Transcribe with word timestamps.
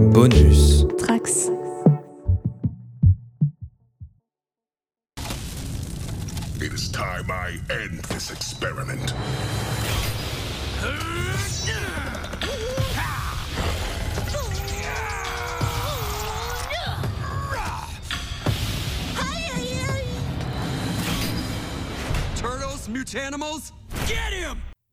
Bonus. 0.00 0.84
Trax. 0.84 1.50
It 6.56 6.72
is 6.72 6.88
time 6.88 7.30
I 7.30 7.58
end 7.70 7.98
this 8.08 8.30
experiment. 8.30 9.12
Turtles, 22.36 22.88
Mutanimals, 22.88 23.70
get 23.70 23.74
him! 23.74 23.79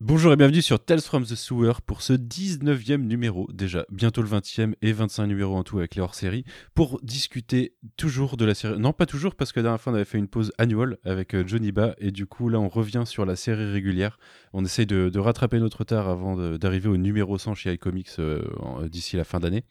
Bonjour 0.08 0.32
et 0.32 0.36
bienvenue 0.36 0.62
sur 0.62 0.82
Tales 0.82 1.02
from 1.02 1.26
the 1.26 1.34
Sewer 1.34 1.74
pour 1.84 2.00
ce 2.00 2.14
19e 2.14 3.02
numéro, 3.02 3.46
déjà 3.52 3.84
bientôt 3.90 4.22
le 4.22 4.28
20e 4.28 4.72
et 4.80 4.90
25 4.94 5.26
numéros 5.26 5.54
en 5.54 5.64
tout 5.64 5.76
avec 5.76 5.96
les 5.96 6.00
hors-séries, 6.00 6.44
pour 6.74 6.98
discuter 7.02 7.74
toujours 7.98 8.38
de 8.38 8.46
la 8.46 8.54
série. 8.54 8.78
Non, 8.78 8.94
pas 8.94 9.04
toujours, 9.04 9.34
parce 9.34 9.52
que 9.52 9.60
la 9.60 9.64
dernière 9.64 9.80
fois 9.82 9.92
on 9.92 9.96
avait 9.96 10.06
fait 10.06 10.16
une 10.16 10.26
pause 10.26 10.50
annuelle 10.56 10.96
avec 11.04 11.34
euh, 11.34 11.46
Johnny 11.46 11.72
Ba, 11.72 11.94
et 11.98 12.10
du 12.10 12.24
coup 12.24 12.48
là 12.48 12.58
on 12.58 12.70
revient 12.70 13.02
sur 13.04 13.26
la 13.26 13.36
série 13.36 13.70
régulière. 13.70 14.18
On 14.54 14.64
essaye 14.64 14.86
de, 14.86 15.18
rattraper 15.18 15.58
notre 15.60 15.80
retard 15.80 16.08
avant 16.08 16.56
d'arriver 16.56 16.88
au 16.88 16.96
numéro 16.96 17.36
100 17.36 17.54
chez 17.54 17.74
iComics 17.74 18.08
euh, 18.18 18.42
en- 18.60 18.86
d'ici 18.86 19.18
la 19.18 19.24
fin 19.24 19.40
d'année. 19.40 19.64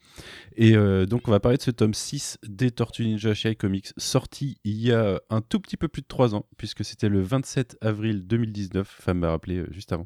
Et 0.55 0.75
euh, 0.77 1.07
donc 1.07 1.27
on 1.27 1.31
va 1.31 1.39
parler 1.39 1.57
de 1.57 1.63
ce 1.63 1.71
tome 1.71 1.95
6 1.95 2.37
des 2.47 2.69
Tortues 2.69 3.05
Ninja 3.05 3.33
chez 3.33 3.49
iComics, 3.49 3.87
sorti 3.97 4.59
il 4.63 4.77
y 4.77 4.91
a 4.91 5.19
un 5.31 5.41
tout 5.41 5.59
petit 5.59 5.77
peu 5.77 5.87
plus 5.87 6.03
de 6.03 6.07
3 6.07 6.35
ans, 6.35 6.45
puisque 6.57 6.85
c'était 6.85 7.09
le 7.09 7.21
27 7.23 7.77
avril 7.81 8.27
2019, 8.27 8.87
femme 8.87 9.17
m'a 9.17 9.31
rappelé 9.31 9.57
euh, 9.57 9.67
juste 9.71 9.93
avant. 9.93 10.05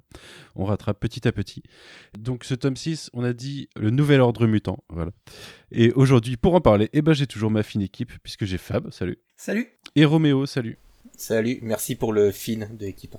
On 0.55 0.65
rattrape 0.65 0.99
petit 0.99 1.27
à 1.27 1.31
petit. 1.31 1.63
Donc 2.17 2.43
ce 2.43 2.53
tome 2.53 2.75
6, 2.75 3.09
on 3.13 3.23
a 3.23 3.33
dit 3.33 3.69
le 3.75 3.89
nouvel 3.89 4.21
ordre 4.21 4.47
mutant. 4.47 4.83
Voilà. 4.89 5.11
Et 5.71 5.91
aujourd'hui, 5.93 6.37
pour 6.37 6.55
en 6.55 6.61
parler, 6.61 6.89
eh 6.93 7.01
ben, 7.01 7.13
j'ai 7.13 7.27
toujours 7.27 7.51
ma 7.51 7.63
fine 7.63 7.81
équipe, 7.81 8.11
puisque 8.23 8.45
j'ai 8.45 8.57
Fab, 8.57 8.91
salut. 8.91 9.19
Salut 9.37 9.67
Et 9.95 10.05
Roméo, 10.05 10.45
salut. 10.45 10.77
Salut, 11.17 11.59
merci 11.61 11.95
pour 11.95 12.13
le 12.13 12.31
fin 12.31 12.67
de 12.71 12.85
l'équipe. 12.85 13.15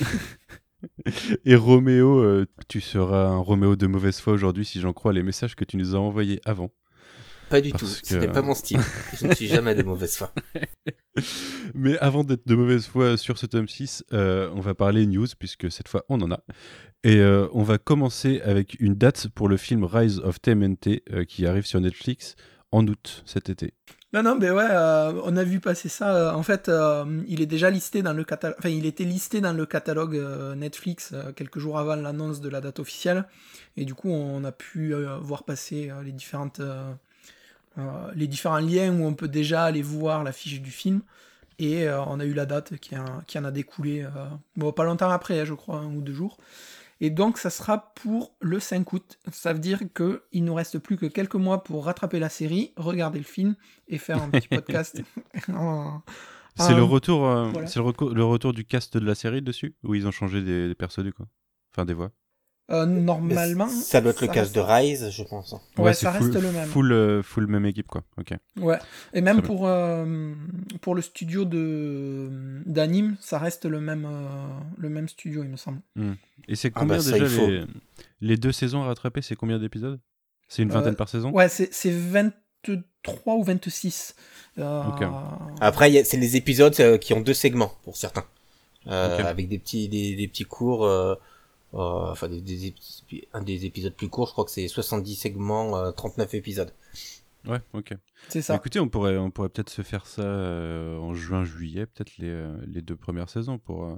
Et 1.44 1.54
Roméo, 1.54 2.18
euh, 2.20 2.46
tu 2.68 2.80
seras 2.80 3.26
un 3.26 3.38
Roméo 3.38 3.76
de 3.76 3.86
mauvaise 3.86 4.20
foi 4.20 4.32
aujourd'hui, 4.32 4.64
si 4.64 4.80
j'en 4.80 4.92
crois 4.92 5.12
les 5.12 5.22
messages 5.22 5.54
que 5.54 5.64
tu 5.64 5.76
nous 5.76 5.94
as 5.94 5.98
envoyés 5.98 6.40
avant. 6.44 6.70
Pas 7.50 7.60
du 7.60 7.70
Parce 7.70 7.82
tout, 7.82 7.88
que- 8.02 8.06
c'était 8.08 8.28
pas 8.28 8.42
mon 8.42 8.54
style. 8.54 8.80
Je 9.20 9.26
ne 9.26 9.34
suis 9.34 9.46
jamais 9.46 9.74
de 9.74 9.82
mauvaise 9.82 10.16
foi. 10.16 10.32
Mais 11.74 11.98
avant 11.98 12.24
d'être 12.24 12.46
de 12.46 12.54
mauvaise 12.54 12.86
foi 12.86 13.16
sur 13.16 13.38
ce 13.38 13.46
tome 13.46 13.68
6, 13.68 14.04
euh, 14.12 14.50
on 14.54 14.60
va 14.60 14.74
parler 14.74 15.06
news, 15.06 15.26
puisque 15.38 15.70
cette 15.70 15.88
fois 15.88 16.04
on 16.08 16.20
en 16.20 16.30
a. 16.30 16.40
Et 17.04 17.16
euh, 17.18 17.46
on 17.52 17.62
va 17.62 17.78
commencer 17.78 18.40
avec 18.42 18.76
une 18.80 18.94
date 18.94 19.28
pour 19.34 19.48
le 19.48 19.56
film 19.56 19.84
Rise 19.84 20.18
of 20.20 20.40
TMNT 20.40 21.02
euh, 21.12 21.24
qui 21.24 21.46
arrive 21.46 21.64
sur 21.66 21.80
Netflix 21.80 22.34
en 22.72 22.86
août 22.86 23.22
cet 23.26 23.48
été. 23.48 23.74
Non, 24.12 24.22
non, 24.22 24.36
mais 24.38 24.50
ouais, 24.50 24.66
euh, 24.70 25.20
on 25.24 25.36
a 25.36 25.44
vu 25.44 25.60
passer 25.60 25.88
ça. 25.88 26.36
en 26.36 26.42
fait, 26.42 26.68
euh, 26.68 27.22
il 27.28 27.40
est 27.42 27.46
déjà 27.46 27.70
listé 27.70 28.02
dans 28.02 28.12
le 28.12 28.24
catalogue. 28.24 28.56
Enfin, 28.58 28.68
il 28.70 28.86
était 28.86 29.04
listé 29.04 29.40
dans 29.40 29.52
le 29.52 29.66
catalogue 29.66 30.16
euh, 30.16 30.54
Netflix 30.54 31.10
euh, 31.12 31.32
quelques 31.32 31.58
jours 31.58 31.78
avant 31.78 31.96
l'annonce 31.96 32.40
de 32.40 32.48
la 32.48 32.60
date 32.60 32.78
officielle. 32.80 33.24
Et 33.76 33.84
du 33.84 33.94
coup, 33.94 34.10
on 34.10 34.42
a 34.44 34.52
pu 34.52 34.94
euh, 34.94 35.18
voir 35.18 35.44
passer 35.44 35.90
euh, 35.90 36.02
les 36.02 36.12
différentes. 36.12 36.60
Euh, 37.78 38.10
les 38.14 38.26
différents 38.26 38.58
liens 38.58 38.92
où 38.98 39.04
on 39.04 39.14
peut 39.14 39.28
déjà 39.28 39.64
aller 39.64 39.82
voir 39.82 40.24
l'affiche 40.24 40.60
du 40.60 40.70
film. 40.70 41.02
Et 41.58 41.88
euh, 41.88 42.02
on 42.04 42.20
a 42.20 42.24
eu 42.26 42.34
la 42.34 42.44
date 42.46 42.76
qui, 42.78 42.94
a- 42.94 43.22
qui 43.26 43.38
en 43.38 43.44
a 43.44 43.50
découlé, 43.50 44.02
euh, 44.02 44.08
bon, 44.56 44.72
pas 44.72 44.84
longtemps 44.84 45.08
après, 45.10 45.40
hein, 45.40 45.44
je 45.46 45.54
crois, 45.54 45.78
un 45.78 45.86
ou 45.94 46.02
deux 46.02 46.12
jours. 46.12 46.36
Et 47.00 47.10
donc, 47.10 47.36
ça 47.38 47.50
sera 47.50 47.92
pour 47.94 48.34
le 48.40 48.58
5 48.60 48.90
août. 48.92 49.18
Ça 49.30 49.52
veut 49.52 49.58
dire 49.58 49.80
qu'il 49.94 50.44
nous 50.44 50.54
reste 50.54 50.78
plus 50.78 50.96
que 50.96 51.04
quelques 51.06 51.34
mois 51.34 51.62
pour 51.62 51.84
rattraper 51.86 52.18
la 52.18 52.28
série, 52.30 52.72
regarder 52.76 53.18
le 53.18 53.24
film 53.24 53.54
et 53.88 53.98
faire 53.98 54.22
un 54.22 54.30
petit 54.30 54.48
podcast. 54.48 55.02
en- 55.52 56.02
C'est 56.58 56.74
le 56.74 56.82
retour, 56.84 57.26
euh, 57.26 57.50
voilà. 57.52 57.66
c'est 57.66 57.78
le, 57.80 57.84
reco- 57.86 58.12
le 58.14 58.24
retour 58.24 58.52
du 58.54 58.64
cast 58.64 58.96
de 58.96 59.04
la 59.06 59.14
série 59.14 59.42
dessus, 59.42 59.74
où 59.82 59.94
ils 59.94 60.06
ont 60.06 60.10
changé 60.10 60.40
des, 60.42 60.68
des 60.68 60.74
persos 60.74 61.00
du 61.04 61.12
coup, 61.12 61.24
enfin 61.74 61.84
des 61.84 61.92
voix? 61.94 62.12
Euh, 62.68 62.84
normalement. 62.84 63.68
Ça 63.68 64.00
doit 64.00 64.10
être 64.10 64.22
le 64.22 64.26
cas 64.26 64.40
reste- 64.40 64.54
de 64.56 64.60
Rise, 64.60 65.10
je 65.10 65.22
pense. 65.22 65.54
Ouais, 65.78 65.94
c'est 65.94 66.06
ça 66.06 66.12
full- 66.12 66.32
reste 66.32 66.42
le 66.42 66.50
même. 66.50 66.68
Full, 66.68 66.92
euh, 66.92 67.22
full 67.22 67.46
même 67.46 67.64
équipe 67.64 67.86
quoi. 67.86 68.02
Ok. 68.18 68.32
Ouais. 68.60 68.78
Et 69.14 69.20
même 69.20 69.40
pour, 69.40 69.68
euh, 69.68 70.34
pour 70.80 70.96
le 70.96 71.02
studio 71.02 71.44
de 71.44 72.28
d'anime, 72.66 73.16
ça 73.20 73.38
reste 73.38 73.66
le 73.66 73.80
même, 73.80 74.04
euh, 74.04 74.26
le 74.78 74.88
même 74.88 75.08
studio, 75.08 75.44
il 75.44 75.50
me 75.50 75.56
semble. 75.56 75.78
Et 76.48 76.56
c'est 76.56 76.72
Ah 76.74 76.80
combien 76.80 76.96
bah 76.96 77.02
ça, 77.02 77.12
déjà 77.18 77.46
les, 77.46 77.64
les 78.20 78.36
deux 78.36 78.50
saisons 78.52 78.82
à 78.82 78.86
rattraper 78.86 79.22
C'est 79.22 79.36
combien 79.36 79.58
d'épisodes? 79.60 80.00
C'est 80.48 80.62
une 80.62 80.70
Euh, 80.70 80.74
vingtaine 80.74 80.96
par 80.96 81.08
saison? 81.08 81.30
Ouais, 81.30 81.48
c'est 81.48 81.68
c'est 81.72 81.92
23 81.92 83.34
ou 83.36 83.44
26. 83.44 84.16
Euh, 84.58 84.82
Ok. 84.88 85.04
Après, 85.60 86.02
c'est 86.04 86.16
les 86.16 86.34
épisodes 86.36 86.98
qui 86.98 87.12
ont 87.14 87.20
deux 87.20 87.34
segments 87.34 87.72
pour 87.84 87.96
certains. 87.96 88.24
Euh. 88.88 89.18
Avec 89.24 89.48
des 89.48 89.58
petits, 89.58 89.88
des, 89.88 90.16
des 90.16 90.26
petits 90.28 90.44
cours, 90.44 90.84
enfin 91.72 92.28
des, 92.28 92.74
un 93.32 93.42
des 93.42 93.66
épisodes 93.66 93.94
plus 93.94 94.08
courts, 94.08 94.26
je 94.28 94.32
crois 94.32 94.44
que 94.44 94.50
c'est 94.50 94.68
70 94.68 95.14
segments, 95.16 95.76
euh, 95.76 95.90
39 95.92 96.34
épisodes. 96.34 96.72
Ouais, 97.46 97.60
ok. 97.74 97.94
C'est 98.28 98.42
ça. 98.42 98.56
écoutez, 98.56 98.80
on 98.80 98.88
pourrait, 98.88 99.16
on 99.18 99.30
pourrait 99.30 99.48
peut-être 99.50 99.70
se 99.70 99.82
faire 99.82 100.06
ça 100.06 100.22
euh, 100.22 100.98
en 100.98 101.14
juin-juillet, 101.14 101.86
peut-être 101.86 102.16
les, 102.18 102.28
euh, 102.30 102.56
les 102.66 102.82
deux 102.82 102.96
premières 102.96 103.28
saisons 103.30 103.58
pour, 103.58 103.84
euh, 103.84 103.94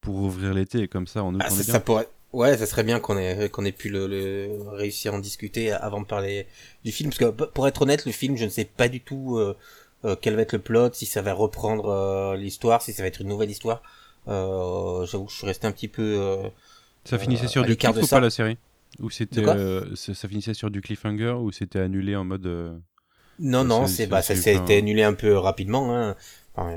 pour 0.00 0.16
ouvrir 0.16 0.54
l'été 0.54 0.80
et 0.80 0.88
comme 0.88 1.06
ça 1.06 1.22
en 1.22 1.34
août 1.34 1.40
Ah, 1.44 1.48
on 1.50 1.54
ça, 1.54 1.60
est 1.60 1.64
bien. 1.64 1.72
ça 1.74 1.80
pourrait... 1.80 2.08
Ouais, 2.32 2.56
ça 2.56 2.64
serait 2.66 2.84
bien 2.84 3.00
qu'on 3.00 3.18
ait, 3.18 3.48
qu'on 3.50 3.64
ait 3.64 3.72
pu 3.72 3.88
le, 3.88 4.06
le- 4.06 4.68
réussir 4.70 5.12
à 5.12 5.16
en 5.16 5.18
discuter 5.18 5.72
avant 5.72 6.00
de 6.00 6.06
parler 6.06 6.46
du 6.84 6.92
film. 6.92 7.10
Parce 7.10 7.18
que 7.18 7.44
pour 7.46 7.66
être 7.66 7.82
honnête, 7.82 8.06
le 8.06 8.12
film, 8.12 8.36
je 8.36 8.44
ne 8.44 8.50
sais 8.50 8.64
pas 8.64 8.88
du 8.88 9.00
tout 9.00 9.36
euh, 9.36 9.56
euh, 10.04 10.14
quel 10.20 10.36
va 10.36 10.42
être 10.42 10.52
le 10.52 10.60
plot, 10.60 10.90
si 10.92 11.06
ça 11.06 11.22
va 11.22 11.32
reprendre 11.34 11.86
euh, 11.88 12.36
l'histoire, 12.36 12.82
si 12.82 12.92
ça 12.92 13.02
va 13.02 13.08
être 13.08 13.20
une 13.20 13.28
nouvelle 13.28 13.50
histoire. 13.50 13.82
Euh, 14.28 15.04
J'avoue 15.06 15.24
que 15.24 15.32
je 15.32 15.36
suis 15.38 15.46
resté 15.46 15.66
un 15.66 15.72
petit 15.72 15.88
peu... 15.88 16.50
Ça 17.04 17.18
finissait 17.18 17.44
euh, 17.44 17.48
sur 17.48 17.64
du 17.64 17.76
cliff 17.76 17.96
ou 17.96 18.02
ça. 18.06 18.16
pas 18.16 18.20
la 18.20 18.30
série? 18.30 18.58
Ou 19.00 19.08
c'était, 19.10 19.46
euh, 19.46 19.94
ça, 19.94 20.28
finissait 20.28 20.54
sur 20.54 20.70
du 20.70 20.80
cliffhanger 20.80 21.32
ou 21.40 21.52
c'était 21.52 21.78
annulé 21.78 22.16
en 22.16 22.24
mode. 22.24 22.46
euh, 22.46 22.76
Non, 23.38 23.64
non, 23.64 23.86
c'est- 23.86 24.06
bah 24.06 24.20
ça 24.22 24.34
pas- 24.34 24.40
été 24.40 24.76
annulé 24.78 25.02
un 25.02 25.14
peu 25.14 25.36
rapidement. 25.36 25.96
Hein. 25.96 26.16
Enfin, 26.54 26.76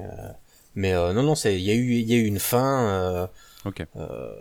mais 0.76 0.94
euh, 0.94 1.12
non, 1.14 1.24
non, 1.24 1.36
c'est 1.36 1.56
il 1.60 1.64
y 1.64 1.72
a 1.72 1.74
eu 1.74 1.94
il 1.96 2.10
y 2.10 2.14
a 2.14 2.18
eu 2.18 2.26
une 2.26 2.40
fin. 2.40 2.88
Euh, 2.88 3.28
Ok. 3.66 3.82
euh, 3.96 4.36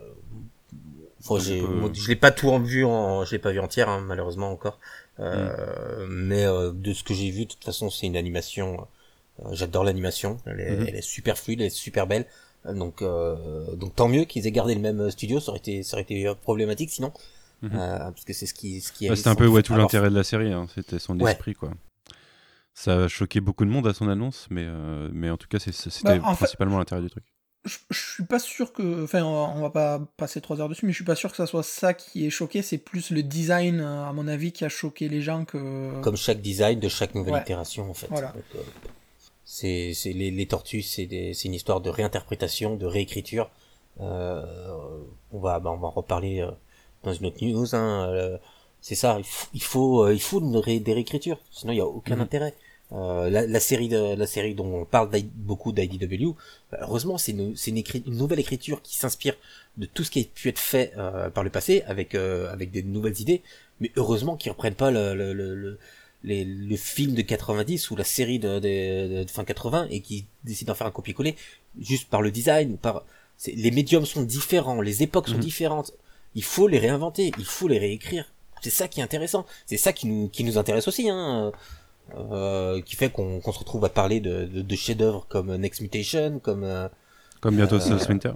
euh, 1.31 1.67
moi, 1.67 1.91
je 1.95 2.09
l'ai 2.09 2.17
pas 2.17 2.31
tout 2.31 2.51
en 2.51 2.59
vue, 2.61 2.85
en, 2.85 3.25
je 3.25 3.33
l'ai 3.33 3.39
pas 3.39 3.53
vu 3.53 3.61
entière 3.61 3.89
hein, 3.89 4.01
malheureusement 4.01 4.51
encore. 4.51 4.79
Mm. 5.19 5.23
Euh, 5.25 6.07
Mais 6.09 6.45
de 6.47 6.93
ce 6.93 7.03
que 7.05 7.15
j'ai 7.15 7.31
vu, 7.31 7.45
de 7.47 7.51
toute 7.51 7.65
façon, 7.65 7.91
c'est 7.91 8.07
une 8.07 8.17
animation. 8.17 8.87
J'adore 9.53 9.85
l'animation. 9.85 10.37
Elle, 10.47 10.57
Mhm. 10.79 10.87
elle 10.89 10.95
est 10.97 11.03
super 11.03 11.39
fluide, 11.39 11.61
elle 11.61 11.67
est 11.67 11.71
super 11.71 12.07
belle. 12.07 12.27
Donc, 12.65 13.03
euh, 13.03 13.75
donc 13.77 13.97
tant 13.97 14.09
mieux 14.09 14.25
qu'ils 14.25 14.47
aient 14.47 14.53
gardé 14.53 14.75
le 14.75 14.81
même 14.81 15.11
studio. 15.11 15.41
Ça 15.41 15.51
aurait 15.51 15.59
été, 15.59 15.83
ça 15.83 15.97
aurait 15.97 16.03
été 16.03 16.27
euh, 16.27 16.35
problématique 16.35 16.91
sinon, 16.91 17.13
Mhm. 17.63 17.71
Euh, 17.75 17.99
parce 17.99 18.25
que 18.25 18.33
c'est 18.33 18.47
ce 18.47 18.55
qui, 18.55 18.81
ce 18.81 18.91
qui. 18.93 19.07
Bah, 19.07 19.13
est 19.13 19.17
c'était 19.17 19.29
un 19.29 19.35
peu 19.37 19.47
ouais, 19.47 19.63
tout 19.63 19.73
alors, 19.73 19.85
l'intérêt 19.87 20.11
de 20.11 20.17
la 20.17 20.25
série, 20.25 20.53
hein, 20.53 20.67
c'était 20.75 20.99
son 20.99 21.19
Ouais. 21.21 21.31
esprit 21.31 21.55
quoi. 21.55 21.71
Ça 22.75 23.05
a 23.05 23.09
choqué 23.09 23.41
beaucoup 23.41 23.65
de 23.65 23.71
monde 23.71 23.87
à 23.87 23.95
son 23.95 24.09
annonce, 24.09 24.47
mais, 24.51 24.65
euh, 24.67 25.09
mais 25.13 25.31
en 25.31 25.37
tout 25.37 25.47
cas 25.47 25.59
c'était 25.61 26.19
Bah, 26.19 26.19
principalement 26.35 26.79
l'intérêt 26.79 27.03
du 27.03 27.11
truc. 27.11 27.25
Je, 27.65 27.77
je 27.91 28.01
suis 28.15 28.25
pas 28.25 28.41
sûr 28.41 28.73
que. 28.73 29.05
Enfin, 29.05 29.23
on 29.23 29.61
va, 29.61 29.71
pas 29.71 30.01
passer 30.17 30.41
trois 30.41 30.61
heures 30.61 30.69
dessus, 30.69 30.85
mais 30.87 30.91
je 30.91 30.97
suis 30.97 31.05
pas 31.05 31.15
sûr 31.15 31.31
que 31.31 31.37
ça 31.37 31.47
soit 31.47 31.63
ça 31.63 31.95
qui 31.95 32.27
est 32.27 32.31
choqué. 32.31 32.61
C'est 32.63 32.79
plus 32.79 33.11
le 33.11 33.23
design, 33.23 33.79
euh, 33.81 34.05
à 34.09 34.13
mon 34.13 34.27
avis, 34.27 34.51
qui 34.51 34.65
a 34.65 34.69
choqué 34.69 35.09
les 35.09 35.23
gens 35.23 35.45
que. 35.45 36.01
comme 36.01 36.17
chaque 36.17 36.41
design 36.41 36.81
de 36.81 36.89
chaque 36.89 37.15
nouvelle 37.15 37.35
Ouais. 37.35 37.41
itération 37.43 37.89
en 37.89 37.95
fait. 37.95 38.09
Voilà. 38.11 38.33
Donc, 38.33 38.43
euh, 38.57 38.59
c'est 39.57 39.93
c'est 39.95 40.13
les, 40.21 40.31
les 40.39 40.47
tortues, 40.47 40.83
c'est 40.93 41.07
c'est 41.35 41.49
une 41.51 41.55
histoire 41.61 41.81
de 41.87 41.91
réinterprétation, 41.99 42.77
de 42.77 42.87
réécriture. 42.87 43.47
Euh, 44.01 44.45
on 45.33 45.41
va 45.41 45.61
bah, 45.61 45.71
on 45.73 45.77
va 45.79 45.89
en 45.89 45.91
reparler 45.91 46.41
euh, 46.41 46.51
dans 47.05 47.13
une 47.13 47.27
autre 47.27 47.39
news. 47.45 47.75
Hein. 47.75 48.07
Euh, 48.11 48.39
c'est 48.81 48.95
ça, 48.97 49.17
il 49.19 49.25
faut 49.25 49.49
il 49.55 49.63
faut, 49.63 50.05
euh, 50.05 50.15
il 50.15 50.21
faut 50.21 50.41
une 50.41 50.57
ré- 50.57 50.81
des 50.81 50.93
réécritures, 50.95 51.39
sinon 51.51 51.73
il 51.73 51.77
y 51.79 51.81
a 51.81 51.87
aucun 51.87 52.17
Mhm. 52.17 52.23
intérêt. 52.23 52.55
Euh, 52.93 53.31
la, 53.31 53.47
la 53.47 53.61
série 53.61 53.89
de 53.89 54.15
la 54.23 54.27
série 54.27 54.55
dont 54.55 54.67
on 54.83 54.85
parle 54.85 55.09
beaucoup 55.37 55.73
d'IDW, 55.73 56.35
bah, 56.71 56.79
heureusement 56.83 57.17
c'est 57.19 57.33
une, 57.33 57.57
c'est 57.57 57.71
une, 57.71 57.83
une 58.07 58.17
nouvelle 58.19 58.41
écriture 58.41 58.83
qui 58.83 58.97
s'inspire 58.97 59.35
de 59.79 59.87
tout 59.87 60.05
ce 60.05 60.11
qui 60.11 60.21
a 60.21 60.25
pu 60.25 60.49
être 60.51 60.59
fait 60.59 60.93
euh, 60.99 61.31
par 61.31 61.43
le 61.45 61.51
passé 61.51 61.83
avec 61.87 62.15
euh, 62.15 62.53
avec 62.53 62.71
des 62.71 62.83
nouvelles 62.83 63.19
idées, 63.21 63.41
mais 63.81 63.91
heureusement 63.97 64.37
qu'ils 64.37 64.53
reprennent 64.53 64.75
pas 64.75 64.91
le, 64.91 65.15
le, 65.15 65.33
le, 65.33 65.55
le- 65.55 65.79
les, 66.25 66.45
le 66.45 66.77
film 66.77 67.15
de 67.15 67.23
90 67.23 67.91
ou 67.91 67.97
la 67.97 68.05
série 68.05 68.39
de, 68.39 68.59
de, 68.59 69.25
de 69.25 69.31
fin 69.31 69.45
80 69.45 69.89
et 69.91 70.01
qui 70.01 70.27
décident 70.45 70.73
d'en 70.73 70.77
faire 70.77 70.87
un 70.87 70.91
copier-coller 70.93 71.35
juste 71.81 72.09
par 72.09 72.23
le 72.23 72.31
design, 72.31 72.77
par 72.79 73.05
les 73.47 73.71
médiums 73.71 74.07
sont 74.07 74.23
différents, 74.23 74.81
les 74.81 75.03
époques 75.03 75.29
sont 75.29 75.35
Mhm. 75.35 75.41
différentes. 75.41 75.93
Il 76.35 76.45
faut 76.45 76.69
les 76.69 76.79
réinventer, 76.79 77.33
il 77.39 77.45
faut 77.45 77.67
les 77.69 77.79
réécrire. 77.79 78.33
C'est 78.63 78.71
ça 78.71 78.87
qui 78.89 79.01
est 79.01 79.03
intéressant. 79.03 79.45
C'est 79.67 79.77
ça 79.77 79.93
qui 79.93 80.07
nous 80.07 80.29
qui 80.29 80.45
nous 80.45 80.57
intéresse 80.59 80.87
aussi, 80.89 81.09
hein. 81.11 81.51
Euh, 82.17 82.81
qui 82.83 82.95
fait 82.97 83.11
qu'on 83.11 83.41
qu'on 83.41 83.53
se 83.53 83.59
retrouve 83.59 83.85
à 83.85 83.89
parler 83.89 84.21
de, 84.21 84.45
de, 84.45 84.63
de 84.63 84.77
chefs-d'œuvre 84.77 85.27
comme 85.29 85.55
Next 85.57 85.81
Mutation, 85.81 86.39
comme 86.41 86.63
euh, 86.65 86.89
Comme 87.41 87.57
bientôt 87.57 87.77
Euh, 87.81 87.99
Winter. 88.09 88.33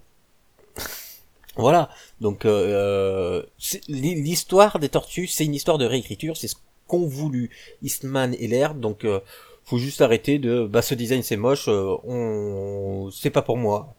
voilà. 1.56 1.90
Donc 2.20 2.44
euh, 2.44 3.42
l'hi- 3.88 4.20
l'histoire 4.22 4.78
des 4.78 4.88
tortues, 4.88 5.26
c'est 5.26 5.44
une 5.44 5.54
histoire 5.54 5.78
de 5.78 5.84
réécriture. 5.84 6.36
C'est 6.36 6.48
ce 6.48 6.56
qu'ont 6.86 7.06
voulu 7.06 7.50
Eastman 7.82 8.34
et 8.38 8.48
Laird, 8.48 8.78
donc 8.80 9.04
euh, 9.04 9.20
faut 9.64 9.78
juste 9.78 10.00
arrêter 10.00 10.38
de 10.38 10.66
bah 10.66 10.82
ce 10.82 10.94
design 10.94 11.22
c'est 11.22 11.36
moche, 11.36 11.66
euh, 11.68 11.96
on 12.04 13.10
c'est 13.10 13.30
pas 13.30 13.42
pour 13.42 13.56
moi. 13.56 13.94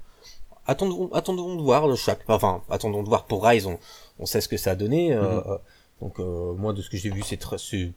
Attendons, 0.66 1.10
attendons 1.14 1.56
de 1.56 1.62
voir 1.62 1.88
le 1.88 1.96
chaque, 1.96 2.22
enfin 2.30 2.62
attendons 2.70 3.04
de 3.04 3.08
voir 3.10 3.26
pour 3.26 3.46
Rise, 3.46 3.66
on, 3.66 3.80
on 4.20 4.26
sait 4.26 4.42
ce 4.42 4.48
que 4.50 4.58
ça 4.58 4.72
a 4.72 4.76
donné. 4.76 5.14
euh, 5.14 5.42
Mhm. 5.42 5.58
donc 6.02 6.20
euh, 6.20 6.54
moi 6.54 6.74
de 6.74 6.82
ce 6.82 6.90
que 6.90 6.98
j'ai 6.98 7.10
vu 7.10 7.22
c'est 7.24 7.38
très 7.38 7.58
c'est 7.58 7.92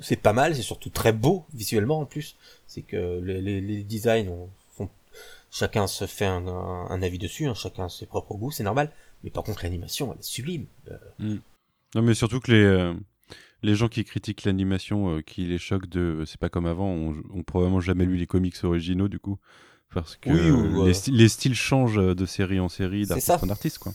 c'est 0.00 0.16
pas 0.16 0.32
mal, 0.34 0.54
c'est 0.54 0.62
surtout 0.62 0.90
très 0.90 1.12
beau 1.12 1.44
visuellement 1.54 2.00
en 2.00 2.04
plus. 2.04 2.36
C'est 2.66 2.82
que 2.82 3.20
les, 3.24 3.40
les, 3.40 3.60
les 3.60 3.82
designs 3.82 4.48
font 4.76 4.90
chacun 5.50 5.86
se 5.86 6.06
fait 6.06 6.26
un, 6.26 6.46
un, 6.48 6.86
un 6.90 7.02
avis 7.02 7.18
dessus, 7.18 7.46
hein, 7.46 7.54
chacun 7.54 7.84
a 7.86 7.88
ses 7.88 8.06
propres 8.06 8.34
goûts, 8.34 8.50
c'est 8.50 8.64
normal. 8.64 8.90
Mais 9.24 9.30
par 9.30 9.42
contre 9.44 9.62
l'animation 9.62 10.12
elle 10.12 10.18
est 10.18 10.22
sublime. 10.22 10.66
Euh, 10.90 11.36
Non, 11.94 12.02
mais 12.02 12.14
surtout 12.14 12.40
que 12.40 12.50
les, 12.52 12.62
euh, 12.62 12.92
les 13.66 13.74
gens 13.74 13.88
qui 13.88 14.04
critiquent 14.04 14.44
l'animation, 14.44 15.16
euh, 15.16 15.20
qui 15.20 15.44
les 15.44 15.58
choquent 15.58 15.88
de 15.88 16.00
euh, 16.00 16.24
c'est 16.26 16.38
pas 16.40 16.48
comme 16.48 16.66
avant, 16.66 16.88
ont, 16.88 17.14
ont 17.34 17.42
probablement 17.42 17.80
jamais 17.80 18.06
lu 18.06 18.16
les 18.16 18.26
comics 18.26 18.56
originaux 18.64 19.08
du 19.08 19.18
coup. 19.18 19.38
Parce 19.94 20.16
que 20.16 20.30
Oui, 20.30 20.50
ou, 20.50 20.82
euh, 20.82 20.86
les, 20.86 20.92
sti- 20.94 21.12
les 21.12 21.28
styles 21.28 21.54
changent 21.54 21.96
de 22.16 22.26
série 22.26 22.58
en 22.60 22.68
série, 22.68 23.06
d'artiste 23.06 23.30
en 23.42 23.48
artiste, 23.50 23.78
quoi. 23.78 23.92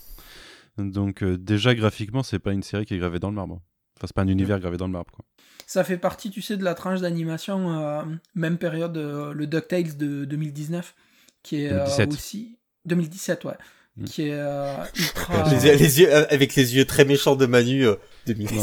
Donc, 0.78 1.22
euh, 1.22 1.38
déjà, 1.38 1.76
graphiquement, 1.76 2.24
c'est 2.24 2.40
pas 2.40 2.54
une 2.54 2.64
série 2.64 2.86
qui 2.86 2.94
est 2.94 2.98
gravée 2.98 3.20
dans 3.20 3.30
le 3.30 3.36
marbre. 3.36 3.56
Enfin, 3.98 4.08
c'est 4.08 4.16
pas 4.16 4.22
un 4.22 4.28
univers 4.30 4.60
gravé 4.60 4.78
dans 4.78 4.88
le 4.88 4.94
marbre, 4.94 5.12
quoi. 5.12 5.26
Ça 5.68 5.84
fait 5.84 5.98
partie, 5.98 6.32
tu 6.32 6.42
sais, 6.42 6.56
de 6.58 6.64
la 6.64 6.74
tranche 6.76 7.02
d'animation, 7.02 7.78
euh, 7.78 8.02
même 8.36 8.58
période, 8.58 8.96
euh, 8.98 9.34
le 9.34 9.48
DuckTales 9.48 9.98
de 9.98 10.26
2019, 10.26 10.96
qui 11.44 11.64
est 11.64 11.68
euh, 11.72 11.78
2017. 11.86 12.14
aussi. 12.14 12.58
2017, 12.86 13.44
ouais. 13.46 13.54
Mm. 13.98 14.06
Qui 14.06 14.22
est 14.30 14.34
euh, 14.34 14.74
ultra. 14.98 15.50
les, 15.54 15.66
yeux- 15.68 15.76
les 15.76 16.00
yeux 16.00 16.14
avec 16.34 16.56
les 16.56 16.76
yeux 16.78 16.86
très 16.86 17.04
méchants 17.06 17.36
de 17.36 17.46
Manu 17.46 17.86
euh, 18.30 18.34
de 18.34 18.38
Mix. 18.40 18.52
Non, 18.54 18.62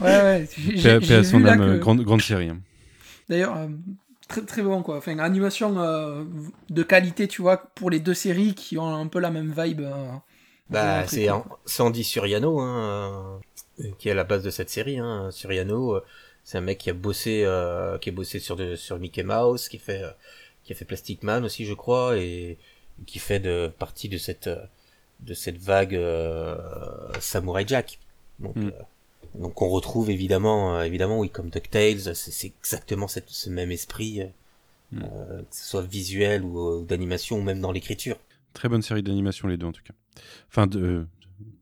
ouais. 0.00 0.48
paix- 1.00 1.14
à 1.14 1.24
son 1.24 1.44
âme, 1.44 1.58
que- 1.58 1.78
grande, 1.78 2.02
grande 2.02 2.22
série. 2.22 2.48
hein. 2.48 2.58
D'ailleurs, 3.28 3.56
euh, 3.56 3.66
très, 4.28 4.42
très 4.42 4.62
bon, 4.62 4.82
quoi. 4.82 4.96
Enfin, 4.98 5.18
animation 5.18 5.78
euh, 5.78 6.24
de 6.70 6.82
qualité, 6.82 7.28
tu 7.28 7.42
vois, 7.42 7.56
pour 7.56 7.90
les 7.90 8.00
deux 8.00 8.14
séries 8.14 8.54
qui 8.54 8.76
ont 8.78 8.94
un 8.94 9.06
peu 9.06 9.18
la 9.20 9.30
même 9.30 9.54
vibe. 9.56 9.80
euh, 9.80 10.06
Bah, 10.70 11.06
c'est 11.06 11.26
cool, 11.26 11.32
An- 11.34 11.40
quoi. 11.42 11.60
c'est 11.66 11.82
Andy 11.82 12.04
Suriano, 12.04 12.58
hein, 12.60 13.40
euh, 13.80 13.84
qui 13.98 14.08
est 14.08 14.12
à 14.12 14.14
la 14.14 14.24
base 14.24 14.42
de 14.42 14.50
cette 14.50 14.70
série. 14.70 14.98
Hein. 14.98 15.30
Suriano, 15.30 15.96
euh, 15.96 16.04
c'est 16.42 16.58
un 16.58 16.62
mec 16.62 16.78
qui 16.78 16.90
a 16.90 16.94
bossé, 16.94 17.42
euh, 17.44 17.98
qui 17.98 18.08
a 18.10 18.12
bossé 18.12 18.38
sur 18.38 18.56
de, 18.56 18.74
sur 18.76 18.98
Mickey 18.98 19.22
Mouse, 19.22 19.68
qui 19.68 19.78
fait, 19.78 20.02
euh, 20.02 20.10
qui 20.64 20.72
a 20.72 20.76
fait 20.76 20.84
Plastic 20.86 21.22
Man 21.22 21.44
aussi, 21.44 21.64
je 21.66 21.74
crois, 21.74 22.16
et 22.16 22.58
qui 23.06 23.18
fait 23.18 23.40
de 23.40 23.70
partie 23.78 24.08
de 24.08 24.16
cette, 24.18 24.48
de 25.20 25.34
cette 25.34 25.58
vague 25.58 25.94
euh, 25.94 26.56
Samurai 27.20 27.64
Jack. 27.66 27.98
Donc, 28.38 28.56
Mm. 28.56 28.72
Donc 29.34 29.60
on 29.62 29.68
retrouve 29.68 30.10
évidemment, 30.10 30.76
euh, 30.76 30.82
évidemment, 30.82 31.18
oui, 31.18 31.30
comme 31.30 31.50
DuckTales, 31.50 32.14
c'est 32.14 32.30
c'est 32.32 32.46
exactement 32.46 33.08
cette, 33.08 33.30
ce 33.30 33.50
même 33.50 33.70
esprit, 33.70 34.22
euh, 34.22 34.26
Mm. 34.94 35.02
euh, 35.02 35.42
que 35.42 35.56
ce 35.56 35.64
soit 35.64 35.82
visuel 35.82 36.42
ou, 36.42 36.80
ou 36.80 36.84
d'animation, 36.84 37.38
ou 37.38 37.42
même 37.42 37.60
dans 37.60 37.72
l'écriture. 37.72 38.16
Très 38.52 38.68
bonne 38.68 38.82
série 38.82 39.02
d'animation, 39.02 39.48
les 39.48 39.56
deux, 39.56 39.66
en 39.66 39.72
tout 39.72 39.82
cas. 39.82 39.94
Enfin, 40.48 40.66
de, 40.66 41.06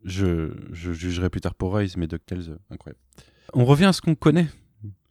je, 0.04 0.52
je 0.72 0.92
jugerai 0.92 1.30
plus 1.30 1.40
tard 1.40 1.54
pour 1.54 1.74
Rise, 1.74 1.96
mais 1.96 2.06
DuckTales, 2.06 2.58
incroyable. 2.70 3.00
On 3.54 3.64
revient 3.64 3.86
à 3.86 3.92
ce 3.92 4.02
qu'on 4.02 4.14
connaît. 4.14 4.48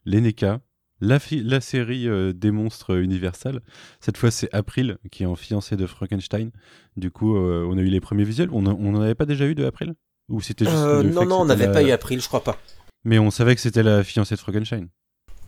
Les 0.04 0.20
NECA, 0.20 0.60
la, 1.00 1.18
série 1.60 2.08
euh, 2.08 2.32
des 2.32 2.50
monstres 2.50 2.96
Universal. 2.96 3.60
Cette 4.00 4.16
fois, 4.16 4.30
c'est 4.30 4.52
April 4.54 4.98
qui 5.10 5.24
est 5.24 5.26
en 5.26 5.36
fiancée 5.36 5.76
de 5.76 5.86
Frankenstein. 5.86 6.50
Du 6.96 7.10
coup, 7.10 7.36
euh, 7.36 7.66
on 7.68 7.76
a 7.76 7.80
eu 7.80 7.86
les 7.86 8.00
premiers 8.00 8.24
visuels. 8.24 8.50
On 8.52 8.62
n'en 8.62 9.00
avait 9.00 9.14
pas 9.16 9.26
déjà 9.26 9.46
eu 9.46 9.54
de 9.54 9.64
April? 9.64 9.94
Ou 10.32 10.40
c'était 10.40 10.64
juste 10.64 10.76
Euh, 10.76 11.02
non, 11.04 11.24
non, 11.26 11.40
on 11.42 11.44
n'avait 11.44 11.66
la- 11.66 11.72
pas 11.72 11.82
eu 11.82 11.90
April, 11.92 12.20
je 12.20 12.26
crois 12.26 12.42
pas. 12.42 12.58
Mais 13.04 13.18
on 13.20 13.30
savait 13.30 13.54
que 13.54 13.60
c'était 13.60 13.82
la 13.84 14.02
fiancée 14.02 14.34
de 14.34 14.40
Frankenstein. 14.40 14.88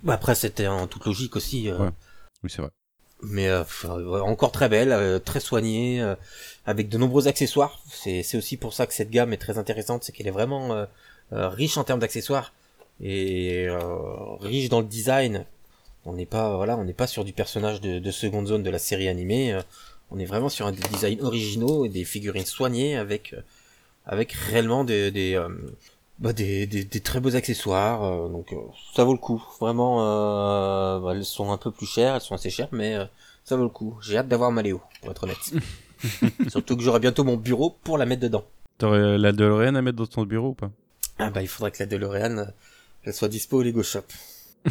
Bah, 0.04 0.12
après, 0.14 0.34
c'était 0.36 0.66
en 0.69 0.86
toute 0.86 1.04
logique 1.06 1.34
aussi. 1.36 1.69
euh, 1.70 1.78
Ouais. 1.78 1.90
Oui, 2.42 2.50
c'est 2.50 2.60
vrai. 2.62 2.70
Mais 3.22 3.48
euh, 3.48 3.64
encore 4.22 4.52
très 4.52 4.69
belle, 4.69 4.92
euh, 4.92 5.19
très 5.19 5.40
soignée, 5.40 6.04
avec 6.66 6.88
de 6.90 6.98
nombreux 6.98 7.26
accessoires. 7.26 7.81
C'est 7.90 8.36
aussi 8.36 8.56
pour 8.58 8.75
ça 8.75 8.86
que 8.86 8.92
cette 8.94 9.10
gamme 9.10 9.32
est 9.32 9.38
très 9.38 9.56
intéressante, 9.58 10.04
c'est 10.04 10.12
qu'elle 10.12 10.26
est 10.28 10.31
vraiment 10.31 10.87
riche 11.32 11.78
en 11.78 11.84
termes 11.84 12.00
d'accessoires 12.00 12.52
et 13.00 13.66
riche 14.40 14.69
dans 14.69 14.80
le 14.80 14.87
design. 14.87 15.46
On 16.04 16.12
n'est 16.12 16.26
pas 16.26 16.54
voilà, 16.56 16.76
on 16.76 16.84
n'est 16.84 16.92
pas 16.92 17.06
sur 17.06 17.25
du 17.25 17.32
personnage 17.32 17.80
de, 17.80 17.98
de 17.98 18.10
seconde 18.10 18.46
zone 18.46 18.62
de 18.62 18.70
la 18.70 18.78
série 18.78 19.08
animée. 19.08 19.58
on 20.10 20.19
est 20.19 20.26
vraiment 20.26 20.50
sur 20.50 20.66
un 20.66 20.72
des 20.72 20.87
designs 20.92 21.22
originaux 21.22 21.87
et 21.87 21.88
des 21.88 22.04
figurines 22.04 22.44
soignées 22.44 22.96
avec 22.96 23.34
avec 24.06 24.32
réellement 24.32 24.84
des 24.84 25.10
des, 25.10 25.34
euh, 25.34 25.48
bah, 26.18 26.32
des, 26.32 26.66
des, 26.66 26.84
des 26.84 27.00
très 27.00 27.20
beaux 27.20 27.34
accessoires. 27.36 28.04
euh, 28.04 28.28
donc 28.28 28.52
euh, 28.52 28.56
ça 28.94 29.04
vaut 29.04 29.12
le 29.12 29.18
coup. 29.18 29.42
Vraiment, 29.60 29.98
euh, 30.04 31.00
bah, 31.00 31.12
elles 31.14 31.24
sont 31.24 31.50
un 31.52 31.56
peu 31.58 31.70
plus 31.70 31.86
chères, 31.86 32.14
elles 32.14 32.20
sont 32.20 32.34
assez 32.34 32.50
chères, 32.50 32.68
mais 32.72 32.94
euh, 32.94 33.04
ça 33.44 33.56
vaut 33.56 33.62
le 33.64 33.68
coup. 33.68 33.96
J'ai 34.02 34.16
hâte 34.18 34.28
d'avoir 34.28 34.50
Maléo, 34.52 34.80
pour 35.00 35.10
être 35.10 35.24
honnête. 35.24 35.52
Surtout 36.48 36.76
que 36.76 36.82
j'aurai 36.82 37.00
bientôt 37.00 37.24
mon 37.24 37.36
bureau 37.36 37.76
pour 37.82 37.98
la 37.98 38.06
mettre 38.06 38.22
dedans. 38.22 38.44
T'aurais 38.78 39.16
la 39.18 39.32
DeLorean 39.32 39.74
à 39.76 39.82
mettre 39.82 39.98
dans 39.98 40.06
ton 40.06 40.24
bureau 40.24 40.48
ou 40.48 40.54
pas? 40.54 40.70
Ah 41.18 41.30
bah 41.30 41.42
il 41.42 41.48
faudrait 41.48 41.70
que 41.70 41.78
la 41.80 41.86
DeLorean 41.86 42.46
elle 43.04 43.14
soit 43.14 43.28
dispo 43.28 43.58
au 43.58 43.62
Lego 43.62 43.82
Shop. 43.82 44.02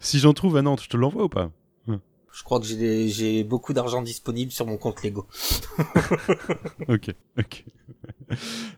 Si 0.00 0.18
j'en 0.18 0.32
trouve 0.34 0.56
à 0.56 0.62
Nantes, 0.62 0.82
je 0.82 0.88
te 0.88 0.96
l'envoie 0.96 1.24
ou 1.24 1.28
pas? 1.28 1.50
Je 2.32 2.42
crois 2.42 2.58
que 2.60 2.66
j'ai 2.66 3.44
beaucoup 3.44 3.74
d'argent 3.74 4.00
disponible 4.00 4.50
sur 4.50 4.66
mon 4.66 4.78
compte 4.78 5.02
Lego. 5.02 5.26
Ok, 6.88 7.10
ok. 7.38 7.64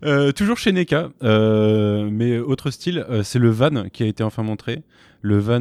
Euh, 0.05 0.33
toujours 0.33 0.59
chez 0.59 0.73
NECA, 0.73 1.11
euh, 1.23 2.09
mais 2.11 2.39
autre 2.39 2.71
style, 2.71 3.07
euh, 3.09 3.23
c'est 3.23 3.39
le 3.39 3.51
van 3.51 3.89
qui 3.89 4.03
a 4.03 4.07
été 4.07 4.25
enfin 4.25 4.43
montré. 4.43 4.83
Le 5.23 5.39
van 5.39 5.61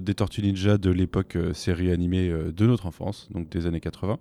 des 0.00 0.14
Tortues 0.14 0.42
Ninja 0.42 0.78
de 0.78 0.90
l'époque 0.90 1.36
série 1.52 1.90
animée 1.90 2.30
de 2.30 2.66
notre 2.66 2.86
enfance, 2.86 3.28
donc 3.32 3.50
des 3.50 3.66
années 3.66 3.80
80, 3.80 4.18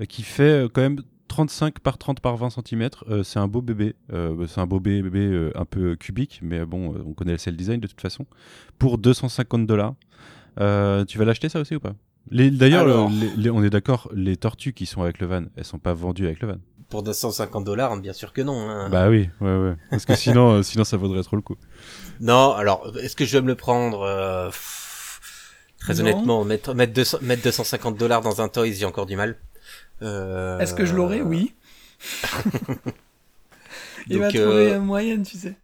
euh, 0.00 0.04
qui 0.04 0.22
fait 0.22 0.68
quand 0.74 0.82
même 0.82 1.00
35 1.28 1.78
par 1.78 1.96
30 1.96 2.20
par 2.20 2.36
20 2.36 2.50
cm. 2.50 2.90
c'est 3.22 3.38
un 3.38 3.46
beau 3.46 3.62
bébé. 3.62 3.94
C'est 4.48 4.60
un 4.60 4.66
beau 4.66 4.80
bébé 4.80 5.50
un 5.54 5.64
peu 5.64 5.94
cubique, 5.96 6.40
mais 6.42 6.66
bon, 6.66 6.94
on 7.06 7.12
connaît 7.14 7.36
le 7.46 7.52
design 7.52 7.80
de 7.80 7.86
toute 7.86 8.00
façon. 8.00 8.26
Pour 8.78 8.98
250 8.98 9.66
dollars. 9.66 9.94
Tu 10.56 11.16
vas 11.16 11.24
l'acheter 11.24 11.48
ça 11.48 11.60
aussi 11.60 11.76
ou 11.76 11.80
pas? 11.80 11.94
D'ailleurs, 12.30 13.10
on 13.52 13.62
est 13.64 13.70
d'accord, 13.70 14.08
les 14.14 14.36
tortues 14.36 14.72
qui 14.72 14.86
sont 14.86 15.02
avec 15.02 15.18
le 15.20 15.26
van, 15.26 15.44
elles 15.56 15.64
sont 15.64 15.78
pas 15.78 15.94
vendues 15.94 16.26
avec 16.26 16.40
le 16.40 16.48
van. 16.48 16.56
Pour 16.88 17.02
250 17.04 17.64
dollars, 17.64 17.96
bien 17.98 18.12
sûr 18.12 18.32
que 18.32 18.42
non. 18.42 18.68
hein. 18.68 18.88
Bah 18.90 19.08
oui, 19.08 19.28
ouais, 19.40 19.56
ouais. 19.56 19.74
Parce 19.90 20.04
que 20.04 20.16
sinon, 20.16 20.50
euh, 20.54 20.62
sinon 20.64 20.82
ça 20.84 20.96
vaudrait 20.96 21.22
trop 21.22 21.36
le 21.36 21.42
coup. 21.42 21.54
Non, 22.20 22.52
alors, 22.52 22.92
est-ce 23.00 23.14
que 23.14 23.24
je 23.24 23.38
vais 23.38 23.42
me 23.42 23.46
le 23.48 23.54
prendre 23.54 24.02
euh, 24.02 24.46
pff, 24.48 25.20
Très 25.78 25.94
Non. 25.94 26.00
honnêtement, 26.00 26.44
mettre, 26.44 26.74
mettre, 26.74 26.92
200 26.92 27.18
mettre 27.22 27.42
250 27.44 27.96
dollars 27.96 28.22
dans 28.22 28.40
un 28.40 28.48
Toys, 28.48 28.72
j'ai 28.72 28.84
encore 28.86 29.06
du 29.06 29.14
mal. 29.16 29.36
Euh, 30.02 30.58
Est-ce 30.58 30.74
que 30.74 30.84
je 30.84 30.94
l'aurais 30.96 31.20
Oui. 31.20 31.54
Il 34.08 34.18
va 34.18 34.28
trouver 34.28 34.72
euh, 34.72 34.76
un 34.76 34.80
moyen, 34.80 35.22
tu 35.22 35.36
sais. 35.36 35.54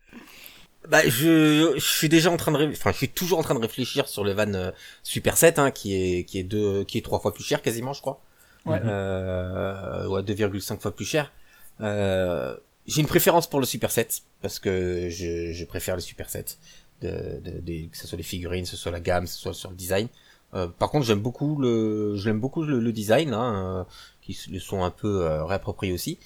Bah, 0.88 1.02
je, 1.08 1.72
je 1.76 1.84
suis 1.84 2.08
déjà 2.08 2.30
en 2.30 2.36
train 2.36 2.52
de, 2.52 2.66
enfin, 2.70 2.92
je 2.92 2.96
suis 2.98 3.08
toujours 3.08 3.38
en 3.38 3.42
train 3.42 3.54
de 3.54 3.60
réfléchir 3.60 4.08
sur 4.08 4.24
le 4.24 4.32
van 4.32 4.52
euh, 4.54 4.70
Super 5.02 5.36
7, 5.36 5.58
hein, 5.58 5.70
qui 5.70 5.94
est, 5.94 6.24
qui 6.24 6.38
est 6.38 6.42
deux, 6.44 6.84
qui 6.84 6.98
est 6.98 7.02
trois 7.02 7.18
fois 7.20 7.32
plus 7.34 7.44
cher 7.44 7.62
quasiment, 7.62 7.92
je 7.92 8.00
crois. 8.00 8.20
Ouais. 8.66 8.80
Euh, 8.84 10.06
ouais, 10.08 10.22
2,5 10.22 10.78
fois 10.80 10.94
plus 10.94 11.04
cher. 11.04 11.32
Euh, 11.80 12.56
j'ai 12.86 13.00
une 13.00 13.06
préférence 13.06 13.48
pour 13.48 13.60
le 13.60 13.66
Super 13.66 13.90
7 13.90 14.22
parce 14.42 14.58
que 14.58 15.08
je, 15.10 15.52
je 15.52 15.64
préfère 15.64 15.94
le 15.96 16.00
Super 16.00 16.28
7, 16.30 16.58
de, 17.02 17.08
de, 17.44 17.60
de- 17.60 17.86
que 17.88 17.96
ce 17.96 18.06
soit 18.06 18.16
les 18.18 18.22
figurines, 18.24 18.64
que 18.64 18.70
ce 18.70 18.76
soit 18.76 18.92
la 18.92 19.00
gamme, 19.00 19.24
que 19.24 19.30
ce 19.30 19.38
soit 19.38 19.54
sur 19.54 19.70
le 19.70 19.76
design. 19.76 20.08
Euh, 20.54 20.68
par 20.68 20.90
contre, 20.90 21.04
j'aime 21.06 21.20
beaucoup 21.20 21.56
le, 21.60 22.14
j'aime 22.16 22.38
beaucoup 22.40 22.62
le, 22.62 22.78
le 22.80 22.92
design, 22.92 23.34
hein, 23.34 23.84
euh, 23.88 23.92
qui 24.22 24.34
se 24.34 24.50
le 24.50 24.60
sont 24.60 24.84
un 24.84 24.90
peu 24.90 25.22
euh, 25.26 25.44
réappropriés 25.44 25.92
aussi. 25.92 26.18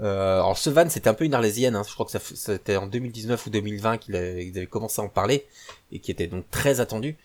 Euh, 0.00 0.34
alors 0.34 0.58
ce 0.58 0.68
van 0.68 0.88
c'était 0.90 1.08
un 1.08 1.14
peu 1.14 1.24
une 1.24 1.34
arlésienne, 1.34 1.74
hein. 1.74 1.82
je 1.86 1.94
crois 1.94 2.04
que 2.04 2.12
ça, 2.12 2.20
c'était 2.20 2.76
en 2.76 2.86
2019 2.86 3.46
ou 3.46 3.50
2020 3.50 3.98
qu'ils 3.98 4.16
avaient, 4.16 4.66
commencé 4.66 5.00
à 5.00 5.04
en 5.04 5.08
parler 5.08 5.46
et 5.90 6.00
qui 6.00 6.10
était 6.10 6.26
donc 6.26 6.50
très 6.50 6.80
attendu. 6.80 7.16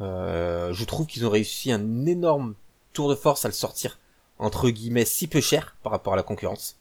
Euh, 0.00 0.72
je 0.72 0.84
trouve 0.84 1.06
qu'ils 1.06 1.26
ont 1.26 1.30
réussi 1.30 1.72
un 1.72 2.06
énorme 2.06 2.54
tour 2.92 3.08
de 3.08 3.14
force 3.14 3.44
à 3.44 3.48
le 3.48 3.54
sortir 3.54 3.98
entre 4.38 4.70
guillemets 4.70 5.04
si 5.04 5.26
peu 5.26 5.40
cher 5.40 5.76
par 5.82 5.92
rapport 5.92 6.12
à 6.12 6.16
la 6.16 6.22
concurrence. 6.22 6.76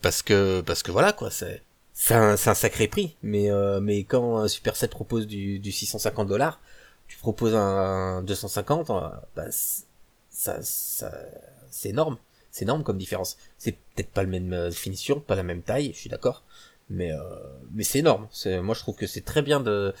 Parce 0.00 0.22
que 0.22 0.60
parce 0.62 0.82
que 0.82 0.90
voilà 0.90 1.12
quoi, 1.12 1.30
c'est 1.30 1.62
c'est 1.94 2.14
un, 2.14 2.36
c'est 2.36 2.50
un 2.50 2.54
sacré 2.54 2.88
prix, 2.88 3.16
mais 3.22 3.50
euh, 3.50 3.80
mais 3.80 4.04
quand 4.04 4.38
un 4.38 4.48
Super 4.48 4.76
7 4.76 4.90
propose 4.90 5.26
du, 5.26 5.58
du 5.58 5.72
650 5.72 6.26
dollars, 6.26 6.60
tu 7.06 7.18
proposes 7.18 7.54
un 7.54 8.22
250, 8.22 8.90
euh, 8.90 9.08
bah, 9.36 9.44
ça, 10.30 10.58
ça 10.62 11.12
c'est 11.70 11.90
énorme, 11.90 12.16
c'est 12.52 12.64
énorme 12.64 12.84
comme 12.84 12.98
différence. 12.98 13.36
C'est 13.58 13.72
peut-être 13.72 14.10
pas 14.12 14.22
le 14.22 14.28
même 14.30 14.52
euh, 14.52 14.70
finition, 14.70 15.18
pas 15.20 15.34
la 15.34 15.42
même 15.42 15.62
taille, 15.62 15.92
je 15.94 15.98
suis 15.98 16.10
d'accord, 16.10 16.44
mais 16.90 17.12
euh, 17.12 17.18
mais 17.72 17.82
c'est 17.84 17.98
énorme. 18.00 18.28
Moi 18.62 18.74
je 18.76 18.80
trouve 18.80 18.96
que 18.96 19.06
c'est 19.08 19.22
très 19.24 19.42
bien 19.42 19.60
de 19.60 19.92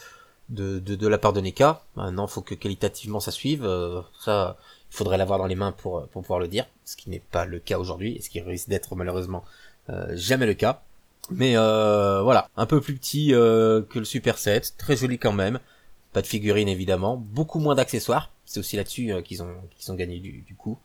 de, 0.50 0.78
de, 0.80 0.94
de 0.96 1.08
la 1.08 1.18
part 1.18 1.32
de 1.32 1.40
NECA. 1.40 1.82
Maintenant, 1.96 2.26
faut 2.26 2.42
que 2.42 2.54
qualitativement 2.54 3.20
ça 3.20 3.30
suive. 3.32 3.64
euh, 3.64 4.02
ça, 4.24 4.56
il 4.92 4.96
faudrait 4.96 5.16
l'avoir 5.18 5.38
dans 5.38 5.46
les 5.46 5.54
mains 5.56 5.72
pour 5.72 6.06
pour 6.08 6.22
pouvoir 6.22 6.38
le 6.40 6.48
dire, 6.48 6.66
ce 6.84 6.96
qui 6.96 7.10
n'est 7.10 7.20
pas 7.30 7.44
le 7.46 7.58
cas 7.58 7.78
aujourd'hui 7.78 8.16
et 8.16 8.20
ce 8.20 8.28
qui 8.30 8.40
risque 8.40 8.68
d'être 8.68 8.94
malheureusement 8.96 9.44
euh, 9.90 10.08
jamais 10.14 10.46
le 10.46 10.54
cas. 10.54 10.82
Mais 11.30 11.56
euh, 11.56 12.20
voilà, 12.22 12.48
un 12.56 12.66
peu 12.66 12.80
plus 12.80 12.94
petit 12.96 13.32
euh, 13.34 13.82
que 13.82 13.98
le 14.00 14.04
Super 14.04 14.38
7, 14.38 14.74
très 14.76 14.96
joli 14.96 15.18
quand 15.18 15.32
même. 15.32 15.60
Pas 16.12 16.20
de 16.20 16.26
figurines 16.26 16.68
évidemment, 16.68 17.16
beaucoup 17.16 17.58
moins 17.58 17.74
d'accessoires. 17.74 18.30
C'est 18.44 18.60
aussi 18.60 18.76
là-dessus 18.76 19.12
euh, 19.12 19.22
qu'ils 19.22 19.42
ont 19.42 19.54
qu'ils 19.78 19.90
ont 19.92 19.94
gagné 19.94 20.18
du, 20.20 20.42
du 20.42 20.54
coup. 20.54 20.78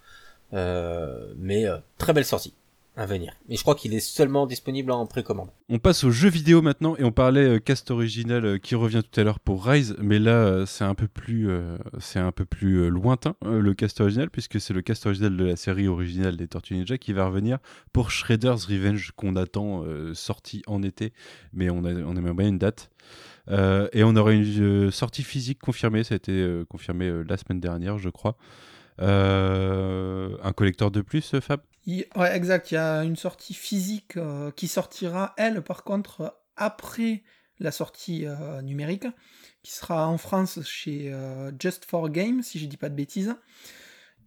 Euh, 0.54 1.34
mais 1.38 1.66
euh, 1.66 1.77
très 1.98 2.13
belle 2.13 2.25
sortie 2.25 2.54
à 2.96 3.06
venir. 3.06 3.34
Mais 3.48 3.56
je 3.58 3.62
crois 3.62 3.75
qu'il 3.75 3.94
est 3.94 4.00
seulement 4.00 4.48
disponible 4.48 4.92
en 4.92 5.06
précommande. 5.06 5.50
On 5.70 5.77
passe 5.77 6.04
aux 6.04 6.10
jeux 6.10 6.30
vidéo 6.30 6.63
maintenant 6.63 6.96
et 6.98 7.04
on 7.04 7.12
parlait 7.12 7.48
euh, 7.48 7.60
cast 7.60 7.92
original 7.92 8.60
qui 8.60 8.74
revient 8.74 9.04
tout 9.04 9.20
à 9.20 9.24
l'heure 9.24 9.39
pour 9.39 9.66
Rise, 9.66 9.96
mais 10.00 10.18
là 10.18 10.66
c'est 10.66 10.84
un 10.84 10.96
peu 10.96 11.08
plus 11.08 11.48
c'est 12.00 12.18
un 12.18 12.32
peu 12.32 12.46
plus 12.46 12.89
lointain 12.89 13.36
le 13.46 13.72
cast 13.75 14.01
original 14.01 14.32
puisque 14.32 14.60
c'est 14.60 14.74
le 14.74 14.82
cast 14.82 15.06
original 15.06 15.38
de 15.38 15.44
la 15.44 15.56
série 15.56 15.88
originale 15.88 16.38
des 16.38 16.48
Tortues 16.48 16.74
Ninja 16.74 16.98
qui 16.98 17.13
va 17.13 17.27
revenir 17.27 17.60
pour 17.94 18.10
Shredder's 18.10 18.66
Revenge 18.66 19.12
qu'on 19.16 19.36
attend 19.36 19.84
sortie 20.16 20.63
en 20.66 20.82
été, 20.82 21.13
mais 21.54 21.70
on 21.70 21.84
a 21.86 21.94
on 21.94 22.16
aimerait 22.16 22.34
bien 22.34 22.48
une 22.48 22.58
date. 22.58 22.89
Et 23.50 24.04
on 24.04 24.16
aura 24.16 24.32
une 24.32 24.89
sortie 24.89 25.24
physique 25.24 25.60
confirmée, 25.60 26.04
ça 26.04 26.16
a 26.16 26.18
été 26.18 26.63
confirmé 26.68 27.24
la 27.27 27.38
semaine 27.38 27.60
dernière, 27.60 28.00
je 28.00 28.10
crois. 28.10 28.38
Euh, 29.00 30.38
un 30.44 30.54
collector 30.54 30.92
de 30.92 31.01
plus, 31.01 31.34
euh, 31.34 31.42
Fab? 31.42 31.62
Il- 31.86 32.06
Ouais, 32.16 32.36
exact. 32.36 32.72
Il 32.72 32.75
y 32.75 32.77
a 32.77 33.04
une 33.04 33.16
sortie 33.16 33.54
physique 33.54 34.18
euh, 34.18 34.51
qui 34.51 34.68
sortira, 34.68 35.34
elle, 35.38 35.62
par 35.62 35.84
contre, 35.84 36.38
après 36.56 37.24
la 37.60 37.72
sortie 37.72 38.25
euh, 38.25 38.62
numérique, 38.62 39.08
qui 39.63 39.72
sera 39.72 40.08
en 40.08 40.18
France 40.18 40.60
chez 40.63 41.12
euh, 41.13 41.51
Just 41.60 41.86
for 41.86 42.10
Game, 42.10 42.44
si 42.44 42.60
je 42.60 42.66
dis 42.66 42.77
pas 42.77 42.89
de 42.89 42.96
bêtises. 42.96 43.36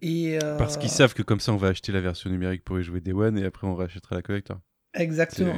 Et, 0.01 0.39
Parce 0.57 0.77
qu'ils 0.77 0.89
savent 0.89 1.13
que 1.13 1.21
comme 1.21 1.39
ça, 1.39 1.53
on 1.53 1.57
va 1.57 1.67
acheter 1.67 1.91
la 1.91 2.01
version 2.01 2.29
numérique 2.29 2.63
pour 2.63 2.79
y 2.79 2.83
jouer 2.83 3.01
Day 3.01 3.13
One 3.13 3.37
et 3.37 3.45
après 3.45 3.67
on 3.67 3.75
rachètera 3.75 4.15
la 4.15 4.23
collector. 4.23 4.59
Exactement. 4.95 5.55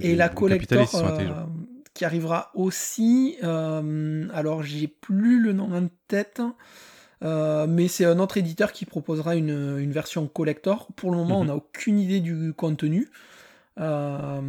Et 0.00 0.14
la 0.14 0.28
collector 0.28 0.88
qui 1.92 2.04
arrivera 2.04 2.52
aussi, 2.54 3.36
alors 3.42 4.62
j'ai 4.62 4.86
plus 4.86 5.40
le 5.40 5.52
nom 5.52 5.74
en 5.74 5.88
tête, 6.06 6.40
euh, 7.22 7.66
mais 7.68 7.88
c'est 7.88 8.04
un 8.04 8.18
autre 8.18 8.36
éditeur 8.36 8.72
qui 8.72 8.84
proposera 8.84 9.36
une, 9.36 9.78
une 9.78 9.92
version 9.92 10.26
collector. 10.26 10.88
Pour 10.96 11.10
le 11.10 11.16
moment, 11.18 11.36
Mhm. 11.36 11.42
on 11.42 11.44
n'a 11.46 11.56
aucune 11.56 11.98
idée 11.98 12.20
du 12.20 12.52
contenu. 12.54 13.08
Euh, 13.80 14.40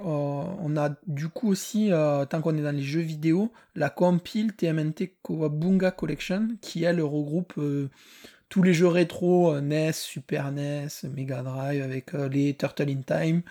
euh, 0.00 0.02
on 0.04 0.76
a 0.76 0.90
du 1.06 1.28
coup 1.28 1.48
aussi, 1.50 1.90
tant 2.30 2.40
qu'on 2.40 2.56
est 2.56 2.62
dans 2.62 2.74
les 2.74 2.82
jeux 2.82 3.00
vidéo, 3.00 3.52
la 3.76 3.90
compile 3.90 4.54
TMNT 4.54 5.12
Kawabunga 5.22 5.90
Collection, 5.90 6.48
qui 6.60 6.84
elle 6.84 7.00
regroupe 7.02 7.60
tous 8.48 8.62
les 8.62 8.74
jeux 8.74 8.86
rétro, 8.88 9.58
NES, 9.60 9.92
Super 9.92 10.52
NES, 10.52 10.88
Mega 11.14 11.42
Drive, 11.42 11.82
avec 11.82 12.12
les 12.12 12.54
Turtle 12.54 12.90
in 12.90 13.00
Time, 13.02 13.42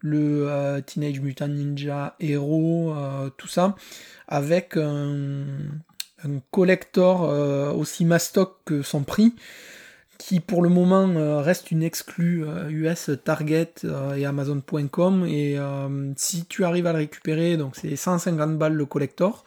le 0.00 0.48
euh, 0.48 0.80
Teenage 0.80 1.20
Mutant 1.20 1.48
Ninja 1.48 2.14
Hero, 2.20 2.92
euh, 2.94 3.30
tout 3.36 3.48
ça, 3.48 3.74
avec 4.28 4.76
un, 4.76 5.44
un 6.24 6.40
collector 6.50 7.24
euh, 7.24 7.72
aussi 7.72 8.04
mastoc 8.04 8.56
que 8.64 8.82
son 8.82 9.02
prix, 9.02 9.34
qui 10.18 10.40
pour 10.40 10.62
le 10.62 10.68
moment 10.68 11.08
euh, 11.10 11.40
reste 11.40 11.70
une 11.70 11.82
exclue 11.84 12.44
euh, 12.44 12.68
US 12.70 13.10
Target 13.24 13.72
euh, 13.84 14.14
et 14.16 14.26
Amazon.com. 14.26 15.24
Et 15.26 15.56
si 16.16 16.44
tu 16.46 16.64
arrives 16.64 16.86
à 16.86 16.92
le 16.92 16.98
récupérer, 16.98 17.56
donc 17.56 17.76
c'est 17.76 17.94
150 17.94 18.58
balles 18.58 18.74
le 18.74 18.84
collector. 18.84 19.44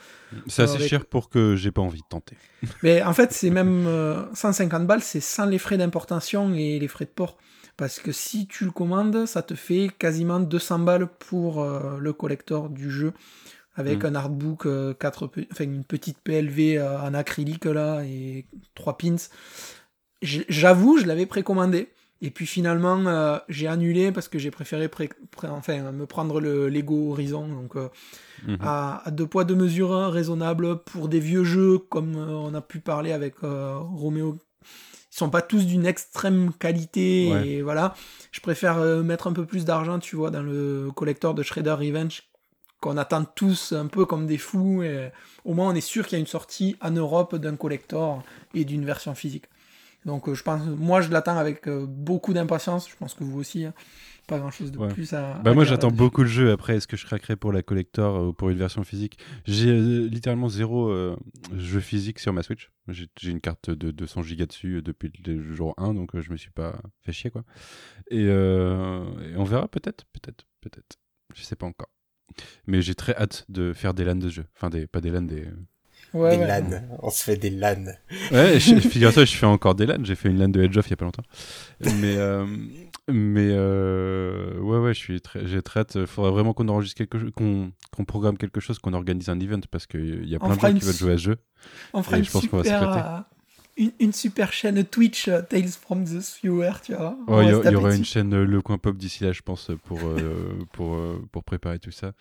C'est 0.47 0.63
assez 0.63 0.75
avec- 0.75 0.87
cher 0.89 1.05
pour 1.05 1.29
que 1.29 1.55
j'ai 1.57 1.71
pas 1.71 1.81
envie 1.81 1.99
de 2.01 2.07
tenter. 2.07 2.37
Mais 2.83 3.03
en 3.03 3.13
fait, 3.13 3.33
c'est 3.33 3.49
même 3.49 3.85
euh, 3.85 4.23
150 4.33 4.87
balles, 4.87 5.01
c'est 5.01 5.19
sans 5.19 5.45
les 5.45 5.57
frais 5.57 5.77
d'importation 5.77 6.53
et 6.53 6.79
les 6.79 6.87
frais 6.87 7.05
de 7.05 7.09
port. 7.09 7.37
Parce 7.75 7.99
que 7.99 8.11
si 8.13 8.47
tu 8.47 8.63
le 8.65 8.71
commandes, 8.71 9.25
ça 9.25 9.41
te 9.41 9.55
fait 9.55 9.89
quasiment 9.97 10.39
200 10.39 10.79
balles 10.79 11.07
pour 11.07 11.65
le 11.65 12.13
collector 12.13 12.69
du 12.69 12.91
jeu. 12.91 13.11
Avec 13.75 14.03
Mm. 14.03 14.07
un 14.07 14.15
artbook, 14.15 14.65
euh, 14.65 14.93
quatre 14.93 15.29
enfin, 15.51 15.63
une 15.63 15.85
petite 15.85 16.17
PLV 16.19 16.77
euh, 16.77 16.99
en 16.99 17.13
acrylique 17.13 17.65
là 17.65 18.03
et 18.03 18.45
trois 18.75 18.97
pins. 18.97 19.15
J'avoue, 20.21 20.97
je 20.99 21.05
l'avais 21.07 21.25
précommandé. 21.25 21.89
Et 22.23 22.29
puis 22.29 22.45
finalement, 22.45 23.03
euh, 23.07 23.37
j'ai 23.49 23.65
annulé 23.67 24.11
parce 24.11 24.27
que 24.27 24.37
j'ai 24.37 24.51
préféré 24.51 24.87
pré- 24.89 25.09
pré- 25.31 25.47
enfin, 25.47 25.91
me 25.91 26.05
prendre 26.05 26.39
le 26.39 26.69
Lego 26.69 27.11
Horizon. 27.13 27.47
Donc, 27.47 27.75
euh, 27.75 27.87
Mhm. 28.47 28.57
à, 28.59 29.01
à 29.07 29.11
deux 29.11 29.25
poids 29.25 29.43
deux 29.43 29.55
mesures 29.55 29.91
hein, 29.93 30.09
raisonnables 30.11 30.83
pour 30.83 31.07
des 31.07 31.19
vieux 31.19 31.43
jeux 31.43 31.79
comme 31.79 32.15
on 32.15 32.53
a 32.53 32.61
pu 32.61 32.79
parler 32.79 33.11
avec 33.11 33.35
Roméo. 33.41 34.37
Ils 34.63 35.17
sont 35.17 35.29
pas 35.31 35.41
tous 35.41 35.65
d'une 35.65 35.85
extrême 35.87 36.51
qualité 36.53 37.29
Ouais. 37.31 37.47
et 37.47 37.61
voilà. 37.63 37.95
Je 38.31 38.39
préfère 38.41 38.77
euh, 38.77 39.01
mettre 39.01 39.25
un 39.27 39.33
peu 39.33 39.45
plus 39.45 39.65
d'argent, 39.65 39.97
tu 39.97 40.15
vois, 40.15 40.29
dans 40.29 40.43
le 40.43 40.89
collector 40.95 41.33
de 41.33 41.41
Shredder 41.41 41.71
Revenge 41.71 42.21
qu'on 42.81 42.97
attend 42.97 43.23
tous 43.23 43.71
un 43.71 43.87
peu 43.87 44.05
comme 44.05 44.27
des 44.27 44.37
fous. 44.37 44.83
Et 44.83 45.09
au 45.45 45.53
moins, 45.53 45.69
on 45.71 45.75
est 45.75 45.79
sûr 45.81 46.05
qu'il 46.05 46.17
y 46.17 46.19
a 46.19 46.19
une 46.19 46.27
sortie 46.27 46.75
en 46.81 46.91
Europe 46.91 47.35
d'un 47.37 47.55
collector 47.55 48.21
et 48.53 48.65
d'une 48.65 48.83
version 48.83 49.15
physique. 49.15 49.45
Donc, 50.03 50.27
euh, 50.27 50.33
je 50.33 50.41
pense, 50.43 50.61
moi, 50.65 50.99
je 51.01 51.09
l'attends 51.11 51.37
avec 51.37 51.67
euh, 51.67 51.85
beaucoup 51.87 52.33
d'impatience. 52.33 52.89
Je 52.89 52.95
pense 52.97 53.13
que 53.13 53.23
vous 53.23 53.39
aussi. 53.39 53.63
hein. 53.65 53.73
Pas 54.27 54.37
grand 54.39 54.51
chose 54.51 54.71
de 54.71 54.77
Ouais. 54.77 54.87
plus 54.87 55.13
à. 55.13 55.33
Bah 55.43 55.51
à 55.51 55.53
moi 55.53 55.65
j'attends 55.65 55.91
beaucoup 55.91 56.21
le 56.21 56.27
jeu. 56.27 56.51
Après, 56.51 56.75
est-ce 56.77 56.87
que 56.87 56.95
je 56.95 57.05
craquerai 57.05 57.35
pour 57.35 57.51
la 57.51 57.63
collector 57.63 58.15
euh, 58.15 58.27
ou 58.27 58.33
pour 58.33 58.49
une 58.49 58.57
version 58.57 58.83
physique? 58.83 59.17
J'ai 59.45 59.69
euh, 59.69 60.07
littéralement 60.07 60.47
zéro 60.47 60.89
euh, 60.89 61.17
jeu 61.57 61.79
physique 61.81 62.19
sur 62.19 62.31
ma 62.31 62.41
Switch. 62.43 62.71
J'ai 62.87 63.07
une 63.23 63.41
carte 63.41 63.71
de 63.71 63.91
200 63.91 64.21
Go 64.21 64.45
dessus 64.45 64.81
depuis 64.83 65.11
le 65.25 65.53
jour 65.53 65.73
1, 65.77 65.95
donc 65.95 66.15
euh, 66.15 66.21
je 66.21 66.31
me 66.31 66.37
suis 66.37 66.51
pas 66.51 66.79
fait 67.01 67.11
chier 67.11 67.29
quoi. 67.31 67.43
Et, 68.09 68.21
et 68.23 69.35
on 69.37 69.43
verra 69.43 69.67
peut-être, 69.67 70.05
peut-être, 70.13 70.45
peut-être. 70.61 70.97
Je 71.35 71.41
sais 71.41 71.55
pas 71.55 71.65
encore. 71.65 71.89
Mais 72.67 72.81
j'ai 72.81 72.95
très 72.95 73.15
hâte 73.15 73.45
de 73.49 73.73
faire 73.73 73.93
des 73.93 74.03
LAN 74.03 74.15
de 74.15 74.29
ce 74.29 74.33
jeu. 74.35 74.45
Enfin, 74.55 74.69
des, 74.69 74.87
pas 74.87 75.01
des 75.01 75.09
LAN, 75.09 75.21
des. 75.23 75.45
Ouais, 76.13 76.35
des 76.37 76.43
ouais. 76.43 76.47
LAN. 76.47 76.81
On 77.01 77.09
se 77.09 77.23
fait 77.23 77.37
des 77.37 77.49
LAN. 77.49 77.85
Ouais, 78.31 78.59
je- 78.59 78.75
figure-toi, 78.79 79.23
je 79.25 79.35
fais 79.35 79.45
encore 79.45 79.75
des 79.75 79.85
LAN. 79.85 80.03
J'ai 80.03 80.15
fait 80.15 80.29
une 80.29 80.37
LAN 80.39 80.49
de 80.49 80.61
Edge 80.61 80.77
of 80.77 80.87
il 80.87 80.91
y 80.91 80.93
a 80.93 80.97
pas 80.97 81.05
longtemps. 81.05 81.23
Mais, 81.79 82.17
euh, 82.17 82.45
mais 83.09 83.49
euh, 83.51 84.59
ouais, 84.59 84.77
ouais, 84.79 84.93
je 84.93 84.99
suis 84.99 85.21
très, 85.21 85.45
j'ai 85.47 85.61
très 85.61 85.81
hâte. 85.81 86.05
Faudrait 86.05 86.31
vraiment 86.31 86.53
qu'on 86.53 86.67
enregistre 86.67 86.97
quelque 86.97 87.17
chose, 87.17 87.31
qu'on 87.35 87.71
qu'on 87.91 88.05
programme 88.05 88.37
quelque 88.37 88.59
chose, 88.59 88.77
qu'on 88.79 88.93
organise 88.93 89.29
un 89.29 89.39
event 89.39 89.59
parce 89.71 89.87
qu'il 89.87 90.27
y 90.27 90.35
a 90.35 90.39
On 90.41 90.47
plein 90.47 90.55
de 90.55 90.61
gens 90.61 90.73
qui 90.73 90.85
veulent 90.85 90.95
jouer 90.95 91.13
à 91.13 91.17
ce 91.17 91.23
jeu. 91.23 91.37
On 91.93 92.03
fera 92.03 92.17
Et 92.17 92.19
une 92.19 92.25
je 92.25 92.31
pense 92.31 92.47
qu'on 92.47 92.57
va 92.57 92.63
super, 92.63 92.79
s'éclater. 92.79 92.99
euh, 93.07 93.19
une, 93.77 93.91
une 93.99 94.13
super 94.13 94.53
chaîne 94.53 94.83
Twitch 94.83 95.27
euh, 95.27 95.41
Tales 95.41 95.69
from 95.69 96.03
the 96.03 96.21
Sewer, 96.21 96.73
tu 96.83 96.93
vois. 96.93 97.17
Ouais, 97.27 97.45
Il 97.45 97.71
y, 97.71 97.75
aura 97.75 97.95
une 97.95 98.05
chaîne 98.05 98.33
euh, 98.33 98.45
Le 98.45 98.61
Coin 98.61 98.77
Pop 98.77 98.97
d'ici 98.97 99.23
là, 99.23 99.31
je 99.31 99.41
pense, 99.41 99.71
pour, 99.85 99.99
euh, 100.03 100.59
pour, 100.73 100.95
euh, 100.95 101.21
pour 101.31 101.43
préparer 101.43 101.79
tout 101.79 101.91
ça. 101.91 102.13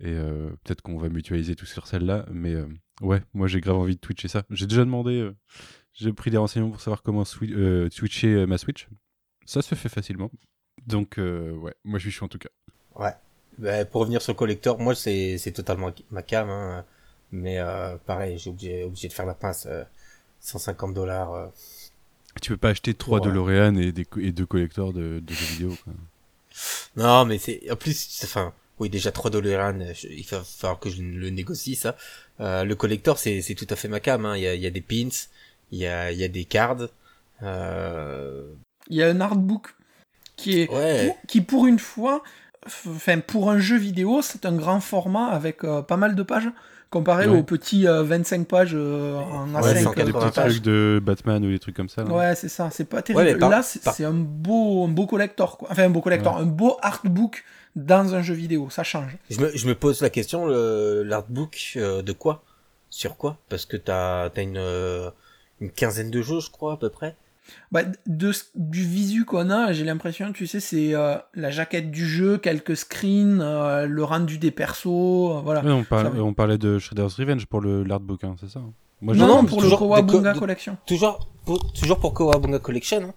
Et 0.00 0.08
euh, 0.08 0.50
peut-être 0.64 0.82
qu'on 0.82 0.98
va 0.98 1.08
mutualiser 1.08 1.56
tout 1.56 1.66
sur 1.66 1.86
celle-là. 1.86 2.26
Mais 2.32 2.54
euh, 2.54 2.66
ouais, 3.00 3.22
moi 3.34 3.48
j'ai 3.48 3.60
grave 3.60 3.76
envie 3.76 3.96
de 3.96 4.00
twitcher 4.00 4.28
ça. 4.28 4.44
J'ai 4.50 4.66
déjà 4.66 4.84
demandé, 4.84 5.20
euh, 5.20 5.36
j'ai 5.94 6.12
pris 6.12 6.30
des 6.30 6.36
renseignements 6.36 6.70
pour 6.70 6.80
savoir 6.80 7.02
comment 7.02 7.24
euh, 7.42 7.88
twitcher 7.88 8.46
ma 8.46 8.58
Switch. 8.58 8.88
Ça 9.46 9.62
se 9.62 9.74
fait 9.74 9.88
facilement. 9.88 10.30
Donc 10.86 11.18
euh, 11.18 11.52
ouais, 11.52 11.74
moi 11.84 11.98
je 11.98 12.04
suis 12.04 12.12
chaud 12.12 12.26
en 12.26 12.28
tout 12.28 12.38
cas. 12.38 12.50
Ouais. 12.94 13.12
Bah, 13.58 13.84
pour 13.84 14.02
revenir 14.02 14.22
sur 14.22 14.32
le 14.32 14.38
collector, 14.38 14.78
moi 14.78 14.94
c'est 14.94 15.36
c'est 15.36 15.52
totalement 15.52 15.90
ma 16.10 16.22
cam. 16.22 16.48
Hein. 16.48 16.84
Mais 17.32 17.58
euh, 17.58 17.96
pareil, 18.06 18.38
j'ai 18.38 18.50
obligé, 18.50 18.84
obligé 18.84 19.08
de 19.08 19.12
faire 19.12 19.26
la 19.26 19.34
pince. 19.34 19.66
Euh, 20.40 20.58
150 20.58 20.94
dollars. 20.94 21.32
euh. 21.34 21.46
Tu 22.42 22.50
peux 22.52 22.56
pas 22.56 22.70
acheter 22.70 22.94
trois 22.94 23.20
Ouais. 23.20 23.26
DeLorean 23.26 23.76
et, 23.76 23.92
des, 23.92 24.06
et 24.20 24.32
deux 24.32 24.46
collecteurs 24.46 24.92
de, 24.92 25.20
de 25.20 25.34
jeux 25.34 25.46
vidéo. 25.54 25.76
quoi. 25.84 25.92
Non, 26.96 27.24
mais 27.24 27.38
c'est 27.38 27.70
en 27.70 27.76
plus, 27.76 28.20
enfin, 28.24 28.52
oui 28.78 28.88
déjà 28.90 29.12
3 29.12 29.30
dollars. 29.30 29.72
Il 30.04 30.26
va 30.30 30.42
falloir 30.42 30.78
que 30.80 30.90
je 30.90 31.02
le 31.02 31.30
négocie 31.30 31.74
ça. 31.76 31.96
Euh, 32.40 32.64
le 32.64 32.74
collector, 32.74 33.18
c'est 33.18 33.40
c'est 33.42 33.54
tout 33.54 33.66
à 33.70 33.76
fait 33.76 33.88
ma 33.88 34.00
cam. 34.00 34.24
Hein. 34.26 34.36
Il 34.36 34.42
y 34.42 34.46
a 34.46 34.54
il 34.54 34.60
y 34.60 34.66
a 34.66 34.70
des 34.70 34.80
pins, 34.80 35.08
il 35.72 35.78
y 35.78 35.86
a 35.86 36.12
il 36.12 36.18
y 36.18 36.24
a 36.24 36.28
des 36.28 36.44
cards. 36.44 36.88
Euh... 37.42 38.44
Il 38.88 38.96
y 38.96 39.02
a 39.02 39.08
un 39.08 39.20
artbook 39.20 39.74
qui 40.36 40.60
est 40.60 40.70
Ouais. 40.70 41.06
pour- 41.06 41.18
qui 41.28 41.40
pour 41.40 41.66
une 41.66 41.78
fois, 41.78 42.22
enfin 42.88 43.20
pour 43.20 43.50
un 43.50 43.58
jeu 43.58 43.76
vidéo, 43.76 44.20
c'est 44.22 44.46
un 44.46 44.52
grand 44.56 44.80
format 44.80 45.26
avec 45.28 45.64
euh, 45.64 45.82
pas 45.82 45.96
mal 45.96 46.14
de 46.14 46.22
pages 46.22 46.48
comparé 46.90 47.26
Ouais. 47.28 47.38
aux 47.38 47.42
petits 47.44 47.86
euh, 47.86 48.02
25 48.02 48.46
pages 48.46 48.72
euh, 48.74 49.14
en 49.16 49.48
Ouais, 49.54 49.60
A5. 49.60 49.74
des, 49.74 49.80
180 49.82 50.04
des 50.04 50.12
petits 50.12 50.34
pages. 50.34 50.50
trucs 50.52 50.62
de 50.64 51.00
Batman 51.02 51.44
ou 51.44 51.48
des 51.50 51.58
trucs 51.60 51.76
comme 51.76 51.88
ça. 51.88 52.02
là. 52.04 52.10
Ouais, 52.12 52.34
c'est 52.34 52.48
ça, 52.48 52.68
c'est 52.70 52.84
pas 52.84 53.00
terrible. 53.02 53.38
par- 53.38 53.48
Là, 53.50 53.62
c'est 53.62 53.82
par- 53.82 53.94
un 54.00 54.12
beau, 54.12 54.84
un 54.84 54.88
beau 54.88 55.06
collector, 55.06 55.56
quoi. 55.58 55.68
Enfin, 55.70 55.84
un 55.84 55.90
beau 55.90 56.00
collector, 56.00 56.36
un 56.36 56.46
beau 56.46 56.76
artbook 56.82 57.44
dans 57.76 58.14
un 58.14 58.22
jeu 58.22 58.34
vidéo, 58.34 58.68
ça 58.70 58.82
change. 58.82 59.16
Je 59.30 59.40
me, 59.40 59.56
je 59.56 59.66
me 59.68 59.74
pose 59.76 60.00
la 60.02 60.10
question, 60.10 60.46
l'artbook 60.46 61.74
euh, 61.76 62.02
de 62.02 62.12
quoi? 62.12 62.42
Sur 62.90 63.16
quoi? 63.16 63.38
Parce 63.48 63.66
que 63.66 63.76
t'as 63.76 64.24
as 64.28 64.40
une, 64.40 64.56
euh, 64.56 65.10
une 65.60 65.70
quinzaine 65.70 66.10
de 66.10 66.22
jeux, 66.22 66.40
je 66.40 66.50
crois, 66.50 66.72
à 66.72 66.76
peu 66.76 66.88
près. 66.88 67.14
Bah, 67.72 67.82
de, 68.06 68.32
du 68.56 68.82
visu 68.84 69.24
qu'on 69.24 69.50
a, 69.50 69.72
j'ai 69.72 69.84
l'impression, 69.84 70.32
tu 70.32 70.46
sais, 70.46 70.60
c'est 70.60 70.94
euh, 70.94 71.16
la 71.34 71.50
jaquette 71.50 71.90
du 71.90 72.06
jeu, 72.06 72.38
quelques 72.38 72.76
screens, 72.76 73.40
euh, 73.40 73.86
le 73.86 74.04
rendu 74.04 74.38
des 74.38 74.50
persos, 74.50 74.86
euh, 74.86 75.40
voilà. 75.42 75.62
On, 75.64 75.84
parle- 75.84 76.12
Ça- 76.16 76.22
on 76.22 76.34
parlait 76.34 76.58
de 76.58 76.78
Shredder's 76.78 77.14
Revenge 77.14 77.46
pour 77.46 77.60
le 77.60 77.82
l'artbook, 77.84 78.24
hein, 78.24 78.34
c'est 78.40 78.48
ça 78.50 78.58
hein 78.60 78.72
Moi, 79.00 79.14
non, 79.14 79.26
non, 79.26 79.44
pour 79.44 79.62
le 79.62 79.68
de- 79.68 80.38
Collection. 80.38 80.76
Toujours 80.86 81.28
pour, 81.44 81.72
toujours 81.72 81.98
pour 81.98 82.12
Kawabunga 82.14 82.58
Collection. 82.58 83.02
hein. 83.02 83.14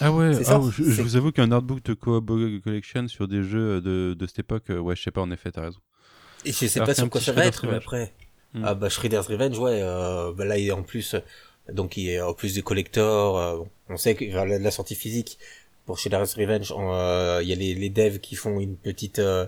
Ah 0.00 0.12
ouais, 0.12 0.34
C'est 0.34 0.44
ça, 0.44 0.60
ah, 0.62 0.70
je, 0.70 0.82
je 0.84 1.02
vous 1.02 1.16
avoue 1.16 1.32
qu'un 1.32 1.50
artbook 1.52 1.82
de 1.84 1.94
Coop 1.94 2.30
Collection 2.62 3.08
sur 3.08 3.26
des 3.28 3.42
jeux 3.42 3.80
de, 3.80 4.14
de 4.18 4.26
cette 4.26 4.40
époque, 4.40 4.64
euh, 4.70 4.78
ouais, 4.78 4.94
je 4.96 5.02
sais 5.02 5.10
pas, 5.10 5.20
en 5.22 5.30
effet, 5.30 5.50
t'as 5.50 5.62
raison. 5.62 5.78
Et 6.44 6.52
je 6.52 6.66
sais 6.66 6.78
Alors 6.78 6.86
pas 6.88 6.94
sur 6.94 7.08
quoi 7.10 7.20
ça 7.20 7.32
va 7.32 7.44
être, 7.46 7.66
mais 7.66 7.74
après. 7.76 8.14
Hmm. 8.54 8.62
Ah 8.64 8.74
bah 8.74 8.88
Shredder's 8.88 9.26
Revenge, 9.26 9.58
ouais. 9.58 9.80
Euh, 9.82 10.32
bah 10.32 10.44
là, 10.44 10.56
il 10.56 10.68
est 10.68 10.72
en 10.72 10.82
plus, 10.82 11.14
euh, 11.14 11.20
donc 11.72 11.96
il 11.96 12.08
est 12.08 12.20
en 12.20 12.34
plus 12.34 12.54
des 12.54 12.62
collectors. 12.62 13.38
euh, 13.38 13.64
on 13.88 13.96
sait 13.96 14.14
que 14.14 14.24
vers 14.24 14.46
la, 14.46 14.58
la 14.58 14.70
sortie 14.70 14.94
physique 14.94 15.38
pour 15.84 15.98
Shredder's 15.98 16.34
Revenge, 16.34 16.72
on, 16.72 16.92
euh, 16.92 17.40
il 17.42 17.48
y 17.48 17.52
a 17.52 17.56
les, 17.56 17.74
les 17.74 17.90
devs 17.90 18.18
qui 18.18 18.34
font 18.34 18.58
une 18.60 18.76
petite, 18.76 19.18
euh, 19.20 19.46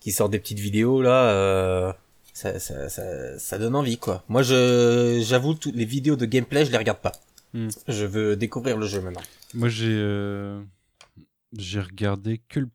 qui 0.00 0.12
sortent 0.12 0.32
des 0.32 0.38
petites 0.38 0.58
vidéos 0.60 1.02
là. 1.02 1.30
Euh, 1.30 1.92
ça, 2.32 2.58
ça, 2.58 2.88
ça, 2.90 3.38
ça 3.38 3.58
donne 3.58 3.74
envie 3.74 3.96
quoi. 3.96 4.22
Moi, 4.28 4.42
je, 4.42 5.22
j'avoue, 5.24 5.54
toutes 5.54 5.74
les 5.74 5.86
vidéos 5.86 6.16
de 6.16 6.26
gameplay, 6.26 6.66
je 6.66 6.70
les 6.70 6.76
regarde 6.76 7.00
pas. 7.00 7.12
Hmm. 7.54 7.68
Je 7.88 8.04
veux 8.04 8.36
découvrir 8.36 8.76
le 8.76 8.86
jeu 8.86 9.00
maintenant. 9.00 9.22
Moi, 9.54 9.70
j'ai 9.70 9.88
euh, 9.88 10.60
j'ai 11.56 11.80
regardé 11.80 12.42
que 12.48 12.60
le 12.60 12.68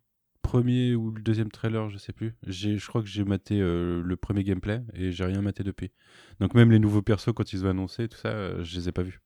premier 0.51 0.95
ou 0.95 1.11
le 1.11 1.21
deuxième 1.21 1.49
trailer, 1.51 1.89
je 1.89 1.97
sais 1.97 2.13
plus. 2.13 2.33
J'ai, 2.45 2.77
je 2.77 2.87
crois 2.87 3.01
que 3.01 3.07
j'ai 3.07 3.23
maté 3.23 3.59
euh, 3.59 4.01
le 4.03 4.15
premier 4.15 4.43
gameplay 4.43 4.81
et 4.93 5.11
j'ai 5.11 5.23
rien 5.25 5.41
maté 5.41 5.63
depuis. 5.63 5.91
Donc 6.39 6.53
même 6.53 6.71
les 6.71 6.79
nouveaux 6.79 7.01
persos 7.01 7.31
quand 7.35 7.53
ils 7.53 7.65
ont 7.65 7.69
annoncé 7.69 8.07
tout 8.07 8.17
ça, 8.17 8.29
euh, 8.29 8.63
je 8.63 8.77
les 8.77 8.89
ai 8.89 8.91
pas 8.91 9.03
vus. 9.03 9.21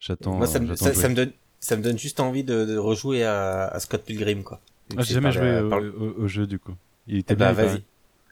J'attends. 0.00 0.36
Moi, 0.36 0.46
ça 0.46 0.58
me, 0.60 0.66
j'attends 0.66 0.84
ça, 0.84 0.90
de 0.90 0.94
jouer. 0.94 1.02
ça 1.02 1.08
me 1.08 1.14
donne, 1.14 1.32
ça 1.60 1.76
me 1.76 1.82
donne 1.82 1.98
juste 1.98 2.20
envie 2.20 2.44
de, 2.44 2.64
de 2.64 2.76
rejouer 2.76 3.24
à, 3.24 3.66
à 3.68 3.80
Scott 3.80 4.04
Pilgrim 4.04 4.42
quoi. 4.42 4.60
Ah, 4.96 5.02
j'ai 5.02 5.14
jamais 5.14 5.32
joué 5.32 5.60
au, 5.60 5.68
par 5.68 5.80
le- 5.80 5.94
au- 5.98 6.22
au 6.22 6.28
jeu 6.28 6.46
du 6.46 6.58
coup. 6.58 6.74
Il 7.08 7.18
était 7.18 7.34
Eh 7.34 7.36
bah, 7.36 7.52
bien. 7.52 7.64
il 7.64 7.68
vas-y. 7.68 7.82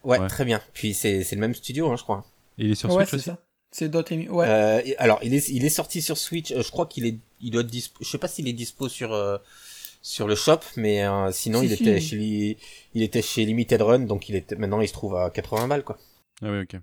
Ouais, 0.03 0.19
Ouais. 0.19 0.27
très 0.27 0.45
bien. 0.45 0.61
Puis 0.73 0.93
c'est 0.93 1.23
c'est 1.23 1.35
le 1.35 1.41
même 1.41 1.55
studio, 1.55 1.91
hein, 1.91 1.95
je 1.97 2.03
crois. 2.03 2.25
Et 2.57 2.65
il 2.65 2.71
est 2.71 2.75
sur 2.75 2.89
ouais, 2.89 2.97
Switch 3.05 3.09
c'est 3.09 3.15
aussi. 3.17 3.25
ça. 3.25 3.39
C'est 3.71 3.89
Dotemu. 3.89 4.29
Ouais. 4.29 4.45
Euh, 4.47 4.81
alors, 4.99 5.19
il 5.23 5.33
est 5.33 5.49
il 5.49 5.65
est 5.65 5.69
sorti 5.69 6.01
sur 6.01 6.17
Switch. 6.17 6.53
je 6.55 6.71
crois 6.71 6.85
qu'il 6.85 7.05
est 7.05 7.17
il 7.41 7.51
doit 7.51 7.61
être 7.61 7.67
dispo. 7.67 7.97
Je 8.01 8.09
sais 8.09 8.17
pas 8.17 8.27
s'il 8.29 8.47
est 8.47 8.53
dispo 8.53 8.87
sur 8.87 9.11
euh, 9.13 9.37
sur 10.07 10.27
le 10.27 10.35
shop, 10.35 10.59
mais 10.77 11.03
euh, 11.03 11.31
sinon 11.31 11.61
Si, 11.61 11.65
il 11.65 11.75
si. 11.75 11.81
était 11.83 11.99
chez 11.99 12.57
il 12.93 13.01
était 13.01 13.23
chez 13.23 13.43
Limited 13.43 13.81
Run, 13.81 13.99
donc 14.01 14.29
il 14.29 14.35
était 14.35 14.55
maintenant 14.55 14.79
il 14.81 14.87
se 14.87 14.93
trouve 14.93 15.15
à 15.15 15.31
80 15.31 15.67
balles 15.67 15.83
quoi. 15.83 15.97
Ah 16.43 16.51
ouais, 16.51 16.61
ok. 16.61 16.75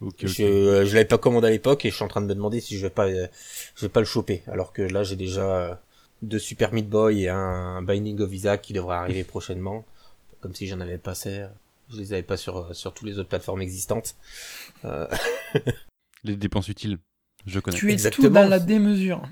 Ok, 0.00 0.14
ok. 0.22 0.26
Je 0.26 0.42
euh, 0.42 0.84
je 0.84 0.94
l'avais 0.94 1.04
pas 1.04 1.18
commandé 1.18 1.46
à 1.46 1.50
l'époque 1.50 1.84
et 1.84 1.90
je 1.90 1.94
suis 1.94 2.04
en 2.04 2.08
train 2.08 2.20
de 2.20 2.26
me 2.26 2.34
demander 2.34 2.60
si 2.60 2.76
je 2.76 2.82
vais 2.82 2.90
pas 2.90 3.06
euh, 3.06 3.28
je 3.76 3.82
vais 3.86 3.88
pas 3.90 4.00
le 4.00 4.06
choper. 4.06 4.42
Alors 4.48 4.72
que 4.72 4.82
là 4.82 5.04
j'ai 5.04 5.14
déjà 5.14 5.44
euh, 5.56 5.74
deux 6.22 6.40
Super 6.40 6.72
Meat 6.72 6.88
Boy 6.88 7.22
et 7.24 7.28
un 7.28 7.80
Binding 7.82 8.20
of 8.20 8.32
Isaac 8.34 8.62
qui 8.62 8.72
devrait 8.72 8.96
arriver 8.96 9.22
prochainement. 9.22 9.84
Comme 10.40 10.54
si 10.54 10.66
j'en 10.66 10.80
avais 10.80 10.98
pas 10.98 11.12
assez. 11.12 11.46
Je 11.90 11.96
les 11.98 12.12
avais 12.12 12.22
pas 12.24 12.36
sur 12.36 12.74
sur 12.74 12.92
toutes 12.92 13.06
les 13.06 13.18
autres 13.20 13.28
plateformes 13.28 13.62
existantes. 13.62 14.16
Euh, 14.84 15.06
Les 16.24 16.34
dépenses 16.36 16.68
utiles, 16.68 16.98
je 17.46 17.60
connais. 17.60 17.76
tu 17.76 17.88
es 17.90 17.92
exactement. 17.92 18.28
tout 18.28 18.34
dans 18.34 18.48
la 18.48 18.58
démesure. 18.58 19.22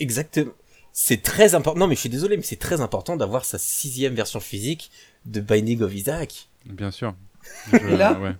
Exactement. 0.00 0.52
C'est 1.00 1.22
très 1.22 1.54
important. 1.54 1.78
Non, 1.78 1.86
mais 1.86 1.94
je 1.94 2.00
suis 2.00 2.08
désolé, 2.08 2.36
mais 2.36 2.42
c'est 2.42 2.56
très 2.58 2.80
important 2.80 3.16
d'avoir 3.16 3.44
sa 3.44 3.56
sixième 3.56 4.14
version 4.14 4.40
physique 4.40 4.90
de 5.26 5.40
Binding 5.40 5.80
of 5.82 5.94
Isaac. 5.94 6.48
Bien 6.66 6.90
sûr. 6.90 7.14
Et 7.72 7.96
là 7.96 8.18
ouais. 8.18 8.34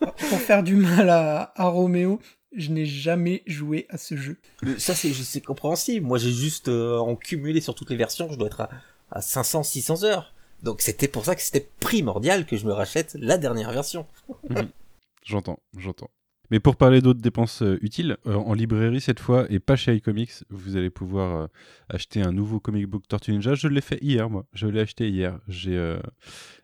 Pour 0.00 0.40
faire 0.40 0.64
du 0.64 0.74
mal 0.74 1.08
à, 1.10 1.52
à 1.54 1.66
Roméo, 1.68 2.20
je 2.56 2.70
n'ai 2.72 2.86
jamais 2.86 3.44
joué 3.46 3.86
à 3.88 3.98
ce 3.98 4.16
jeu. 4.16 4.36
Le- 4.62 4.80
Ça, 4.80 4.96
c'est 4.96 5.40
compréhensible. 5.40 6.04
Moi, 6.04 6.18
j'ai 6.18 6.32
juste 6.32 6.66
euh, 6.66 6.98
en 6.98 7.14
cumulé 7.14 7.60
sur 7.60 7.76
toutes 7.76 7.90
les 7.90 7.96
versions, 7.96 8.28
je 8.32 8.36
dois 8.36 8.48
être 8.48 8.62
à, 8.62 8.70
à 9.12 9.20
500, 9.22 9.62
600 9.62 10.02
heures. 10.02 10.34
Donc, 10.64 10.82
c'était 10.82 11.06
pour 11.06 11.24
ça 11.24 11.36
que 11.36 11.40
c'était 11.40 11.68
primordial 11.78 12.46
que 12.46 12.56
je 12.56 12.66
me 12.66 12.72
rachète 12.72 13.16
la 13.20 13.38
dernière 13.38 13.70
version. 13.70 14.06
J'entends, 15.22 15.60
j'entends. 15.78 16.10
Mais 16.50 16.60
pour 16.60 16.76
parler 16.76 17.00
d'autres 17.00 17.20
dépenses 17.20 17.62
euh, 17.62 17.78
utiles, 17.82 18.16
euh, 18.26 18.34
en 18.34 18.54
librairie 18.54 19.00
cette 19.00 19.20
fois 19.20 19.46
et 19.50 19.58
pas 19.58 19.76
chez 19.76 19.94
iComics, 19.94 20.44
vous 20.50 20.76
allez 20.76 20.90
pouvoir 20.90 21.36
euh, 21.36 21.46
acheter 21.88 22.22
un 22.22 22.32
nouveau 22.32 22.60
comic 22.60 22.86
book 22.86 23.02
Tortue 23.08 23.32
Ninja. 23.32 23.54
Je 23.54 23.68
l'ai 23.68 23.80
fait 23.80 23.98
hier, 24.02 24.30
moi. 24.30 24.46
Je 24.52 24.66
l'ai 24.66 24.80
acheté 24.80 25.08
hier. 25.08 25.38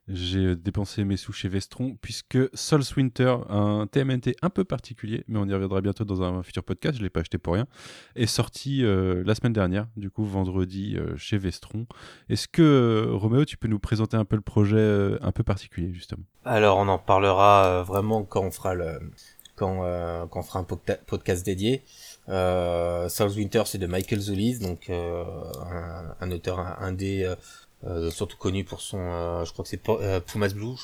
J'ai 0.09 0.57
dépensé 0.57 1.05
mes 1.05 1.17
sous 1.17 1.33
chez 1.33 1.49
Vestron 1.49 1.97
puisque 2.01 2.39
Souls 2.55 2.83
Winter, 2.97 3.37
un 3.49 3.87
TMNT 3.87 4.35
un 4.43 4.51
peu 4.51 4.65
particulier, 4.65 5.25
mais 5.29 5.39
on 5.39 5.47
y 5.47 5.55
reviendra 5.55 5.81
bientôt 5.81 6.05
dans 6.05 6.23
un 6.23 6.43
futur 6.43 6.65
podcast. 6.65 6.99
Je 6.99 7.03
l'ai 7.03 7.11
pas 7.11 7.21
acheté 7.21 7.39
pour 7.39 7.55
rien. 7.55 7.67
Est 8.17 8.27
sorti 8.27 8.83
la 8.83 9.35
semaine 9.35 9.53
dernière, 9.53 9.87
du 9.97 10.11
coup 10.11 10.25
vendredi 10.25 10.97
chez 11.17 11.39
Vestron. 11.39 11.87
Est-ce 12.29 12.49
que 12.49 13.09
Roméo, 13.11 13.45
tu 13.45 13.57
peux 13.57 13.69
nous 13.69 13.79
présenter 13.79 14.17
un 14.17 14.25
peu 14.25 14.37
le 14.37 14.43
projet 14.43 15.17
un 15.23 15.33
peu 15.33 15.45
particulier 15.45 15.93
justement? 15.95 16.25
Alors, 16.45 16.79
on 16.79 16.89
en 16.89 16.99
parlera 16.99 17.85
vraiment 17.85 18.25
quand 18.25 18.43
on 18.43 18.51
fera 18.51 18.75
le, 18.75 18.99
quand, 19.63 19.85
euh, 19.85 20.27
quand 20.27 20.41
on 20.41 20.43
fera 20.43 20.59
un 20.59 20.65
podca- 20.65 20.99
podcast 21.07 21.47
dédié. 21.47 21.83
Euh, 22.29 23.09
Souls 23.09 23.31
Winter, 23.31 23.63
c'est 23.65 23.79
de 23.79 23.87
Michael 23.87 24.19
Zulis, 24.19 24.59
donc 24.59 24.91
euh, 24.91 25.25
un, 26.21 26.31
auteur 26.33 26.59
indé, 26.59 27.33
euh, 27.87 28.11
surtout 28.11 28.37
connu 28.37 28.65
pour 28.65 28.81
son, 28.81 29.45
je 29.45 29.53
crois 29.53 29.65
que 29.65 29.69
c'est 29.69 29.83
Pumas 30.27 30.49
Blue, 30.49 30.75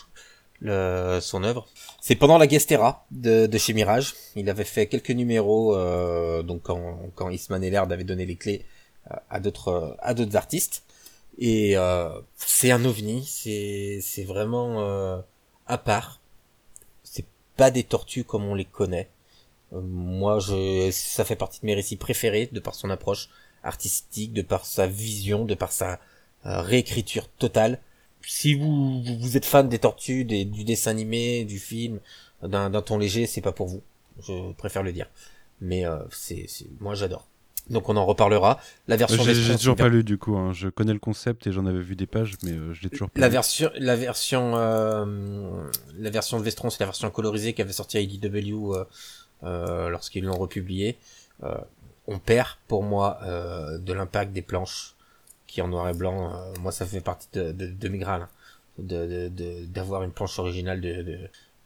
son 1.20 1.42
œuvre. 1.42 1.66
C'est 2.00 2.14
pendant 2.14 2.38
la 2.38 2.46
Gestera 2.46 3.04
de, 3.10 3.48
chez 3.58 3.72
Mirage. 3.72 4.14
Il 4.36 4.48
avait 4.48 4.64
fait 4.64 4.86
quelques 4.86 5.10
numéros, 5.10 5.74
donc 6.44 6.62
quand, 6.62 7.30
Eastman 7.30 7.64
et 7.64 7.70
Laird 7.70 7.92
avaient 7.92 8.04
donné 8.04 8.26
les 8.26 8.36
clés 8.36 8.64
à 9.28 9.40
d'autres 9.40 9.98
artistes. 10.34 10.84
Et 11.40 11.74
c'est 12.36 12.70
un 12.70 12.84
ovni, 12.84 13.24
c'est 13.26 14.24
vraiment 14.24 15.20
à 15.66 15.78
part. 15.78 16.20
Pas 17.58 17.70
des 17.72 17.84
tortues 17.84 18.24
comme 18.24 18.46
on 18.46 18.56
les 18.56 18.64
connaît. 18.66 19.10
Euh, 19.74 19.80
moi, 19.82 20.38
je, 20.40 20.90
ça 20.92 21.24
fait 21.24 21.36
partie 21.36 21.60
de 21.60 21.66
mes 21.66 21.74
récits 21.74 21.96
préférés, 21.96 22.48
de 22.52 22.60
par 22.60 22.74
son 22.74 22.90
approche 22.90 23.28
artistique, 23.64 24.32
de 24.34 24.42
par 24.42 24.66
sa 24.66 24.86
vision, 24.88 25.44
de 25.44 25.54
par 25.54 25.72
sa 25.72 26.00
euh, 26.46 26.62
réécriture 26.62 27.28
totale. 27.28 27.80
Si 28.22 28.54
vous, 28.54 29.02
vous- 29.02 29.36
êtes 29.36 29.44
fan 29.46 29.68
des 29.68 29.78
tortues, 29.78 30.24
des, 30.24 30.44
du 30.44 30.64
dessin 30.64 30.90
animé, 30.92 31.44
du 31.44 31.58
film, 31.58 32.00
d'un 32.42 32.70
ton 32.82 32.98
léger, 32.98 33.26
c'est 33.26 33.40
pas 33.42 33.52
pour 33.52 33.68
vous. 33.68 33.82
Je 34.22 34.52
préfère 34.54 34.82
le 34.82 34.92
dire. 34.92 35.08
Mais 35.60 35.86
euh, 35.86 35.98
c'est, 36.12 36.46
moi 36.80 36.94
j'adore. 36.94 37.26
Donc 37.70 37.88
on 37.88 37.96
en 37.96 38.06
reparlera. 38.06 38.58
La 38.86 38.96
version 38.96 39.22
J'ai 39.22 39.56
toujours 39.56 39.76
pas 39.76 39.88
lu 39.88 40.02
du 40.04 40.16
coup. 40.18 40.36
hein. 40.36 40.52
Je 40.52 40.68
connais 40.68 40.92
le 40.94 40.98
concept 40.98 41.46
et 41.46 41.52
j'en 41.52 41.66
avais 41.66 41.80
vu 41.80 41.96
des 41.96 42.06
pages, 42.06 42.34
mais 42.42 42.52
euh, 42.52 42.72
je 42.72 42.82
l'ai 42.82 42.88
toujours 42.90 43.10
pas 43.10 43.20
La 43.20 43.28
lu. 43.28 43.32
version, 43.32 43.70
la 43.78 43.96
version, 43.96 44.52
euh, 44.56 45.04
la 45.98 46.10
version 46.10 46.38
de 46.38 46.44
Vestron, 46.44 46.70
c'est 46.70 46.80
la 46.80 46.86
version 46.86 47.10
colorisée 47.10 47.52
qu'avait 47.52 47.72
sorti 47.72 48.02
IDW 48.02 48.72
euh, 48.74 48.84
euh, 49.44 49.88
lorsqu'ils 49.90 50.24
l'ont 50.24 50.38
republié. 50.38 50.96
Euh, 51.42 51.54
on 52.06 52.18
perd, 52.18 52.48
pour 52.68 52.82
moi, 52.82 53.18
euh, 53.24 53.78
de 53.78 53.92
l'impact 53.92 54.32
des 54.32 54.42
planches 54.42 54.94
qui 55.46 55.60
en 55.62 55.68
noir 55.68 55.88
et 55.88 55.94
blanc. 55.94 56.32
euh, 56.34 56.52
moi, 56.60 56.72
ça 56.72 56.86
fait 56.86 57.00
partie 57.02 57.28
de, 57.34 57.52
de, 57.52 57.66
de 57.66 57.88
mes 57.88 57.98
grâles, 57.98 58.22
hein, 58.22 58.28
de 58.78 59.06
de- 59.06 59.28
de- 59.28 59.66
d'avoir 59.66 60.02
une 60.02 60.12
planche 60.12 60.38
originale 60.38 60.80
de 60.80 61.18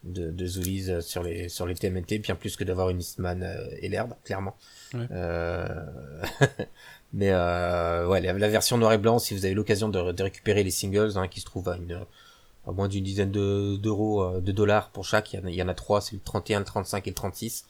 de, 0.05 0.25
de, 0.27 0.31
de 0.31 0.47
Zulis 0.47 0.91
euh, 0.91 1.01
sur 1.01 1.23
les 1.23 1.49
sur 1.49 1.67
les 1.67 1.75
TMNT, 1.75 2.19
bien 2.21 2.35
plus 2.35 2.57
que 2.57 2.65
d'avoir 2.65 2.91
une 2.91 3.01
Eastman 3.01 3.43
euh, 3.43 3.67
et 3.81 3.89
l'herbe, 3.89 4.15
clairement. 4.25 4.57
Ouais. 4.95 5.07
Euh, 5.11 5.69
Mais 7.15 7.31
euh, 7.31 8.07
ouais, 8.07 8.21
la, 8.21 8.33
la 8.33 8.49
version 8.49 8.79
noir 8.79 8.93
et 8.93 8.99
blanc, 8.99 9.19
si 9.19 9.35
vous 9.35 9.45
avez 9.45 9.55
l'occasion 9.55 9.89
de, 9.89 10.13
de 10.13 10.23
récupérer 10.23 10.63
les 10.65 10.71
singles, 10.71 11.13
hein, 11.17 11.29
qui 11.29 11.41
se 11.41 11.45
trouvent 11.45 11.69
à 11.69 11.77
une 11.77 12.01
à 12.67 12.71
moins 12.73 12.89
d'une 12.89 13.03
dizaine 13.05 13.31
de- 13.33 13.77
d'euros, 13.77 14.23
euh, 14.23 14.41
de 14.41 14.53
dollars 14.53 14.91
pour 14.91 15.05
chaque, 15.05 15.33
il 15.33 15.41
y 15.41 15.43
en 15.43 15.47
a, 15.47 15.51
il 15.51 15.57
y 15.57 15.63
en 15.63 15.69
a 15.69 15.75
trois, 15.75 16.01
c'est 16.01 16.15
le 16.15 16.21
31, 16.25 16.61
le 16.61 16.65
35 16.65 17.07
et 17.07 17.11
le 17.11 17.15
36. 17.15 17.65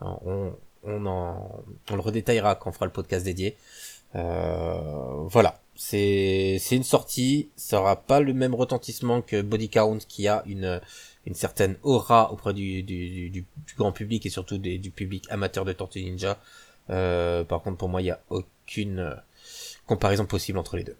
Alors, 0.00 0.20
on, 0.26 0.52
on 0.84 1.06
en, 1.06 1.64
on 1.90 1.94
le 1.96 2.00
redétaillera 2.02 2.54
quand 2.56 2.70
on 2.70 2.72
fera 2.72 2.84
le 2.86 2.92
podcast 2.92 3.24
dédié. 3.24 3.56
Euh, 4.14 5.24
voilà, 5.28 5.60
c'est 5.74 6.58
c'est 6.60 6.76
une 6.76 6.84
sortie, 6.84 7.48
ça 7.56 7.80
aura 7.80 7.96
pas 7.96 8.20
le 8.20 8.32
même 8.32 8.54
retentissement 8.54 9.22
que 9.22 9.42
Body 9.42 9.68
Count 9.70 9.98
qui 10.08 10.28
a 10.28 10.42
une 10.46 10.80
une 11.26 11.34
certaine 11.34 11.76
aura 11.82 12.32
auprès 12.32 12.52
du 12.54 12.82
du, 12.82 13.30
du, 13.30 13.40
du 13.42 13.74
grand 13.76 13.92
public 13.92 14.26
et 14.26 14.30
surtout 14.30 14.58
des, 14.58 14.78
du 14.78 14.90
public 14.90 15.26
amateur 15.30 15.64
de 15.64 15.72
Tortue 15.72 16.02
Ninja. 16.02 16.40
Euh, 16.90 17.44
par 17.44 17.62
contre, 17.62 17.78
pour 17.78 17.88
moi, 17.88 18.02
il 18.02 18.06
y 18.06 18.10
a 18.10 18.20
aucune 18.28 18.98
euh, 18.98 19.14
comparaison 19.86 20.26
possible 20.26 20.58
entre 20.58 20.76
les 20.76 20.84
deux. 20.84 20.96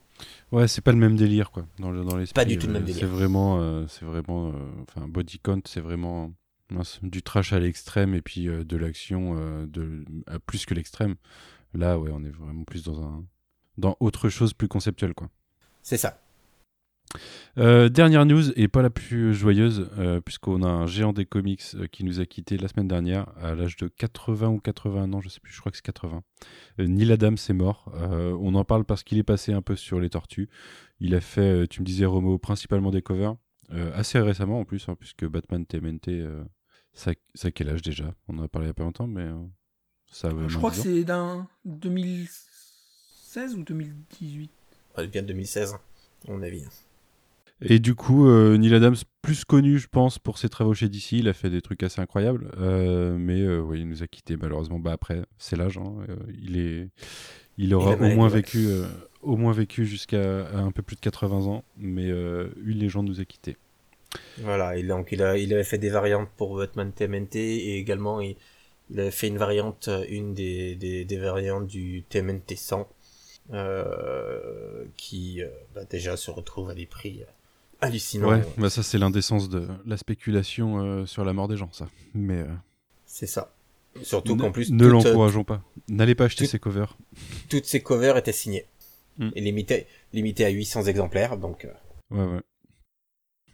Ouais, 0.53 0.69
c'est 0.69 0.81
pas 0.81 0.93
le 0.93 0.99
même 0.99 1.17
délire 1.17 1.51
quoi. 1.51 1.67
Dans 1.79 1.91
le 1.91 2.05
dans 2.05 2.17
l'esprit. 2.17 2.35
Pas 2.35 2.45
du 2.45 2.59
tout 2.59 2.69
le 2.69 2.73
même 2.75 2.83
euh, 2.83 2.87
délire. 2.87 3.01
C'est 3.01 3.07
vraiment, 3.07 3.61
euh, 3.61 3.87
c'est 3.89 4.05
vraiment, 4.05 4.53
enfin 4.83 5.07
body 5.09 5.41
count, 5.41 5.63
c'est 5.67 5.81
vraiment 5.81 6.33
mince, 6.71 7.01
du 7.03 7.23
trash 7.23 7.53
à 7.53 7.59
l'extrême 7.59 8.15
et 8.15 8.23
puis 8.23 8.49
euh, 8.49 8.65
de 8.65 8.77
l'action 8.77 9.35
de 9.67 10.05
à 10.27 10.39
plus 10.39 10.65
que 10.65 10.75
l'extrême. 10.75 11.17
Là, 11.75 11.99
ouais, 11.99 12.11
on 12.15 12.25
est 12.25 12.31
vraiment 12.31 12.65
plus 12.65 12.85
dans 12.85 13.03
un 13.03 13.25
dans 13.77 13.97
autre 13.99 14.29
chose 14.29 14.55
plus 14.55 14.69
conceptuelle 14.69 15.15
quoi. 15.15 15.29
C'est 15.83 15.97
ça. 15.99 16.21
Euh, 17.59 17.89
dernière 17.89 18.27
news 18.27 18.51
et 18.59 18.67
pas 18.67 18.83
la 18.83 18.91
plus 18.91 19.33
joyeuse 19.35 19.89
euh, 19.99 20.21
puisqu'on 20.21 20.63
a 20.65 20.69
un 20.69 20.87
géant 20.87 21.13
des 21.13 21.25
comics 21.25 21.63
euh, 21.77 21.87
qui 21.87 22.03
nous 22.03 22.19
a 22.19 22.27
quitté 22.27 22.57
la 22.59 22.67
semaine 22.67 22.89
dernière 22.89 23.29
à 23.41 23.55
l'âge 23.55 23.77
de 23.77 23.87
80 23.87 24.49
ou 24.49 24.59
81 24.59 25.13
ans, 25.13 25.21
je 25.21 25.29
sais 25.29 25.39
plus, 25.41 25.53
je 25.53 25.61
crois 25.61 25.71
que 25.71 25.77
c'est 25.77 25.85
80. 25.85 26.23
Euh, 26.81 26.87
Neil 26.89 27.13
Adams 27.13 27.37
est 27.49 27.53
mort. 27.53 27.93
Euh, 27.95 28.37
on 28.41 28.55
en 28.57 28.65
parle 28.65 28.85
parce 28.85 29.05
qu'il 29.05 29.19
est 29.19 29.23
passé 29.25 29.53
un 29.53 29.63
peu 29.63 29.77
sur 29.77 30.01
les 30.01 30.11
tortues. 30.11 30.49
Il 30.99 31.15
a 31.15 31.21
fait, 31.21 31.41
euh, 31.63 31.67
tu 31.69 31.81
me 31.83 31.87
disais 31.87 32.05
Romo, 32.07 32.39
principalement 32.39 32.91
des 32.91 33.03
covers, 33.03 33.37
euh, 33.73 33.93
assez 33.95 34.19
récemment 34.19 34.59
en 34.59 34.65
plus, 34.65 34.89
hein, 34.89 34.97
puisque 34.99 35.25
Batman 35.25 35.65
TMNT, 35.65 36.09
euh, 36.09 36.43
ça, 36.93 37.13
ça 37.35 37.49
a 37.49 37.51
quel 37.53 37.69
âge 37.69 37.83
déjà? 37.83 38.13
On 38.27 38.39
en 38.39 38.43
a 38.43 38.49
parlé 38.49 38.67
il 38.67 38.71
y 38.71 38.73
a 38.73 38.75
pas 38.75 38.83
longtemps, 38.83 39.07
mais 39.07 39.23
euh, 39.23 39.35
ça 40.11 40.31
Je 40.49 40.57
crois 40.59 40.71
que 40.73 40.77
10 40.77 40.81
ans. 40.81 40.83
c'est 40.85 41.05
d'un 41.05 41.49
2007 41.65 42.55
2016 43.35 43.57
ou 43.57 43.65
2018 43.65 44.51
Ouais, 44.97 45.07
bien 45.09 45.23
2016, 45.23 45.75
à 45.75 46.31
mon 46.31 46.43
avis. 46.43 46.65
Et 47.65 47.79
du 47.79 47.95
coup, 47.95 48.27
euh, 48.29 48.57
Neil 48.57 48.75
Adams, 48.75 48.97
plus 49.23 49.45
connu, 49.45 49.79
je 49.79 49.89
pense, 49.89 50.19
pour 50.19 50.39
ses 50.39 50.49
travaux 50.49 50.75
chez 50.75 50.89
DC, 50.89 51.13
il 51.13 51.29
a 51.29 51.33
fait 51.33 51.51
des 51.51 51.63
trucs 51.63 51.83
assez 51.83 52.01
incroyables. 52.01 52.51
euh, 52.59 53.17
mais 53.19 53.41
euh, 53.41 53.61
oui, 53.61 53.81
il 53.81 53.89
nous 53.89 54.03
a 54.03 54.07
quittés 54.07 54.37
malheureusement. 54.37 54.79
Bah 54.79 54.93
après, 54.93 55.23
c'est 55.39 55.57
l'âge. 55.57 55.79
hein, 55.79 55.95
euh, 56.09 56.17
il 56.43 56.57
est, 56.59 56.89
il 57.59 57.75
aura 57.75 57.93
au 57.97 58.09
moins 58.11 58.29
vécu, 58.29 58.69
au 59.23 59.37
moins 59.37 59.53
vécu 59.53 59.87
jusqu'à 59.87 60.49
un 60.55 60.73
peu 60.73 60.83
plus 60.83 60.97
de 60.97 61.01
80 61.01 61.47
ans. 61.47 61.65
Mais 61.77 62.09
une 62.09 62.79
légende 62.79 63.07
nous 63.07 63.21
a 63.21 63.25
quittés. 63.25 63.57
Voilà, 64.39 64.77
et 64.77 64.83
donc 64.85 65.09
il, 65.13 65.23
a, 65.23 65.37
il 65.39 65.53
avait 65.53 65.65
fait 65.65 65.79
des 65.79 65.91
variantes 65.91 66.29
pour 66.37 66.57
Batman 66.57 66.93
TMNT 66.93 67.37
et 67.37 67.79
également 67.79 68.21
il, 68.21 68.37
il 68.91 69.01
avait 69.01 69.11
fait 69.11 69.29
une 69.29 69.39
variante, 69.39 69.89
une 70.09 70.35
des, 70.35 70.75
des, 70.77 71.05
des 71.05 71.17
variantes 71.19 71.67
du 71.67 72.05
TMNT 72.09 72.57
100 72.57 72.89
euh, 73.53 74.85
qui 74.97 75.41
bah, 75.75 75.85
déjà 75.85 76.17
se 76.17 76.31
retrouve 76.31 76.71
à 76.71 76.75
des 76.75 76.87
prix 76.87 77.23
euh, 77.85 77.89
hallucinants. 77.89 78.29
Ouais, 78.29 78.43
bah 78.59 78.71
ça 78.71 78.83
c'est 78.83 78.99
l'indécence 78.99 79.49
de 79.49 79.69
la 79.87 79.97
spéculation 79.97 80.81
euh, 80.81 81.07
sur 81.07 81.25
la 81.25 81.33
mort 81.33 81.49
des 81.49 81.57
gens, 81.57 81.71
ça. 81.73 81.89
Mais 82.15 82.41
euh, 82.41 82.47
C'est 83.07 83.27
ça. 83.27 83.55
Surtout 84.03 84.37
qu'en 84.37 84.51
plus, 84.51 84.71
ne 84.73 84.87
l'encourageons 84.87 85.45
pas. 85.45 85.63
N'allez 85.89 86.15
pas 86.17 86.25
acheter 86.25 86.47
ces 86.47 86.59
covers. 86.59 86.97
toutes 87.49 87.65
ces 87.67 87.81
covers 87.81 88.17
étaient 88.17 88.33
signées. 88.33 88.67
Mm. 89.19 89.29
Et 89.37 89.41
limitées, 89.41 89.87
limitées 90.13 90.45
à 90.45 90.49
800 90.51 90.85
exemplaires, 90.87 91.37
donc... 91.39 91.65
euh, 91.65 91.73
Ouais, 92.11 92.25
ouais. 92.35 92.41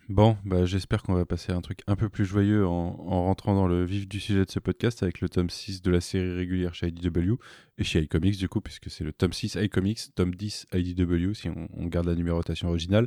Bon, 0.09 0.37
bah, 0.45 0.65
j'espère 0.65 1.05
qu'on 1.05 1.15
va 1.15 1.25
passer 1.25 1.53
à 1.53 1.55
un 1.55 1.61
truc 1.61 1.81
un 1.87 1.95
peu 1.95 2.09
plus 2.09 2.25
joyeux 2.25 2.67
en, 2.67 2.71
en 3.07 3.25
rentrant 3.27 3.55
dans 3.55 3.69
le 3.69 3.85
vif 3.85 4.09
du 4.09 4.19
sujet 4.19 4.45
de 4.45 4.51
ce 4.51 4.59
podcast 4.59 5.05
avec 5.05 5.21
le 5.21 5.29
tome 5.29 5.49
6 5.51 5.83
de 5.83 5.91
la 5.93 6.01
série 6.01 6.35
régulière 6.35 6.75
chez 6.75 6.89
IDW 6.89 7.35
et 7.79 7.85
chez 7.85 8.01
iComics 8.01 8.37
du 8.37 8.49
coup, 8.49 8.61
puisque 8.61 8.91
c'est 8.91 9.05
le 9.05 9.13
tome 9.13 9.33
6 9.33 9.55
iComics, 9.63 10.13
tome 10.17 10.35
10 10.35 10.67
IDW 10.75 11.35
si 11.35 11.49
on, 11.49 11.69
on 11.77 11.87
garde 11.87 12.07
la 12.09 12.17
numérotation 12.17 12.69
originale. 12.69 13.07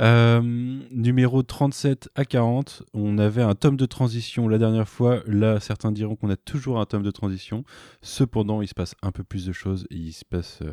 Euh, 0.00 0.40
numéro 0.90 1.42
37 1.42 2.08
à 2.14 2.24
40, 2.24 2.84
on 2.94 3.18
avait 3.18 3.42
un 3.42 3.54
tome 3.54 3.76
de 3.76 3.86
transition 3.86 4.48
la 4.48 4.58
dernière 4.58 4.88
fois. 4.88 5.22
Là, 5.26 5.60
certains 5.60 5.92
diront 5.92 6.16
qu'on 6.16 6.30
a 6.30 6.36
toujours 6.36 6.80
un 6.80 6.86
tome 6.86 7.02
de 7.02 7.10
transition. 7.10 7.64
Cependant, 8.00 8.62
il 8.62 8.68
se 8.68 8.74
passe 8.74 8.94
un 9.02 9.12
peu 9.12 9.24
plus 9.24 9.46
de 9.46 9.52
choses 9.52 9.86
il 9.90 10.12
se 10.12 10.24
passe. 10.24 10.60
euh, 10.62 10.72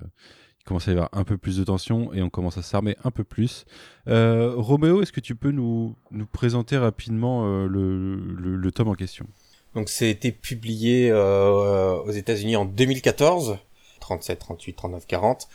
commence 0.68 0.88
à 0.88 0.92
y 0.92 0.94
avoir 0.94 1.10
un 1.14 1.24
peu 1.24 1.38
plus 1.38 1.58
de 1.58 1.64
tension 1.64 2.14
et 2.14 2.22
on 2.22 2.30
commence 2.30 2.58
à 2.58 2.62
s'armer 2.62 2.96
un 3.04 3.10
peu 3.10 3.24
plus. 3.24 3.66
Euh, 4.08 4.54
Roméo, 4.56 5.02
est-ce 5.02 5.12
que 5.14 5.22
tu 5.22 5.34
peux 5.36 5.52
nous, 5.52 5.96
nous 6.12 6.28
présenter 6.28 6.78
rapidement 6.78 7.46
euh, 7.46 7.68
le, 7.68 8.16
le, 8.16 8.56
le 8.58 8.72
tome 8.72 8.90
en 8.90 8.94
question? 8.94 9.26
Donc 9.74 9.90
c'était 9.90 10.32
publié 10.32 11.10
euh, 11.10 11.96
aux 12.04 12.12
États-Unis 12.12 12.56
en 12.56 12.66
2014, 12.66 13.58
37, 14.02 14.40
38, 14.40 14.74
39, 14.74 15.08
40. 15.08 15.48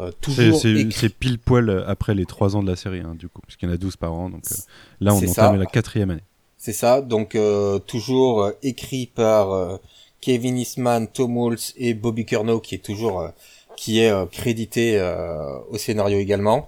Euh, 0.00 0.10
C'est 0.90 1.08
pile 1.08 1.38
poil 1.38 1.84
après 1.86 2.14
les 2.14 2.26
3 2.26 2.56
ans 2.56 2.62
de 2.62 2.70
la 2.70 2.76
série, 2.76 3.00
hein, 3.00 3.14
du 3.18 3.28
coup, 3.28 3.40
puisqu'il 3.42 3.66
y 3.68 3.72
en 3.72 3.74
a 3.74 3.78
12 3.78 3.96
par 3.96 4.12
an. 4.12 4.30
Donc 4.30 4.42
euh, 4.50 4.54
là, 5.00 5.14
on 5.14 5.18
entame 5.18 5.56
la 5.56 5.66
quatrième 5.66 6.10
année. 6.10 6.22
C'est 6.56 6.72
ça, 6.72 7.00
donc 7.02 7.34
euh, 7.34 7.78
toujours 7.78 8.42
euh, 8.42 8.50
écrit 8.62 9.06
par 9.06 9.52
euh, 9.52 9.76
Kevin 10.20 10.58
Eastman, 10.58 11.06
Tom 11.06 11.36
Waltz 11.36 11.72
et 11.76 11.94
Bobby 11.94 12.24
Curnow 12.26 12.58
qui 12.60 12.74
est 12.74 12.84
toujours 12.84 13.20
euh, 13.20 13.28
qui 13.76 14.00
est 14.00 14.10
euh, 14.10 14.26
crédité 14.26 14.98
euh, 14.98 15.58
au 15.70 15.78
scénario 15.78 16.18
également. 16.18 16.66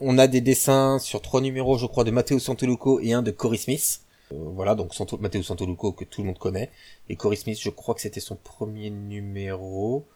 On 0.00 0.16
a 0.18 0.26
des 0.26 0.40
dessins 0.40 0.98
sur 0.98 1.20
trois 1.20 1.40
numéros, 1.42 1.76
je 1.78 1.86
crois, 1.86 2.04
de 2.04 2.10
Matteo 2.10 2.38
Santoluco 2.38 2.98
et 3.00 3.12
un 3.12 3.22
de 3.22 3.30
Cory 3.30 3.58
Smith. 3.58 4.00
Euh, 4.32 4.36
voilà, 4.54 4.74
donc 4.74 4.94
Santo, 4.94 5.18
Matteo 5.18 5.42
Santoluco 5.42 5.92
que 5.92 6.04
tout 6.04 6.22
le 6.22 6.28
monde 6.28 6.38
connaît 6.38 6.70
et 7.10 7.16
Cory 7.16 7.36
Smith, 7.36 7.58
je 7.60 7.70
crois 7.70 7.94
que 7.94 8.00
c'était 8.00 8.20
son 8.20 8.36
premier 8.36 8.88
numéro 8.90 10.06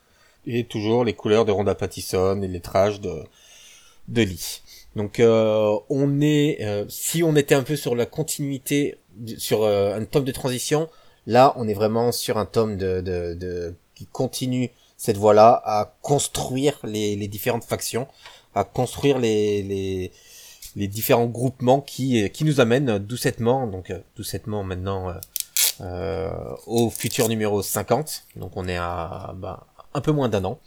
et 0.47 0.65
toujours 0.65 1.05
les 1.05 1.13
couleurs 1.15 1.45
de 1.45 1.53
Rhonda 1.53 1.75
Pattison 1.75 2.37
et 2.43 2.47
les 2.47 2.55
lettrage 2.55 3.01
de 3.01 3.23
de 4.09 4.23
Lee. 4.23 4.63
Donc 4.97 5.21
euh, 5.21 5.77
on 5.89 6.21
est, 6.21 6.59
euh, 6.63 6.85
si 6.89 7.23
on 7.23 7.37
était 7.37 7.55
un 7.55 7.63
peu 7.63 7.77
sur 7.77 7.95
la 7.95 8.07
continuité, 8.07 8.97
sur 9.39 9.63
euh, 9.63 9.95
un 9.97 10.05
tome 10.05 10.25
de 10.25 10.33
transition, 10.33 10.89
là 11.27 11.53
on 11.57 11.69
est 11.69 11.75
vraiment 11.75 12.11
sur 12.13 12.39
un 12.39 12.47
tome 12.47 12.77
de, 12.77 13.01
de, 13.01 13.35
de- 13.35 13.75
qui 13.95 14.07
continue 14.07 14.71
cette 14.97 15.17
voie-là 15.17 15.63
à 15.65 15.95
construire 16.03 16.79
les, 16.85 17.15
les 17.17 17.29
différentes 17.29 17.65
factions, 17.65 18.09
à 18.55 18.65
construire 18.65 19.19
les, 19.19 19.63
les, 19.63 20.11
les 20.77 20.89
différents 20.89 21.27
groupements 21.27 21.81
qui, 21.81 22.29
qui 22.31 22.45
nous 22.45 22.61
amènent 22.61 22.99
doucettement, 22.99 23.67
donc 23.67 23.91
euh, 23.91 24.01
doucettement 24.17 24.65
maintenant 24.65 25.11
euh, 25.11 25.15
euh, 25.83 26.31
au 26.67 26.91
futur 26.91 27.29
numéro 27.29 27.63
50. 27.63 28.25
Donc 28.37 28.53
on 28.57 28.67
est 28.69 28.77
à 28.77 29.35
bah, 29.37 29.67
un 29.95 30.01
peu 30.01 30.13
moins 30.13 30.29
d'un 30.29 30.45
an, 30.45 30.59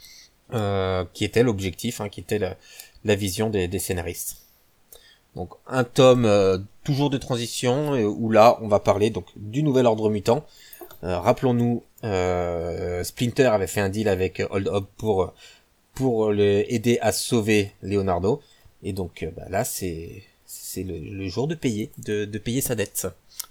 euh, 0.54 1.06
qui 1.14 1.26
était 1.26 1.44
l'objectif, 1.44 2.02
hein, 2.02 2.10
qui 2.10 2.20
était 2.20 2.40
la, 2.40 3.16
vision 3.16 3.50
des, 3.50 3.80
scénaristes. 3.80 4.38
Donc 5.36 5.50
un 5.66 5.84
tome 5.84 6.26
euh, 6.26 6.60
toujours 6.84 7.10
de 7.10 7.18
transition 7.18 7.94
où 7.94 8.30
là 8.30 8.60
on 8.62 8.68
va 8.68 8.80
parler 8.80 9.10
donc 9.10 9.26
du 9.36 9.64
nouvel 9.64 9.88
ordre 9.88 10.10
mutant. 10.10 10.46
Euh, 11.04 11.20
Rappelons-nous, 11.20 11.84
Splinter 13.04 13.48
avait 13.48 13.68
fait 13.68 13.82
un 13.82 13.90
deal 13.90 14.08
avec 14.08 14.44
Hold 14.52 14.68
Up 14.68 14.86
pour 14.98 15.34
pour 15.96 16.32
le 16.32 16.72
aider 16.72 17.00
à 17.02 17.12
sauver 17.12 17.72
Leonardo 17.82 18.42
et 18.84 18.94
donc 18.94 19.28
bah, 19.36 19.46
là 19.50 19.64
c'est 19.64 20.24
c'est 20.46 20.84
le, 20.84 21.28
jour 21.30 21.48
de 21.48 21.56
payer 21.56 21.92
de 21.98 22.38
payer 22.38 22.62
sa 22.62 22.76
dette 22.76 23.08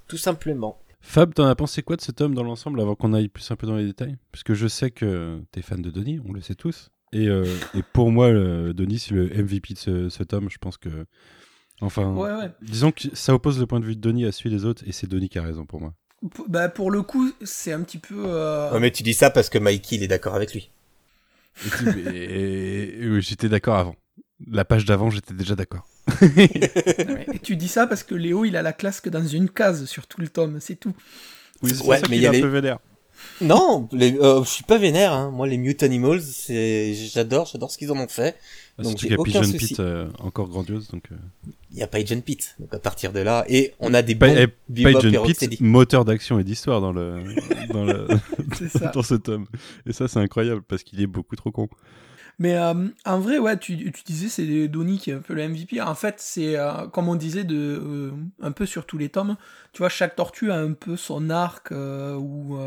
tout 0.07 0.19
simplement. 0.19 0.77
Fab, 1.05 1.35
t'en 1.35 1.47
as 1.47 1.55
pensé 1.55 1.83
quoi 1.83 1.97
de 1.97 2.01
ce 2.01 2.13
tome 2.13 2.35
dans 2.35 2.45
l'ensemble 2.45 2.81
avant 2.81 2.95
qu'on 2.95 3.13
aille 3.13 3.29
plus 3.29 3.51
un 3.51 3.57
peu 3.57 3.67
dans 3.67 3.77
les 3.77 3.85
détails? 3.85 4.17
Parce 4.31 4.45
que 4.45 4.55
je 4.55 4.67
sais 4.69 4.91
que 4.91 5.43
t'es 5.51 5.61
fan 5.61 5.83
de 5.83 5.91
Donnie, 5.91 6.21
on 6.27 6.33
le 6.33 6.41
sait 6.41 6.55
tous. 6.55 6.91
Et, 7.13 7.29
euh, 7.29 7.45
et 7.75 7.83
pour 7.93 8.11
moi, 8.11 8.31
le- 8.31 8.73
Donnie, 8.73 8.99
c'est 8.99 9.13
le 9.15 9.29
MVP 9.37 9.75
de 9.75 9.79
ce, 9.79 10.09
ce 10.09 10.23
tome. 10.23 10.49
Je 10.49 10.59
pense 10.59 10.79
que. 10.79 11.07
Enfin, 11.81 12.13
Ouais, 12.15 12.31
ouais. 12.31 12.51
disons 12.63 12.93
que 12.93 13.15
ça 13.15 13.35
oppose 13.35 13.59
le 13.59 13.67
point 13.67 13.81
de 13.81 13.85
vue 13.85 13.97
de 13.97 14.01
Donnie 14.01 14.25
à 14.25 14.33
celui 14.33 14.51
des 14.51 14.65
autres, 14.65 14.83
et 14.87 14.93
c'est 14.93 15.09
Donnie 15.09 15.29
qui 15.29 15.39
a 15.39 15.43
raison 15.43 15.67
pour 15.67 15.81
moi. 15.81 15.93
P- 16.23 16.45
Bah, 16.49 16.69
pour 16.69 16.91
le 16.93 17.03
coup, 17.03 17.31
c'est 17.43 17.73
un 17.73 17.83
petit 17.83 17.99
peu. 17.99 18.23
euh, 18.25 18.73
Ouais, 18.73 18.79
mais 18.81 18.93
tu 18.93 19.03
dis 19.03 19.13
ça 19.15 19.31
parce 19.31 19.51
que 19.51 19.59
Mikey 19.59 19.97
il 19.97 20.03
est 20.05 20.09
d'accord 20.09 20.35
avec 20.37 20.55
lui. 20.55 20.71
Et 21.65 21.69
et- 22.15 23.03
et- 23.05 23.09
oui, 23.11 23.21
j'étais 23.21 23.49
d'accord 23.49 23.77
avant. 23.77 23.97
La 24.47 24.65
page 24.65 24.85
d'avant, 24.85 25.11
j'étais 25.11 25.35
déjà 25.35 25.57
d'accord. 25.57 25.87
ouais. 26.23 27.27
Tu 27.43 27.57
dis 27.57 27.69
ça 27.69 27.87
parce 27.87 28.03
que 28.03 28.15
Léo, 28.15 28.45
il 28.45 28.57
a 28.57 28.63
la 28.63 28.73
classe 28.73 29.01
que 29.01 29.11
dans 29.11 29.27
une 29.27 29.49
case 29.49 29.85
sur 29.87 30.07
tout 30.07 30.21
le 30.21 30.29
tome, 30.29 30.59
c'est 30.61 30.77
tout. 30.77 30.95
Oui, 31.63 31.73
c'est 31.75 31.85
Ouais, 31.87 31.99
ça 32.01 32.07
mais 32.11 32.17
il 32.17 32.23
y 32.23 32.27
a 32.27 32.31
est 32.31 32.31
un 32.31 32.33
les- 32.33 32.41
peu 32.41 32.49
vénère. 32.49 32.79
Non, 33.41 33.89
les, 33.93 34.17
euh, 34.19 34.43
je 34.43 34.49
suis 34.49 34.65
pas 34.65 34.79
vénère. 34.79 35.13
Hein. 35.13 35.31
Moi 35.31 35.47
les 35.47 35.57
Mute 35.57 35.85
Animals, 35.85 36.23
j'adore, 36.49 37.47
j'adore 37.47 37.71
ce 37.71 37.79
qu'ils 37.79 37.93
en 37.93 37.97
ont 37.97 38.09
fait. 38.09 38.37
Donc, 38.79 38.99
Surtout 38.99 39.03
j'ai 39.03 39.07
qu'il 39.09 39.11
y 39.13 39.15
a 39.17 39.21
aucun 39.21 39.31
Pigeon 39.31 39.45
souci. 39.45 39.67
Pit 39.75 39.81
euh, 39.81 40.09
encore 40.19 40.49
grandiose. 40.49 40.89
Donc, 40.89 41.05
euh. 41.13 41.17
Il 41.71 41.79
y 41.79 41.83
a 41.85 41.87
pas 41.87 41.99
Agent 41.99 42.21
Pit. 42.23 42.57
Donc 42.59 42.75
à 42.75 42.79
partir 42.81 43.13
de 43.13 43.21
là, 43.21 43.45
et 43.49 43.75
on 43.79 43.95
a 43.95 44.03
des 44.03 44.17
Pa- 44.17 44.27
bons 44.29 44.37
eh, 44.37 44.49
Pigeon 44.75 45.25
Pit, 45.25 45.61
moteur 45.61 46.05
d'action 46.05 46.39
et 46.41 46.45
d'histoire 46.45 46.81
dans, 46.81 46.93
le, 46.93 47.23
dans, 47.73 47.85
le, 47.85 48.09
dans 48.95 49.03
ce 49.03 49.15
tome. 49.15 49.47
Et 49.87 49.93
ça, 49.93 50.09
c'est 50.09 50.19
incroyable 50.19 50.63
parce 50.67 50.83
qu'il 50.83 51.01
est 51.01 51.07
beaucoup 51.07 51.37
trop 51.37 51.53
con. 51.53 51.69
Mais 52.39 52.57
euh, 52.57 52.89
en 53.05 53.21
vrai, 53.21 53.39
ouais, 53.39 53.57
tu, 53.57 53.93
tu 53.93 54.03
disais 54.05 54.29
c'est 54.29 54.69
Donnie 54.69 54.99
qui 54.99 55.11
est 55.11 55.15
un 55.15 55.21
peu 55.21 55.35
le 55.35 55.49
MVP. 55.49 55.81
En 55.81 55.95
fait, 55.95 56.17
c'est 56.19 56.59
euh, 56.59 56.87
comme 56.89 57.09
on 57.09 57.15
disait 57.15 57.45
de 57.45 57.57
euh, 57.57 58.11
un 58.41 58.53
peu 58.53 58.67
sur 58.67 58.87
tous 58.87 58.99
les 58.99 59.09
tomes. 59.09 59.37
Tu 59.73 59.79
vois, 59.79 59.89
chaque 59.89 60.17
tortue 60.17 60.51
a 60.51 60.57
un 60.57 60.73
peu 60.73 60.97
son 60.97 61.31
arc 61.31 61.71
où 61.71 62.59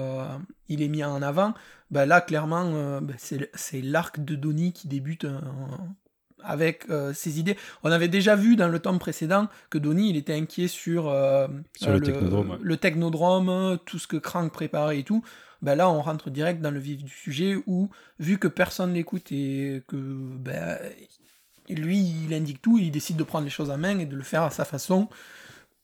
il 0.69 0.81
est 0.81 0.87
mis 0.87 1.03
en 1.03 1.21
avant. 1.21 1.53
Ben 1.91 2.05
là, 2.05 2.21
clairement, 2.21 3.01
ben, 3.01 3.15
c'est 3.17 3.81
l'arc 3.81 4.23
de 4.23 4.35
Donnie 4.35 4.73
qui 4.73 4.87
débute 4.87 5.27
avec 6.43 6.87
ses 7.13 7.39
idées. 7.39 7.57
On 7.83 7.91
avait 7.91 8.07
déjà 8.07 8.35
vu 8.35 8.55
dans 8.55 8.67
le 8.67 8.79
tome 8.79 8.97
précédent 8.97 9.47
que 9.69 9.77
Donnie, 9.77 10.09
il 10.09 10.17
était 10.17 10.33
inquiet 10.33 10.67
sur, 10.67 11.03
Sur 11.75 11.91
le 11.91 11.99
technodrome, 12.01 12.51
ouais. 12.51 12.57
le 12.61 12.77
technodrome, 12.77 13.77
tout 13.85 13.99
ce 13.99 14.07
que 14.07 14.17
Crank 14.17 14.51
préparait 14.51 14.99
et 14.99 15.03
tout. 15.03 15.23
Ben 15.65 15.73
là, 15.75 15.89
on 15.89 16.01
rentre 16.01 16.29
direct 16.29 16.61
dans 16.61 16.69
le 16.69 16.79
vif 16.79 17.03
du 17.03 17.11
sujet 17.11 17.57
où, 17.65 17.89
vu 18.19 18.37
que 18.37 18.47
personne 18.47 18.93
l'écoute 18.93 19.31
et 19.31 19.81
que 19.87 19.97
ben, 19.97 20.77
lui, 21.69 21.97
il 21.97 22.33
indique 22.35 22.61
tout, 22.61 22.77
il 22.77 22.91
décide 22.91 23.17
de 23.17 23.23
prendre 23.23 23.45
les 23.45 23.49
choses 23.49 23.71
en 23.71 23.77
main 23.79 23.97
et 23.97 24.05
de 24.05 24.15
le 24.15 24.21
faire 24.21 24.43
à 24.43 24.51
sa 24.51 24.63
façon 24.63 25.09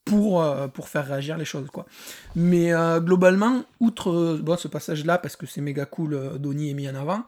pour, 0.06 0.44
euh, 0.44 0.68
faire 0.86 1.08
réagir 1.08 1.36
les 1.36 1.46
choses. 1.46 1.68
quoi. 1.72 1.88
Mais 2.36 2.72
euh, 2.74 3.00
globalement, 3.00 3.64
outre 3.80 4.12
euh, 4.12 4.58
ce 4.58 4.68
passage-là, 4.68 5.18
parce 5.18 5.36
que 5.36 5.48
c'est 5.48 5.62
méga 5.62 5.86
cool, 5.86 6.38
Donnie 6.38 6.70
est 6.70 6.76
mis 6.76 6.88
en 6.88 6.96
avant, 6.96 7.24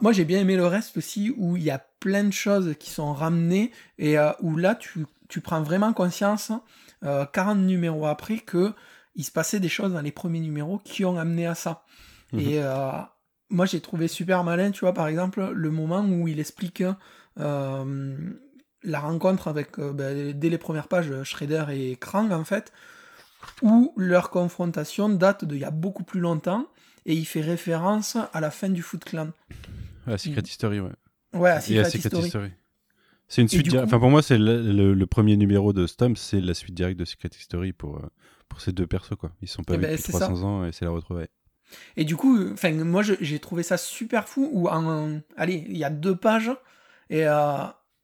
moi 0.00 0.10
j'ai 0.10 0.24
bien 0.24 0.40
aimé 0.40 0.56
le 0.56 0.66
reste 0.66 0.96
aussi, 0.96 1.32
où 1.36 1.56
il 1.56 1.62
y 1.62 1.70
a 1.70 1.78
plein 2.00 2.24
de 2.24 2.32
choses 2.32 2.74
qui 2.80 2.90
sont 2.90 3.12
ramenées 3.12 3.70
et 3.98 4.16
où 4.40 4.56
là, 4.56 4.74
tu, 4.74 5.06
prends 5.40 5.62
vraiment 5.62 5.92
conscience, 5.92 6.50
euh, 7.04 7.24
40 7.32 7.58
numéros 7.58 8.06
après, 8.06 8.38
que 8.38 8.72
il 9.14 9.24
se 9.24 9.30
passait 9.32 9.60
des 9.60 9.68
choses 9.68 9.92
dans 9.92 10.00
les 10.00 10.12
premiers 10.12 10.40
numéros 10.40 10.78
qui 10.84 11.04
ont 11.04 11.18
amené 11.18 11.46
à 11.46 11.54
ça. 11.54 11.84
Mhm. 12.32 12.40
Et 12.40 12.58
euh, 12.62 12.90
moi, 13.50 13.66
j'ai 13.66 13.80
trouvé 13.80 14.08
super 14.08 14.44
malin, 14.44 14.70
tu 14.70 14.80
vois, 14.80 14.94
par 14.94 15.08
exemple, 15.08 15.50
le 15.52 15.70
moment 15.70 16.00
où 16.04 16.28
il 16.28 16.38
explique 16.40 16.82
euh, 17.38 18.16
la 18.82 19.00
rencontre 19.00 19.48
avec, 19.48 19.78
euh, 19.78 19.92
ben, 19.92 20.32
dès 20.38 20.48
les 20.48 20.58
premières 20.58 20.88
pages, 20.88 21.10
Shredder 21.24 21.64
et 21.70 21.96
Krang, 21.96 22.30
en 22.32 22.44
fait, 22.44 22.72
où 23.62 23.92
leur 23.96 24.30
confrontation 24.30 25.08
date 25.08 25.44
d'il 25.44 25.58
y 25.58 25.64
a 25.64 25.70
beaucoup 25.70 26.04
plus 26.04 26.20
longtemps, 26.20 26.66
et 27.06 27.14
il 27.14 27.24
fait 27.24 27.40
référence 27.40 28.16
à 28.32 28.40
la 28.40 28.50
fin 28.50 28.68
du 28.68 28.82
Foot 28.82 29.04
Clan. 29.04 29.30
à 30.06 30.18
Secret 30.18 30.42
History, 30.42 30.80
ouais. 30.80 30.90
Ouais, 31.32 31.50
à 31.50 31.54
Et 31.70 31.78
à 31.78 31.84
Secret 31.84 31.84
Secret 31.84 31.96
History. 32.08 32.26
History. 32.26 32.50
C'est 33.28 33.42
une 33.42 33.48
suite 33.48 33.70
coup- 33.70 33.76
Enfin, 33.78 33.98
pour 34.00 34.10
moi, 34.10 34.22
c'est 34.22 34.38
le, 34.38 34.60
le- 34.72 34.92
le 34.94 35.06
premier 35.06 35.36
numéro 35.36 35.72
de 35.72 35.86
Stomp, 35.86 36.16
c'est 36.18 36.40
la 36.40 36.52
suite 36.54 36.74
directe 36.74 36.98
de 36.98 37.04
Secret 37.04 37.30
History 37.38 37.72
pour, 37.72 37.98
euh, 37.98 38.08
pour 38.50 38.60
ces 38.60 38.72
deux 38.72 38.86
persos, 38.86 39.16
quoi. 39.16 39.30
Ils 39.40 39.48
sont 39.48 39.62
pas 39.64 39.72
Eh 39.74 39.76
vus 39.78 39.82
ben, 39.84 39.90
depuis 39.92 40.02
c'est 40.02 40.12
ça. 40.12 40.26
300 40.26 40.42
ans 40.44 40.64
et 40.66 40.72
c'est 40.72 40.84
la 40.84 40.90
retrouvaille. 40.90 41.28
Et 41.96 42.04
du 42.04 42.16
coup, 42.16 42.52
enfin, 42.52 42.72
moi, 42.72 43.02
j'ai 43.02 43.38
trouvé 43.38 43.62
ça 43.62 43.78
super 43.78 44.28
fou 44.28 44.50
où, 44.52 44.68
en, 44.68 45.20
allez, 45.36 45.64
il 45.68 45.78
y 45.78 45.84
a 45.84 45.90
deux 45.90 46.16
pages 46.16 46.50
et 47.10 47.26
euh, 47.26 47.58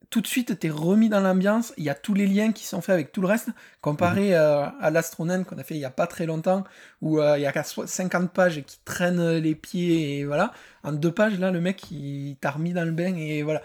tout 0.09 0.21
de 0.21 0.27
suite, 0.29 0.57
t'es 0.61 0.71
remis 0.71 1.09
dans 1.09 1.19
l'ambiance. 1.19 1.75
Il 1.77 1.83
y 1.83 1.91
a 1.91 1.95
tous 1.97 2.15
les 2.15 2.29
liens 2.29 2.53
qui 2.53 2.65
sont 2.65 2.81
faits 2.81 2.93
avec 2.95 3.11
tout 3.11 3.21
le 3.21 3.27
reste, 3.27 3.49
comparé 3.81 4.29
Mhm. 4.29 4.35
euh, 4.35 4.67
à 4.81 4.91
l'Astronaut 4.91 5.43
qu'on 5.43 5.59
a 5.59 5.65
fait 5.65 5.75
il 5.75 5.81
y 5.81 5.85
a 5.85 5.91
pas 5.91 6.07
très 6.07 6.27
longtemps, 6.27 6.63
où 7.03 7.19
euh, 7.21 7.37
il 7.37 7.43
y 7.43 7.47
a 7.47 7.51
qu'à 7.51 7.65
so- 7.65 7.87
50 7.89 8.33
pages 8.33 8.63
qui 8.65 8.79
traînent 8.85 9.39
les 9.39 9.57
pieds 9.57 10.19
et 10.21 10.25
voilà. 10.25 10.53
En 10.85 10.93
deux 10.93 11.11
pages, 11.13 11.37
là, 11.41 11.51
le 11.51 11.61
mec, 11.61 11.91
il 11.91 12.37
t'a 12.41 12.53
remis 12.53 12.73
dans 12.73 12.85
le 12.85 12.93
bain 12.93 13.17
et 13.17 13.43
voilà. 13.43 13.63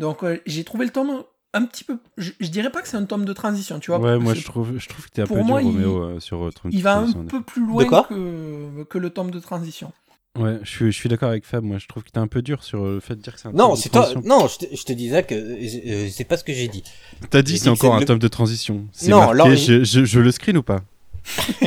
Donc, 0.00 0.24
j'ai 0.46 0.64
trouvé 0.64 0.84
le 0.86 0.90
tome 0.90 1.22
un 1.54 1.64
petit 1.64 1.84
peu. 1.84 1.98
Je, 2.18 2.32
je 2.40 2.48
dirais 2.48 2.70
pas 2.70 2.82
que 2.82 2.88
c'est 2.88 2.96
un 2.98 3.04
tome 3.04 3.24
de 3.24 3.32
transition, 3.32 3.78
tu 3.80 3.90
vois. 3.90 4.00
ouais, 4.00 4.18
moi, 4.18 4.34
je 4.34 4.44
trouve, 4.44 4.76
je 4.76 4.88
trouve 4.88 5.06
que 5.06 5.10
t'es 5.12 5.22
un 5.22 5.26
peu 5.26 5.36
dur, 5.36 5.44
moi, 5.46 5.62
il- 5.62 5.66
Roméo, 5.68 6.02
euh, 6.02 6.20
sur 6.20 6.44
euh, 6.44 6.50
Trump 6.50 6.74
Il 6.74 6.82
va 6.82 6.94
un 6.96 6.98
Transition, 7.02 7.24
peu 7.24 7.40
plus 7.42 7.64
loin 7.66 7.84
que, 8.08 8.84
que 8.84 8.98
le 8.98 9.10
tome 9.10 9.30
de 9.30 9.38
transition. 9.40 9.92
Ouais, 10.36 10.58
je 10.64 10.68
suis, 10.68 10.86
je 10.86 10.96
suis 10.98 11.08
d'accord 11.08 11.28
avec 11.28 11.44
Fab. 11.46 11.62
Moi, 11.62 11.78
je 11.78 11.86
trouve 11.86 12.02
que 12.02 12.10
t'es 12.10 12.18
un 12.18 12.26
peu 12.26 12.42
dur 12.42 12.64
sur 12.64 12.84
le 12.84 12.98
fait 13.00 13.14
de 13.14 13.20
dire 13.22 13.34
que 13.34 13.40
c'est 13.40 13.46
un 13.48 13.52
Non, 13.52 13.68
tome 13.68 13.76
de 13.76 13.80
c'est 13.82 13.88
toi. 13.88 14.02
transition. 14.02 14.22
Non, 14.28 14.48
je 14.48 14.58
te, 14.66 14.76
je 14.76 14.82
te 14.84 14.92
disais 14.92 15.22
que 15.22 15.34
euh, 15.36 16.08
c'est 16.10 16.24
pas 16.24 16.36
ce 16.36 16.42
que 16.42 16.52
j'ai 16.52 16.66
dit. 16.66 16.82
T'as 17.30 17.42
dit 17.42 17.56
c'est 17.56 17.68
encore 17.68 17.94
un 17.94 18.00
le- 18.00 18.04
tome 18.04 18.18
de 18.18 18.26
transition. 18.28 18.84
C'est 18.92 19.10
Non, 19.12 19.18
marqué, 19.18 19.32
alors, 19.32 19.50
je, 19.54 19.84
je- 19.84 20.04
je 20.04 20.18
le 20.20 20.32
screen 20.32 20.56
ou 20.56 20.62
pas? 20.64 20.80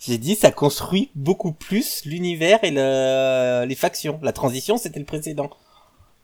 J'ai 0.00 0.18
dit 0.18 0.34
ça 0.34 0.50
construit 0.50 1.10
beaucoup 1.14 1.52
plus 1.52 2.02
l'univers 2.04 2.58
et 2.64 2.72
le, 2.72 3.64
les 3.66 3.74
factions. 3.76 4.18
La 4.22 4.32
transition, 4.32 4.76
c'était 4.76 4.98
le 4.98 5.04
précédent. 5.04 5.50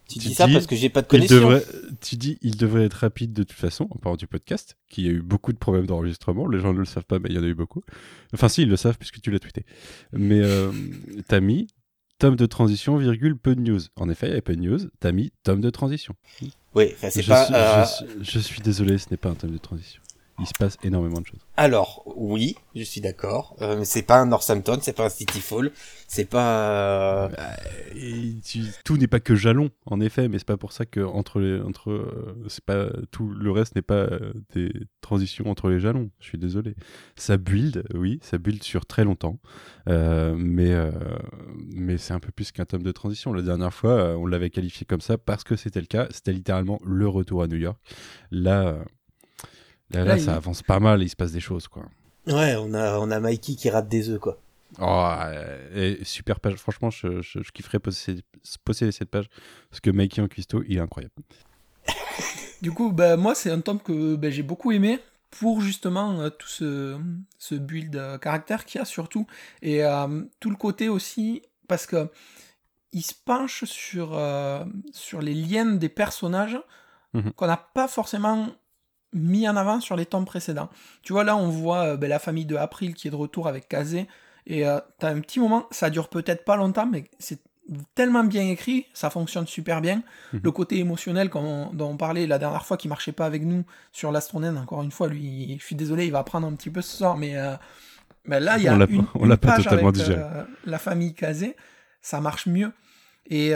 Tu, 0.09 0.19
dis 0.21 0.35
ça 0.35 0.47
parce 0.49 0.66
que 0.66 0.77
j'ai 0.77 0.88
pas 0.88 1.03
de 1.03 1.07
il 1.07 1.11
connexion. 1.11 1.37
devrait, 1.37 1.64
Tu 2.01 2.16
dis 2.16 2.38
il 2.42 2.57
devrait 2.57 2.85
être 2.85 2.95
rapide 2.95 3.33
de 3.33 3.42
toute 3.42 3.59
façon, 3.59 3.88
en 3.90 3.97
parlant 3.99 4.16
du 4.16 4.27
podcast, 4.27 4.77
qui 4.88 5.07
a 5.09 5.11
eu 5.11 5.21
beaucoup 5.23 5.53
de 5.53 5.59
problèmes 5.59 5.87
d'enregistrement. 5.87 6.47
Les 6.47 6.61
gens 6.61 6.73
ne 6.73 6.79
le 6.79 6.85
savent 6.85 7.05
pas, 7.05 7.19
mais 7.19 7.29
il 7.31 7.35
y 7.35 7.38
en 7.38 7.42
a 7.42 7.47
eu 7.47 7.55
beaucoup. 7.55 7.83
Enfin, 8.33 8.49
si, 8.49 8.62
ils 8.62 8.69
le 8.69 8.77
savent 8.77 8.99
puisque 8.99 9.21
tu 9.21 9.31
l'as 9.31 9.38
tweeté. 9.40 9.64
Mais 10.12 10.40
euh, 10.40 10.71
t'as 11.29 11.40
mis 11.40 11.66
tome 12.19 12.37
de 12.37 12.47
transition, 12.47 12.97
virgule, 12.97 13.37
peu 13.37 13.55
de 13.57 13.61
news. 13.61 13.81
En 13.97 14.09
effet, 14.09 14.27
il 14.27 14.31
y 14.31 14.33
avait 14.33 14.40
peu 14.42 14.55
de 14.57 14.61
news. 14.62 14.79
T'as 15.01 15.12
mis 15.12 15.33
tome 15.42 15.61
de 15.61 15.71
transition. 15.71 16.14
Oui, 16.75 16.95
c'est 16.99 17.27
pas. 17.27 17.45
suis, 17.45 17.55
euh, 17.55 17.85
je 17.85 18.25
suis- 18.25 18.31
je 18.33 18.38
suis 18.38 18.61
désolé, 18.62 18.99
ce 18.99 19.07
n'est 19.11 19.16
pas 19.16 19.31
un 19.31 19.35
tome 19.35 19.51
de 19.53 19.59
transition. 19.59 20.01
Il 20.38 20.46
se 20.46 20.53
passe 20.59 20.77
énormément 20.83 21.20
de 21.20 21.27
choses. 21.27 21.40
Alors, 21.57 22.03
oui, 22.14 22.57
je 22.75 22.83
suis 22.83 23.01
d'accord. 23.01 23.57
Euh, 23.62 23.81
c'est 23.85 24.03
pas 24.03 24.18
un 24.20 24.27
Northampton, 24.27 24.79
c'est 24.83 24.92
pas 24.92 25.07
un 25.07 25.09
City 25.09 25.40
Fall, 25.40 25.70
c'est 26.09 26.27
pas. 26.29 26.70
euh, 26.70 27.29
Et 27.94 28.35
tu- 28.44 28.64
tout 28.85 28.99
n'est 28.99 29.07
pas 29.07 29.20
que 29.20 29.35
jalon, 29.35 29.70
en 29.87 29.99
effet, 30.01 30.29
mais 30.29 30.38
c'est 30.38 30.46
pas 30.46 30.59
pour 30.59 30.72
ça 30.72 30.85
que 30.85 31.01
entre 31.01 31.40
les, 31.40 31.59
entre, 31.62 31.90
euh, 31.90 32.37
c'est 32.49 32.64
pas 32.64 32.88
tout 33.11 33.29
le 33.31 33.51
reste 33.51 33.75
n'est 33.77 33.83
pas 33.83 33.94
euh, 33.94 34.35
des 34.55 34.70
transitions 35.01 35.49
entre 35.49 35.70
les 35.70 35.81
jalons. 35.81 36.11
Je 36.20 36.27
suis 36.27 36.38
désolé. 36.38 36.75
Ça 37.16 37.38
build, 37.38 37.85
oui, 37.94 38.18
ça 38.22 38.37
build 38.37 38.62
sur 38.62 38.85
très 38.85 39.05
longtemps, 39.05 39.38
mais 39.87 40.75
mais 41.75 41.96
c'est 41.96 42.12
un 42.12 42.20
peu 42.20 42.31
plus 42.33 42.53
qu'un 42.53 42.64
tome 42.66 42.83
de 42.83 42.92
transition. 42.92 43.33
La 43.33 43.42
dernière 43.42 43.72
fois, 43.72 44.16
on 44.18 44.27
l'avait 44.27 44.51
qualifié 44.51 44.85
comme 44.87 45.01
ça 45.01 45.16
parce 45.16 45.44
que 45.44 45.57
c'était 45.57 45.81
le 45.81 45.87
cas. 45.87 46.09
C'était 46.11 46.33
littéralement 46.33 46.81
le 46.85 47.09
retour 47.09 47.42
à 47.42 47.46
New 47.46 47.57
York. 47.57 47.79
Là, 48.31 48.79
là, 49.90 50.01
là, 50.01 50.05
Là, 50.05 50.18
ça 50.18 50.33
il- 50.33 50.37
avance 50.37 50.62
pas 50.62 50.81
mal. 50.81 51.03
Il 51.03 51.09
se 51.09 51.16
passe 51.16 51.33
des 51.33 51.40
choses, 51.40 51.68
quoi. 51.68 51.85
Ouais, 52.27 52.57
on 52.57 52.75
a, 52.75 52.99
on 52.99 53.11
a 53.11 53.20
Mikey 53.20 53.55
qui 53.55 53.70
rate 53.70 53.88
des 53.88 54.09
œufs, 54.11 54.18
quoi. 54.20 54.38
Oh, 54.81 55.09
et 55.75 55.99
super 56.03 56.40
page. 56.40 56.55
Franchement, 56.57 56.90
je, 56.90 57.22
je, 57.22 57.40
je 57.42 57.51
kifferais 57.53 57.79
posséder, 57.79 58.22
posséder 58.64 58.90
cette 58.92 59.11
page 59.11 59.27
parce 59.70 59.81
que 59.81 59.90
Mikey 59.90 60.20
en 60.20 60.27
cuistot, 60.29 60.62
il 60.68 60.77
est 60.79 60.81
incroyable. 60.81 61.14
Du 62.62 62.72
coup, 62.72 62.90
bah, 62.90 63.16
moi, 63.16 63.35
c'est 63.35 63.51
un 63.51 63.61
tome 63.61 63.81
que 63.81 64.16
bah, 64.16 64.31
j'ai 64.31 64.42
beaucoup 64.42 64.72
aimé 64.72 64.99
pour 65.31 65.61
justement 65.61 66.20
euh, 66.22 66.31
tout 66.31 66.49
ce, 66.49 66.99
ce 67.38 67.55
build 67.55 67.94
euh, 67.96 68.16
caractère 68.18 68.64
qu'il 68.64 68.79
y 68.79 68.83
a 68.83 68.87
surtout. 68.87 69.27
Et 69.61 69.85
euh, 69.85 70.22
tout 70.40 70.49
le 70.51 70.57
côté 70.57 70.88
aussi, 70.88 71.42
parce 71.68 71.87
que 71.87 72.09
il 72.92 73.03
se 73.03 73.12
penche 73.14 73.64
sur, 73.64 74.16
euh, 74.16 74.64
sur 74.92 75.20
les 75.20 75.35
liens 75.35 75.66
des 75.77 75.88
personnages 75.90 76.59
Mhm. 77.14 77.33
qu'on 77.33 77.46
n'a 77.46 77.57
pas 77.57 77.88
forcément 77.88 78.49
mis 79.16 79.48
en 79.48 79.57
avant 79.57 79.81
sur 79.81 79.96
les 79.96 80.07
tomes 80.07 80.24
précédents. 80.26 80.68
Tu 81.02 81.12
vois, 81.12 81.24
là, 81.24 81.37
on 81.37 81.48
voit 81.48 81.85
euh, 81.85 81.96
bah, 81.96 82.07
la 82.09 82.18
famille 82.18 82.44
de 82.46 82.55
April 82.57 82.94
qui 82.94 83.09
est 83.09 83.11
de 83.11 83.16
retour 83.16 83.48
avec 83.48 83.68
Kazé. 83.68 84.07
Et 84.46 84.66
euh, 84.66 84.79
t'as 84.98 85.11
un 85.11 85.20
petit 85.20 85.40
moment, 85.40 85.66
ça 85.72 85.90
dure 85.90 86.09
peut-être 86.09 86.44
pas 86.44 86.57
longtemps, 86.57 86.87
mais 86.87 87.05
c'est 87.18 87.40
tellement 87.96 88.22
bien 88.22 88.42
écrit, 88.48 88.87
ça 88.94 89.11
fonctionne 89.11 89.46
super 89.48 89.81
bien. 89.81 90.02
Mhm. 90.33 90.40
Le 90.44 90.50
côté 90.52 90.79
émotionnel 90.79 91.31
qu'on- 91.31 91.70
dont 91.72 91.90
on 91.90 91.96
parlait 91.96 92.29
la 92.29 92.38
dernière 92.38 92.64
fois 92.64 92.76
qui 92.76 92.87
marchait 92.87 93.11
pas 93.11 93.26
avec 93.26 93.42
nous 93.42 93.64
sur 93.90 94.12
l'astronène, 94.12 94.57
encore 94.57 94.83
une 94.83 94.92
fois, 94.92 95.09
lui, 95.09 95.57
je 95.59 95.64
suis 95.64 95.74
désolé, 95.74 96.07
il 96.07 96.12
va 96.12 96.20
apprendre 96.20 96.46
un 96.46 96.52
petit 96.55 96.70
peu 96.70 96.81
ce 96.81 96.96
soir, 96.96 97.16
mais 97.16 97.37
euh, 97.37 97.55
ben 98.24 98.38
là, 98.38 98.57
il 98.59 98.62
y 98.64 98.68
a 98.68 98.74
On 98.74 98.81
une, 98.87 99.05
pas- 99.05 99.11
on 99.16 99.24
une 99.24 99.37
pas 99.37 99.48
page 99.55 99.64
totalement 99.64 99.88
avec, 99.88 100.00
digéré. 100.00 100.20
euh, 100.22 100.44
la 100.64 100.79
famille 100.79 101.14
Kazé, 101.14 101.57
ça 102.00 102.20
marche 102.20 102.46
mieux. 102.46 102.70
Et 103.29 103.55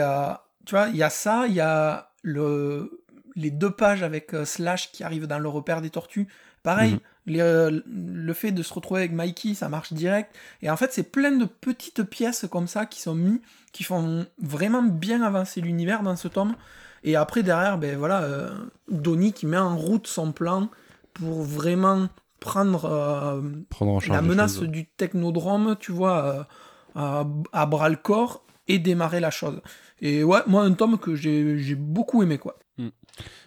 tu 0.65 0.75
vois, 0.75 0.87
il 0.89 0.97
y 0.97 1.03
a 1.03 1.09
ça, 1.09 1.45
il 1.47 1.53
y 1.53 1.61
a 1.61 2.09
le, 2.23 3.00
les 3.35 3.51
deux 3.51 3.71
pages 3.71 4.03
avec 4.03 4.33
euh, 4.33 4.45
Slash 4.45 4.91
qui 4.91 5.03
arrive 5.03 5.27
dans 5.27 5.39
le 5.39 5.49
repère 5.49 5.81
des 5.81 5.89
tortues. 5.89 6.27
Pareil, 6.63 6.93
Mhm. 6.93 6.99
les, 7.25 7.39
euh, 7.41 7.81
le 7.87 8.33
fait 8.33 8.51
de 8.51 8.61
se 8.63 8.73
retrouver 8.73 9.01
avec 9.01 9.13
Mikey, 9.13 9.53
ça 9.55 9.67
marche 9.69 9.93
direct. 9.93 10.35
Et 10.61 10.69
en 10.69 10.77
fait, 10.77 10.91
c'est 10.93 11.11
plein 11.11 11.31
de 11.31 11.45
petites 11.45 12.03
pièces 12.03 12.45
comme 12.51 12.67
ça 12.67 12.85
qui 12.85 13.01
sont 13.01 13.15
mises, 13.15 13.39
qui 13.71 13.83
font 13.83 14.25
vraiment 14.41 14.83
bien 14.83 15.21
avancer 15.23 15.59
l'univers 15.61 16.03
dans 16.03 16.15
ce 16.15 16.27
tome. 16.27 16.55
Et 17.03 17.15
après, 17.15 17.41
derrière, 17.41 17.77
ben 17.79 17.97
voilà, 17.97 18.21
euh, 18.21 18.51
Donnie 18.89 19.33
qui 19.33 19.47
met 19.47 19.57
en 19.57 19.75
route 19.75 20.05
son 20.05 20.31
plan 20.31 20.69
pour 21.13 21.41
vraiment 21.41 22.09
prendre 22.39 23.41
Prendre 23.69 23.91
en 23.93 23.99
charge 23.99 24.15
la 24.15 24.21
menace 24.21 24.55
choses. 24.59 24.67
du 24.67 24.85
technodrome, 24.85 25.75
tu 25.79 25.91
vois, 25.91 26.47
à, 26.95 27.25
à 27.53 27.65
bras 27.65 27.89
le 27.89 27.95
corps 27.95 28.43
et 28.67 28.79
démarrer 28.79 29.19
la 29.19 29.31
chose. 29.31 29.61
Et 30.01 30.23
ouais, 30.23 30.39
moi, 30.47 30.63
un 30.63 30.73
tome 30.73 30.97
que 30.97 31.15
j'ai 31.15 31.57
j'ai 31.59 31.75
beaucoup 31.75 32.21
aimé, 32.23 32.37
quoi. 32.37 32.57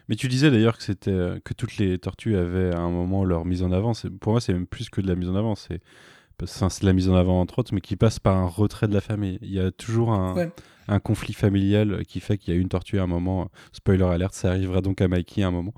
Mais 0.08 0.16
tu 0.16 0.28
disais 0.28 0.50
d'ailleurs 0.50 0.76
que 0.76 0.82
c'était 0.82 1.10
euh, 1.10 1.38
que 1.42 1.54
toutes 1.54 1.76
les 1.78 1.98
tortues 1.98 2.36
avaient 2.36 2.74
à 2.74 2.80
un 2.80 2.90
moment 2.90 3.24
leur 3.24 3.44
mise 3.44 3.62
en 3.62 3.72
avant. 3.72 3.92
Pour 4.20 4.32
moi, 4.32 4.40
c'est 4.40 4.52
même 4.52 4.66
plus 4.66 4.90
que 4.90 5.00
de 5.00 5.08
la 5.08 5.14
mise 5.14 5.28
en 5.28 5.34
avant. 5.34 5.54
C'est 5.54 5.80
enfin, 6.42 6.68
c'est 6.68 6.84
la 6.84 6.92
mise 6.92 7.08
en 7.08 7.14
avant 7.14 7.40
entre 7.40 7.58
autres, 7.58 7.72
mais 7.74 7.80
qui 7.80 7.96
passe 7.96 8.18
par 8.18 8.36
un 8.36 8.46
retrait 8.46 8.88
de 8.88 8.94
la 8.94 9.00
famille. 9.00 9.38
Il 9.42 9.50
y 9.52 9.60
a 9.60 9.70
toujours 9.70 10.12
un, 10.12 10.34
Ouais. 10.34 10.50
un 10.88 10.98
conflit 11.00 11.32
familial 11.34 12.04
qui 12.06 12.20
fait 12.20 12.36
qu'il 12.38 12.52
y 12.54 12.56
a 12.56 12.60
une 12.60 12.68
tortue 12.68 12.98
à 12.98 13.02
un 13.04 13.06
moment. 13.06 13.50
Spoiler 13.72 14.04
alerte, 14.04 14.34
ça 14.34 14.50
arrivera 14.50 14.80
donc 14.80 15.00
à 15.00 15.08
Mikey 15.08 15.42
à 15.42 15.48
un 15.48 15.50
moment. 15.50 15.74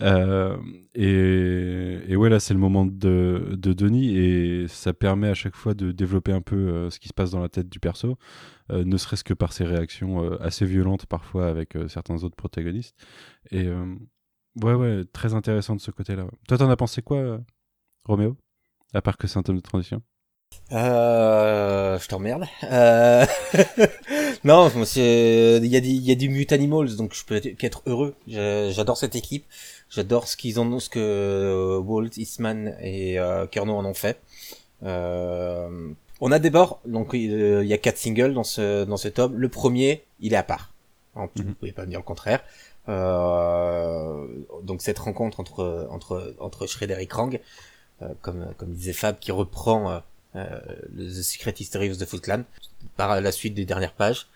Euh, 0.00 0.56
et, 0.94 1.98
et 2.08 2.16
ouais, 2.16 2.28
là, 2.28 2.40
c'est 2.40 2.54
le 2.54 2.60
moment 2.60 2.84
de, 2.84 3.50
de 3.56 3.72
Denis 3.72 4.16
et 4.16 4.66
ça 4.68 4.92
permet 4.92 5.28
à 5.28 5.34
chaque 5.34 5.54
fois 5.54 5.74
de 5.74 5.92
développer 5.92 6.32
un 6.32 6.40
peu 6.42 6.56
euh, 6.56 6.90
ce 6.90 6.98
qui 6.98 7.08
se 7.08 7.14
passe 7.14 7.30
dans 7.30 7.40
la 7.40 7.48
tête 7.48 7.68
du 7.68 7.78
perso, 7.80 8.16
euh, 8.72 8.84
ne 8.84 8.96
serait-ce 8.96 9.24
que 9.24 9.34
par 9.34 9.52
ses 9.52 9.64
réactions 9.64 10.24
euh, 10.24 10.42
assez 10.42 10.66
violentes 10.66 11.06
parfois 11.06 11.46
avec 11.48 11.76
euh, 11.76 11.86
certains 11.88 12.22
autres 12.24 12.36
protagonistes. 12.36 12.96
Et 13.50 13.66
euh, 13.66 13.94
ouais, 14.62 14.74
ouais, 14.74 15.04
très 15.12 15.34
intéressant 15.34 15.76
de 15.76 15.80
ce 15.80 15.90
côté-là. 15.90 16.26
Toi, 16.48 16.58
t'en 16.58 16.68
as 16.70 16.76
pensé 16.76 17.02
quoi, 17.02 17.18
euh, 17.18 17.38
Roméo? 18.04 18.36
À 18.92 19.02
part 19.02 19.16
que 19.16 19.26
c'est 19.26 19.38
un 19.38 19.42
tome 19.42 19.56
de 19.56 19.60
transition 19.62 20.02
Euh, 20.72 21.98
je 21.98 22.08
t'emmerde. 22.08 22.44
Euh... 22.64 23.26
non, 24.44 24.70
il 24.96 25.66
y 25.66 25.76
a 25.76 25.80
des, 25.80 25.88
il 25.88 26.02
y 26.04 26.12
a 26.12 26.14
du 26.14 26.28
Mute 26.28 26.52
Animals, 26.52 26.96
donc 26.96 27.14
je 27.14 27.24
peux 27.24 27.36
être- 27.36 27.56
qu'être 27.56 27.82
heureux. 27.86 28.14
J'adore 28.28 28.96
cette 28.96 29.16
équipe. 29.16 29.46
J'adore 29.90 30.28
ce 30.28 30.36
qu'ils 30.36 30.60
ont, 30.60 30.78
ce 30.80 30.88
que 30.88 30.98
euh, 31.00 31.78
Walt, 31.78 32.10
Eastman 32.16 32.76
et 32.80 33.18
euh, 33.18 33.46
Kerno 33.46 33.74
en 33.74 33.84
ont 33.84 33.94
fait. 33.94 34.20
Euh, 34.82 35.90
on 36.20 36.30
a 36.32 36.38
d'abord, 36.38 36.80
donc 36.86 37.14
euh, 37.14 37.60
il 37.62 37.68
y 37.68 37.72
a 37.72 37.78
quatre 37.78 37.98
singles 37.98 38.34
dans 38.34 38.44
ce 38.44 38.84
dans 38.84 38.96
ce 38.96 39.08
tome. 39.08 39.36
Le 39.36 39.48
premier, 39.48 40.04
il 40.20 40.32
est 40.32 40.36
à 40.36 40.42
part. 40.42 40.72
Alors, 41.16 41.28
Vous 41.36 41.54
pouvez 41.54 41.72
pas 41.72 41.82
me 41.82 41.90
dire 41.90 41.98
le 42.00 42.04
contraire. 42.04 42.42
Euh, 42.88 44.26
donc 44.62 44.82
cette 44.82 44.98
rencontre 44.98 45.40
entre 45.40 45.86
entre 45.90 46.34
entre 46.38 46.66
Shredder 46.66 46.96
et 47.00 47.06
Krang, 47.06 47.40
comme 48.20 48.52
comme 48.56 48.72
disait 48.72 48.92
Fab, 48.92 49.18
qui 49.18 49.32
reprend 49.32 49.90
euh, 49.90 49.98
euh, 50.36 50.60
le 50.94 51.08
The 51.08 51.22
Secret 51.22 51.54
History 51.58 51.90
of 51.90 51.98
the 51.98 52.04
Foot 52.04 52.22
Clan 52.22 52.42
par 52.96 53.20
la 53.20 53.32
suite 53.32 53.54
des 53.54 53.64
dernières 53.64 53.92
pages. 53.92 54.26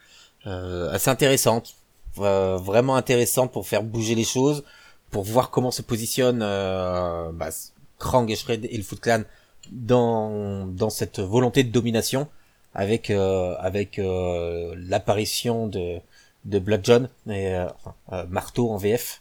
Euh, 0.47 0.91
assez 0.93 1.11
intéressante, 1.11 1.75
euh, 2.19 2.57
vraiment 2.57 2.97
intéressante 2.97 3.53
pour 3.53 3.67
faire 3.67 3.83
bouger 3.83 4.15
les 4.15 4.25
choses, 4.25 4.65
pour 5.11 5.25
voir 5.25 5.51
comment 5.51 5.71
se 5.71 5.83
positionne 5.83 6.41
euh, 6.43 7.33
bah, 7.33 7.51
Krang 7.99 8.31
et 8.31 8.37
Shred 8.37 8.65
et 8.65 8.77
le 8.77 8.83
Foot 8.83 9.01
Clan 9.01 9.23
dans 9.73 10.67
dans 10.67 10.91
cette 10.91 11.19
volonté 11.19 11.65
de 11.65 11.71
domination 11.71 12.29
avec 12.75 13.11
euh, 13.11 13.57
avec 13.59 13.99
euh, 13.99 14.75
l'apparition 14.79 15.67
de 15.67 15.99
de 16.45 16.59
Blood 16.59 16.81
John 16.85 17.09
et 17.29 17.55
euh, 17.55 17.67
euh, 18.13 18.25
Marteau 18.29 18.71
en 18.71 18.77
VF 18.77 19.21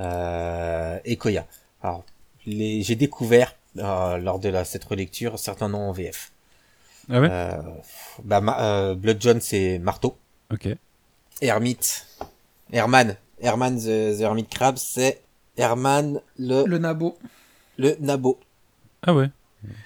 euh, 0.00 0.98
et 1.04 1.16
Koya. 1.16 1.46
Alors 1.82 2.04
j'ai 2.46 2.96
découvert 2.96 3.54
euh, 3.78 4.18
lors 4.18 4.38
de 4.38 4.48
la, 4.48 4.64
cette 4.64 4.84
relecture 4.84 5.38
certains 5.38 5.68
noms 5.68 5.88
en 5.88 5.92
VF. 5.92 6.32
Ah 7.10 7.20
ouais? 7.20 7.28
Euh, 7.30 7.52
bah, 8.24 8.40
ma- 8.40 8.60
euh, 8.60 8.94
Blood 8.94 9.16
John 9.20 9.40
c'est 9.40 9.78
Marteau 9.78 10.16
Ok. 10.52 10.68
Hermite. 11.40 12.06
Herman. 12.72 13.16
Herman 13.40 13.76
the, 13.78 14.16
the 14.18 14.20
Hermit 14.20 14.46
Crab, 14.46 14.76
c'est 14.76 15.20
Herman 15.56 16.20
le, 16.38 16.64
Le 16.66 16.78
Nabo. 16.78 17.18
le 17.78 17.96
Nabo. 18.00 18.38
Ah 19.02 19.14
ouais. 19.14 19.30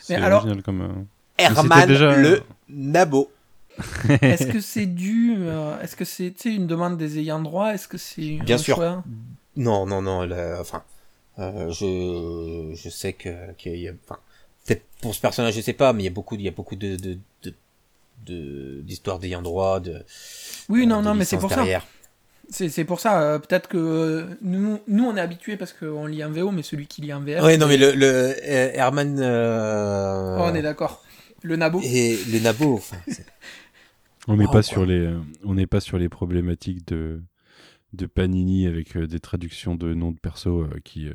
C'est 0.01 0.17
alors- 0.17 0.41
original 0.43 0.63
comme. 0.63 0.81
euh, 0.83 1.05
Herman 1.39 1.87
déjà- 1.87 2.17
le 2.17 2.43
Nabo. 2.69 3.31
Est-ce 4.23 4.47
que 4.47 4.61
c'est 4.61 4.87
dû. 4.87 5.35
euh, 5.39 5.81
Est-ce 5.81 5.97
que 5.97 6.05
c'est 6.05 6.33
une 6.45 6.67
demande 6.67 6.97
des 6.97 7.19
ayants 7.19 7.41
droit? 7.43 7.75
Est-ce 7.75 7.89
que 7.89 7.99
c'est. 7.99 8.37
Bien 8.45 8.59
sûr. 8.59 8.77
choix? 8.77 9.03
Non, 9.57 9.87
non, 9.87 10.01
non. 10.03 10.25
le- 10.25 10.59
enfin, 10.61 10.83
euh, 11.39 11.71
je, 11.71 12.75
je 12.77 12.89
sais 12.89 13.13
que 13.13 13.53
qu'il 13.59 13.77
y 13.77 13.89
a, 13.89 13.93
enfin, 14.05 14.19
peut-être 14.67 14.83
pour 15.03 15.15
ce 15.15 15.21
personnage, 15.21 15.55
je 15.55 15.61
sais 15.61 15.73
pas, 15.73 15.93
mais 15.93 16.03
il 16.03 16.07
y 16.07 16.09
a 16.09 16.13
beaucoup, 16.13 16.35
il 16.37 16.43
y 16.43 16.49
a 16.49 16.53
beaucoup 16.53 16.77
de, 16.77 16.97
de, 16.97 17.19
de, 17.43 17.55
de- 18.27 18.81
d'histoires 18.83 19.19
d'ayant 19.19 19.43
droit, 19.43 19.81
de. 19.81 20.03
Oui, 20.69 20.87
non, 20.87 21.01
de 21.01 21.05
non, 21.07 21.15
mais 21.15 21.25
c'est 21.25 21.39
pour 21.39 21.51
ça. 21.51 21.65
C'est 22.51 22.69
c'est 22.69 22.85
pour 22.85 23.01
ça. 23.01 23.23
euh, 23.23 23.39
Peut-être 23.39 23.69
que 23.69 23.79
euh, 23.79 24.27
nous, 24.43 24.79
nous, 24.87 25.05
on 25.05 25.17
est 25.17 25.21
habitués 25.21 25.57
parce 25.57 25.73
qu'on 25.73 26.05
lit 26.07 26.23
en 26.23 26.31
VO, 26.31 26.51
mais 26.51 26.63
celui 26.63 26.87
qui 26.87 27.01
lit 27.01 27.13
en 27.13 27.21
VF. 27.21 27.43
Ouais, 27.43 27.57
non, 27.57 27.67
mais 27.67 27.79
le, 27.79 27.93
le 27.93 28.07
euh, 28.07 28.35
Herman. 28.75 29.19
euh, 29.19 30.37
Oh, 30.39 30.43
on 30.51 30.55
est 30.55 30.61
d'accord. 30.63 31.03
Le 31.43 31.57
Nabo. 31.57 31.81
Et 31.83 32.19
le 32.31 32.41
Nabo. 32.41 32.75
enfin, 32.75 32.97
c'est- 33.09 33.25
On 34.29 34.37
n'est 34.37 34.45
pas 34.47 34.51
quoi. 34.53 34.63
sur 34.63 34.87
les, 34.87 35.01
euh, 35.01 35.19
on 35.45 35.55
n'est 35.55 35.67
pas 35.67 35.81
sur 35.81 35.99
les 35.99 36.09
problématiques 36.09 36.87
de 36.89 37.21
de 37.95 38.07
Panini 38.07 38.67
avec 38.67 38.97
euh, 38.97 39.07
des 39.07 39.21
traductions 39.21 39.75
de 39.77 39.95
noms 39.95 40.13
de 40.13 40.19
persos 40.21 40.47
euh, 40.49 40.69
qui 40.85 41.09
euh, 41.09 41.15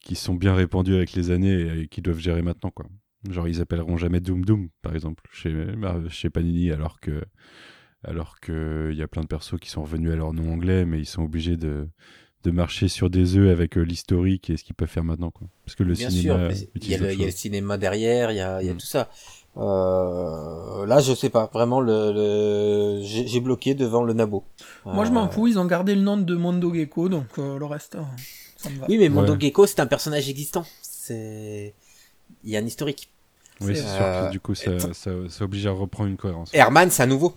qui 0.00 0.14
sont 0.14 0.34
bien 0.34 0.54
répandus 0.54 0.94
avec 0.94 1.14
les 1.14 1.30
années 1.30 1.80
et 1.82 1.88
qui 1.88 2.02
doivent 2.02 2.18
gérer 2.20 2.42
maintenant 2.42 2.70
quoi. 2.70 2.86
Genre 3.30 3.48
ils 3.48 3.60
appelleront 3.60 3.96
jamais 3.96 4.20
Doom 4.20 4.44
Doom 4.44 4.68
par 4.82 4.94
exemple 4.94 5.24
chez 5.32 5.50
Mar- 5.52 6.10
chez 6.10 6.30
Panini 6.30 6.70
alors 6.70 7.00
que 7.00 7.22
alors 8.04 8.38
que 8.40 8.90
il 8.92 8.98
y 8.98 9.02
a 9.02 9.08
plein 9.08 9.22
de 9.22 9.26
persos 9.26 9.58
qui 9.60 9.68
sont 9.70 9.82
revenus 9.82 10.12
à 10.12 10.16
leur 10.16 10.32
nom 10.32 10.52
anglais 10.52 10.84
mais 10.86 10.98
ils 11.00 11.06
sont 11.06 11.22
obligés 11.22 11.56
de 11.56 11.88
de 12.44 12.50
marcher 12.52 12.86
sur 12.86 13.10
des 13.10 13.36
œufs 13.36 13.50
avec 13.50 13.74
l'historique 13.74 14.50
et 14.50 14.56
ce 14.56 14.62
qu'ils 14.62 14.76
peuvent 14.76 14.88
faire 14.88 15.02
maintenant 15.02 15.32
quoi. 15.32 15.48
Parce 15.64 15.74
que 15.74 15.82
le 15.82 15.94
Bien 15.94 16.10
cinéma 16.10 16.48
il 16.76 16.90
y, 16.90 16.94
a 16.94 16.98
le, 16.98 17.12
y 17.14 17.24
a 17.24 17.30
cinéma 17.32 17.76
derrière, 17.76 18.30
il 18.30 18.36
y 18.36 18.40
a, 18.40 18.62
y 18.62 18.68
a 18.68 18.74
Mm. 18.74 18.76
tout 18.76 18.86
ça. 18.86 19.10
Euh, 19.56 20.86
là, 20.86 21.00
je 21.00 21.14
sais 21.14 21.30
pas, 21.30 21.50
vraiment, 21.52 21.80
le, 21.80 22.12
le... 22.12 23.00
j'ai 23.02 23.26
j'ai 23.26 23.40
bloqué 23.40 23.74
devant 23.74 24.02
le 24.02 24.12
Nabo. 24.12 24.44
Moi, 24.84 25.04
je 25.04 25.10
m'en 25.10 25.26
Euh, 25.26 25.28
fous. 25.28 25.46
Ils 25.46 25.58
ont 25.58 25.64
gardé 25.64 25.94
le 25.94 26.02
nom 26.02 26.16
de 26.16 26.34
Mondo 26.34 26.72
Gecko, 26.74 27.08
donc 27.08 27.26
euh, 27.38 27.58
le 27.58 27.64
reste, 27.64 27.94
euh, 27.96 28.02
ça 28.56 28.68
me 28.70 28.78
va. 28.78 28.86
Oui, 28.88 28.98
mais 28.98 29.08
Mondo 29.08 29.32
Ouais. 29.32 29.40
Gecko, 29.40 29.66
c'est 29.66 29.80
un 29.80 29.86
personnage 29.86 30.28
existant. 30.28 30.64
C'est, 30.82 31.74
il 32.44 32.50
y 32.50 32.56
a 32.56 32.60
un 32.60 32.66
historique. 32.66 33.10
Oui, 33.62 33.74
c'est- 33.74 33.82
sûr 33.82 34.02
Euh, 34.02 34.26
que 34.26 34.32
du 34.32 34.40
coup 34.40 34.54
ça, 34.54 34.78
ça, 34.92 35.10
ça 35.30 35.44
oblige 35.44 35.66
à 35.66 35.70
reprendre 35.70 36.10
une 36.10 36.16
cohérence. 36.18 36.50
Herman, 36.52 36.90
c'est 36.90 37.02
un 37.02 37.06
nouveau. 37.06 37.34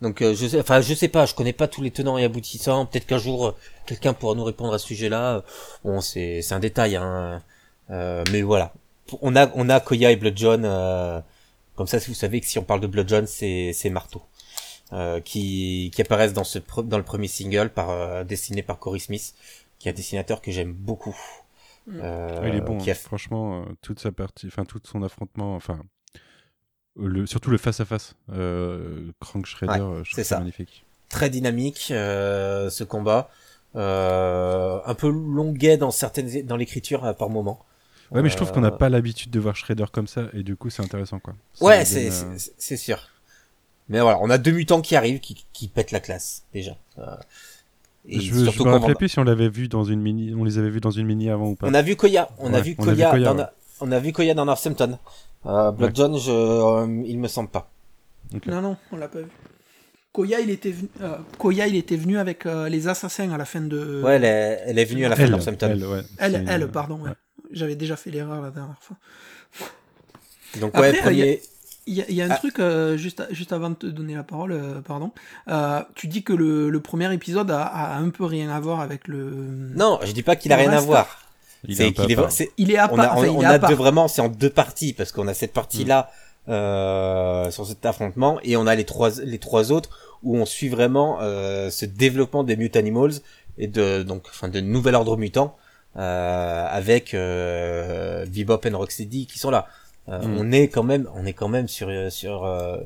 Donc, 0.00 0.22
euh, 0.22 0.34
je 0.34 0.46
sais, 0.48 0.60
enfin, 0.60 0.80
je 0.80 0.92
sais 0.94 1.08
pas, 1.08 1.24
je 1.26 1.34
connais 1.34 1.52
pas 1.52 1.68
tous 1.68 1.82
les 1.82 1.90
tenants 1.90 2.16
et 2.18 2.24
aboutissants. 2.24 2.86
Peut-être 2.86 3.06
qu'un 3.06 3.18
jour, 3.18 3.46
euh, 3.48 3.52
quelqu'un 3.86 4.12
pourra 4.14 4.34
nous 4.34 4.44
répondre 4.44 4.72
à 4.74 4.78
ce 4.78 4.86
sujet-là. 4.86 5.44
Bon, 5.84 6.00
c'est, 6.00 6.40
c'est 6.42 6.54
un 6.54 6.60
détail, 6.60 6.96
hein. 6.96 7.42
Euh, 7.90 8.24
mais 8.32 8.40
voilà. 8.42 8.72
On 9.22 9.36
a, 9.36 9.50
on 9.54 9.68
a 9.68 9.80
Koya 9.80 10.10
et 10.12 10.16
Blood 10.16 10.36
John, 10.36 10.62
euh, 10.64 11.20
comme 11.76 11.86
ça, 11.86 12.00
si 12.00 12.08
vous 12.08 12.14
savez 12.14 12.40
que 12.40 12.46
si 12.46 12.58
on 12.58 12.64
parle 12.64 12.80
de 12.80 12.86
Blood 12.86 13.08
John, 13.08 13.26
c'est, 13.26 13.72
c'est 13.72 13.90
Marteau. 13.90 14.22
Euh, 14.92 15.20
qui, 15.20 15.90
qui 15.94 16.02
apparaissent 16.02 16.34
dans 16.34 16.44
ce, 16.44 16.58
pre- 16.58 16.86
dans 16.86 16.98
le 16.98 17.04
premier 17.04 17.26
single 17.26 17.70
par, 17.70 17.90
euh, 17.90 18.22
dessiné 18.22 18.62
par 18.62 18.78
Cory 18.78 19.00
Smith, 19.00 19.34
qui 19.78 19.88
est 19.88 19.90
un 19.90 19.94
dessinateur 19.94 20.40
que 20.42 20.52
j'aime 20.52 20.72
beaucoup. 20.74 21.16
Mm. 21.86 22.00
Euh, 22.02 22.40
Ah, 22.42 22.48
il 22.48 22.54
est 22.54 22.60
bon, 22.60 22.78
qui 22.78 22.90
a 22.90 22.92
hein. 22.92 22.96
franchement, 22.96 23.62
euh, 23.62 23.64
toute 23.80 23.98
sa 23.98 24.12
partie, 24.12 24.46
enfin 24.46 24.64
tout 24.66 24.80
son 24.84 25.02
affrontement, 25.02 25.56
enfin 25.56 25.80
le, 26.96 27.26
surtout 27.26 27.50
le 27.50 27.58
face 27.58 27.80
à 27.80 27.84
face, 27.86 28.14
euh, 28.32 29.10
Crank 29.20 29.46
Shredder, 29.46 29.72
Ouais, 29.80 30.04
je 30.04 30.10
trouve 30.10 30.14
c'est 30.14 30.24
ça 30.24 30.38
magnifique. 30.38 30.84
très 31.08 31.28
dynamique 31.30 31.88
euh, 31.90 32.70
ce 32.70 32.84
combat 32.84 33.30
euh, 33.74 34.78
un 34.84 34.94
peu 34.94 35.08
longuet 35.08 35.76
dans 35.76 35.90
certaines 35.90 36.42
dans 36.46 36.56
l'écriture 36.56 37.04
euh, 37.04 37.12
par 37.14 37.30
moment 37.30 37.64
Ouais, 38.14 38.22
mais 38.22 38.30
je 38.30 38.36
trouve 38.36 38.52
qu'on 38.52 38.60
n'a 38.60 38.68
Euh, 38.68 38.70
pas 38.78 38.88
l'habitude 38.88 39.30
de 39.30 39.40
voir 39.40 39.56
Shredder 39.56 39.86
comme 39.92 40.06
ça, 40.06 40.28
et 40.32 40.42
du 40.42 40.56
coup 40.56 40.70
c'est 40.70 40.82
intéressant 40.82 41.18
quoi. 41.18 41.34
Ça 41.54 41.64
ouais 41.64 41.78
lui 41.80 41.86
c'est 41.86 42.04
donne, 42.10 42.32
euh, 42.32 42.38
c'est- 42.38 42.54
c'est 42.58 42.76
sûr 42.76 42.98
mais 43.88 44.00
voilà 44.00 44.18
on 44.22 44.30
a 44.30 44.38
deux 44.38 44.52
mutants 44.52 44.80
qui 44.80 44.96
arrivent 44.96 45.20
qui, 45.20 45.44
qui 45.52 45.68
pètent 45.68 45.90
la 45.92 46.00
classe 46.00 46.44
déjà 46.54 46.76
Euh, 46.98 47.16
et 48.08 48.20
Je, 48.20 48.34
je 48.34 48.44
surtout 48.44 48.60
me 48.60 48.64
qu'on 48.64 48.72
rappelais 48.72 48.92
vend- 48.94 48.98
plus 48.98 49.08
si 49.08 49.18
on 49.18 49.24
l'avait 49.24 49.48
vu 49.48 49.66
dans 49.68 49.82
une 49.84 50.00
mini, 50.00 50.32
on 50.34 50.44
les 50.44 50.58
avait 50.58 50.70
vus 50.70 50.80
dans 50.80 50.90
une 50.90 51.06
mini 51.06 51.28
avant 51.28 51.48
ou 51.48 51.54
pas. 51.56 51.66
on 51.68 51.74
a 51.74 51.82
vu 51.82 51.96
Koya 51.96 52.28
on 52.38 52.54
a 52.54 52.60
vu 52.60 52.76
on 52.78 52.86
a 52.88 52.92
vu 52.92 52.94
Koya, 53.02 53.10
Koya, 53.10 53.24
dans 53.24 53.30
ouais. 53.32 53.36
Na- 53.38 53.52
on 53.80 53.92
a 53.92 53.98
vu 53.98 54.12
Koya 54.12 54.34
dans 54.34 54.44
Northampton 54.44 54.98
euh, 55.46 55.70
Blood 55.72 55.90
Ouais. 55.90 55.94
John 55.96 56.16
je 56.18 56.30
euh, 56.30 57.02
il 57.06 57.18
me 57.18 57.28
semble 57.28 57.50
pas. 57.50 57.68
Non, 58.46 58.62
non, 58.62 58.76
on 58.92 58.96
l'a 58.96 59.08
pas 59.08 59.20
vu. 59.20 59.26
Koya, 60.12 60.40
il 60.40 60.48
était 60.50 60.70
venu, 60.70 60.88
euh, 61.02 61.16
Koya, 61.38 61.66
il 61.66 61.74
était 61.76 61.96
venu 61.96 62.18
avec 62.18 62.46
euh, 62.46 62.68
les 62.68 62.86
assassins 62.88 63.30
à 63.32 63.36
la 63.36 63.44
fin 63.44 63.60
de. 63.60 64.00
ouais 64.04 64.14
elle 64.16 64.24
est, 64.24 64.62
elle 64.66 64.78
est 64.78 64.84
venue 64.84 65.04
à 65.04 65.08
la 65.08 65.16
fin 65.16 65.24
de 65.26 65.30
Northampton 65.30 65.68
elle, 65.70 65.84
ouais, 65.84 66.00
Elle, 66.18 66.44
elle, 66.48 66.68
pardon, 66.70 67.00
ouais. 67.02 67.10
J'avais 67.54 67.76
déjà 67.76 67.96
fait 67.96 68.10
l'erreur 68.10 68.42
la 68.42 68.50
dernière 68.50 68.76
fois. 68.80 68.96
donc 70.60 70.70
Après, 70.74 70.90
ouais 70.92 70.98
euh, 70.98 71.02
premier 71.02 71.42
Il 71.86 71.94
y 71.94 72.00
a, 72.00 72.04
il 72.08 72.14
y 72.14 72.22
a 72.22 72.24
un 72.24 72.30
Ah. 72.30 72.36
truc, 72.36 72.58
euh, 72.60 72.96
juste, 72.96 73.22
juste 73.30 73.52
avant 73.52 73.68
de 73.70 73.74
te 73.74 73.86
donner 73.86 74.14
la 74.14 74.22
parole, 74.22 74.52
euh, 74.52 74.80
pardon. 74.80 75.10
Euh, 75.48 75.82
tu 75.94 76.06
dis 76.08 76.22
que 76.22 76.32
le, 76.32 76.70
le 76.70 76.80
premier 76.80 77.12
épisode 77.12 77.50
a, 77.50 77.62
a 77.62 77.96
un 77.98 78.08
peu 78.08 78.24
rien 78.24 78.48
à 78.50 78.58
voir 78.60 78.80
avec 78.80 79.06
le. 79.06 79.30
non 79.74 79.98
je 80.02 80.12
dis 80.12 80.22
pas 80.22 80.34
qu'il 80.36 80.52
a 80.52 80.56
rien 80.56 80.70
à 80.72 80.80
voir 80.80 81.18
Il 81.66 81.80
est 81.80 81.84
à 82.00 82.04
est, 82.08 82.14
part. 82.16 82.32
c'est- 82.32 82.52
Il 82.56 82.70
est 82.70 82.78
à 82.78 82.88
on 82.92 82.98
a, 82.98 83.14
on, 83.16 83.36
on 83.38 83.42
a 83.44 83.58
deux, 83.58 83.74
vraiment, 83.74 84.08
c'est 84.08 84.22
en 84.22 84.28
deux 84.28 84.50
parties 84.50 84.92
parce 84.94 85.12
qu'on 85.12 85.28
a 85.28 85.34
cette 85.34 85.52
partie-là 85.52 86.10
euh, 86.48 87.50
sur 87.50 87.66
cet 87.66 87.84
affrontement 87.86 88.38
et 88.42 88.56
on 88.56 88.66
a 88.66 88.74
les 88.74 88.84
trois 88.84 89.10
les 89.22 89.38
trois 89.38 89.72
autres 89.72 89.90
où 90.22 90.36
on 90.36 90.44
suit 90.46 90.68
vraiment 90.68 91.18
euh, 91.22 91.70
ce 91.70 91.84
développement 91.86 92.44
des 92.44 92.56
mutant 92.56 92.78
animals 92.78 93.12
et 93.58 93.66
de 93.66 94.02
donc 94.02 94.24
enfin 94.28 94.48
de 94.48 94.60
nouvel 94.60 94.94
ordre 94.94 95.16
mutant 95.16 95.56
euh, 95.56 95.63
avec 95.96 97.14
euh, 97.14 98.26
Bebop 98.26 98.60
et 98.64 98.70
Rocksteady 98.70 99.26
qui 99.26 99.38
sont 99.38 99.50
là. 99.50 99.66
Euh, 100.08 100.18
Mm. 100.20 100.36
On 100.38 100.52
est 100.52 100.68
quand 100.68 100.82
même 100.82 101.08
on 101.14 101.24
est 101.24 101.32
quand 101.32 101.48
même 101.48 101.66
sur 101.68 101.88
sur 102.12 102.44
euh, 102.44 102.76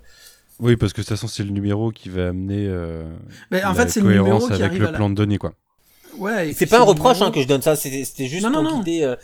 Oui, 0.60 0.76
parce 0.76 0.92
que 0.92 1.00
de 1.00 1.06
toute 1.06 1.16
façon 1.16 1.26
c'est 1.26 1.42
le 1.42 1.50
numéro 1.50 1.90
qui 1.90 2.08
va 2.10 2.28
amener. 2.28 2.66
euh, 2.68 3.04
Mais 3.50 3.64
en 3.64 3.70
la 3.70 3.74
fait, 3.74 3.88
c'est 3.88 4.00
le 4.00 4.08
numéro 4.08 4.38
qui 4.46 4.52
avec 4.52 4.62
arrive 4.62 4.82
le 4.82 4.88
à 4.88 4.90
la- 4.92 4.96
plan 4.98 5.10
de 5.10 5.14
données 5.16 5.38
quoi. 5.38 5.52
Ouais. 6.16 6.52
c'est 6.52 6.66
pas 6.66 6.78
un 6.78 6.82
reproche 6.82 7.16
numéro- 7.16 7.28
hein, 7.30 7.32
que 7.34 7.40
je 7.42 7.48
donne 7.48 7.62
ça 7.62 7.74
c'était 7.76 8.04
c'était 8.04 8.26
juste 8.26 8.44
Non, 8.44 8.50
non, 8.50 8.62
pour 8.62 8.70
non. 8.72 8.78
guider 8.82 9.02
euh, 9.02 9.16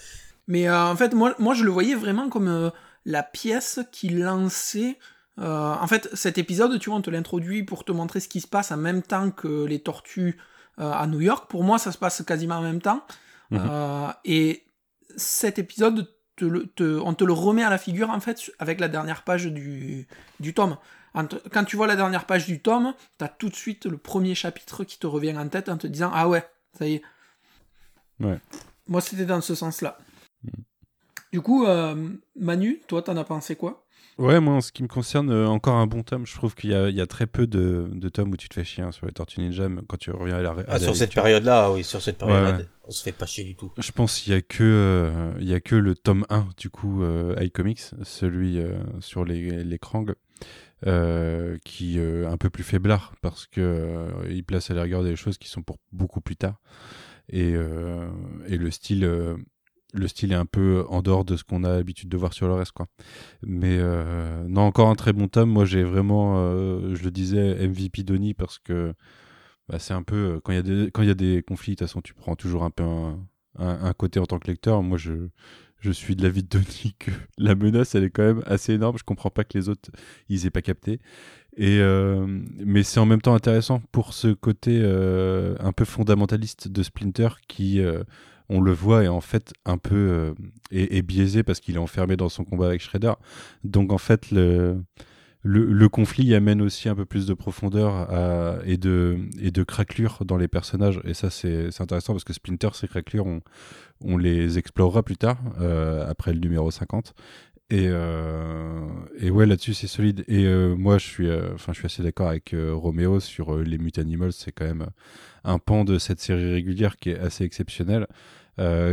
Mais 0.49 0.69
euh, 0.69 0.87
en 0.91 0.97
fait, 0.97 1.15
moi, 1.15 1.35
moi, 1.39 1.55
je 1.55 1.65
le 1.65 1.71
voyais 1.71 1.95
vraiment 1.95 2.29
comme 2.29 2.49
euh, 2.49 2.71
la 3.07 3.23
pièce 3.23 3.81
qui 3.93 4.09
lançait. 4.11 4.99
euh, 5.41 5.75
en 5.75 5.87
fait, 5.87 6.09
cet 6.15 6.37
épisode, 6.37 6.79
tu 6.79 6.91
vois, 6.91 6.99
on 6.99 7.03
te 7.03 7.11
l'introduit 7.11 7.63
pour 7.63 7.85
te 7.85 7.93
montrer 7.93 8.21
ce 8.21 8.29
qui 8.29 8.41
se 8.41 8.47
passe 8.47 8.71
en 8.73 8.77
même 8.77 9.03
temps 9.03 9.31
que 9.31 9.65
les 9.65 9.79
tortues 9.79 10.37
euh, 10.81 10.91
à 10.93 11.07
New 11.07 11.21
York. 11.21 11.49
Pour 11.49 11.63
moi, 11.65 11.79
ça 11.79 11.93
se 11.93 11.99
passe 11.99 12.23
quasiment 12.27 12.57
en 12.57 12.63
même 12.63 12.81
temps. 12.83 13.03
Mhm. 13.51 13.61
Euh, 13.71 14.09
et 14.25 14.65
cet 15.17 15.59
épisode, 15.59 16.13
te 16.37 16.45
le- 16.45 16.67
te- 16.67 16.99
on 17.01 17.15
te 17.15 17.25
le 17.25 17.33
remet 17.33 17.63
à 17.63 17.71
la 17.71 17.79
figure, 17.79 18.11
en 18.11 18.21
fait, 18.21 18.51
avec 18.59 18.81
la 18.81 18.89
dernière 18.89 19.23
page 19.23 19.47
du, 19.47 20.09
du 20.41 20.55
tome. 20.55 20.77
Quand 21.53 21.65
tu 21.65 21.77
vois 21.77 21.87
la 21.87 21.95
dernière 21.95 22.27
page 22.27 22.47
du 22.47 22.61
tome, 22.61 22.93
t'as 23.19 23.29
tout 23.29 23.49
de 23.49 23.55
suite 23.55 23.87
le 23.87 23.97
premier 23.99 24.35
chapitre 24.35 24.83
qui 24.83 24.99
te 24.99 25.07
revient 25.07 25.37
en 25.37 25.49
tête 25.49 25.69
en 25.69 25.77
te 25.77 25.87
disant 25.87 26.11
Ah 26.13 26.29
ouais, 26.29 26.45
ça 26.77 26.89
y 26.89 26.95
est. 26.95 27.03
Ouais. 28.19 28.41
Moi, 28.89 29.01
c'était 29.01 29.25
dans 29.25 29.41
ce 29.41 29.55
sens-là. 29.55 29.99
Mm. 30.43 30.49
Du 31.33 31.41
coup, 31.41 31.67
euh, 31.67 32.09
Manu, 32.37 32.81
toi, 32.89 33.03
t'en 33.03 33.17
as 33.17 33.25
pensé 33.25 33.55
quoi? 33.55 33.84
Ouais, 34.19 34.39
moi 34.39 34.55
en 34.55 34.61
ce 34.61 34.71
qui 34.71 34.83
me 34.85 34.89
concerne, 34.89 35.31
euh, 35.31 35.47
encore 35.49 35.75
un 35.75 35.89
bon 35.89 36.05
tome. 36.05 36.25
Je 36.25 36.35
trouve 36.35 36.55
qu'il 36.55 36.71
y, 36.71 36.75
a- 36.75 36.89
il 36.89 36.95
y 36.95 37.01
a 37.01 37.07
très 37.07 37.27
peu 37.27 37.49
de, 37.49 37.89
de 37.93 38.09
tomes 38.09 38.31
où 38.31 38.37
tu 38.37 38.49
te 38.49 38.55
fais 38.55 38.63
chier 38.65 38.85
hein, 38.85 38.93
sur 38.93 39.07
les 39.07 39.13
Tortues 39.13 39.41
Ninja 39.41 39.69
quand 39.89 39.97
tu 39.97 40.13
reviens 40.13 40.37
à 40.37 40.43
la. 40.43 40.51
à 40.51 40.55
ah, 40.69 40.73
la 40.75 40.79
sur 40.79 40.95
cette 40.95 41.13
période-là 41.15 41.73
oui 41.73 41.83
sur 41.83 42.01
cette 42.01 42.19
période-là 42.19 42.59
Ouais, 42.59 42.67
on 42.87 42.91
se 42.93 43.03
fait 43.03 43.13
pas 43.13 43.27
chier 43.27 43.43
du 43.43 43.57
tout. 43.57 43.73
Je 43.77 43.91
pense 43.91 44.21
qu'il 44.21 44.33
y 44.33 44.37
a 44.37 44.41
que 44.43 44.63
euh, 44.63 45.33
il 45.41 45.49
y 45.49 45.55
a 45.55 45.61
que 45.61 45.75
le 45.75 45.97
tome 45.97 46.25
1 46.31 46.47
du 46.57 46.71
coup 46.71 47.03
euh, 47.03 47.35
iComics, 47.41 47.83
celui 48.05 48.59
euh, 48.61 48.79
sur 49.01 49.25
les 49.25 49.65
les 49.65 49.79
Krang, 49.81 50.15
euh, 50.87 51.59
qui 51.65 51.99
est 51.99 52.25
un 52.25 52.37
peu 52.37 52.51
plus 52.51 52.63
faiblard 52.63 53.15
parce 53.21 53.47
que 53.47 53.61
euh, 53.61 54.11
il 54.31 54.45
place 54.45 54.71
à 54.71 54.75
la 54.75 54.83
rigueur 54.83 55.03
des 55.03 55.17
choses 55.17 55.39
qui 55.39 55.49
sont 55.49 55.63
pour 55.63 55.79
beaucoup 55.91 56.21
plus 56.21 56.37
tard 56.37 56.61
et 57.31 57.55
euh, 57.55 58.07
et 58.47 58.59
le 58.59 58.71
style 58.71 59.05
euh, 59.05 59.37
le 59.95 60.09
style 60.09 60.33
est 60.33 60.37
un 60.37 60.45
peu 60.45 60.85
en 60.89 61.03
dehors 61.03 61.25
de 61.25 61.37
ce 61.37 61.45
qu'on 61.45 61.65
a 61.65 61.71
l'habitude 61.71 62.09
de 62.09 62.17
voir 62.17 62.33
sur 62.33 62.49
le 62.49 62.55
reste 62.55 62.73
quoi. 62.73 62.87
Mais 63.43 63.79
euh, 63.79 64.45
non 64.49 64.63
encore 64.63 64.89
un 64.89 64.97
très 64.97 65.13
bon 65.13 65.29
tome. 65.29 65.51
Moi 65.51 65.65
j'ai 65.65 65.85
vraiment 65.85 66.35
euh, 66.37 66.95
je 66.95 67.05
le 67.05 67.11
disais 67.11 67.67
MVP 67.67 68.03
Donny 68.03 68.35
parce 68.35 68.59
que 68.59 68.93
bah, 69.69 69.79
c'est 69.79 69.95
un 69.95 70.03
peu 70.03 70.17
euh, 70.17 70.41
quand 70.43 70.53
il 70.53 70.57
y 70.57 70.59
a 70.59 70.63
des 70.63 70.91
y 70.99 71.11
a 71.11 71.15
des 71.15 71.43
conflits 71.47 71.73
de 71.73 71.79
toute 71.79 71.89
façon 71.89 72.01
tu 72.03 72.13
prends 72.13 72.37
toujours 72.37 72.65
un 72.65 72.71
peu 72.71 72.85
un, 73.57 73.93
côté 73.93 74.19
en 74.19 74.27
tant 74.27 74.39
que 74.39 74.49
lecteur 74.49 74.83
moi 74.83 74.99
je 74.99 75.29
je 75.79 75.91
suis 75.93 76.17
de 76.17 76.23
l'avis 76.23 76.43
de 76.43 76.49
Denis 76.49 76.97
que 76.99 77.13
la 77.39 77.55
menace 77.55 77.95
elle 77.95 78.05
est 78.05 78.11
quand 78.11 78.25
même 78.25 78.43
assez 78.47 78.73
énorme 78.75 78.99
je 78.99 79.05
comprends 79.05 79.31
pas 79.31 79.45
que 79.45 79.57
les 79.57 79.69
autres 79.69 79.91
ils 80.29 80.45
aient 80.45 80.51
pas 80.51 80.63
capté 80.63 80.99
et 81.57 81.81
mais 82.59 82.83
c'est 82.83 82.99
en 82.99 83.07
même 83.07 83.21
temps 83.21 83.35
intéressant 83.35 83.81
pour 83.93 84.13
ce 84.13 84.29
côté 84.29 84.83
un 84.83 85.73
peu 85.73 85.85
fondamentaliste 85.85 86.67
de 86.67 86.83
Splinter 86.83 87.29
qui 87.47 87.81
on 88.49 88.61
le 88.61 88.73
voit 88.73 89.05
est 89.05 89.09
en 89.09 89.21
fait 89.21 89.53
un 89.65 89.79
peu 89.79 89.95
euh, 89.95 90.35
est, 90.71 91.03
biaisé 91.03 91.43
parce 91.43 91.61
qu'il 91.61 91.77
est 91.77 91.79
enfermé 91.79 92.17
dans 92.17 92.29
son 92.29 92.45
combat 92.45 92.67
avec 92.67 92.81
Shredder 92.81 93.15
donc 93.65 93.93
en 93.93 93.99
fait 93.99 94.31
le 94.31 94.83
le, 95.47 95.67
le 95.67 95.89
conflit 95.91 96.35
amène 96.35 96.63
aussi 96.63 96.89
un 96.89 96.95
peu 96.95 97.05
plus 97.05 97.27
de 97.27 97.35
profondeur 97.35 98.09
et 98.65 98.79
de 98.79 99.19
et 99.39 99.51
de 99.51 99.63
craquelure 99.63 100.25
dans 100.25 100.39
les 100.39 100.49
personnages. 100.49 101.03
Et 101.05 101.13
ça 101.13 101.29
c'est 101.29 101.71
c'est 101.71 101.83
intéressant 101.83 102.15
parce 102.15 102.25
que 102.25 102.33
Splinter 102.33 102.71
ces 102.73 102.89
craquelures 102.89 103.27
on, 103.27 103.43
on 104.01 104.17
les 104.17 104.59
explorera 104.59 105.03
plus 105.03 105.17
tard 105.17 105.39
euh, 105.61 106.09
après 106.09 106.33
le 106.33 106.41
numéro 106.41 106.71
50 106.71 107.15
et 107.75 107.89
euh, 107.89 108.87
et 109.19 109.31
ouais 109.31 109.47
là-dessus 109.47 109.75
c'est 109.75 109.89
solide. 109.89 110.25
Et 110.29 110.45
euh, 110.45 110.77
moi 110.77 110.99
je 110.99 111.07
suis 111.07 111.29
euh, 111.29 111.55
enfin 111.55 111.73
je 111.73 111.79
suis 111.79 111.87
assez 111.87 112.03
d'accord 112.03 112.29
avec 112.29 112.55
Roméo 112.57 113.19
sur 113.19 113.57
les 113.59 113.79
Mutanimals 113.79 114.33
c'est 114.33 114.53
quand 114.53 114.65
même 114.65 114.87
un 115.43 115.59
pan 115.59 115.85
de 115.85 115.99
cette 115.99 116.21
série 116.21 116.53
régulière 116.53 116.97
qui 116.97 117.11
est 117.11 117.19
assez 117.19 117.45
exceptionnel 117.45 118.07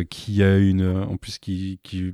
qui 0.10 0.42
a 0.42 0.58
une 0.58 0.84
en 0.84 1.18
plus 1.18 1.38
qui 1.38 1.80
qui 1.84 2.12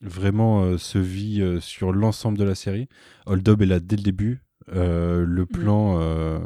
vraiment 0.00 0.78
se 0.78 0.98
vit 0.98 1.42
sur 1.60 1.92
l'ensemble 1.92 2.38
de 2.38 2.44
la 2.44 2.54
série. 2.54 2.88
Hold 3.26 3.48
Up 3.48 3.60
est 3.62 3.66
là 3.66 3.80
dès 3.80 3.96
le 3.96 4.02
début. 4.02 4.42
Le 4.68 5.44
plan, 5.44 6.00
euh, 6.00 6.38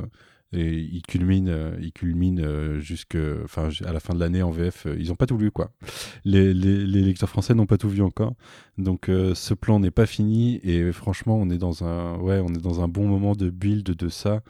et 0.53 0.79
il 0.79 1.03
culmine, 1.03 1.49
euh, 1.49 1.77
il 1.81 1.93
culmine 1.93 2.41
euh, 2.41 2.81
jusque, 2.81 3.19
enfin, 3.45 3.69
à 3.85 3.93
la 3.93 4.01
fin 4.01 4.15
de 4.15 4.21
l'année 4.21 4.43
en 4.43 4.51
VF. 4.51 4.87
euh, 4.87 4.97
ils 4.99 5.13
ont 5.13 5.15
pas 5.15 5.27
tout 5.27 5.37
vu, 5.37 5.51
quoi. 5.51 5.71
Les, 6.25 6.55
les, 6.55 7.03
lecteurs 7.03 7.29
français 7.29 7.55
n'ont 7.55 7.67
pas 7.67 7.77
tout 7.77 7.91
vu 7.91 8.03
encore. 8.03 8.35
Donc, 8.79 9.07
ce 9.09 9.55
plan 9.55 9.81
n'est 9.81 9.91
pas 9.91 10.07
fini. 10.07 10.61
Et 10.63 10.93
franchement, 10.93 11.37
on 11.37 11.51
est 11.51 11.59
dans 11.59 11.85
un, 11.85 12.17
ouais, 12.19 12.41
on 12.43 12.49
est 12.49 12.63
dans 12.63 12.83
un 12.83 12.89
bon 12.89 13.07
moment 13.07 13.35
de 13.35 13.51
build 13.51 13.85
de 13.85 14.09
ça. 14.09 14.43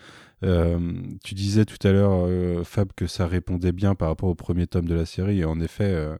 Tu 0.43 1.35
disais 1.35 1.65
tout 1.65 1.87
à 1.87 1.93
l'heure, 1.93 2.65
Fab, 2.65 2.93
que 2.95 3.07
ça 3.07 3.27
répondait 3.27 3.73
bien 3.73 3.95
par 3.95 4.09
rapport 4.09 4.29
au 4.29 4.35
premier 4.35 4.67
tome 4.67 4.87
de 4.87 4.95
la 4.95 5.07
série. 5.07 5.41
Et 5.41 5.45
en 5.45 5.61
effet, 5.61 6.19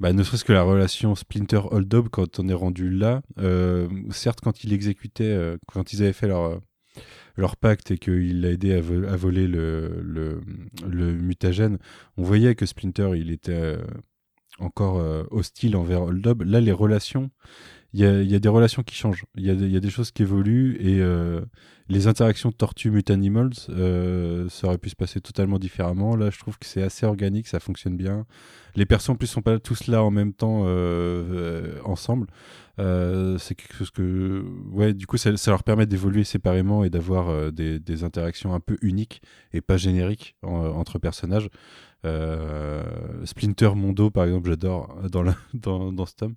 bah, 0.00 0.12
ne 0.12 0.22
serait-ce 0.24 0.44
que 0.44 0.52
la 0.52 0.64
relation 0.64 1.14
Splinter-Hold-Up, 1.14 2.08
quand 2.10 2.40
on 2.40 2.48
est 2.48 2.54
rendu 2.54 2.90
là, 2.90 3.22
certes, 4.10 4.40
quand 4.42 4.64
il 4.64 4.72
exécutait, 4.72 5.24
euh, 5.24 5.56
quand 5.68 5.92
ils 5.92 6.02
avaient 6.02 6.12
fait 6.12 6.26
leur, 6.26 6.60
leur 7.36 7.56
pacte 7.56 7.90
et 7.90 7.98
qu'il 7.98 8.40
l'a 8.40 8.50
aidé 8.50 8.74
à, 8.74 8.78
à 8.78 9.16
voler 9.16 9.46
le, 9.46 10.40
mutagène, 10.86 11.78
on 12.16 12.22
voyait 12.22 12.54
que 12.54 12.66
Splinter, 12.66 13.12
il 13.16 13.30
était 13.30 13.52
euh, 13.52 13.82
encore 14.58 14.98
euh, 14.98 15.24
hostile 15.30 15.76
envers 15.76 16.02
Hold-Up. 16.02 16.42
Là, 16.44 16.60
les 16.60 16.72
relations, 16.72 17.30
il 17.94 18.00
y 18.00 18.34
a, 18.34 18.38
des 18.38 18.48
relations 18.48 18.82
qui 18.82 18.94
changent. 18.94 19.24
Il 19.36 19.44
y 19.44 19.50
a, 19.50 19.80
des- 19.80 19.90
choses 19.90 20.12
qui 20.12 20.22
évoluent 20.22 20.76
et 20.80 21.00
euh, 21.00 21.42
les 21.88 22.06
interactions 22.06 22.50
Tortue-Mutanimals, 22.50 23.52
euh, 23.68 24.48
ça 24.48 24.68
aurait 24.68 24.78
pu 24.78 24.88
se 24.88 24.96
passer 24.96 25.20
totalement 25.20 25.58
différemment. 25.58 26.16
Là, 26.16 26.30
je 26.30 26.38
trouve 26.38 26.58
que 26.58 26.64
c'est 26.64 26.82
assez 26.82 27.04
organique, 27.04 27.46
ça 27.46 27.60
fonctionne 27.60 27.96
bien. 27.98 28.24
Les 28.76 28.86
persos 28.86 29.10
en 29.10 29.16
plus 29.16 29.26
sont 29.26 29.42
pas 29.42 29.58
tous 29.58 29.88
là 29.88 30.02
en 30.02 30.10
même 30.10 30.32
temps 30.32 30.62
euh, 30.64 30.68
euh, 30.68 31.78
ensemble. 31.84 32.28
C'est 32.78 33.54
quelque 33.54 33.74
chose 33.76 33.90
que 33.90 34.44
ouais 34.72 34.92
du 34.94 35.06
coup 35.06 35.16
ça, 35.16 35.30
leur 35.46 35.62
permet 35.62 35.86
d'évoluer 35.86 36.24
séparément 36.24 36.82
et 36.82 36.90
d'avoir 36.90 37.52
des, 37.52 38.04
interactions 38.04 38.54
un 38.54 38.60
peu 38.60 38.76
uniques 38.82 39.22
et 39.52 39.60
pas 39.60 39.76
génériques 39.76 40.34
en- 40.42 40.66
entre 40.70 40.98
personnages. 40.98 41.48
Euh, 42.04 42.82
Splinter 43.24 43.70
Mondo 43.76 44.10
par 44.10 44.24
exemple 44.24 44.50
j'adore 44.50 44.96
dans, 45.10 45.22
la- 45.22 45.36
dans, 45.54 45.92
dans 45.92 46.06
ce 46.06 46.14
tome. 46.16 46.34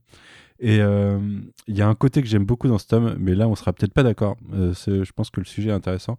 Et 0.60 0.80
euh, 0.80 1.20
il 1.68 1.76
y 1.76 1.82
a 1.82 1.88
un 1.88 1.96
côté 1.96 2.22
que 2.22 2.28
j'aime 2.28 2.46
beaucoup 2.46 2.68
dans 2.68 2.78
ce 2.78 2.88
tome, 2.88 3.16
mais 3.20 3.36
là 3.36 3.48
on 3.48 3.56
sera 3.56 3.74
peut-être 3.74 3.94
pas 3.94 4.04
d'accord. 4.04 4.38
Euh, 4.54 4.74
je 4.76 5.12
pense 5.12 5.30
que 5.30 5.40
le 5.42 5.46
sujet 5.46 5.70
est 5.70 5.74
intéressant. 5.74 6.18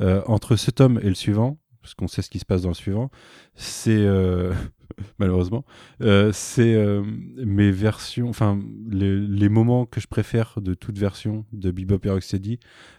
Euh, 0.00 0.22
entre 0.26 0.56
ce 0.56 0.70
tome 0.70 0.98
et 1.02 1.08
le 1.08 1.14
suivant, 1.14 1.58
parce 1.82 1.94
qu'on 1.94 2.08
sait 2.08 2.22
ce 2.22 2.30
qui 2.30 2.38
se 2.38 2.44
passe 2.44 2.62
dans 2.62 2.68
le 2.68 2.74
suivant, 2.74 3.10
c'est 3.54 3.90
euh, 3.96 4.52
malheureusement, 5.18 5.64
euh, 6.02 6.30
c'est 6.32 6.74
euh, 6.74 7.02
mes 7.44 7.70
versions, 7.70 8.28
enfin 8.28 8.60
les, 8.88 9.18
les 9.18 9.48
moments 9.48 9.86
que 9.86 10.00
je 10.00 10.06
préfère 10.08 10.60
de 10.60 10.74
toute 10.74 10.98
version 10.98 11.44
de 11.52 11.70
Bebop 11.70 12.00
et 12.04 12.10
Rocksteady, 12.10 12.58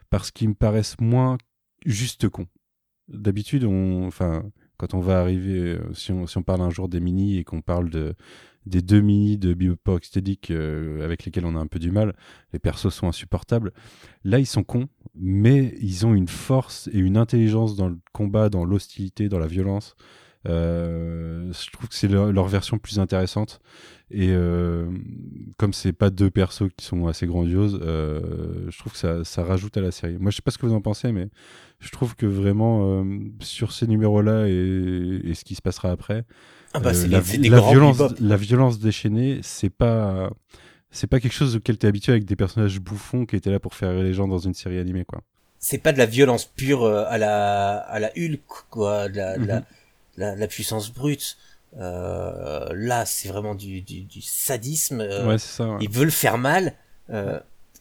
parce 0.09 0.31
qu'ils 0.31 0.49
me 0.49 0.53
paraissent 0.55 0.99
moins 0.99 1.37
juste 1.85 2.29
cons. 2.29 2.47
D'habitude, 3.07 3.63
on, 3.65 4.05
enfin, 4.07 4.43
quand 4.79 4.93
on 4.93 5.01
va 5.01 5.19
arriver, 5.19 5.75
euh, 5.75 5.93
si 5.93 6.11
on, 6.11 6.41
parle 6.41 6.61
un 6.61 6.69
jour 6.69 6.87
des 6.87 7.01
mini 7.01 7.37
et 7.37 7.43
qu'on 7.43 7.61
parle 7.61 7.89
de 7.89 8.15
des 8.65 8.81
deux 8.81 9.01
mini 9.01 9.37
de 9.37 9.53
Bebop 9.53 9.77
Rocksteady 9.85 10.39
euh, 10.51 11.03
avec 11.03 11.25
lesquels 11.25 11.45
on 11.45 11.55
a 11.55 11.59
un 11.59 11.67
peu 11.67 11.79
du 11.79 11.91
mal, 11.91 12.15
les 12.53 12.59
persos 12.59 12.93
sont 12.93 13.07
insupportables. 13.07 13.73
Là, 14.23 14.39
ils 14.39 14.45
sont 14.45 14.63
cons, 14.63 14.87
mais 15.15 15.73
ils 15.81 16.05
ont 16.05 16.13
une 16.13 16.27
force 16.27 16.87
et 16.93 16.99
une 16.99 17.17
intelligence 17.17 17.75
dans 17.75 17.89
le 17.89 17.97
combat, 18.13 18.49
dans 18.49 18.65
l'hostilité, 18.65 19.27
dans 19.27 19.39
la 19.39 19.47
violence. 19.47 19.95
Euh, 20.47 21.51
je 21.51 21.71
trouve 21.71 21.89
que 21.89 21.95
c'est 21.95 22.07
leur, 22.07 22.31
leur 22.31 22.47
version 22.47 22.77
plus 22.77 22.99
intéressante. 22.99 23.59
Et 24.11 24.29
euh, 24.31 24.87
comme 25.57 25.73
c'est 25.73 25.93
pas 25.93 26.09
deux 26.09 26.31
persos 26.31 26.69
qui 26.75 26.85
sont 26.85 27.07
assez 27.07 27.27
grandioses, 27.27 27.79
euh, 27.83 28.65
je 28.69 28.77
trouve 28.79 28.93
que 28.93 28.97
ça, 28.97 29.23
ça 29.23 29.43
rajoute 29.43 29.77
à 29.77 29.81
la 29.81 29.91
série. 29.91 30.17
Moi, 30.17 30.31
je 30.31 30.37
sais 30.37 30.41
pas 30.41 30.51
ce 30.51 30.57
que 30.57 30.65
vous 30.65 30.73
en 30.73 30.81
pensez, 30.81 31.11
mais 31.11 31.29
je 31.79 31.89
trouve 31.91 32.15
que 32.15 32.25
vraiment 32.25 33.05
sur 33.39 33.71
ces 33.71 33.85
numéros-là 33.87 34.47
et, 34.47 35.21
et 35.25 35.33
ce 35.35 35.43
qui 35.45 35.55
se 35.55 35.61
passera 35.61 35.91
après, 35.91 36.25
Ah 36.73 36.79
bah, 36.79 36.91
la, 37.07 37.19
violence, 37.19 37.97
bebop. 37.97 38.15
la 38.19 38.37
violence 38.37 38.79
déchaînée, 38.79 39.39
c'est 39.43 39.69
pas 39.69 40.31
c'est 40.91 41.05
pas 41.07 41.19
quelque 41.19 41.33
chose 41.33 41.55
auquel 41.57 41.77
t'es 41.77 41.85
habitué 41.87 42.11
avec 42.13 42.25
des 42.25 42.35
personnages 42.35 42.79
bouffons 42.79 43.27
qui 43.27 43.35
étaient 43.35 43.51
là 43.51 43.59
pour 43.59 43.75
faire 43.75 43.93
les 43.93 44.11
gens 44.13 44.27
dans 44.27 44.39
une 44.39 44.55
série 44.55 44.79
animée, 44.79 45.05
quoi. 45.05 45.21
c'est 45.59 45.77
pas 45.77 45.93
de 45.93 45.99
la 45.99 46.07
violence 46.07 46.45
pure 46.45 46.83
à 46.87 47.17
la 47.19 47.77
à 47.77 47.99
la 47.99 48.09
Hulk 48.17 48.41
quoi 48.71 49.07
de 49.07 49.17
la, 49.17 49.37
de 49.37 49.41
Mhm. 49.41 49.47
la, 49.47 49.63
la 50.35 50.47
puissance 50.47 50.91
brute 50.93 51.37
euh, 51.77 52.69
là 52.73 53.05
c'est 53.05 53.29
vraiment 53.29 53.55
du, 53.55 53.81
du, 53.81 54.01
du 54.01 54.21
sadisme 54.21 55.01
euh, 55.01 55.27
ouais, 55.27 55.37
ça. 55.37 55.67
ouais. 55.67 55.77
ils 55.81 55.89
veulent 55.89 56.11
faire 56.11 56.37
mal 56.37 56.73
euh, 57.11 57.39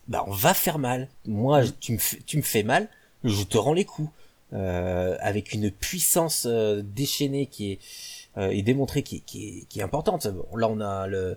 bah 0.08 0.24
on 0.26 0.32
va 0.32 0.54
faire 0.54 0.78
mal 0.78 1.08
moi 1.26 1.62
je- 1.62 1.70
tu 1.80 1.92
me 1.92 1.98
fais- 1.98 2.18
tu 2.26 2.36
me 2.36 2.42
fais 2.42 2.62
mal 2.62 2.88
je 3.24 3.42
te 3.44 3.56
rends 3.58 3.72
les 3.74 3.84
coups 3.84 4.10
euh, 4.52 5.16
avec 5.20 5.52
une 5.52 5.70
puissance 5.70 6.46
euh, 6.48 6.82
déchaînée 6.84 7.46
qui 7.46 7.72
est 7.72 7.78
euh, 8.38 8.50
et 8.50 8.62
démontrée 8.62 9.02
qui 9.02 9.16
est, 9.16 9.20
qui 9.20 9.48
est, 9.48 9.64
qui 9.68 9.80
est 9.80 9.82
importante 9.82 10.26
Bon, 10.28 10.56
là 10.56 10.68
on 10.68 10.80
a 10.80 11.06
le 11.06 11.36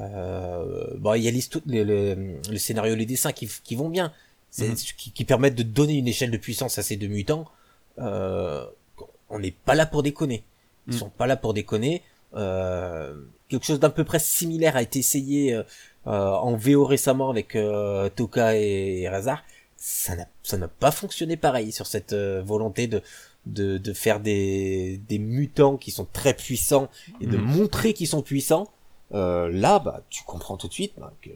euh, 0.00 0.94
bon 0.98 1.14
il 1.14 1.22
y 1.24 1.28
a 1.28 1.32
le, 1.32 1.82
le, 1.84 2.40
le 2.50 2.58
scénario 2.58 2.94
les 2.94 3.06
dessins 3.06 3.32
qui, 3.32 3.48
qui 3.64 3.74
vont 3.76 3.88
bien 3.88 4.12
Mhm. 4.58 4.74
qui, 4.96 5.10
qui 5.12 5.24
permettent 5.26 5.56
de 5.56 5.62
donner 5.62 5.92
une 5.98 6.08
échelle 6.08 6.30
de 6.30 6.38
puissance 6.38 6.78
à 6.78 6.82
ces 6.82 6.96
deux 6.96 7.06
mutants 7.06 7.44
euh, 7.98 8.64
on 9.30 9.38
n'est 9.38 9.50
pas 9.52 9.74
là 9.74 9.86
pour 9.86 10.02
déconner. 10.02 10.42
Ils 10.86 10.94
Mhm. 10.94 10.98
sont 11.00 11.10
pas 11.10 11.26
là 11.26 11.36
pour 11.36 11.54
déconner. 11.54 12.02
Euh, 12.34 13.14
quelque 13.48 13.64
chose 13.64 13.80
d'un 13.80 13.90
peu 13.90 14.04
près 14.04 14.18
similaire 14.18 14.76
a 14.76 14.82
été 14.82 14.98
essayé 14.98 15.54
euh, 15.54 15.62
euh, 16.06 16.30
en 16.32 16.56
VO 16.56 16.84
récemment 16.84 17.30
avec 17.30 17.56
euh, 17.56 18.08
Toka 18.10 18.56
et, 18.56 19.00
et 19.02 19.08
Razar. 19.08 19.42
Ça 19.76 20.16
n'a 20.16 20.26
ça 20.42 20.56
n'a 20.58 20.68
pas 20.68 20.90
fonctionné 20.90 21.36
pareil 21.36 21.72
sur 21.72 21.86
cette 21.86 22.14
volonté 22.14 22.86
de 22.86 23.02
de, 23.46 23.78
de 23.78 23.92
faire 23.94 24.20
des, 24.20 25.00
des 25.08 25.18
mutants 25.18 25.76
qui 25.78 25.90
sont 25.90 26.06
très 26.12 26.34
puissants 26.34 26.88
et 27.20 27.26
de 27.26 27.36
Mhm. 27.38 27.44
montrer 27.44 27.94
qu'ils 27.94 28.08
sont 28.08 28.22
puissants. 28.22 28.68
Euh, 29.14 29.48
là 29.50 29.78
bah 29.78 30.02
tu 30.10 30.22
comprends 30.24 30.56
tout 30.58 30.68
de 30.68 30.72
suite 30.74 30.92
bah, 30.98 31.12
que 31.22 31.30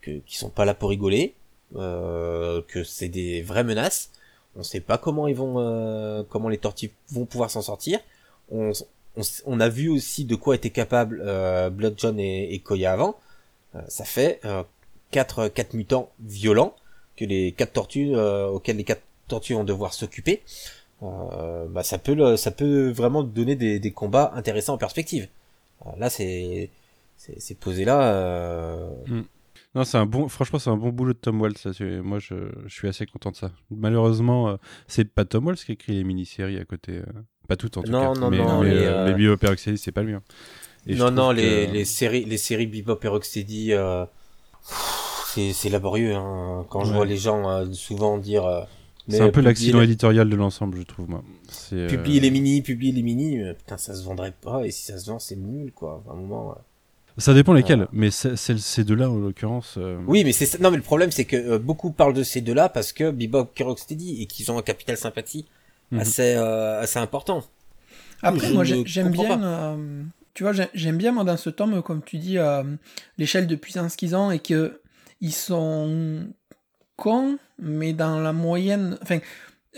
que 0.00 0.18
qu'ils 0.26 0.36
sont 0.38 0.50
pas 0.50 0.64
là 0.64 0.74
pour 0.74 0.90
rigoler 0.90 1.34
euh, 1.76 2.60
que 2.66 2.82
c'est 2.82 3.08
des 3.08 3.42
vraies 3.42 3.62
menaces 3.64 4.10
on 4.56 4.62
sait 4.62 4.80
pas 4.80 4.98
comment 4.98 5.26
ils 5.26 5.36
vont 5.36 5.56
euh, 5.58 6.22
comment 6.28 6.48
les 6.48 6.58
tortues 6.58 6.92
vont 7.10 7.26
pouvoir 7.26 7.50
s'en 7.50 7.62
sortir. 7.62 8.00
On, 8.50 9.60
a 9.60 9.68
vu 9.68 9.88
aussi 9.88 10.24
de 10.24 10.34
quoi 10.34 10.56
étaient 10.56 10.70
capables 10.70 11.22
euh, 11.24 11.70
Blood 11.70 11.94
John 11.96 12.18
et, 12.18 12.52
et 12.52 12.58
Koya 12.58 12.92
avant. 12.92 13.16
Euh, 13.74 13.80
ça 13.88 14.04
fait 14.04 14.40
euh, 14.44 14.62
quatre 15.10 15.48
quatre 15.48 15.74
mutants 15.74 16.10
violents 16.20 16.74
que 17.16 17.24
les 17.24 17.52
quatre 17.52 17.72
tortues 17.72 18.14
auxquelles 18.16 18.76
les 18.76 18.84
quatre 18.84 19.02
tortues 19.28 19.54
vont 19.54 19.64
devoir 19.64 19.94
s'occuper. 19.94 20.42
Bah 21.00 21.82
ça 21.82 21.98
peut 21.98 22.36
ça 22.36 22.50
peut 22.50 22.90
vraiment 22.90 23.22
donner 23.22 23.56
des, 23.56 23.90
combats 23.92 24.32
intéressants 24.34 24.74
en 24.74 24.78
perspective. 24.78 25.28
Là 25.98 26.08
c'est 26.10 26.70
c'est 27.16 27.58
posé 27.58 27.84
là 27.84 28.02
euh, 28.02 28.90
Non, 29.74 29.82
c'est 29.84 29.98
un 29.98 30.06
bon. 30.06 30.28
Franchement, 30.28 30.58
c'est 30.58 30.70
un 30.70 30.76
bon 30.76 30.90
boulot 30.90 31.12
de 31.14 31.18
Tom 31.18 31.40
Waltz. 31.40 31.64
là, 31.66 31.72
Moi, 32.02 32.18
je, 32.20 32.34
je 32.66 32.72
suis 32.74 32.86
assez 32.88 33.06
content 33.06 33.30
de 33.32 33.36
ça. 33.36 33.50
Malheureusement, 33.70 34.48
euh, 34.50 34.56
c'est 34.86 35.04
pas 35.12 35.24
Tom 35.24 35.46
Waltz 35.46 35.64
qui 35.64 35.72
écrit 35.72 35.94
les 35.94 36.04
mini-séries 36.04 36.58
à 36.58 36.64
côté. 36.64 36.98
euh, 36.98 37.04
Pas 37.48 37.56
toutes 37.56 37.76
en 37.78 37.82
tout 37.82 37.90
Non, 37.90 38.12
cas. 38.14 38.20
non, 38.20 38.30
mais, 38.30 38.38
non, 38.38 38.60
mais, 38.62 38.70
les, 38.70 38.76
euh, 38.84 38.92
euh, 38.92 39.06
les 39.08 39.14
Bebop 39.14 39.44
et 39.44 39.48
Rocksteady, 39.48 39.78
c'est 39.78 39.90
pas. 39.92 40.02
Et 40.02 40.94
je 40.94 40.98
non 41.02 41.10
non 41.10 41.30
que- 41.30 41.36
les, 41.72 41.84
séries 41.84 42.24
les 42.24 42.36
séries 42.36 42.66
Bebop 42.66 42.98
et 43.02 43.08
Rocksteady 43.08 43.72
c'est 44.62 45.68
laborieux 45.70 46.14
hein. 46.14 46.64
quand 46.70 46.84
je 46.84 46.92
vois 46.92 47.06
les 47.06 47.16
gens 47.16 47.64
souvent 47.72 48.18
dire 48.18 48.66
C'est 49.08 49.20
un 49.20 49.30
peu 49.30 49.40
l'accident 49.40 49.78
les- 49.80 49.84
éditorial 49.86 50.28
de 50.28 50.36
l'ensemble, 50.36 50.78
je 50.78 50.82
trouve, 50.82 51.08
moi. 51.08 51.22
Publier 51.88 52.20
les 52.20 52.30
mini 52.30 52.62
publier 52.62 52.92
les 52.92 53.02
mini 53.02 53.38
putain 53.58 53.76
ça 53.78 53.94
se 53.94 54.04
vendrait 54.04 54.32
pas 54.40 54.66
et 54.66 54.70
si 54.70 54.84
ça 54.84 54.98
se 54.98 55.10
vend 55.10 55.18
c'est 55.18 55.36
nul 55.36 55.72
quoi 55.72 56.02
à 56.08 56.12
un 56.12 56.16
moment. 56.16 56.56
Ça 57.16 57.32
dépend 57.32 57.52
lesquels, 57.52 57.76
Voilà. 57.76 57.90
mais 57.92 58.10
ces 58.10 58.84
deux-là, 58.84 59.08
en 59.08 59.16
l'occurrence. 59.18 59.76
euh, 59.78 59.98
oui 60.08 60.24
mais 60.24 60.32
c'est 60.32 60.46
ça- 60.46 60.58
non 60.58 60.70
mais 60.72 60.76
le 60.78 60.82
problème 60.82 61.12
c'est 61.12 61.24
que 61.24 61.36
euh, 61.36 61.58
beaucoup 61.60 61.92
parlent 61.92 62.12
de 62.14 62.24
ces 62.24 62.40
deux 62.40 62.54
là 62.54 62.68
parce 62.68 62.92
que 62.92 63.10
Bebop 63.12 63.50
et 63.56 63.62
Rocksteady 63.62 64.20
et 64.22 64.26
qu'ils 64.26 64.50
ont 64.50 64.58
un 64.58 64.62
capital 64.62 64.96
sympathie 64.96 65.46
Mhm. 65.92 66.00
assez 66.00 66.34
euh, 66.36 66.80
assez 66.80 66.98
important 66.98 67.44
Après, 68.22 68.48
Je 68.48 68.54
moi, 68.54 68.64
j'aime 68.64 69.10
bien. 69.10 69.42
euh, 69.42 70.02
tu 70.32 70.44
vois, 70.44 70.52
j'ai- 70.54 70.70
j'aime 70.72 70.96
bien, 70.96 71.12
moi, 71.12 71.24
dans 71.24 71.36
ce 71.36 71.50
tome, 71.50 71.82
comme 71.82 72.02
tu 72.02 72.16
dis, 72.16 72.38
euh, 72.38 72.62
l'échelle 73.18 73.46
de 73.46 73.54
puissance 73.54 73.96
qu'ils 73.96 74.16
ont 74.16 74.30
et 74.30 74.38
que 74.38 74.80
ils 75.20 75.32
sont. 75.32 76.26
con, 76.96 77.38
mais 77.58 77.92
dans 77.92 78.20
la 78.20 78.32
moyenne. 78.32 78.96
Enfin, 79.02 79.18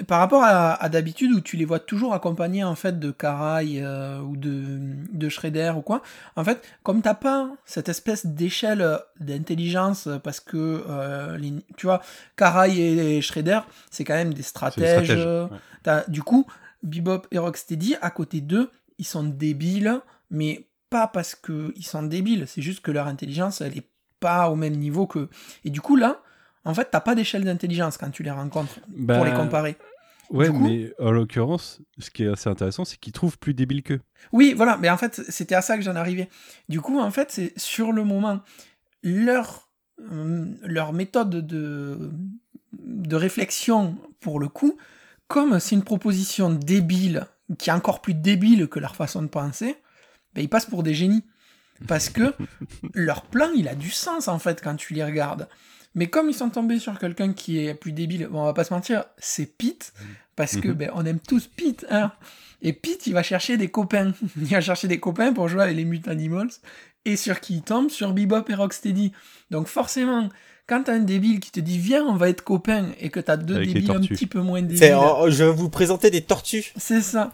par 0.06 0.18
rapport 0.20 0.42
à, 0.42 0.74
à 0.74 0.88
d'habitude 0.88 1.32
où 1.32 1.40
tu 1.40 1.56
les 1.56 1.64
vois 1.64 1.78
toujours 1.80 2.12
accompagnés 2.14 2.62
en 2.64 2.74
fait 2.74 2.98
de 2.98 3.10
Karai 3.10 3.82
euh, 3.82 4.20
ou 4.20 4.36
de, 4.36 4.78
de 5.12 5.28
Shredder 5.28 5.72
ou 5.76 5.80
quoi, 5.80 6.02
en 6.36 6.44
fait, 6.44 6.62
comme 6.82 7.00
t'as 7.02 7.14
pas 7.14 7.50
cette 7.64 7.88
espèce 7.88 8.26
d'échelle 8.26 8.98
d'intelligence 9.20 10.08
parce 10.22 10.40
que 10.40 10.84
euh, 10.88 11.36
les- 11.38 11.54
tu 11.76 11.86
vois, 11.86 12.02
Karai 12.36 12.76
et, 13.16 13.20
Shredder, 13.22 13.60
c'est 13.90 14.04
quand 14.04 14.14
même 14.14 14.34
des 14.34 14.42
stratèges. 14.42 15.04
stratèges, 15.06 15.24
euh, 15.26 15.46
ouais. 15.86 16.02
du 16.08 16.22
coup, 16.22 16.46
Bebop 16.82 17.22
et 17.30 17.38
Rocksteady 17.38 17.96
à 18.00 18.10
côté 18.10 18.40
d'eux, 18.40 18.70
ils 18.98 19.06
sont 19.06 19.24
débiles, 19.24 20.00
mais 20.30 20.66
pas 20.90 21.06
parce 21.06 21.34
que 21.34 21.72
ils 21.76 21.86
sont 21.86 22.02
débiles, 22.02 22.44
c'est 22.46 22.62
juste 22.62 22.80
que 22.80 22.90
leur 22.90 23.06
intelligence 23.06 23.60
elle 23.60 23.76
est 23.76 23.88
pas 24.20 24.50
au 24.50 24.56
même 24.56 24.76
niveau 24.76 25.06
que. 25.06 25.28
Et 25.64 25.70
du 25.70 25.80
coup 25.80 25.96
là, 25.96 26.20
en 26.66 26.74
fait, 26.74 26.88
t'as 26.90 27.00
pas 27.00 27.14
d'échelle 27.14 27.44
d'intelligence 27.44 27.96
quand 27.96 28.10
tu 28.10 28.22
les 28.22 28.30
rencontres 28.30 28.80
pour 28.80 29.24
les 29.24 29.30
Bah, 29.30 29.36
comparer. 29.36 29.76
Ouais, 30.30 30.48
coup- 30.48 30.58
mais 30.58 30.92
en 30.98 31.12
l'occurrence, 31.12 31.80
ce 31.98 32.10
qui 32.10 32.24
est 32.24 32.28
assez 32.28 32.50
intéressant, 32.50 32.84
c'est 32.84 32.98
qu'ils 32.98 33.12
trouvent 33.12 33.38
plus 33.38 33.54
débiles 33.54 33.82
qu'eux. 33.84 34.00
Oui, 34.32 34.54
voilà, 34.56 34.76
mais 34.76 34.90
en 34.90 34.96
fait, 34.96 35.22
c'était 35.28 35.54
à 35.54 35.62
ça 35.62 35.76
que 35.76 35.82
j'en 35.84 35.94
arrivais. 35.94 36.28
Du 36.68 36.80
coup, 36.80 36.98
en 36.98 37.10
fait, 37.12 37.30
c'est 37.30 37.52
sur 37.58 37.92
le 37.92 38.02
moment, 38.02 38.40
leur, 39.04 39.68
euh, 40.10 40.46
leur 40.62 40.92
méthode 40.92 41.30
de, 41.46 42.10
de 42.72 43.16
réflexion, 43.16 43.96
pour 44.20 44.40
le 44.40 44.48
coup, 44.48 44.76
comme 45.28 45.60
c'est 45.60 45.76
une 45.76 45.84
proposition 45.84 46.50
débile, 46.50 47.26
qui 47.58 47.70
est 47.70 47.72
encore 47.72 48.00
plus 48.02 48.14
débile 48.14 48.66
que 48.66 48.80
leur 48.80 48.96
façon 48.96 49.22
de 49.22 49.28
penser, 49.28 49.76
ben, 50.34 50.42
ils 50.42 50.48
passent 50.48 50.66
pour 50.66 50.82
des 50.82 50.94
génies. 50.94 51.24
Parce 51.86 52.08
que 52.10 52.34
leur 52.94 53.22
plan, 53.22 53.50
il 53.54 53.68
a 53.68 53.76
du 53.76 53.90
sens, 53.90 54.26
en 54.26 54.40
fait, 54.40 54.60
quand 54.60 54.74
tu 54.74 54.92
les 54.94 55.04
regardes. 55.04 55.48
Mais 55.96 56.06
comme 56.06 56.28
ils 56.30 56.34
sont 56.34 56.50
tombés 56.50 56.78
sur 56.78 56.96
quelqu'un 56.98 57.32
qui 57.32 57.58
est 57.66 57.74
plus 57.74 57.90
débile, 57.92 58.28
bon, 58.30 58.42
on 58.42 58.44
va 58.44 58.52
pas 58.52 58.62
se 58.64 58.72
mentir, 58.72 59.04
c'est 59.18 59.46
Pete, 59.46 59.92
parce 60.36 60.56
que 60.58 60.68
Mhm. 60.68 60.74
ben, 60.74 60.90
on 60.94 61.04
aime 61.06 61.18
tous 61.18 61.48
Pete, 61.48 61.84
hein. 61.90 62.12
Et 62.62 62.72
Pete, 62.72 63.06
il 63.08 63.14
va 63.14 63.22
chercher 63.24 63.56
des 63.56 63.68
copains. 63.68 64.12
Il 64.36 64.46
va 64.46 64.60
chercher 64.60 64.86
des 64.88 65.00
copains 65.00 65.32
pour 65.32 65.48
jouer 65.48 65.62
avec 65.64 65.76
les 65.76 65.84
Mutant 65.84 66.10
Animals. 66.12 66.50
Et 67.04 67.16
sur 67.16 67.40
qui 67.40 67.54
il 67.56 67.62
tombe 67.62 67.88
Sur 67.90 68.12
Bebop 68.12 68.44
et 68.48 68.54
Rocksteady. 68.54 69.12
Donc 69.50 69.68
forcément, 69.68 70.28
quand 70.66 70.82
t'as 70.84 70.94
un 70.94 70.98
débile 71.00 71.38
qui 71.40 71.50
te 71.52 71.60
dit 71.60 71.78
viens, 71.78 72.04
on 72.04 72.16
va 72.16 72.28
être 72.28 72.42
copains, 72.42 72.88
et 73.00 73.10
que 73.10 73.20
t'as 73.20 73.36
deux 73.36 73.56
Avec 73.56 73.72
débiles 73.72 73.90
un 73.92 74.00
petit 74.00 74.26
peu 74.26 74.40
moins 74.40 74.60
débiles, 74.62 74.96
oh, 74.98 75.26
je 75.28 75.44
vais 75.44 75.50
vous 75.52 75.68
présenter 75.70 76.10
des 76.10 76.22
tortues. 76.22 76.72
c'est 76.76 77.00
ça. 77.02 77.32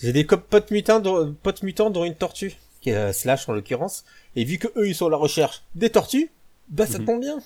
J'ai 0.00 0.12
des 0.12 0.24
potes 0.24 0.70
mutants, 0.70 1.00
dont- 1.00 1.34
potes 1.42 1.62
mutants 1.62 1.90
dont 1.90 2.04
une 2.04 2.14
tortue, 2.14 2.52
qui 2.80 2.90
est 2.90 2.94
euh, 2.96 3.12
Slash 3.12 3.48
en 3.48 3.52
l'occurrence. 3.54 4.04
Et 4.36 4.44
vu 4.44 4.58
que 4.58 4.68
eux 4.76 4.86
ils 4.88 4.94
sont 4.94 5.06
à 5.06 5.10
la 5.10 5.16
recherche 5.16 5.62
des 5.74 5.90
tortues, 5.90 6.30
bah 6.68 6.86
ça 6.86 6.98
Mhm. 6.98 7.04
tombe 7.06 7.20
bien. 7.20 7.38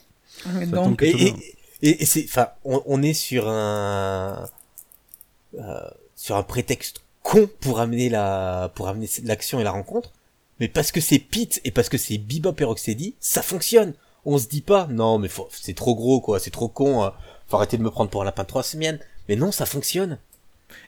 Donc, 0.69 1.03
Et, 1.03 1.11
et, 1.11 1.35
et, 1.83 2.03
et 2.03 2.07
c'est, 2.07 2.25
enfin, 2.25 2.49
on, 2.65 2.83
on 2.87 3.03
est 3.03 3.13
sur 3.15 3.49
un 3.49 4.49
euh, 5.59 5.81
sur 6.17 6.37
un 6.37 6.43
prétexte 6.43 7.01
con 7.23 7.49
pour 7.61 7.81
amener 7.81 8.09
la 8.09 8.71
pour 8.75 8.89
amener 8.89 9.09
l'action 9.25 9.61
et 9.61 9.65
la 9.65 9.71
rencontre. 9.73 10.13
Mais 10.61 10.69
parce 10.69 10.93
que 10.93 11.01
c'est 11.01 11.19
Pete 11.19 11.61
et 11.65 11.71
parce 11.71 11.89
que 11.89 11.97
c'est 11.99 12.19
Bebop 12.19 12.55
et 12.61 12.65
Rocksteady, 12.65 13.15
ça 13.21 13.43
fonctionne. 13.43 13.95
On 14.27 14.37
se 14.39 14.47
dit 14.49 14.61
pas, 14.61 14.87
non 14.91 15.19
mais 15.19 15.29
faut- 15.29 15.49
c'est 15.51 15.75
trop 15.75 15.95
gros 15.95 16.21
quoi, 16.21 16.39
c'est 16.39 16.51
trop 16.51 16.69
con. 16.69 17.05
euh, 17.05 17.11
faut 17.49 17.57
arrêter 17.57 17.79
de 17.79 17.83
me 17.83 17.91
prendre 17.91 18.11
pour 18.11 18.23
un 18.23 18.25
lapin 18.25 18.43
de 18.43 18.49
trois 18.49 18.63
semaines. 18.63 19.01
Mais 19.29 19.37
non, 19.37 19.51
ça 19.53 19.65
fonctionne. 19.67 20.19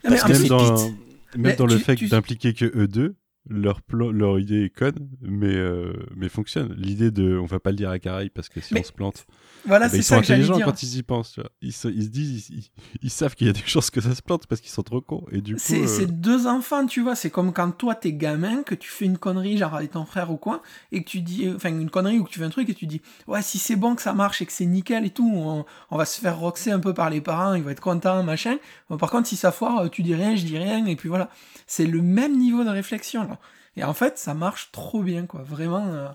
Non, 0.05 0.11
mais 0.11 0.11
parce 0.11 0.23
en 0.25 0.27
que 0.29 0.33
plus, 0.33 0.39
même 0.39 0.43
c'est 0.43 0.49
dans, 0.49 0.75
Pete. 0.75 0.85
même 0.85 0.97
Mais 1.37 1.57
dans 1.57 1.67
le 1.67 1.79
fait 1.79 1.97
tu- 1.97 2.09
d'impliquer 2.09 2.53
que 2.55 2.67
eux 2.77 2.87
deux, 2.87 3.15
leur, 3.49 3.83
plan, 3.83 4.11
leur 4.11 4.39
idée 4.39 4.65
est 4.65 4.71
conne, 4.71 5.09
mais, 5.21 5.55
euh, 5.55 5.93
mais 6.17 6.29
fonctionne. 6.29 6.75
L'idée 6.77 7.11
de 7.11 7.37
on 7.37 7.47
va 7.47 7.59
pas 7.61 7.71
le 7.71 7.77
dire 7.77 7.91
à 7.91 7.99
Caraï 7.99 8.31
parce 8.31 8.49
que 8.49 8.61
si 8.61 8.75
Mais 8.75 8.81
on 8.81 8.85
se 8.85 8.93
plante, 8.93 9.27
voilà, 9.67 9.89
c'est 9.89 9.99
ils 9.99 10.03
sont 10.03 10.17
ça 10.17 10.23
j'allais 10.23 10.43
intelligents 10.43 10.57
dire. 10.57 10.67
quand 10.67 10.83
ils 10.83 10.97
y 10.97 11.03
pensent. 11.03 11.33
Tu 11.33 11.41
vois. 11.41 11.51
Ils, 11.61 11.73
se, 11.73 11.89
ils 11.89 12.05
se 12.05 12.09
disent, 12.09 12.51
ils, 12.51 12.71
ils 13.03 13.11
savent 13.11 13.35
qu'il 13.35 13.47
y 13.49 13.51
a 13.51 13.53
des 13.53 13.61
chances 13.67 13.91
que 13.91 14.01
ça 14.01 14.15
se 14.15 14.23
plante 14.23 14.47
parce 14.47 14.61
qu'ils 14.61 14.71
sont 14.71 14.83
trop 14.83 15.01
cons. 15.01 15.25
Et 15.33 15.41
du 15.41 15.55
coup, 15.55 15.61
C'est 15.63 15.83
euh, 16.03 16.07
deux 16.07 16.47
enfants, 16.47 16.87
tu 16.87 17.01
vois. 17.03 17.15
C'est 17.17 17.31
comme 17.31 17.53
quand 17.53 17.71
toi, 17.73 17.95
t'es 17.95 18.13
gamin, 18.13 18.63
que 18.63 18.75
tu 18.75 18.89
fais 18.89 19.05
une 19.07 19.19
connerie, 19.19 19.59
genre 19.59 19.75
avec 19.75 19.91
ton 19.93 20.05
frère 20.05 20.31
ou 20.31 20.37
quoi, 20.37 20.63
et 20.93 21.03
que 21.03 21.09
tu 21.11 21.21
dis, 21.21 21.47
euh, 21.47 21.57
enfin, 21.57 21.71
une 21.71 21.91
connerie 21.91 22.19
ou 22.19 22.25
que 22.25 22.31
tu 22.31 22.39
fais 22.39 22.45
un 22.45 22.51
truc 22.51 22.69
et 22.69 22.75
tu 22.75 22.87
dis, 22.87 23.03
ouais, 23.27 23.43
si 23.43 23.59
c'est 23.59 23.77
bon, 23.77 23.95
que 23.95 24.03
ça 24.03 24.13
marche 24.15 24.41
et 24.41 24.47
que 24.47 24.53
c'est 24.53 24.67
nickel 24.67 25.05
et 25.05 25.11
tout, 25.11 25.31
on, 25.35 25.65
on 25.91 25.97
va 25.97 26.05
se 26.05 26.21
faire 26.21 26.39
roxer 26.39 26.71
un 26.71 26.81
peu 26.81 26.95
par 26.95 27.11
les 27.11 27.21
parents, 27.21 27.55
ils 27.55 27.63
vont 27.63 27.71
être 27.71 27.81
contents, 27.81 28.23
machin. 28.23 28.57
Bon, 28.89 28.97
par 28.99 29.11
contre, 29.11 29.27
si 29.29 29.37
ça 29.37 29.51
foire, 29.53 29.79
euh, 29.85 29.89
tu 29.89 30.03
dis 30.03 30.15
rien, 30.15 30.37
je 30.37 30.45
dis 30.45 30.59
rien, 30.59 30.87
et 30.87 30.95
puis 30.97 31.09
voilà. 31.09 31.29
C'est 31.67 31.87
le 31.87 32.03
même 32.03 32.39
niveau 32.39 32.65
de 32.65 32.69
réflexion, 32.71 33.23
là. 33.25 33.39
Et 33.77 33.85
en 33.85 33.95
fait, 33.95 34.19
ça 34.19 34.35
marche 34.35 34.71
trop 34.73 35.03
bien, 35.03 35.27
quoi. 35.27 35.43
Vraiment. 35.43 35.87
euh, 35.87 36.09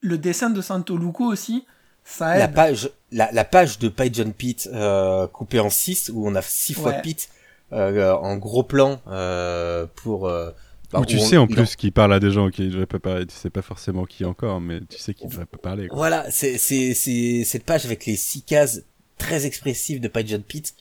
Le 0.00 0.18
dessin 0.18 0.50
de 0.50 0.60
Santo 0.60 0.96
Luco 0.96 1.24
aussi, 1.24 1.64
ça 2.04 2.36
La 2.38 2.44
aide. 2.44 2.54
page, 2.54 2.90
la, 3.10 3.30
la 3.32 3.44
page 3.44 3.78
de 3.78 3.88
Page 3.88 4.10
John 4.14 4.32
Pete 4.32 4.68
euh, 4.72 5.26
coupée 5.26 5.58
en 5.60 5.70
6 5.70 6.10
où 6.14 6.26
on 6.28 6.34
a 6.36 6.42
six 6.42 6.74
fois 6.74 6.92
Ouais. 6.92 7.02
Pete 7.02 7.28
euh, 7.72 8.12
en 8.14 8.36
gros 8.36 8.62
plan 8.62 9.00
euh, 9.08 9.86
pour. 9.96 10.28
euh, 10.28 10.52
bah, 10.92 11.00
où 11.00 11.04
tu 11.04 11.16
où 11.16 11.20
on- 11.20 11.24
sais 11.24 11.36
en 11.36 11.48
plus 11.48 11.74
qu'il 11.74 11.90
parle 11.90 12.12
à 12.14 12.20
des 12.20 12.30
gens 12.30 12.48
qui 12.50 12.62
ne 12.62 12.68
devraient 12.70 12.86
pas 12.86 13.00
parler. 13.00 13.26
Tu 13.26 13.34
sais 13.34 13.50
pas 13.50 13.62
forcément 13.62 14.04
qui 14.04 14.24
encore, 14.24 14.60
mais 14.60 14.78
tu 14.88 14.98
sais 14.98 15.14
qu'ils 15.14 15.26
ne 15.26 15.32
devraient 15.32 15.46
pas 15.46 15.58
parler. 15.58 15.88
quoi. 15.88 15.96
Voilà, 15.96 16.30
c'est 16.30 16.58
c'est 16.58 16.94
c'est 16.94 17.42
cette 17.44 17.64
page 17.64 17.84
avec 17.84 18.06
les 18.06 18.14
six 18.14 18.42
cases 18.42 18.82
très 19.18 19.46
expressives 19.46 20.00
de 20.00 20.06
Page 20.06 20.26
John 20.28 20.42
Pete. 20.44 20.74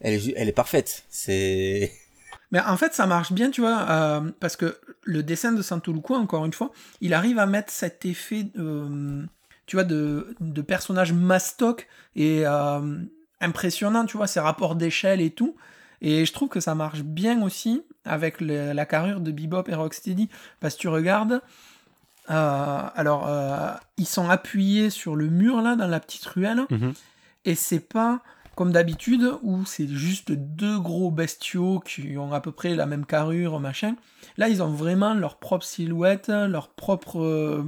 Elle 0.00 0.14
est 0.14 0.32
elle 0.38 0.48
est 0.48 0.52
parfaite. 0.52 1.04
C'est 1.10 1.92
Mais 2.52 2.60
en 2.60 2.76
fait, 2.76 2.94
ça 2.94 3.06
marche 3.06 3.32
bien, 3.32 3.50
tu 3.50 3.62
vois, 3.62 3.86
euh, 3.90 4.30
parce 4.38 4.56
que 4.56 4.78
le 5.04 5.22
dessin 5.22 5.52
de 5.52 5.62
Santoluco, 5.62 6.14
encore 6.14 6.44
une 6.44 6.52
fois, 6.52 6.70
il 7.00 7.14
arrive 7.14 7.38
à 7.38 7.46
mettre 7.46 7.72
cet 7.72 8.04
effet, 8.06 8.46
euh, 8.58 9.24
tu 9.66 9.76
vois, 9.76 9.84
de, 9.84 10.36
de 10.40 10.62
personnage 10.62 11.12
mastoc 11.12 11.88
et 12.14 12.42
euh, 12.46 12.98
impressionnant, 13.40 14.04
tu 14.04 14.16
vois, 14.18 14.26
ses 14.26 14.40
rapports 14.40 14.74
d'échelle 14.76 15.20
et 15.20 15.30
tout. 15.30 15.56
Et 16.02 16.26
je 16.26 16.32
trouve 16.32 16.48
que 16.50 16.60
ça 16.60 16.74
marche 16.74 17.02
bien 17.02 17.42
aussi 17.42 17.82
avec 18.04 18.40
le- 18.40 18.72
la 18.72 18.84
carrure 18.86 19.20
de 19.20 19.30
Bebop 19.32 19.64
et 19.68 19.74
Rocksteady, 19.74 20.28
parce 20.60 20.74
que 20.74 20.80
tu 20.80 20.88
regardes, 20.88 21.40
alors, 22.28 23.28
ils 23.96 24.06
sont 24.06 24.28
appuyés 24.28 24.90
sur 24.90 25.16
le 25.16 25.26
mur, 25.28 25.60
là, 25.62 25.76
dans 25.76 25.86
la 25.88 26.00
petite 26.00 26.24
ruelle, 26.26 26.62
Mhm. 26.70 26.92
et 27.44 27.54
c'est 27.54 27.80
pas 27.80 28.20
comme 28.62 28.70
d'habitude 28.70 29.28
où 29.42 29.64
c'est 29.64 29.88
juste 29.88 30.30
deux 30.30 30.78
gros 30.78 31.10
bestiaux 31.10 31.80
qui 31.80 32.16
ont 32.16 32.32
à 32.32 32.40
peu 32.40 32.52
près 32.52 32.76
la 32.76 32.86
même 32.86 33.04
carrure, 33.04 33.58
machin. 33.58 33.96
Là, 34.36 34.48
ils 34.48 34.62
ont 34.62 34.68
vraiment 34.70 35.14
leur 35.14 35.38
propre 35.40 35.64
silhouette, 35.64 36.28
leur 36.28 36.68
propre. 36.68 37.18
euh, 37.20 37.64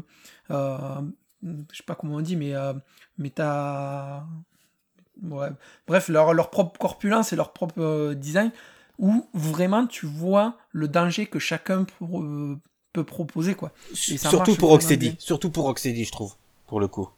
euh, 0.52 1.00
je 1.42 1.76
sais 1.76 1.82
pas 1.84 1.96
comment 1.96 2.14
on 2.14 2.20
dit, 2.20 2.36
mais. 2.36 2.54
euh, 2.54 2.74
méta. 3.18 4.24
Ouais. 5.20 5.48
Bref, 5.88 6.08
leur, 6.08 6.32
leur 6.32 6.50
propre 6.50 6.78
corpulence 6.78 7.32
et 7.32 7.36
leur 7.36 7.52
propre 7.52 8.14
design, 8.14 8.52
où 9.00 9.26
vraiment 9.34 9.88
tu 9.88 10.06
vois 10.06 10.58
le 10.70 10.86
danger 10.86 11.26
que 11.26 11.40
chacun 11.40 11.86
peut 12.92 13.04
proposer, 13.04 13.56
quoi. 13.56 13.72
Et 14.12 14.16
surtout 14.16 14.54
pour 14.54 14.70
Rocksteady, 14.70 15.16
surtout 15.18 15.50
pour 15.50 15.64
Rocksteady, 15.64 16.04
je 16.04 16.12
trouve, 16.12 16.36
pour 16.68 16.78
le 16.78 16.86
coup. 16.86 17.08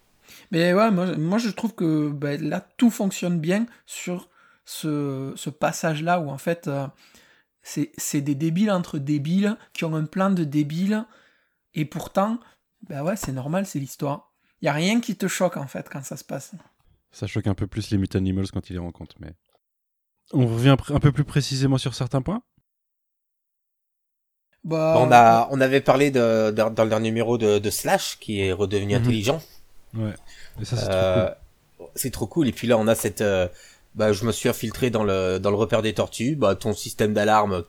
Mais 0.50 0.74
ouais, 0.74 0.90
moi, 0.90 1.16
moi 1.16 1.38
je 1.38 1.50
trouve 1.50 1.74
que 1.74 2.08
ben, 2.10 2.40
là, 2.42 2.60
tout 2.76 2.90
fonctionne 2.90 3.40
bien 3.40 3.66
sur 3.86 4.28
ce, 4.64 5.32
ce 5.36 5.50
passage-là 5.50 6.20
où 6.20 6.30
en 6.30 6.38
fait, 6.38 6.68
euh, 6.68 6.86
c'est 7.62 7.92
c'est 7.98 8.20
des 8.22 8.34
débiles 8.34 8.70
entre 8.70 8.98
débiles 8.98 9.56
qui 9.72 9.84
ont 9.84 9.94
un 9.96 10.04
plan 10.06 10.30
de 10.30 10.44
débiles 10.44 11.04
et 11.74 11.84
pourtant, 11.84 12.40
ben 12.88 13.02
ouais, 13.04 13.16
c'est 13.16 13.32
normal, 13.32 13.66
c'est 13.66 13.78
l'histoire. 13.80 14.32
Il 14.62 14.66
y 14.66 14.68
a 14.68 14.72
rien 14.72 15.00
qui 15.00 15.16
te 15.16 15.28
choque 15.28 15.56
en 15.58 15.66
fait 15.66 15.88
quand 15.90 16.04
ça 16.04 16.16
se 16.16 16.24
passe. 16.24 16.52
Ça 17.10 17.26
choque 17.26 17.46
un 17.48 17.54
peu 17.54 17.66
plus 17.66 17.90
les 17.90 17.98
Mutant 17.98 18.18
Animals 18.18 18.50
quand 18.52 18.70
ils 18.70 18.74
les 18.74 18.78
rencontrent. 18.78 19.16
Mais... 19.20 19.34
On 20.32 20.46
revient 20.46 20.76
un 20.90 21.00
peu 21.00 21.12
plus 21.12 21.24
précisément 21.24 21.78
sur 21.78 21.94
certains 21.94 22.22
points 22.22 22.42
Bah, 24.64 24.94
on 24.98 25.12
a 25.12 25.48
on 25.50 25.60
avait 25.60 25.80
parlé 25.80 26.10
de, 26.10 26.50
de- 26.50 26.68
dans 26.74 26.84
le 26.84 26.90
dernier 26.90 27.10
numéro 27.10 27.38
de, 27.38 27.58
de 27.58 27.70
Slash 27.70 28.18
qui 28.18 28.40
est 28.40 28.52
redevenu 28.52 28.94
Mhm. 28.94 29.00
intelligent. 29.00 29.40
Ouais. 29.94 30.14
Et 30.60 30.64
ça, 30.64 30.76
c'est 30.76 30.86
Euh, 30.90 31.26
trop 31.26 31.34
cool. 31.78 31.86
c'est 31.94 32.10
trop 32.10 32.26
cool. 32.26 32.48
Et 32.48 32.52
puis 32.52 32.66
là, 32.66 32.78
on 32.78 32.86
a 32.88 32.94
cette. 32.94 33.20
euh, 33.20 33.48
bah, 33.94 34.12
je 34.12 34.24
me 34.24 34.32
suis 34.32 34.48
infiltré 34.48 34.90
dans 34.90 35.04
le 35.04 35.38
dans 35.38 35.50
le 35.50 35.56
repère 35.56 35.82
des 35.82 35.94
tortues. 35.94 36.36
Bah, 36.36 36.54
ton 36.54 36.72
système 36.74 37.14
d'alarme 37.14 37.64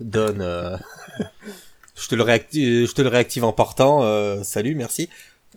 donne. 0.00 0.40
euh, 0.42 0.76
je 1.94 2.08
te 2.08 2.14
le 2.14 2.22
réactive, 2.22 2.86
je 2.88 2.92
te 2.92 3.02
le 3.02 3.08
réactive 3.08 3.44
en 3.44 3.52
partant. 3.52 4.02
euh, 4.04 4.42
salut, 4.42 4.74
merci. 4.74 5.08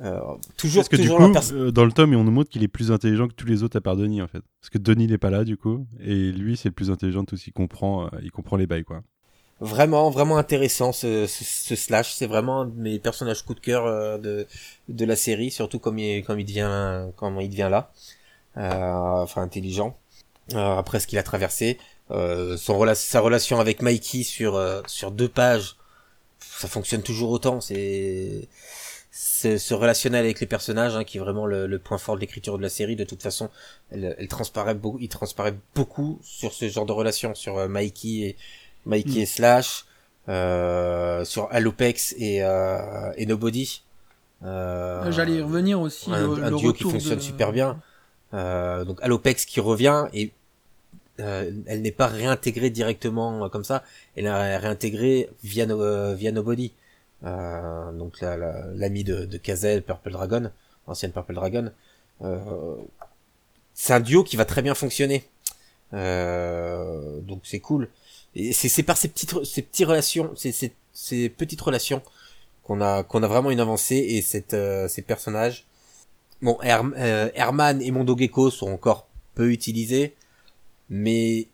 Euh, 0.02 0.18
toujours, 0.56 0.84
Parce 0.84 0.88
que 0.90 0.96
du 0.96 1.10
coup, 1.10 1.22
euh, 1.54 1.72
dans 1.72 1.84
le 1.84 1.92
tome, 1.92 2.16
on 2.16 2.24
nous 2.24 2.32
montre 2.32 2.50
qu'il 2.50 2.64
est 2.64 2.70
plus 2.70 2.90
intelligent 2.90 3.28
que 3.28 3.34
tous 3.34 3.46
les 3.46 3.64
autres 3.64 3.76
à 3.78 3.82
part 3.82 3.98
Denis, 3.98 4.22
en 4.22 4.28
fait. 4.30 4.42
Parce 4.62 4.70
que 4.70 4.78
Denis 4.78 5.08
n'est 5.08 5.18
pas 5.18 5.30
là, 5.30 5.44
du 5.44 5.58
coup. 5.58 5.86
Et 6.00 6.32
lui, 6.32 6.56
c'est 6.56 6.70
le 6.70 6.74
plus 6.74 6.90
intelligent 6.90 7.22
de 7.24 7.26
tous. 7.26 7.48
Il 7.48 7.52
comprend, 7.52 8.06
euh, 8.06 8.10
il 8.24 8.32
comprend 8.32 8.56
les 8.56 8.66
bails, 8.66 8.86
quoi. 8.86 9.02
Vraiment, 9.62 10.10
vraiment 10.10 10.38
intéressant 10.38 10.94
ce, 10.94 11.28
ce, 11.28 11.44
ce 11.44 11.76
slash. 11.76 12.14
C'est 12.14 12.28
vraiment 12.28 12.62
un 12.62 12.66
de 12.66 12.80
mes 12.80 12.98
personnages 12.98 13.44
coup 13.44 13.54
de 13.54 13.60
cœur 13.60 13.86
euh, 13.86 14.18
de 14.18 14.48
de 14.88 15.06
la 15.06 15.18
série, 15.18 15.52
surtout 15.52 15.80
comme 15.80 16.00
il 16.00 16.24
comme 16.24 16.40
il 16.40 16.46
devient 16.46 17.08
comme 17.18 17.42
il 17.42 17.50
devient 17.50 17.68
là. 17.70 17.92
Euh, 18.58 19.24
enfin 19.24 19.42
intelligent. 19.44 19.98
Euh, 20.56 20.78
après 20.78 21.00
ce 21.02 21.08
qu'il 21.08 21.20
a 21.20 21.24
traversé, 21.24 21.80
euh, 22.12 22.58
son 22.58 22.78
rela- 22.80 22.96
sa 22.96 23.22
relation 23.22 23.60
avec 23.60 23.82
Mikey 23.84 24.24
sur 24.24 24.56
euh, 24.58 24.82
sur 24.88 25.12
deux 25.12 25.30
pages, 25.30 25.78
ça 26.40 26.68
fonctionne 26.68 27.04
toujours 27.04 27.32
autant. 27.32 27.62
C'est 27.62 28.48
ce, 29.12 29.58
ce 29.58 29.74
relationnel 29.74 30.26
avec 30.26 30.40
les 30.40 30.48
personnages 30.48 30.96
hein, 30.96 31.04
qui 31.04 31.18
est 31.18 31.22
vraiment 31.22 31.46
le, 31.46 31.68
le 31.68 31.80
point 31.80 31.98
fort 31.98 32.16
de 32.16 32.22
l'écriture 32.22 32.58
de 32.58 32.64
la 32.64 32.70
série. 32.70 32.96
De 32.96 33.04
toute 33.04 33.24
façon, 33.24 33.50
elle, 33.92 34.16
elle 34.20 34.28
transparaît 34.28 34.76
beaucoup, 34.76 35.00
il 35.02 35.10
transparaît 35.10 35.56
beaucoup 35.76 36.20
sur 36.24 36.54
ce 36.54 36.70
genre 36.70 36.86
de 36.86 36.92
relation, 36.94 37.36
sur 37.36 37.58
euh, 37.58 37.68
Mikey 37.68 38.10
et 38.10 38.38
Mikey 38.86 39.20
Mm. 39.20 39.22
et 39.22 39.26
Slash, 39.26 39.86
euh, 40.30 41.26
sur 41.26 41.48
Alopex 41.52 42.14
et, 42.18 42.44
euh, 42.44 43.12
et 43.18 43.26
Nobody. 43.26 43.84
Euh, 44.44 45.12
J'allais 45.12 45.34
y 45.36 45.42
revenir 45.42 45.82
aussi. 45.82 46.12
un, 46.12 46.20
le, 46.36 46.44
un 46.44 46.50
le 46.52 46.58
duo 46.58 46.74
qui 46.74 46.84
fonctionne 46.84 47.18
de- 47.18 47.24
super 47.24 47.52
bien. 47.52 47.80
Euh, 48.34 48.86
donc 48.86 49.00
Alopex 49.02 49.46
qui 49.46 49.60
revient 49.60 50.06
et 50.14 50.32
euh, 51.20 51.52
elle 51.66 51.82
n'est 51.82 51.92
pas 51.92 52.08
réintégrée 52.08 52.70
directement 52.70 53.50
comme 53.50 53.64
ça, 53.66 53.84
elle 54.16 54.26
est 54.28 54.58
réintégrée 54.58 55.30
via, 55.44 55.66
no, 55.66 55.82
euh, 55.82 56.14
via 56.16 56.32
Nobody. 56.32 56.72
Euh, 57.26 57.92
donc 57.92 58.22
la- 58.22 58.38
la- 58.38 58.66
l'ami 58.76 59.04
de, 59.04 59.26
de 59.26 59.38
Kazel, 59.38 59.82
Purple 59.84 60.12
Dragon, 60.12 60.50
ancienne 60.88 61.12
Purple 61.12 61.34
Dragon. 61.34 61.72
Euh, 62.22 62.38
c'est 63.74 63.94
un 63.94 64.00
duo 64.00 64.24
qui 64.24 64.38
va 64.38 64.46
très 64.46 64.62
bien 64.62 64.74
fonctionner. 64.76 65.26
Euh, 65.94 67.20
donc 67.22 67.42
c'est 67.44 67.60
cool. 67.60 67.90
Et 68.36 68.54
c'est 68.54 68.70
c'est 68.70 68.84
par 68.84 68.98
ces 68.98 69.08
petites 69.08 69.44
ces 69.44 69.62
petites 69.62 69.88
relations, 69.88 70.32
ces, 70.36 70.52
ces, 70.52 70.74
ces 70.94 71.30
petites 71.30 71.62
relations 71.62 72.02
qu'on 72.64 72.80
a 72.82 73.04
qu'on 73.04 73.24
a 73.24 73.28
vraiment 73.28 73.52
une 73.52 73.60
avancée 73.60 73.96
et 73.98 74.22
cette 74.22 74.54
euh, 74.54 74.88
ces 74.88 75.02
personnages. 75.02 75.66
Bon, 76.42 76.58
Herm- 76.62 76.94
euh, 76.98 77.30
Herman 77.36 77.82
et 77.82 77.92
Mondo 77.92 78.16
Gecko 78.18 78.50
sont 78.50 78.70
encore 78.70 79.08
peu 79.36 79.52
utilisés, 79.52 80.14
mais 80.90 81.48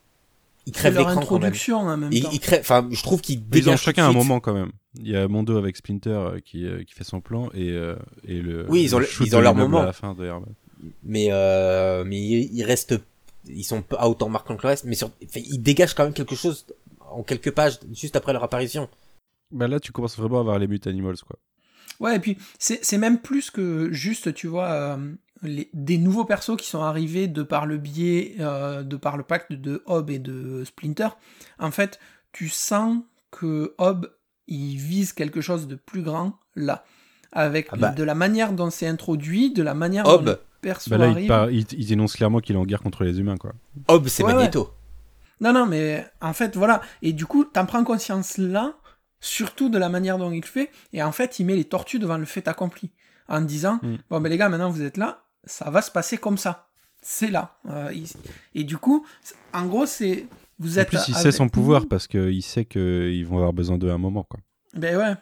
ils 0.67 0.71
crèvent 0.73 0.97
l'écran 0.97 1.13
quand 1.15 1.19
même. 1.19 1.23
introduction 1.23 1.77
en 1.77 1.97
même 1.97 2.09
Ils, 2.11 2.23
temps. 2.23 2.29
ils 2.33 2.39
crèvent, 2.39 2.61
enfin, 2.61 2.87
je 2.91 3.01
trouve 3.03 3.21
qu'ils 3.21 3.41
Ils 3.53 3.69
ont 3.69 3.77
chacun 3.77 4.07
un 4.09 4.13
moment 4.13 4.39
quand 4.39 4.53
même. 4.53 4.71
Il 4.99 5.07
y 5.09 5.15
a 5.15 5.27
Mondo 5.27 5.57
avec 5.57 5.75
Splinter 5.77 6.09
euh, 6.09 6.39
qui, 6.39 6.65
qui 6.87 6.93
fait 6.93 7.03
son 7.03 7.19
plan 7.21 7.49
et, 7.53 7.69
euh, 7.71 7.95
et 8.27 8.41
le. 8.41 8.65
Oui, 8.69 8.83
ils 8.83 8.95
ont 8.95 8.99
le 8.99 9.07
ils 9.21 9.31
leur 9.31 9.55
moment. 9.55 9.81
à 9.81 9.85
la 9.85 9.93
fin 9.93 10.13
de 10.13 10.25
Herman. 10.25 10.53
mais 11.03 11.27
euh, 11.31 12.03
mais 12.05 12.17
ils, 12.17 12.49
ils 12.53 12.63
restent 12.63 12.95
ils 13.47 13.63
sont 13.63 13.81
pas 13.81 14.07
autant 14.07 14.29
marquants 14.29 14.57
que 14.57 14.63
le 14.63 14.69
reste 14.69 14.85
mais 14.85 14.95
sur, 14.95 15.11
ils 15.35 15.61
dégagent 15.61 15.93
quand 15.93 16.03
même 16.03 16.13
quelque 16.13 16.35
chose 16.35 16.65
en 16.99 17.23
quelques 17.23 17.51
pages 17.51 17.79
juste 17.93 18.15
après 18.15 18.33
leur 18.33 18.43
apparition 18.43 18.89
Bah 19.51 19.67
là, 19.67 19.79
tu 19.79 19.91
commences 19.91 20.17
vraiment 20.17 20.39
à 20.39 20.43
voir 20.43 20.59
les 20.59 20.67
Mute 20.67 20.87
Animals 20.87 21.17
quoi. 21.27 21.37
Ouais, 21.99 22.17
et 22.17 22.19
puis 22.19 22.37
c'est 22.59 22.97
même 22.97 23.19
plus 23.19 23.51
que 23.51 23.89
juste, 23.91 24.33
tu 24.33 24.47
vois, 24.47 24.69
euh, 24.71 24.97
les, 25.43 25.69
des 25.73 25.97
nouveaux 25.97 26.25
persos 26.25 26.57
qui 26.57 26.67
sont 26.67 26.81
arrivés 26.81 27.27
de 27.27 27.43
par 27.43 27.65
le 27.65 27.77
biais, 27.77 28.35
euh, 28.39 28.83
de 28.83 28.97
par 28.97 29.15
le 29.15 29.23
pacte 29.23 29.53
de 29.53 29.81
Hob 29.85 30.09
et 30.09 30.19
de 30.19 30.63
Splinter. 30.65 31.09
En 31.57 31.71
fait, 31.71 31.99
tu 32.33 32.49
sens 32.49 33.01
que 33.31 33.73
Hob, 33.77 34.11
il 34.47 34.75
vise 34.77 35.13
quelque 35.13 35.41
chose 35.41 35.67
de 35.67 35.75
plus 35.75 36.01
grand 36.01 36.33
là. 36.55 36.83
Avec 37.31 37.67
Ah 37.71 37.77
bah. 37.77 37.89
de 37.91 38.03
la 38.03 38.15
manière 38.15 38.53
dont 38.53 38.69
c'est 38.69 38.87
introduit, 38.87 39.51
de 39.51 39.63
la 39.63 39.73
manière 39.73 40.05
Hob. 40.07 40.25
dont 40.25 40.37
perso 40.69 40.89
Bah 40.89 40.97
là, 40.97 41.05
arrive. 41.09 41.23
il, 41.23 41.27
par- 41.27 41.51
il, 41.51 41.65
il 41.77 41.91
énonce 41.93 42.13
clairement 42.15 42.39
qu'il 42.39 42.55
est 42.55 42.59
en 42.59 42.65
guerre 42.65 42.81
contre 42.81 43.03
les 43.03 43.19
humains 43.19 43.37
quoi. 43.37 43.53
Hob 43.87 44.07
c'est 44.07 44.23
Ouais, 44.23 44.33
Magneto 44.33 44.73
Non, 45.41 45.53
non, 45.53 45.65
mais 45.65 46.05
en 46.21 46.33
fait, 46.33 46.55
voilà. 46.57 46.81
Et 47.01 47.13
du 47.13 47.25
coup, 47.25 47.45
t'en 47.45 47.65
prends 47.65 47.83
conscience 47.83 48.37
là, 48.37 48.73
surtout 49.19 49.69
de 49.69 49.77
la 49.77 49.89
manière 49.89 50.17
dont 50.17 50.31
il 50.31 50.41
le 50.41 50.45
fait. 50.47 50.71
Et 50.93 51.03
en 51.03 51.11
fait, 51.11 51.39
il 51.39 51.45
met 51.45 51.55
les 51.55 51.65
tortues 51.65 51.99
devant 51.99 52.17
le 52.17 52.25
fait 52.25 52.47
accompli. 52.47 52.89
En 53.27 53.41
disant, 53.41 53.79
Mm. 53.81 53.95
bon, 54.09 54.21
ben 54.21 54.29
les 54.29 54.37
gars, 54.37 54.49
maintenant 54.49 54.69
vous 54.69 54.81
êtes 54.83 54.97
là, 54.97 55.23
ça 55.45 55.69
va 55.69 55.81
se 55.81 55.91
passer 55.91 56.17
comme 56.17 56.37
ça. 56.37 56.67
C'est 57.01 57.29
là. 57.31 57.55
Euh, 57.69 57.91
il- 57.93 58.07
Et 58.59 58.63
du 58.63 58.77
coup, 58.77 59.05
c'est- 59.21 59.35
en 59.53 59.65
gros, 59.65 59.85
c'est. 59.85 60.25
Vous 60.57 60.79
En 60.79 60.85
plus, 60.85 60.99
il 61.09 61.15
sait 61.15 61.31
son 61.33 61.49
pouvoir 61.49 61.85
parce 61.87 62.07
qu'il 62.07 62.41
sait 62.41 62.63
qu'ils 62.65 63.25
vont 63.27 63.37
avoir 63.37 63.51
besoin 63.53 63.77
d'eux 63.77 63.89
à 63.89 63.93
un 63.93 63.97
moment 63.97 64.23
quoi. 64.23 64.39
Ben 64.73 64.95
ouais. 64.97 65.13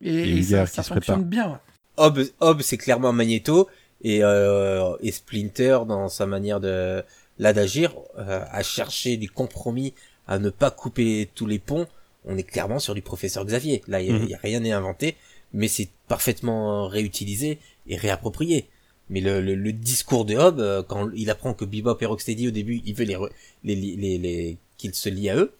Et, 0.00 0.14
Et 0.14 0.38
et 0.38 0.42
ça, 0.42 0.66
fonctionne 0.66 0.96
prépare. 1.00 1.18
bien. 1.18 1.48
ouais. 1.50 1.56
Hob 1.98 2.20
Hob 2.40 2.62
c'est 2.62 2.78
clairement 2.78 3.12
Magneto 3.12 3.68
et 4.02 4.22
euh, 4.24 4.96
et 5.00 5.12
Splinter 5.12 5.80
dans 5.86 6.08
sa 6.08 6.26
manière 6.26 6.60
de 6.60 7.02
là 7.38 7.52
d'agir 7.52 7.94
euh, 8.18 8.44
à 8.50 8.62
chercher 8.62 9.16
du 9.16 9.30
compromis 9.30 9.94
à 10.26 10.38
ne 10.38 10.50
pas 10.50 10.70
couper 10.70 11.30
tous 11.34 11.46
les 11.46 11.58
ponts. 11.58 11.86
On 12.24 12.36
est 12.36 12.42
clairement 12.42 12.78
sur 12.78 12.94
du 12.94 13.02
professeur 13.02 13.44
Xavier. 13.44 13.82
Là 13.88 14.00
il 14.00 14.08
y 14.08 14.12
a- 14.12 14.16
il 14.24 14.28
y 14.30 14.34
a 14.34 14.38
rien 14.38 14.60
n'est 14.60 14.72
inventé 14.72 15.16
mais 15.52 15.68
c'est 15.68 15.88
parfaitement 16.08 16.86
réutilisé 16.86 17.58
et 17.88 17.96
réapproprié. 17.96 18.68
Mais 19.08 19.20
le, 19.20 19.40
le, 19.40 19.54
le 19.56 19.72
discours 19.72 20.24
de 20.24 20.36
Hob 20.36 20.60
euh, 20.60 20.82
quand 20.82 21.10
il 21.14 21.28
apprend 21.30 21.54
que 21.54 21.64
Bebop 21.64 21.96
et 22.00 22.06
Rocksteady 22.06 22.48
au 22.48 22.52
début 22.52 22.80
il 22.84 22.94
veut 22.94 23.04
les 23.04 23.16
les 23.64 23.74
les, 23.74 23.96
les, 23.96 24.18
les- 24.18 24.58
qu'il 24.78 24.94
se 24.94 25.08
lie 25.08 25.28
à 25.30 25.36
eux 25.36 25.52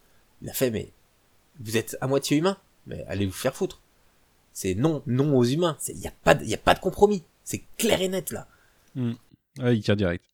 il 0.42 0.48
a 0.48 0.52
fait 0.52 0.70
mais 0.70 0.88
vous 1.60 1.76
êtes 1.76 1.96
à 2.00 2.06
moitié 2.06 2.36
humain. 2.38 2.56
Mais 2.86 3.04
allez 3.08 3.26
vous 3.26 3.32
faire 3.32 3.54
foutre. 3.54 3.82
C'est 4.54 4.74
non, 4.74 5.02
non 5.06 5.36
aux 5.36 5.44
humains. 5.44 5.76
Il 5.88 5.96
n'y 5.96 6.06
a, 6.06 6.12
pas 6.24 6.34
y 6.42 6.54
a 6.54 6.58
pas 6.58 6.72
de 6.74 6.80
compromis. 6.80 7.22
C'est 7.44 7.64
clair 7.78 8.00
et 8.00 8.08
net 8.08 8.30
là. 8.30 8.46
Ah, 9.60 9.72
il 9.72 9.82
tire 9.82 9.96
direct. 9.96 10.24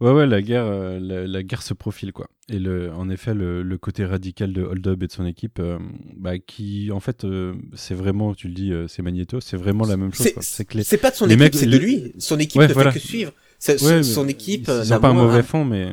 Ouais, 0.00 0.12
ouais, 0.12 0.26
la 0.26 0.40
guerre, 0.40 0.64
euh, 0.64 0.98
la, 0.98 1.26
la 1.26 1.42
guerre 1.42 1.60
se 1.62 1.74
profile, 1.74 2.12
quoi. 2.14 2.26
Et 2.48 2.58
le, 2.58 2.90
en 2.90 3.10
effet, 3.10 3.34
le, 3.34 3.62
le 3.62 3.76
côté 3.78 4.06
radical 4.06 4.50
de 4.54 4.62
Hold 4.62 4.86
Up 4.88 5.02
et 5.02 5.06
de 5.08 5.12
son 5.12 5.26
équipe, 5.26 5.58
euh, 5.58 5.78
bah, 6.16 6.38
qui, 6.38 6.90
en 6.90 7.00
fait, 7.00 7.24
euh, 7.24 7.54
c'est 7.74 7.94
vraiment, 7.94 8.34
tu 8.34 8.48
le 8.48 8.54
dis, 8.54 8.72
c'est 8.88 9.02
Magneto, 9.02 9.40
c'est 9.40 9.58
vraiment 9.58 9.84
la 9.86 9.98
même 9.98 10.12
chose. 10.14 10.28
C'est 10.40 10.72
les... 10.72 10.84
pas 10.96 11.10
de 11.10 11.16
son 11.16 11.26
les 11.26 11.34
équipe, 11.34 11.54
c'est 11.54 11.66
de 11.66 11.76
lui. 11.76 12.14
Son 12.18 12.38
équipe 12.38 12.58
Ouais, 12.60 12.68
ne 12.68 12.72
voilà. 12.72 12.92
fait 12.92 12.98
que 13.00 13.06
suivre. 13.06 13.32
Ouais, 13.68 14.02
son 14.02 14.26
équipe 14.26 14.68
Ils, 14.68 14.94
ont 14.94 15.00
pas 15.00 15.08
un 15.10 15.12
mauvais 15.12 15.40
un- 15.40 15.42
fond, 15.42 15.66
mais 15.66 15.92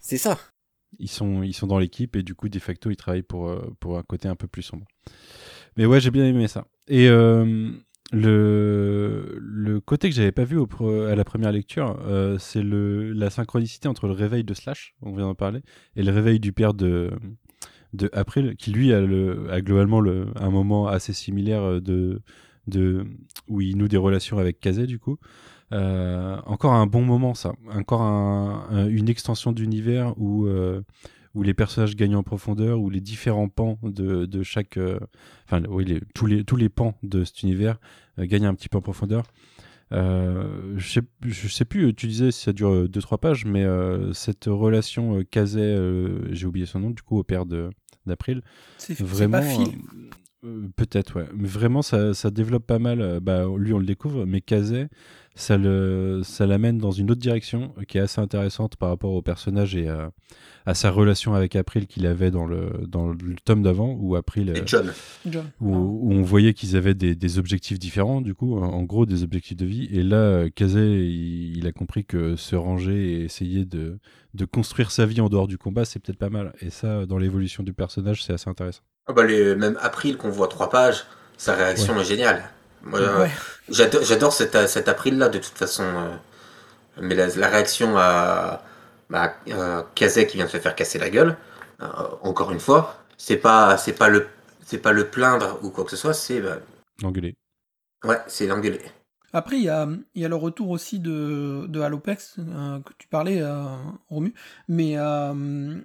C'est 0.00 0.18
ça. 0.18 0.36
ils 0.98 1.08
sont, 1.08 1.44
ils 1.44 1.54
sont 1.54 1.68
dans 1.68 1.78
l'équipe 1.78 2.16
et 2.16 2.24
du 2.24 2.34
coup, 2.34 2.48
de 2.48 2.58
facto, 2.58 2.90
ils 2.90 2.96
travaillent 2.96 3.22
pour, 3.22 3.54
pour 3.78 3.96
un 3.96 4.02
côté 4.02 4.26
un 4.26 4.34
peu 4.34 4.48
plus 4.48 4.62
sombre. 4.62 4.86
Mais 5.76 5.86
ouais, 5.86 6.00
j'ai 6.00 6.10
bien 6.10 6.24
aimé 6.26 6.48
ça. 6.48 6.66
Et 6.88 7.08
le, 8.12 9.38
le 9.40 9.80
côté 9.80 10.08
que 10.08 10.14
j'avais 10.14 10.32
pas 10.32 10.44
vu 10.44 10.58
à 11.08 11.14
la 11.14 11.24
première 11.24 11.52
lecture, 11.52 11.98
euh, 12.06 12.38
c'est 12.38 12.62
le, 12.62 13.12
la 13.12 13.30
synchronicité 13.30 13.88
entre 13.88 14.06
le 14.06 14.12
réveil 14.12 14.44
de 14.44 14.54
Slash, 14.54 14.94
on 15.02 15.12
vient 15.14 15.26
d'en 15.26 15.34
parler, 15.34 15.62
et 15.96 16.02
le 16.02 16.10
réveil 16.12 16.40
du 16.40 16.52
père 16.52 16.74
de, 16.74 17.10
de 17.92 18.10
April, 18.12 18.56
qui 18.56 18.72
lui 18.72 18.92
a, 18.92 18.98
a 18.98 19.60
globalement 19.60 20.00
le, 20.00 20.26
un 20.36 20.50
moment 20.50 20.86
assez 20.88 21.12
similaire 21.12 21.62
euh, 21.62 21.80
de, 21.80 22.20
de, 22.66 23.06
où 23.48 23.60
il 23.60 23.76
noue 23.76 23.88
des 23.88 23.96
relations 23.96 24.38
avec 24.38 24.60
Kazé, 24.60 24.86
du 24.86 24.98
coup. 24.98 25.18
Euh, 25.72 26.36
encore 26.46 26.72
un 26.74 26.86
bon 26.86 27.02
moment, 27.02 27.34
ça. 27.34 27.52
Encore 27.72 28.02
un- 28.02 28.66
un- 28.70 28.88
une 28.88 29.08
extension 29.08 29.52
d'univers 29.52 30.14
où, 30.18 30.48
où 31.34 31.42
les 31.42 31.54
personnages 31.54 31.94
gagnent 31.96 32.16
en 32.16 32.22
profondeur, 32.22 32.80
où 32.80 32.90
les 32.90 33.00
différents 33.00 33.48
pans 33.48 33.78
de, 33.82 34.26
de 34.26 34.42
chaque. 34.42 34.76
euh, 34.76 34.98
Enfin, 35.46 35.62
oui, 35.68 35.84
les- 35.84 36.00
tous, 36.14 36.26
les, 36.26 36.44
tous 36.44 36.56
les 36.56 36.68
pans 36.68 36.96
de 37.02 37.24
cet 37.24 37.42
univers 37.42 37.78
euh, 38.18 38.26
gagnent 38.26 38.46
un 38.46 38.54
petit 38.54 38.68
peu 38.68 38.78
en 38.78 38.82
profondeur. 38.82 39.22
Euh, 39.92 40.74
je 40.76 40.88
sais, 40.88 41.00
je 41.24 41.48
sais 41.48 41.64
plus, 41.64 41.92
tu 41.94 42.06
disais 42.06 42.30
si 42.30 42.42
ça 42.44 42.52
dure 42.52 42.88
2-3 42.88 43.18
pages, 43.18 43.44
mais 43.44 43.64
euh, 43.64 44.12
cette 44.12 44.44
relation 44.46 45.16
euh, 45.18 45.24
Kazé, 45.24 45.76
j'ai 46.30 46.46
oublié 46.46 46.66
son 46.66 46.80
nom, 46.80 46.90
du 46.90 47.02
coup, 47.02 47.18
au 47.18 47.24
père 47.24 47.44
d'April, 48.06 48.42
C'est 48.78 48.94
c'est 48.94 49.02
vraiment. 49.04 49.38
pas 49.38 49.42
Phil. 49.42 49.78
Euh, 50.44 50.68
Peut-être, 50.76 51.16
ouais. 51.18 51.26
Mais 51.34 51.48
vraiment, 51.48 51.82
ça, 51.82 52.14
ça 52.14 52.30
développe 52.30 52.66
pas 52.66 52.78
mal. 52.78 53.00
euh, 53.00 53.20
Bah, 53.20 53.44
lui, 53.56 53.72
on 53.72 53.78
le 53.78 53.86
découvre, 53.86 54.24
mais 54.26 54.40
Kazé, 54.40 54.88
ça 55.34 55.56
le, 55.56 56.22
ça 56.24 56.46
l'amène 56.46 56.78
dans 56.78 56.90
une 56.90 57.10
autre 57.10 57.20
direction 57.20 57.72
euh, 57.78 57.82
qui 57.84 57.98
est 57.98 58.00
assez 58.00 58.20
intéressante 58.20 58.76
par 58.76 58.88
rapport 58.90 59.12
au 59.12 59.22
personnage 59.22 59.76
et 59.76 59.88
à, 59.88 60.10
à 60.66 60.74
sa 60.74 60.90
relation 60.90 61.34
avec 61.34 61.56
April 61.56 61.86
qu'il 61.86 62.06
avait 62.06 62.30
dans 62.30 62.46
le, 62.46 62.70
dans 62.88 63.08
le 63.10 63.34
tome 63.44 63.62
d'avant, 63.62 63.96
où 64.00 64.16
April, 64.16 64.50
Et 64.50 64.62
John. 64.66 64.90
Où, 65.60 65.74
où 65.74 66.12
on 66.12 66.22
voyait 66.22 66.54
qu'ils 66.54 66.74
avaient 66.76 66.94
des, 66.94 67.14
des 67.14 67.38
objectifs 67.38 67.78
différents, 67.78 68.20
du 68.20 68.34
coup, 68.34 68.56
en, 68.58 68.82
gros, 68.82 69.06
des 69.06 69.22
objectifs 69.22 69.56
de 69.56 69.66
vie. 69.66 69.88
Et 69.92 70.02
là, 70.02 70.48
Kazé, 70.50 71.06
il, 71.06 71.58
il 71.58 71.66
a 71.66 71.72
compris 71.72 72.04
que 72.04 72.36
se 72.36 72.56
ranger 72.56 73.12
et 73.12 73.24
essayer 73.24 73.64
de, 73.64 73.98
de 74.34 74.44
construire 74.44 74.90
sa 74.90 75.06
vie 75.06 75.20
en 75.20 75.28
dehors 75.28 75.48
du 75.48 75.58
combat, 75.58 75.84
c'est 75.84 75.98
peut-être 76.00 76.18
pas 76.18 76.30
mal. 76.30 76.52
Et 76.60 76.70
ça, 76.70 77.06
dans 77.06 77.18
l'évolution 77.18 77.62
du 77.62 77.72
personnage, 77.72 78.24
c'est 78.24 78.32
assez 78.32 78.48
intéressant. 78.50 78.82
Ah 79.10 79.12
bah 79.12 79.24
les, 79.24 79.54
même 79.56 79.76
April 79.82 80.16
qu'on 80.16 80.30
voit 80.30 80.48
trois 80.48 80.70
pages, 80.70 81.04
sa 81.36 81.54
réaction 81.54 81.98
est 82.00 82.04
géniale. 82.04 82.48
Moi, 82.82 83.00
euh, 83.00 83.22
Ouais. 83.22 83.30
j'adore, 83.68 84.02
j'adore 84.04 84.32
cet, 84.32 84.68
cet 84.68 84.88
April 84.88 85.18
là 85.18 85.28
de 85.28 85.38
toute 85.38 85.58
façon. 85.58 85.82
euh, 85.84 86.16
mais 87.00 87.14
la, 87.14 87.28
la 87.28 87.48
réaction 87.48 87.96
à 87.98 88.62
bah, 89.10 89.34
euh, 89.48 89.82
Kazek 89.94 90.28
qui 90.28 90.36
vient 90.36 90.46
de 90.46 90.50
se 90.50 90.58
faire 90.58 90.74
casser 90.76 90.98
la 90.98 91.10
gueule, 91.10 91.36
euh, 91.82 91.86
encore 92.22 92.52
une 92.52 92.60
fois, 92.60 93.02
c'est 93.18 93.36
pas 93.38 93.76
c'est 93.76 93.92
pas 93.94 94.08
le 94.08 94.28
c'est 94.64 94.78
pas 94.78 94.92
le 94.92 95.06
plaindre 95.08 95.58
ou 95.62 95.70
quoi 95.70 95.84
que 95.84 95.90
ce 95.90 95.96
soit, 95.96 96.14
c'est 96.14 96.40
bah, 96.40 96.58
L'engueuler. 97.02 97.34
ouais 98.04 98.18
c'est 98.28 98.46
l'engueuler. 98.46 98.82
Après, 99.32 99.56
il 99.58 99.62
y 99.64 99.68
a, 99.68 99.88
il 100.14 100.22
y 100.22 100.24
a 100.24 100.28
le 100.28 100.36
retour 100.36 100.70
aussi 100.70 100.98
de, 100.98 101.66
de 101.68 101.80
Halopex, 101.80 102.36
euh, 102.40 102.80
que 102.80 102.92
tu 102.98 103.06
parlais, 103.08 103.40
euh, 103.40 103.76
Romu. 104.08 104.34
Mais 104.68 104.94
euh, 104.98 105.80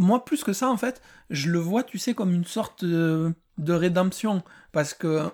moi, 0.00 0.24
plus 0.24 0.42
que 0.42 0.54
ça, 0.54 0.70
en 0.70 0.78
fait, 0.78 1.02
je 1.28 1.50
le 1.50 1.58
vois, 1.58 1.82
tu 1.82 1.98
sais, 1.98 2.14
comme 2.14 2.32
une 2.32 2.46
sorte 2.46 2.84
de, 2.84 3.34
de 3.58 3.72
rédemption. 3.74 4.42
Parce 4.72 4.94
que 4.94 5.28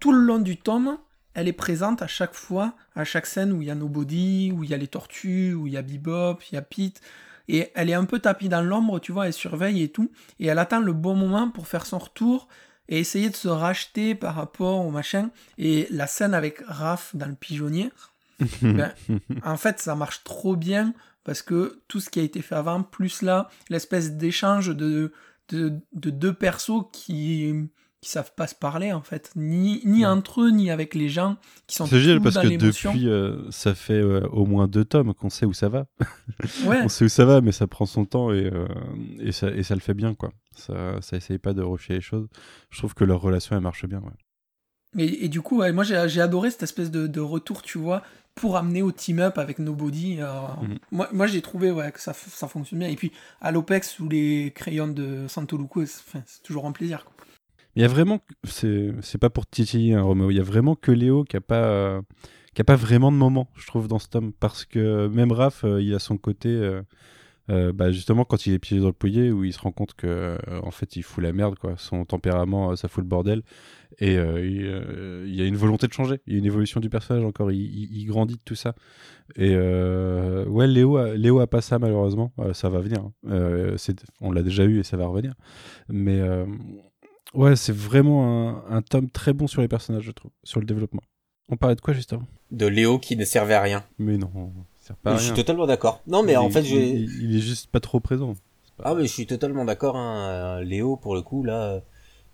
tout 0.00 0.12
le 0.12 0.18
long 0.18 0.40
du 0.40 0.56
tome, 0.56 0.98
elle 1.34 1.46
est 1.46 1.52
présente 1.52 2.02
à 2.02 2.08
chaque 2.08 2.34
fois, 2.34 2.74
à 2.96 3.04
chaque 3.04 3.26
scène 3.26 3.52
où 3.52 3.62
il 3.62 3.68
y 3.68 3.70
a 3.70 3.76
Nobody, 3.76 4.52
où 4.52 4.64
il 4.64 4.70
y 4.70 4.74
a 4.74 4.76
les 4.76 4.88
tortues, 4.88 5.54
où 5.54 5.68
il 5.68 5.74
y 5.74 5.76
a 5.76 5.82
Bebop, 5.82 6.40
il 6.50 6.56
y 6.56 6.58
a 6.58 6.62
Pete. 6.62 7.00
Et 7.46 7.70
elle 7.76 7.90
est 7.90 7.94
un 7.94 8.04
peu 8.04 8.18
tapie 8.18 8.48
dans 8.48 8.60
l'ombre, 8.60 8.98
tu 8.98 9.12
vois, 9.12 9.28
elle 9.28 9.32
surveille 9.32 9.84
et 9.84 9.88
tout. 9.88 10.10
Et 10.40 10.46
elle 10.46 10.58
attend 10.58 10.80
le 10.80 10.92
bon 10.92 11.14
moment 11.14 11.48
pour 11.48 11.68
faire 11.68 11.86
son 11.86 11.98
retour 11.98 12.48
et 12.88 12.98
essayer 12.98 13.30
de 13.30 13.36
se 13.36 13.48
racheter 13.48 14.16
par 14.16 14.34
rapport 14.34 14.84
au 14.84 14.90
machin. 14.90 15.30
Et 15.58 15.86
la 15.90 16.08
scène 16.08 16.34
avec 16.34 16.60
Raph 16.66 17.14
dans 17.14 17.26
le 17.26 17.34
pigeonnier, 17.34 17.92
ben, 18.62 18.92
en 19.44 19.56
fait, 19.56 19.78
ça 19.78 19.94
marche 19.94 20.24
trop 20.24 20.56
bien 20.56 20.92
parce 21.24 21.42
que 21.42 21.80
tout 21.88 22.00
ce 22.00 22.10
qui 22.10 22.20
a 22.20 22.22
été 22.22 22.42
fait 22.42 22.54
avant, 22.54 22.82
plus 22.82 23.22
là, 23.22 23.48
l'espèce 23.68 24.12
d'échange 24.12 24.74
de, 24.74 25.12
de, 25.48 25.80
de 25.92 26.10
deux 26.10 26.32
persos 26.34 26.84
qui 26.92 27.68
qui 28.02 28.10
savent 28.10 28.34
pas 28.34 28.48
se 28.48 28.54
parler 28.56 28.92
en 28.92 29.00
fait, 29.00 29.30
ni, 29.36 29.80
ni 29.84 30.04
entre 30.04 30.42
eux, 30.42 30.50
ni 30.50 30.72
avec 30.72 30.96
les 30.96 31.08
gens 31.08 31.36
qui 31.68 31.76
sont 31.76 31.86
C'est 31.86 32.00
génial 32.00 32.20
parce 32.20 32.34
dans 32.34 32.42
que 32.42 32.56
depuis, 32.56 33.08
euh, 33.08 33.48
ça 33.52 33.76
fait 33.76 33.92
euh, 33.92 34.26
au 34.32 34.44
moins 34.44 34.66
deux 34.66 34.84
tomes 34.84 35.14
qu'on 35.14 35.30
sait 35.30 35.46
où 35.46 35.52
ça 35.52 35.68
va. 35.68 35.86
Ouais. 36.66 36.80
On 36.82 36.88
sait 36.88 37.04
où 37.04 37.08
ça 37.08 37.24
va, 37.24 37.40
mais 37.40 37.52
ça 37.52 37.68
prend 37.68 37.86
son 37.86 38.04
temps 38.04 38.32
et, 38.32 38.50
euh, 38.52 38.66
et, 39.20 39.30
ça, 39.30 39.50
et 39.50 39.62
ça 39.62 39.74
le 39.74 39.80
fait 39.80 39.94
bien, 39.94 40.14
quoi. 40.14 40.32
Ça, 40.56 41.00
ça 41.00 41.16
essaye 41.16 41.38
pas 41.38 41.54
de 41.54 41.62
rusher 41.62 41.94
les 41.94 42.00
choses. 42.00 42.26
Je 42.70 42.78
trouve 42.78 42.94
que 42.94 43.04
leur 43.04 43.20
relation, 43.20 43.54
elle 43.54 43.62
marche 43.62 43.86
bien, 43.86 44.00
ouais. 44.00 44.10
Et, 44.98 45.24
et 45.24 45.28
du 45.28 45.40
coup, 45.40 45.58
ouais, 45.58 45.72
moi 45.72 45.84
j'ai 45.84 46.04
j'ai 46.08 46.20
adoré 46.20 46.50
cette 46.50 46.64
espèce 46.64 46.90
de, 46.90 47.06
de 47.06 47.20
retour, 47.20 47.62
tu 47.62 47.78
vois, 47.78 48.02
pour 48.34 48.56
amener 48.56 48.82
au 48.82 48.92
team-up 48.92 49.38
avec 49.38 49.58
Nobody. 49.58 50.16
euh, 50.20 50.30
Mhm. 50.62 50.78
Moi, 50.90 51.08
moi 51.12 51.26
j'ai 51.26 51.42
trouvé 51.42 51.70
ouais, 51.70 51.92
que 51.92 52.00
ça, 52.00 52.12
ça 52.14 52.48
fonctionne 52.48 52.80
bien. 52.80 52.88
Et 52.88 52.96
puis 52.96 53.12
à 53.40 53.50
l'Opex 53.52 53.90
sous 53.90 54.08
les 54.08 54.52
crayons 54.54 54.88
de 54.88 55.26
Santoluco, 55.28 55.84
c'est 55.86 56.00
enfin, 56.06 56.22
c'est 56.26 56.42
toujours 56.42 56.66
un 56.66 56.72
plaisir. 56.72 57.04
quoi. 57.04 57.12
Il 57.76 57.82
y 57.82 57.84
a 57.84 57.88
vraiment, 57.88 58.20
c'est 58.44 58.92
c'est 59.00 59.18
pas 59.18 59.30
pour 59.30 59.46
titiller, 59.46 59.94
hein, 59.94 60.02
Roméo, 60.02 60.30
il 60.30 60.36
y 60.36 60.40
a 60.40 60.44
vraiment 60.44 60.74
que 60.74 60.92
Léo 60.92 61.24
qui 61.24 61.36
a 61.36 61.40
pas, 61.40 61.64
euh, 61.64 62.02
qui 62.54 62.60
a 62.60 62.64
pas 62.64 62.76
vraiment 62.76 63.10
de 63.10 63.16
moment, 63.16 63.48
je 63.56 63.66
trouve, 63.66 63.88
dans 63.88 63.98
ce 63.98 64.08
tome. 64.08 64.32
Parce 64.32 64.64
que 64.66 65.08
même 65.08 65.32
Raph, 65.32 65.64
euh, 65.64 65.80
il 65.80 65.94
a 65.94 65.98
son 65.98 66.18
côté, 66.18 66.48
euh, 67.50 67.72
bah, 67.72 67.90
justement, 67.92 68.24
quand 68.24 68.46
il 68.46 68.52
est 68.54 68.58
pieds 68.58 68.78
dans 68.78 68.86
le 68.86 68.92
pouillet, 68.92 69.30
où 69.30 69.44
il 69.44 69.52
se 69.52 69.58
rend 69.58 69.72
compte 69.72 69.94
que, 69.94 70.06
euh, 70.06 70.38
en 70.62 70.70
fait, 70.70 70.96
il 70.96 71.02
fout 71.02 71.22
la 71.22 71.32
merde, 71.32 71.56
quoi. 71.58 71.74
Son 71.76 72.04
tempérament, 72.04 72.70
euh, 72.72 72.76
ça 72.76 72.88
fout 72.88 73.02
le 73.02 73.08
bordel. 73.08 73.42
Et 73.98 74.14
il, 74.14 75.24
il 75.26 75.34
y 75.34 75.42
a 75.42 75.44
une 75.46 75.56
volonté 75.56 75.86
de 75.86 75.92
changer, 75.92 76.20
il 76.26 76.32
y 76.32 76.36
a 76.36 76.38
une 76.38 76.46
évolution 76.46 76.80
du 76.80 76.88
personnage 76.88 77.24
encore, 77.24 77.52
il, 77.52 77.60
il- 77.60 77.94
il 78.00 78.06
grandit 78.06 78.36
de 78.36 78.40
tout 78.44 78.54
ça. 78.54 78.74
Et 79.36 79.54
ouais, 79.54 80.66
Léo 80.66 80.96
a, 80.96 81.14
Léo 81.14 81.40
a 81.40 81.46
pas 81.46 81.60
ça, 81.60 81.78
malheureusement. 81.78 82.32
Ça 82.54 82.68
va 82.70 82.80
venir. 82.80 83.00
hein. 83.28 83.76
On 84.22 84.32
l'a 84.32 84.42
déjà 84.42 84.64
eu 84.64 84.78
et 84.80 84.82
ça 84.82 84.96
va 84.96 85.06
revenir. 85.06 85.34
Mais. 85.88 86.20
Ouais, 87.34 87.56
c'est 87.56 87.74
vraiment 87.74 88.66
un, 88.68 88.76
un 88.76 88.82
tome 88.82 89.08
très 89.10 89.32
bon 89.32 89.46
sur 89.46 89.62
les 89.62 89.68
personnages, 89.68 90.02
je 90.04 90.10
trouve, 90.10 90.30
sur 90.44 90.60
le 90.60 90.66
développement. 90.66 91.00
On 91.48 91.56
parlait 91.56 91.76
de 91.76 91.80
quoi 91.80 91.94
juste 91.94 92.12
avant 92.12 92.26
De 92.50 92.66
Léo 92.66 92.98
qui 92.98 93.16
ne 93.16 93.24
servait 93.24 93.54
à 93.54 93.62
rien. 93.62 93.84
Mais 93.98 94.18
non, 94.18 94.30
je 95.06 95.16
suis 95.18 95.32
totalement 95.34 95.66
d'accord. 95.66 96.00
Non, 96.06 96.22
mais 96.22 96.32
Il 96.32 96.38
en 96.38 96.48
est- 96.48 96.52
fait, 96.52 96.62
il, 96.62 97.22
il 97.22 97.36
est 97.36 97.40
juste 97.40 97.70
pas 97.70 97.80
trop 97.80 98.00
présent. 98.00 98.34
Pas- 98.76 98.84
Ah 98.86 98.94
mais 98.94 99.02
je 99.06 99.12
suis 99.12 99.26
totalement 99.26 99.64
d'accord. 99.64 99.96
Hein. 99.96 100.28
Euh, 100.60 100.64
Léo, 100.64 100.96
pour 100.96 101.14
le 101.14 101.22
coup, 101.22 101.42
là, 101.44 101.80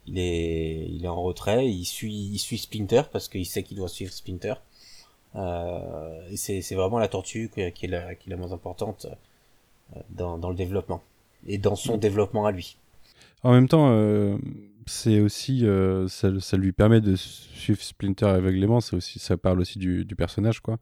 il 0.06 0.18
est, 0.18 0.86
il 0.88 1.04
est 1.04 1.08
en 1.08 1.22
retrait. 1.22 1.68
Il 1.68 1.84
suit, 1.84 2.14
il 2.32 2.38
suit 2.38 2.58
Splinter 2.58 3.02
parce 3.12 3.28
qu'il 3.28 3.44
sait 3.46 3.62
qu'il 3.62 3.76
doit 3.76 3.88
suivre 3.88 4.12
Splinter. 4.12 4.54
Euh, 5.36 6.20
c'est, 6.36 6.74
vraiment 6.74 6.98
la 6.98 7.08
tortue 7.08 7.50
qui 7.54 7.60
est 7.60 7.88
la, 7.88 8.14
qui 8.14 8.28
est 8.28 8.30
la 8.30 8.36
moins 8.36 8.52
importante 8.52 9.06
euh, 9.94 10.00
dans, 10.10 10.38
dans 10.38 10.48
le 10.48 10.56
développement 10.56 11.02
et 11.46 11.58
dans 11.58 11.76
son 11.76 11.96
développement 11.98 12.46
à 12.46 12.50
lui. 12.50 12.76
En 13.42 13.52
même 13.52 13.68
temps, 13.68 13.90
euh, 13.92 14.36
c'est 14.86 15.20
aussi, 15.20 15.66
euh, 15.66 16.08
ça, 16.08 16.28
ça 16.40 16.56
lui 16.56 16.72
permet 16.72 17.00
de 17.00 17.14
suivre 17.14 17.80
Splinter 17.82 18.26
aveuglément. 18.26 18.80
C'est 18.80 18.96
aussi, 18.96 19.18
ça 19.18 19.36
parle 19.36 19.60
aussi 19.60 19.78
du, 19.78 20.04
du 20.04 20.16
personnage, 20.16 20.60
quoi. 20.60 20.78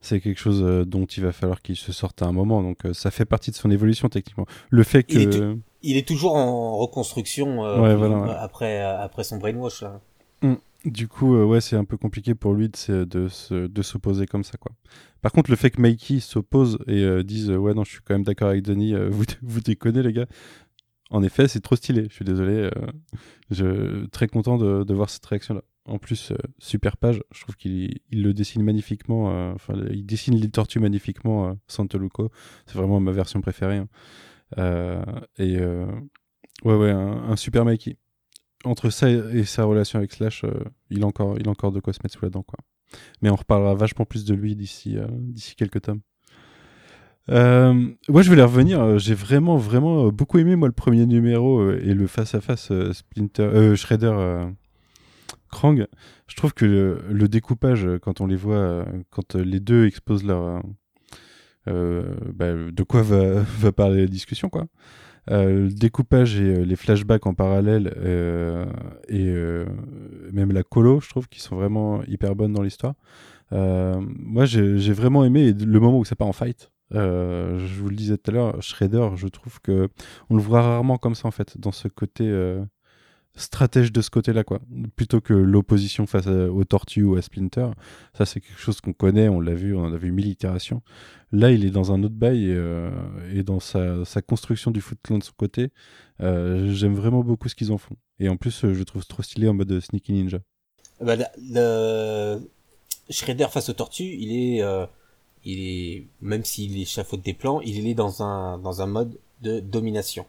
C'est 0.00 0.20
quelque 0.20 0.38
chose 0.38 0.62
euh, 0.62 0.84
dont 0.84 1.06
il 1.06 1.22
va 1.24 1.32
falloir 1.32 1.60
qu'il 1.60 1.76
se 1.76 1.90
sorte 1.92 2.22
à 2.22 2.26
un 2.26 2.32
moment. 2.32 2.62
Donc, 2.62 2.84
euh, 2.86 2.92
ça 2.92 3.10
fait 3.10 3.24
partie 3.24 3.50
de 3.50 3.56
son 3.56 3.70
évolution 3.70 4.08
techniquement. 4.08 4.46
Le 4.70 4.82
fait 4.84 5.02
que, 5.02 5.14
Il 5.14 5.22
est 5.22 5.30
tout- 5.30 5.60
Il 5.82 5.96
est 5.96 6.06
toujours 6.06 6.34
en 6.36 6.76
reconstruction 6.78 7.64
euh, 7.64 7.80
Ouais, 7.80 7.96
voilà, 7.96 8.18
ouais. 8.20 8.30
après, 8.38 8.80
après 8.80 9.24
son 9.24 9.38
brainwash. 9.38 9.82
Là. 9.82 10.00
Du 10.84 11.08
coup, 11.08 11.34
euh, 11.34 11.44
ouais, 11.44 11.60
c'est 11.60 11.74
un 11.74 11.84
peu 11.84 11.96
compliqué 11.96 12.36
pour 12.36 12.54
lui 12.54 12.68
de, 12.68 13.04
de, 13.04 13.66
de 13.66 13.82
s'opposer 13.82 14.26
comme 14.26 14.44
ça, 14.44 14.56
quoi. 14.58 14.70
Par 15.20 15.32
contre, 15.32 15.50
le 15.50 15.56
fait 15.56 15.70
que 15.70 15.80
Mikey 15.82 16.20
s'oppose 16.20 16.78
et 16.86 17.02
euh, 17.02 17.24
dise 17.24 17.50
ouais 17.50 17.74
non, 17.74 17.82
je 17.82 17.90
suis 17.90 18.00
quand 18.04 18.14
même 18.14 18.22
d'accord 18.22 18.48
avec 18.50 18.62
Denis, 18.62 18.94
vous 19.10 19.24
vous 19.42 19.60
déconnez 19.60 20.02
les 20.04 20.12
gars. 20.12 20.26
En 21.10 21.22
effet, 21.24 21.48
c'est 21.48 21.60
trop 21.60 21.74
stylé. 21.74 22.06
Je 22.08 22.14
suis 22.14 22.24
désolé. 22.24 22.70
je 23.50 24.06
très 24.06 24.28
content 24.28 24.58
de, 24.58 24.84
de 24.84 24.94
voir 24.94 25.10
cette 25.10 25.24
réaction-là. 25.26 25.62
En 25.88 25.98
plus, 25.98 26.32
euh, 26.32 26.36
super 26.58 26.96
page. 26.96 27.22
Je 27.32 27.40
trouve 27.40 27.56
qu'il 27.56 28.00
il 28.10 28.22
le 28.22 28.34
dessine 28.34 28.62
magnifiquement. 28.62 29.30
euh, 29.30 29.52
Enfin, 29.54 29.74
il 29.90 30.04
dessine 30.04 30.34
les 30.34 30.50
tortues 30.50 30.80
magnifiquement. 30.80 31.48
Euh, 31.48 31.52
Santoluco, 31.66 32.30
c'est 32.66 32.76
vraiment 32.76 33.00
ma 33.00 33.12
version 33.12 33.40
préférée. 33.40 33.78
hein. 33.78 35.02
Et 35.38 35.58
ouais, 35.58 36.74
ouais, 36.74 36.90
un, 36.90 37.36
super 37.36 37.64
Mikey 37.64 37.96
entre 38.64 38.90
ça 38.90 39.08
et, 39.10 39.44
sa 39.44 39.64
relation 39.64 39.98
avec 39.98 40.12
Slash, 40.12 40.44
il, 40.90 41.04
a 41.04 41.06
encore, 41.06 41.38
il 41.38 41.48
encore 41.48 41.70
de 41.72 41.80
quoi 41.80 41.92
se 41.92 42.00
mettre 42.02 42.18
sous 42.18 42.24
la 42.24 42.30
dent. 42.30 42.42
Quoi. 42.42 42.58
Mais 43.22 43.30
on 43.30 43.36
reparlera 43.36 43.74
vachement 43.74 44.04
plus 44.04 44.24
de 44.24 44.34
lui 44.34 44.56
d'ici 44.56 44.98
quelques 45.56 45.82
tomes. 45.82 46.00
Euh, 47.30 47.72
moi, 48.08 48.22
je 48.22 48.30
voulais 48.30 48.42
revenir. 48.42 48.98
J'ai 48.98 49.14
vraiment, 49.14 49.56
vraiment 49.56 50.08
beaucoup 50.08 50.38
aimé 50.38 50.56
moi 50.56 50.68
le 50.68 50.72
premier 50.72 51.06
numéro 51.06 51.70
et 51.70 51.94
le 51.94 52.06
face 52.06 52.34
à 52.34 52.40
face 52.40 52.72
Splinter, 52.92 53.76
Shredder, 53.76 54.48
Krang. 55.48 55.86
Je 56.26 56.36
trouve 56.36 56.54
que 56.54 57.00
le, 57.08 57.28
découpage, 57.28 57.86
euh, 57.86 57.98
quand 57.98 58.20
on 58.20 58.26
les 58.26 58.36
voit, 58.36 58.56
euh, 58.56 58.84
quand 59.10 59.36
euh, 59.36 59.42
les 59.42 59.60
deux 59.60 59.86
exposent 59.86 60.24
leur, 60.24 60.62
bah, 61.66 62.54
de 62.54 62.82
quoi 62.82 63.02
va, 63.02 63.72
parler 63.72 64.02
la 64.02 64.06
discussion, 64.06 64.48
quoi. 64.48 64.66
Le 65.30 65.68
découpage 65.68 66.40
et 66.40 66.64
les 66.64 66.76
flashbacks 66.76 67.26
en 67.26 67.34
parallèle 67.34 67.92
et 69.08 69.34
même 70.32 70.52
la 70.52 70.62
colo, 70.62 71.00
je 71.00 71.10
trouve 71.10 71.28
qu'ils 71.28 71.42
sont 71.42 71.56
vraiment 71.56 72.02
hyper 72.04 72.34
bonnes 72.34 72.54
dans 72.54 72.62
l'histoire. 72.62 72.94
Moi, 73.50 74.46
j'ai 74.46 74.92
vraiment 74.94 75.26
aimé 75.26 75.52
le 75.52 75.80
moment 75.80 75.98
où 75.98 76.06
ça 76.06 76.16
part 76.16 76.28
en 76.28 76.32
fight. 76.32 76.70
Je 76.92 77.78
vous 77.78 77.90
le 77.90 77.96
disais 77.96 78.16
tout 78.16 78.30
à 78.30 78.34
l'heure, 78.34 78.62
Shredder, 78.62 79.10
je 79.16 79.28
trouve 79.28 79.60
que 79.60 79.90
on 80.30 80.36
le 80.36 80.40
voit 80.40 80.62
rarement 80.62 80.96
comme 80.96 81.14
ça 81.14 81.28
en 81.28 81.32
fait, 81.32 81.58
dans 81.58 81.72
ce 81.72 81.88
côté 81.88 82.24
stratège 83.38 83.92
de 83.92 84.00
ce 84.02 84.10
côté-là, 84.10 84.44
quoi. 84.44 84.60
Plutôt 84.96 85.20
que 85.20 85.32
l'opposition 85.32 86.06
face 86.06 86.26
à- 86.26 86.50
aux 86.50 86.64
tortues 86.64 87.02
ou 87.04 87.16
à 87.16 87.22
Splinter. 87.22 87.68
Ça, 88.14 88.26
c'est 88.26 88.40
quelque 88.40 88.58
chose 88.58 88.80
qu'on 88.80 88.92
connaît, 88.92 89.28
on 89.28 89.40
l'a 89.40 89.54
vu, 89.54 89.74
on 89.74 89.84
en 89.84 89.92
a 89.92 89.96
vu 89.96 90.12
mille 90.12 90.26
itérations. 90.28 90.82
Là, 91.32 91.50
il 91.50 91.64
est 91.64 91.70
dans 91.70 91.92
un 91.92 92.02
autre 92.02 92.14
bail 92.14 92.44
et, 92.50 92.54
euh, 92.54 92.90
et 93.32 93.42
dans 93.42 93.60
sa, 93.60 94.04
sa 94.04 94.20
construction 94.22 94.70
du 94.70 94.80
Foot 94.80 94.98
Clan 95.02 95.18
de 95.18 95.24
son 95.24 95.32
côté, 95.36 95.70
euh, 96.20 96.72
j'aime 96.72 96.94
vraiment 96.94 97.22
beaucoup 97.22 97.48
ce 97.48 97.54
qu'ils 97.54 97.72
en 97.72 97.78
font. 97.78 97.96
Et 98.20 98.28
en 98.28 98.36
plus, 98.36 98.64
euh, 98.64 98.74
je 98.74 98.78
le 98.78 98.84
trouve 98.84 99.06
trop 99.06 99.22
stylé 99.22 99.48
en 99.48 99.54
mode 99.54 99.78
Sneaky 99.80 100.12
Ninja. 100.12 100.38
Bah, 101.00 101.16
le- 101.16 101.24
le 101.38 102.40
Shredder 103.10 103.46
face 103.50 103.68
aux 103.68 103.72
tortues, 103.74 104.04
il 104.18 104.32
est, 104.56 104.62
euh, 104.62 104.84
il 105.44 105.60
est, 105.60 106.06
même 106.20 106.44
s'il 106.44 106.80
échafaude 106.80 107.22
des 107.22 107.34
plans, 107.34 107.60
il 107.60 107.86
est 107.86 107.94
dans 107.94 108.22
un, 108.22 108.58
dans 108.58 108.82
un 108.82 108.86
mode 108.86 109.16
de 109.42 109.60
domination. 109.60 110.26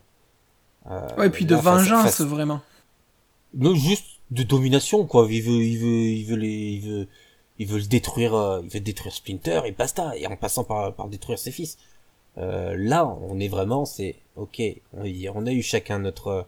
Euh, 0.90 1.02
Ouais, 1.18 1.28
et 1.28 1.30
puis 1.30 1.46
de 1.46 1.56
vengeance, 1.56 2.04
face- 2.04 2.22
vraiment. 2.22 2.62
Non, 3.54 3.76
juste 3.76 4.06
de 4.32 4.44
domination, 4.44 5.06
quoi. 5.06 5.28
Il 5.30 5.42
veut, 5.42 5.64
il 5.64 5.78
veut, 5.78 5.88
il 5.88 6.26
veut 6.26 6.36
les, 6.36 6.48
il 6.50 6.82
veut, 6.82 7.08
il 7.58 7.68
veut 7.68 7.80
le 7.80 7.86
détruire, 7.86 8.34
euh, 8.36 8.62
il 8.64 8.70
veut 8.70 8.80
détruire 8.80 9.14
Splinter 9.14 9.62
et 9.66 9.72
basta. 9.72 10.16
Et 10.18 10.28
en 10.28 10.36
passant 10.36 10.64
par, 10.64 10.94
par 10.94 11.08
détruire 11.08 11.40
ses 11.40 11.52
fils. 11.52 11.78
Euh, 12.38 12.76
là, 12.78 13.06
on 13.06 13.40
est 13.40 13.48
vraiment, 13.48 13.86
c'est, 13.86 14.16
ok, 14.36 14.62
on, 14.94 15.04
on 15.36 15.46
a 15.46 15.52
eu 15.52 15.62
chacun 15.62 16.00
notre, 16.00 16.46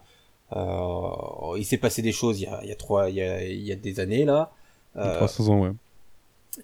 euh, 0.55 1.57
il 1.57 1.65
s'est 1.65 1.77
passé 1.77 2.01
des 2.01 2.11
choses 2.11 2.41
il 2.41 2.43
y 2.43 2.47
a, 2.47 2.59
il 2.63 2.69
y 2.69 2.71
a 2.71 2.75
trois, 2.75 3.09
il 3.09 3.15
y 3.15 3.21
a, 3.21 3.43
il 3.43 3.61
y 3.61 3.71
a 3.71 3.75
des 3.75 3.99
années, 3.99 4.25
là. 4.25 4.51
Euh, 4.97 5.15
300 5.15 5.47
ans, 5.47 5.61
ouais. 5.61 5.71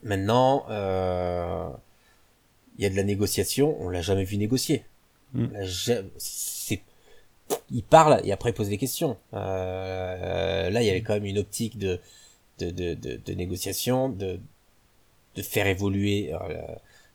Maintenant, 0.04 0.66
euh, 0.70 1.70
il 2.78 2.84
y 2.84 2.86
a 2.86 2.90
de 2.90 2.96
la 2.96 3.04
négociation, 3.04 3.78
on 3.80 3.90
l'a 3.90 4.02
jamais 4.02 4.26
vu 4.26 4.38
négocier. 4.38 4.84
Mm. 5.34 5.48
C'est, 6.18 6.82
il 7.70 7.84
parle 7.84 8.22
et 8.24 8.32
après 8.32 8.52
il 8.52 8.54
pose 8.54 8.70
des 8.70 8.78
questions. 8.78 9.18
Euh, 9.34 10.70
là, 10.70 10.82
il 10.82 10.86
y 10.86 10.90
avait 10.90 11.02
quand 11.02 11.14
même 11.14 11.26
une 11.26 11.40
optique 11.40 11.78
de 11.78 12.00
de, 12.60 12.72
de, 12.72 13.34
négociation, 13.34 14.10
de 14.10 14.40
de 15.36 15.42
faire 15.44 15.68
évoluer 15.68 16.34
euh, 16.34 16.62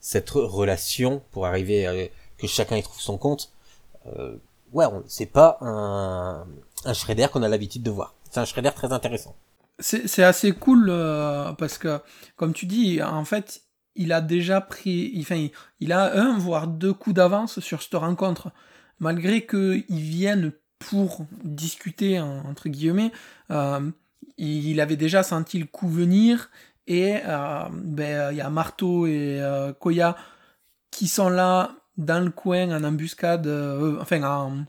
cette 0.00 0.30
relation 0.30 1.22
pour 1.32 1.46
arriver 1.46 1.86
à 1.86 2.08
que 2.38 2.46
chacun 2.46 2.76
y 2.76 2.82
trouve 2.82 3.00
son 3.00 3.18
compte. 3.18 3.52
Euh, 4.06 4.36
ouais, 4.72 4.86
c'est 5.06 5.26
pas 5.26 5.58
un 5.60 6.46
un 6.84 6.94
Shredder 6.94 7.28
qu'on 7.32 7.42
a 7.42 7.48
l'habitude 7.48 7.82
de 7.82 7.90
voir. 7.90 8.14
C'est 8.30 8.40
un 8.40 8.44
Shredder 8.44 8.70
très 8.74 8.92
intéressant. 8.92 9.34
C'est 9.78 10.22
assez 10.22 10.52
cool 10.52 10.88
euh, 10.90 11.52
parce 11.54 11.76
que, 11.78 12.00
comme 12.36 12.52
tu 12.52 12.66
dis, 12.66 13.02
en 13.02 13.24
fait, 13.24 13.62
il 13.96 14.12
a 14.12 14.20
déjà 14.20 14.60
pris, 14.60 15.12
enfin, 15.20 15.48
il 15.80 15.92
a 15.92 16.14
un 16.14 16.38
voire 16.38 16.66
deux 16.66 16.92
coups 16.92 17.16
d'avance 17.16 17.58
sur 17.60 17.82
cette 17.82 17.94
rencontre, 17.94 18.52
malgré 19.00 19.46
qu'ils 19.46 19.84
viennent 19.88 20.52
pour 20.78 21.26
discuter 21.44 22.20
en- 22.20 22.44
entre 22.48 22.68
guillemets. 22.68 23.12
euh, 23.50 23.90
il 24.38 24.80
avait 24.80 24.96
déjà 24.96 25.22
senti 25.22 25.58
le 25.58 25.66
coup 25.66 25.88
venir 25.88 26.50
et 26.86 27.16
euh, 27.26 27.64
ben 27.72 28.30
il 28.32 28.38
y 28.38 28.40
a 28.40 28.50
Marteau 28.50 29.06
et 29.06 29.40
euh, 29.40 29.72
Koya 29.72 30.16
qui 30.90 31.06
sont 31.08 31.28
là 31.28 31.76
dans 31.98 32.24
le 32.24 32.30
coin 32.30 32.70
en 32.76 32.82
embuscade, 32.84 33.46
enfin 34.00 34.22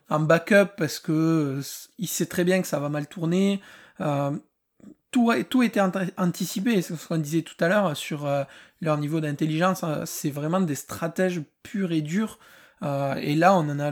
en, 0.09 0.19
backup 0.19 0.75
parce 0.77 0.99
que 0.99 1.61
il 1.97 2.07
sait 2.07 2.25
très 2.25 2.43
bien 2.43 2.61
que 2.61 2.67
ça 2.67 2.79
va 2.79 2.89
mal 2.89 3.07
tourner. 3.07 3.61
tout, 5.11 5.31
tout 5.49 5.63
était 5.63 5.79
ant- 5.81 5.91
anticipé. 6.17 6.81
C'est 6.81 6.95
ce 6.95 7.07
qu'on 7.07 7.17
disait 7.17 7.41
tout 7.43 7.55
à 7.63 7.67
l'heure 7.69 7.95
sur 7.95 8.27
leur 8.81 8.97
niveau 8.97 9.21
d'intelligence. 9.21 9.85
c'est 10.05 10.31
vraiment 10.31 10.59
des 10.61 10.75
stratèges 10.75 11.41
purs 11.63 11.91
et 11.93 12.01
durs. 12.01 12.39
Euh, 12.83 13.15
et 13.15 13.35
là, 13.35 13.55
on 13.55 13.69
en 13.69 13.79
a 13.79 13.91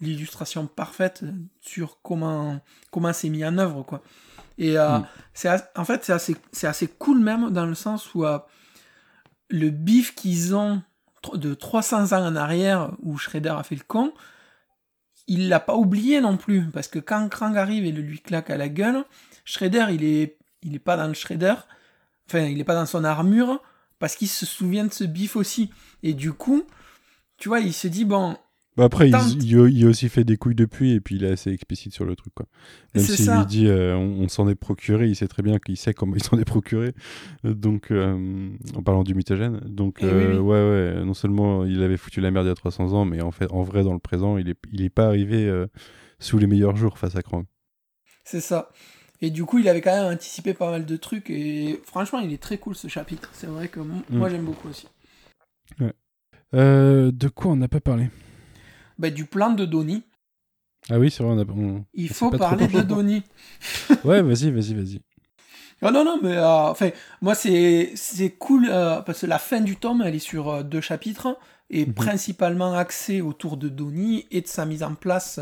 l'illustration 0.00 0.66
parfaite 0.66 1.24
sur 1.60 2.00
comment 2.02 2.60
comment 2.90 3.12
c'est 3.12 3.28
mis 3.28 3.44
en 3.44 3.58
œuvre, 3.58 3.82
quoi. 3.82 4.02
Et 4.58 4.76
euh, 4.76 4.98
Mm. 4.98 5.06
c'est 5.34 5.50
en 5.76 5.84
fait 5.84 6.04
c'est 6.04 6.12
assez 6.12 6.36
c'est 6.52 6.66
assez 6.66 6.88
cool 6.88 7.20
même 7.20 7.50
dans 7.50 7.66
le 7.66 7.74
sens 7.74 8.14
où 8.14 8.24
euh, 8.24 8.38
le 9.48 9.70
bif 9.70 10.14
qu'ils 10.14 10.54
ont 10.54 10.82
de 11.34 11.54
300 11.54 12.12
ans 12.12 12.26
en 12.26 12.36
arrière 12.36 12.90
où 13.02 13.16
Shredder 13.16 13.50
a 13.50 13.62
fait 13.62 13.76
le 13.76 13.84
con, 13.86 14.12
il 15.26 15.48
l'a 15.48 15.60
pas 15.60 15.76
oublié 15.76 16.20
non 16.20 16.36
plus 16.36 16.70
parce 16.70 16.88
que 16.88 16.98
quand 16.98 17.28
Krang 17.28 17.56
arrive 17.56 17.84
et 17.84 17.92
le 17.92 18.02
lui 18.02 18.20
claque 18.20 18.50
à 18.50 18.56
la 18.56 18.68
gueule, 18.68 19.04
Shredder 19.44 19.86
il 19.90 20.04
est 20.04 20.36
il 20.62 20.74
est 20.74 20.80
pas 20.80 20.96
dans 20.96 21.06
le 21.06 21.14
Shredder, 21.14 21.54
enfin 22.28 22.40
il 22.40 22.60
est 22.60 22.64
pas 22.64 22.74
dans 22.74 22.86
son 22.86 23.04
armure 23.04 23.62
parce 24.00 24.16
qu'il 24.16 24.28
se 24.28 24.44
souvient 24.44 24.84
de 24.84 24.92
ce 24.92 25.04
bif 25.04 25.36
aussi 25.36 25.70
et 26.02 26.14
du 26.14 26.32
coup 26.32 26.64
tu 27.38 27.48
vois 27.48 27.60
il 27.60 27.72
se 27.72 27.88
dit 27.88 28.04
bon 28.04 28.36
Bah 28.76 28.84
après, 28.84 29.08
il, 29.08 29.12
Tente. 29.12 29.32
il- 29.42 29.52
il 29.76 29.86
a 29.86 29.88
aussi 29.88 30.08
fait 30.08 30.22
des 30.24 30.36
couilles 30.36 30.54
depuis 30.54 30.92
et 30.92 31.00
puis 31.00 31.16
il 31.16 31.24
est 31.24 31.30
assez 31.30 31.50
explicite 31.50 31.92
sur 31.92 32.04
le 32.04 32.14
truc. 32.14 32.32
Quoi. 32.34 32.46
Même 32.94 33.04
s'il 33.04 33.24
lui 33.40 33.46
dit 33.46 33.66
euh, 33.66 33.96
on, 33.96 34.22
on 34.24 34.28
s'en 34.28 34.48
est 34.48 34.54
procuré, 34.54 35.08
il 35.08 35.16
sait 35.16 35.26
très 35.28 35.42
bien 35.42 35.58
qu'il 35.58 35.76
sait 35.76 35.94
comment 35.94 36.14
il 36.14 36.22
s'en 36.22 36.38
est 36.38 36.44
procuré. 36.44 36.92
Donc, 37.44 37.90
euh, 37.90 38.50
en 38.76 38.82
parlant 38.82 39.02
du 39.04 39.14
mutagène. 39.14 39.60
Donc, 39.64 39.98
Eh 40.00 40.04
oui, 40.04 40.10
euh, 40.12 40.38
oui. 40.38 40.46
ouais, 40.48 40.98
ouais, 40.98 41.04
non 41.04 41.14
seulement 41.14 41.64
il 41.64 41.82
avait 41.82 41.96
foutu 41.96 42.20
la 42.20 42.30
merde 42.30 42.46
il 42.46 42.50
y 42.50 42.52
a 42.52 42.54
300 42.54 42.92
ans, 42.92 43.04
mais 43.04 43.20
en 43.22 43.32
fait, 43.32 43.50
en 43.50 43.62
vrai, 43.62 43.82
dans 43.82 43.94
le 43.94 43.98
présent, 43.98 44.38
il 44.38 44.48
est, 44.48 44.58
il 44.72 44.82
est 44.82 44.90
pas 44.90 45.06
arrivé 45.06 45.52
sous 46.20 46.38
les 46.38 46.46
meilleurs 46.46 46.76
jours 46.76 46.98
face 46.98 47.16
à 47.16 47.22
Krang. 47.22 47.44
C'est 48.24 48.40
ça. 48.40 48.70
Et 49.20 49.30
du 49.30 49.44
coup, 49.44 49.58
il 49.58 49.68
avait 49.68 49.80
quand 49.80 49.96
même 49.96 50.12
anticipé 50.14 50.54
pas 50.54 50.70
mal 50.70 50.86
de 50.86 50.96
trucs. 50.96 51.30
Et 51.30 51.80
franchement, 51.84 52.20
il 52.20 52.32
est 52.32 52.40
très 52.40 52.58
cool 52.58 52.76
ce 52.76 52.86
chapitre. 52.86 53.30
C'est 53.32 53.48
vrai 53.48 53.66
que 53.66 53.80
Mm. 53.80 54.02
moi, 54.10 54.28
j'aime 54.28 54.44
beaucoup 54.44 54.68
aussi. 54.68 54.86
Euh, 56.54 57.10
de 57.12 57.28
quoi 57.28 57.52
on 57.52 57.56
n'a 57.56 57.68
pas 57.68 57.80
parlé? 57.80 58.08
Bah, 58.98 59.10
du 59.10 59.24
plan 59.26 59.50
de 59.52 59.64
Donnie. 59.64 60.02
Ah 60.90 60.98
oui, 60.98 61.10
c'est 61.10 61.22
vrai, 61.22 61.32
on 61.32 61.38
a. 61.38 61.44
on- 61.44 61.84
Il 61.94 62.10
on 62.10 62.14
faut 62.14 62.30
parler 62.30 62.66
de. 62.66 62.80
Donnie. 62.82 63.22
Ouais, 64.04 64.22
vas-y, 64.22 64.50
vas-y, 64.50 64.74
vas-y. 64.74 65.00
Ah 65.82 65.90
non, 65.90 66.04
non, 66.04 66.18
mais 66.22 66.36
euh, 66.36 66.46
enfin, 66.70 66.90
moi, 67.20 67.34
c'est 67.34 67.92
cool 68.38 68.66
euh, 68.70 69.00
parce 69.02 69.20
que 69.20 69.26
la 69.26 69.38
fin 69.38 69.60
du 69.60 69.76
tome, 69.76 70.02
elle 70.04 70.14
est 70.14 70.18
sur 70.20 70.48
euh, 70.48 70.62
deux 70.62 70.80
chapitres 70.80 71.36
et 71.70 71.86
Mhm. 71.86 71.94
principalement 71.94 72.72
axée 72.74 73.20
autour 73.20 73.56
de 73.56 73.68
Donnie 73.68 74.26
et 74.30 74.40
de 74.40 74.46
sa 74.46 74.64
mise 74.64 74.82
en 74.82 74.94
place 74.94 75.40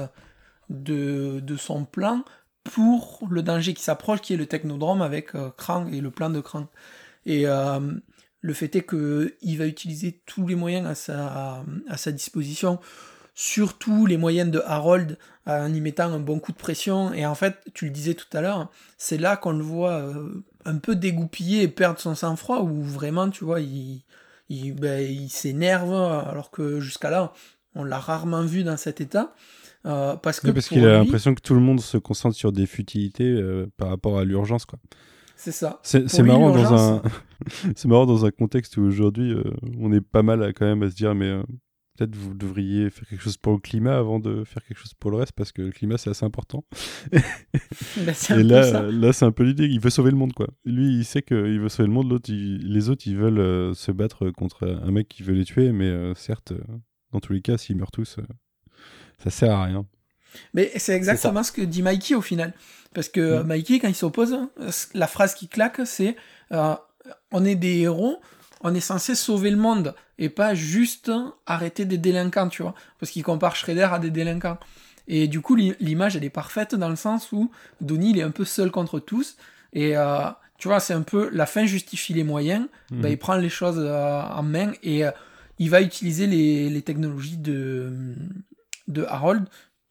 de, 0.70 1.40
de 1.40 1.56
son 1.56 1.84
plan 1.84 2.24
pour 2.64 3.26
le 3.30 3.42
danger 3.42 3.72
qui 3.74 3.82
s'approche, 3.82 4.20
qui 4.20 4.34
est 4.34 4.36
le 4.36 4.46
technodrome 4.46 5.00
avec 5.02 5.30
Krang 5.56 5.88
et 5.94 6.00
le 6.00 6.10
plan 6.10 6.30
de 6.30 6.40
Krang. 6.40 6.66
Et 7.24 7.44
le 8.46 8.54
fait 8.54 8.76
est 8.76 8.86
qu'il 8.88 9.58
va 9.58 9.66
utiliser 9.66 10.20
tous 10.24 10.46
les 10.46 10.54
moyens 10.54 10.86
à 10.86 10.94
sa, 10.94 11.64
à 11.88 11.96
sa 11.96 12.12
disposition, 12.12 12.78
surtout 13.34 14.06
les 14.06 14.16
moyens 14.16 14.50
de 14.52 14.62
Harold, 14.64 15.18
en 15.46 15.72
y 15.74 15.80
mettant 15.80 16.12
un 16.12 16.20
bon 16.20 16.38
coup 16.38 16.52
de 16.52 16.56
pression. 16.56 17.12
Et 17.12 17.26
en 17.26 17.34
fait, 17.34 17.56
tu 17.74 17.86
le 17.86 17.90
disais 17.90 18.14
tout 18.14 18.28
à 18.32 18.40
l'heure, 18.40 18.70
c'est 18.98 19.18
là 19.18 19.36
qu'on 19.36 19.50
le 19.52 19.64
voit 19.64 19.94
euh, 19.94 20.44
un 20.64 20.76
peu 20.78 20.94
dégoupillé 20.94 21.62
et 21.62 21.68
perdre 21.68 21.98
son 21.98 22.14
sang-froid, 22.14 22.60
où 22.60 22.82
vraiment, 22.84 23.28
tu 23.30 23.44
vois, 23.44 23.60
il, 23.60 24.04
il, 24.48 24.74
ben, 24.74 25.02
il 25.02 25.28
s'énerve, 25.28 25.92
alors 25.92 26.52
que 26.52 26.78
jusqu'à 26.78 27.10
là, 27.10 27.32
on 27.74 27.82
l'a 27.82 27.98
rarement 27.98 28.42
vu 28.42 28.62
dans 28.62 28.76
cet 28.76 29.00
état. 29.00 29.34
euh, 29.86 30.14
parce 30.16 30.38
que 30.38 30.46
Ouais, 30.46 30.52
parce 30.52 30.68
qu'il 30.68 30.86
a 30.86 30.98
l'impression 30.98 31.34
que 31.34 31.42
tout 31.42 31.54
le 31.54 31.60
monde 31.60 31.80
se 31.80 31.98
concentre 31.98 32.36
sur 32.36 32.52
des 32.52 32.66
futilités 32.66 33.24
euh, 33.28 33.66
par 33.76 33.88
rapport 33.88 34.18
à 34.18 34.24
l'urgence, 34.24 34.66
quoi. 34.66 34.78
C'est 35.36 35.52
ça. 35.52 35.78
C'est 35.82 36.22
marrant 36.22 36.50
dans 36.50 36.74
un 36.74 37.02
c'est 37.76 37.86
marrant 37.86 38.06
dans 38.06 38.24
un 38.24 38.30
contexte 38.30 38.76
où 38.78 38.82
aujourd'hui 38.82 39.32
euh, 39.32 39.44
on 39.78 39.92
est 39.92 40.00
pas 40.00 40.22
mal 40.22 40.42
à, 40.42 40.52
quand 40.52 40.64
même 40.64 40.82
à 40.82 40.90
se 40.90 40.96
dire 40.96 41.14
mais 41.14 41.26
euh, 41.26 41.42
peut-être 41.96 42.16
vous 42.16 42.34
devriez 42.34 42.88
faire 42.88 43.06
quelque 43.06 43.22
chose 43.22 43.36
pour 43.36 43.52
le 43.52 43.58
climat 43.58 43.96
avant 43.96 44.18
de 44.18 44.44
faire 44.44 44.64
quelque 44.64 44.78
chose 44.78 44.94
pour 44.94 45.10
le 45.10 45.18
reste 45.18 45.32
parce 45.32 45.52
que 45.52 45.62
le 45.62 45.70
climat 45.70 45.98
c'est 45.98 46.10
assez 46.10 46.24
important. 46.24 46.64
Un 47.12 48.38
Et 48.38 48.42
là 48.42 48.62
ça. 48.62 48.82
là 48.90 49.12
c'est 49.12 49.26
un 49.26 49.32
peu 49.32 49.44
l'idée, 49.44 49.66
il 49.66 49.80
veut 49.80 49.90
sauver 49.90 50.10
le 50.10 50.16
monde 50.16 50.32
quoi. 50.32 50.48
Lui 50.64 50.98
il 50.98 51.04
sait 51.04 51.22
qu'il 51.22 51.60
veut 51.60 51.68
sauver 51.68 51.88
le 51.88 51.94
monde, 51.94 52.08
l'autre 52.08 52.30
les 52.32 52.88
autres 52.88 53.06
ils 53.06 53.16
veulent 53.16 53.38
euh, 53.38 53.74
se 53.74 53.92
battre 53.92 54.30
contre 54.30 54.66
un 54.66 54.90
mec 54.90 55.08
qui 55.08 55.22
veut 55.22 55.34
les 55.34 55.44
tuer 55.44 55.72
mais 55.72 56.14
certes 56.14 56.54
dans 57.12 57.20
tous 57.20 57.34
les 57.34 57.42
cas 57.42 57.58
s'ils 57.58 57.76
meurent 57.76 57.90
tous 57.90 58.18
ça 59.18 59.30
sert 59.30 59.52
à 59.52 59.64
rien. 59.64 59.86
Mais 60.54 60.70
c'est 60.76 60.94
exactement 60.94 61.42
ce 61.42 61.52
que 61.52 61.62
dit 61.62 61.82
Mikey 61.82 62.14
au 62.14 62.22
final. 62.22 62.52
Parce 62.94 63.08
que 63.08 63.20
euh, 63.20 63.42
Mm. 63.42 63.46
Mikey, 63.48 63.78
quand 63.80 63.88
il 63.88 63.94
s'oppose, 63.94 64.36
la 64.94 65.06
phrase 65.06 65.34
qui 65.34 65.48
claque, 65.48 65.80
c'est 65.84 66.16
euh, 66.52 66.74
On 67.30 67.44
est 67.44 67.54
des 67.56 67.78
héros, 67.80 68.20
on 68.62 68.74
est 68.74 68.80
censé 68.80 69.14
sauver 69.14 69.50
le 69.50 69.56
monde, 69.56 69.94
et 70.18 70.28
pas 70.28 70.54
juste 70.54 71.12
arrêter 71.46 71.84
des 71.84 71.98
délinquants, 71.98 72.48
tu 72.48 72.62
vois. 72.62 72.74
Parce 72.98 73.12
qu'il 73.12 73.22
compare 73.22 73.54
Shredder 73.54 73.88
à 73.92 73.98
des 73.98 74.10
délinquants. 74.10 74.58
Et 75.08 75.28
du 75.28 75.40
coup, 75.40 75.54
li- 75.54 75.74
l'image, 75.78 76.16
elle 76.16 76.24
est 76.24 76.30
parfaite 76.30 76.74
dans 76.74 76.88
le 76.88 76.96
sens 76.96 77.30
où 77.32 77.50
Donnie, 77.80 78.10
il 78.10 78.18
est 78.18 78.22
un 78.22 78.30
peu 78.32 78.44
seul 78.44 78.70
contre 78.70 78.98
tous. 78.98 79.36
Et 79.72 79.96
euh, 79.96 80.18
tu 80.58 80.68
vois, 80.68 80.80
c'est 80.80 80.94
un 80.94 81.02
peu 81.02 81.28
la 81.32 81.46
fin 81.46 81.66
justifie 81.66 82.14
les 82.14 82.24
moyens. 82.24 82.66
Ben, 82.90 83.08
il 83.10 83.18
prend 83.18 83.36
les 83.36 83.50
choses 83.50 83.78
euh, 83.78 84.22
en 84.22 84.42
main 84.42 84.72
et 84.82 85.02
il 85.58 85.70
va 85.70 85.80
utiliser 85.82 86.26
les, 86.26 86.70
les 86.70 86.82
technologies 86.82 87.36
de, 87.36 87.92
de 88.88 89.04
Harold 89.04 89.44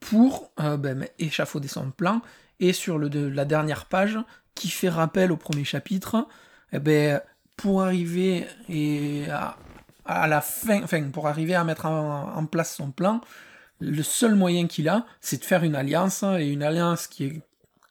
pour 0.09 0.51
euh, 0.59 0.77
ben, 0.77 1.07
échafauder 1.19 1.67
son 1.67 1.91
plan. 1.91 2.21
Et 2.59 2.73
sur 2.73 2.97
le, 2.97 3.09
de, 3.09 3.27
la 3.27 3.45
dernière 3.45 3.85
page, 3.85 4.17
qui 4.53 4.69
fait 4.69 4.89
rappel 4.89 5.31
au 5.31 5.37
premier 5.37 5.65
chapitre, 5.65 6.27
eh 6.71 6.79
ben, 6.79 7.21
pour 7.57 7.83
arriver 7.83 8.47
et 8.69 9.25
à, 10.05 10.27
la 10.27 10.41
fin, 10.41 10.81
pour 11.11 11.27
arriver 11.27 11.55
à 11.55 11.63
mettre 11.63 11.85
en, 11.85 12.35
en 12.35 12.45
place 12.45 12.75
son 12.75 12.91
plan, 12.91 13.21
le 13.81 14.03
seul 14.03 14.35
moyen 14.35 14.67
qu'il 14.67 14.87
a, 14.87 15.05
c'est 15.19 15.37
de 15.37 15.45
faire 15.45 15.63
une 15.63 15.75
alliance, 15.75 16.23
et 16.23 16.47
une 16.47 16.63
alliance 16.63 17.07
qui 17.07 17.25
est 17.25 17.41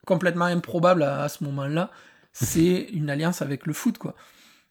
complètement 0.06 0.46
improbable 0.46 1.02
à, 1.02 1.22
à 1.22 1.28
ce 1.28 1.44
moment-là, 1.44 1.90
c'est 2.32 2.88
une 2.92 3.10
alliance 3.10 3.42
avec 3.42 3.66
le 3.66 3.72
foot, 3.72 3.98
quoi. 3.98 4.14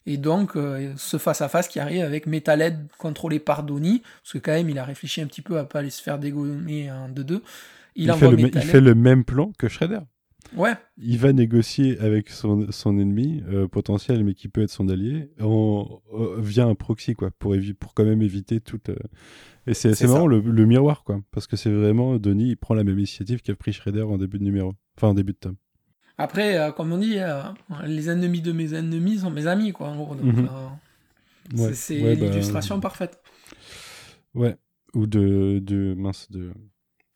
Et 0.06 0.18
donc, 0.18 0.56
euh, 0.56 0.94
ce 0.98 1.18
face-à-face 1.18 1.68
qui 1.68 1.80
arrive 1.80 2.04
avec 2.04 2.28
Metalhead 2.28 2.88
contrôlé 2.98 3.40
par 3.40 3.64
Donnie, 3.64 4.02
parce 4.22 4.34
que 4.34 4.38
quand 4.38 4.52
même, 4.52 4.70
il 4.70 4.78
a 4.78 4.84
réfléchi 4.84 5.22
un 5.22 5.28
petit 5.28 5.42
peu 5.42 5.58
à 5.58 5.66
pas 5.66 5.80
aller 5.80 5.90
se 5.90 6.02
faire 6.02 6.20
dégommer 6.20 6.92
en 6.92 7.10
2-2. 7.10 7.42
Il, 7.96 8.06
Il, 8.06 8.14
fait 8.14 8.32
le, 8.32 8.40
il 8.40 8.62
fait 8.62 8.82
le 8.82 8.96
même 8.96 9.24
plan 9.24 9.52
que 9.58 9.68
Shredder. 9.68 10.00
Ouais, 10.58 10.74
il 10.98 11.18
va 11.18 11.32
négocier 11.32 11.98
avec 12.00 12.30
son, 12.30 12.70
son 12.70 13.00
ennemi 13.00 13.42
euh, 13.48 13.68
potentiel, 13.68 14.26
mais 14.26 14.34
qui 14.34 14.50
peut 14.50 14.62
être 14.62 14.70
son 14.70 14.90
allié, 14.90 15.32
en, 15.42 16.02
euh, 16.14 16.36
via 16.40 16.66
un 16.66 16.76
proxy, 16.76 17.14
quoi, 17.14 17.32
pour, 17.40 17.56
quand 17.96 18.04
même 18.04 18.22
éviter 18.22 18.60
toute. 18.60 18.92
Et 19.66 19.74
c'est 19.74 20.00
marrant 20.04 20.28
le, 20.28 20.42
le 20.42 20.66
miroir, 20.66 21.06
quoi, 21.06 21.22
parce 21.32 21.48
que 21.48 21.56
c'est 21.56 21.72
vraiment 21.72 22.18
Denis, 22.18 22.50
il 22.50 22.58
prend 22.58 22.74
la 22.74 22.84
même 22.84 22.98
initiative 22.98 23.42
qu'a 23.42 23.56
pris 23.56 23.72
Shredder 23.72 24.02
en 24.02 24.18
début 24.18 24.38
de 24.38 24.44
numéro, 24.44 24.74
enfin 24.98 25.08
en 25.08 25.14
début 25.14 25.32
de 25.32 25.38
tome. 25.38 25.56
Après, 26.18 26.58
euh, 26.58 26.72
comme 26.72 26.92
on 26.94 26.98
dit, 26.98 27.18
euh, 27.20 27.42
les 27.86 28.10
ennemis 28.10 28.42
de 28.42 28.52
mes 28.52 28.74
ennemis 28.74 29.20
sont 29.20 29.32
mes 29.32 29.48
amis, 29.48 29.72
quoi, 29.72 29.88
en 29.88 29.96
gros. 29.96 30.16
Donc, 30.16 30.26
Mhm. 30.26 30.50
euh, 30.52 30.68
Ouais, 31.62 31.74
c'est- 31.74 32.16
bah, 32.16 32.28
l'illustration 32.30 32.80
parfaite. 32.80 33.20
Ouais, 34.34 34.56
ou 34.94 35.08
de, 35.08 35.60
de 35.60 35.94
mince, 35.94 36.32
de, 36.32 36.52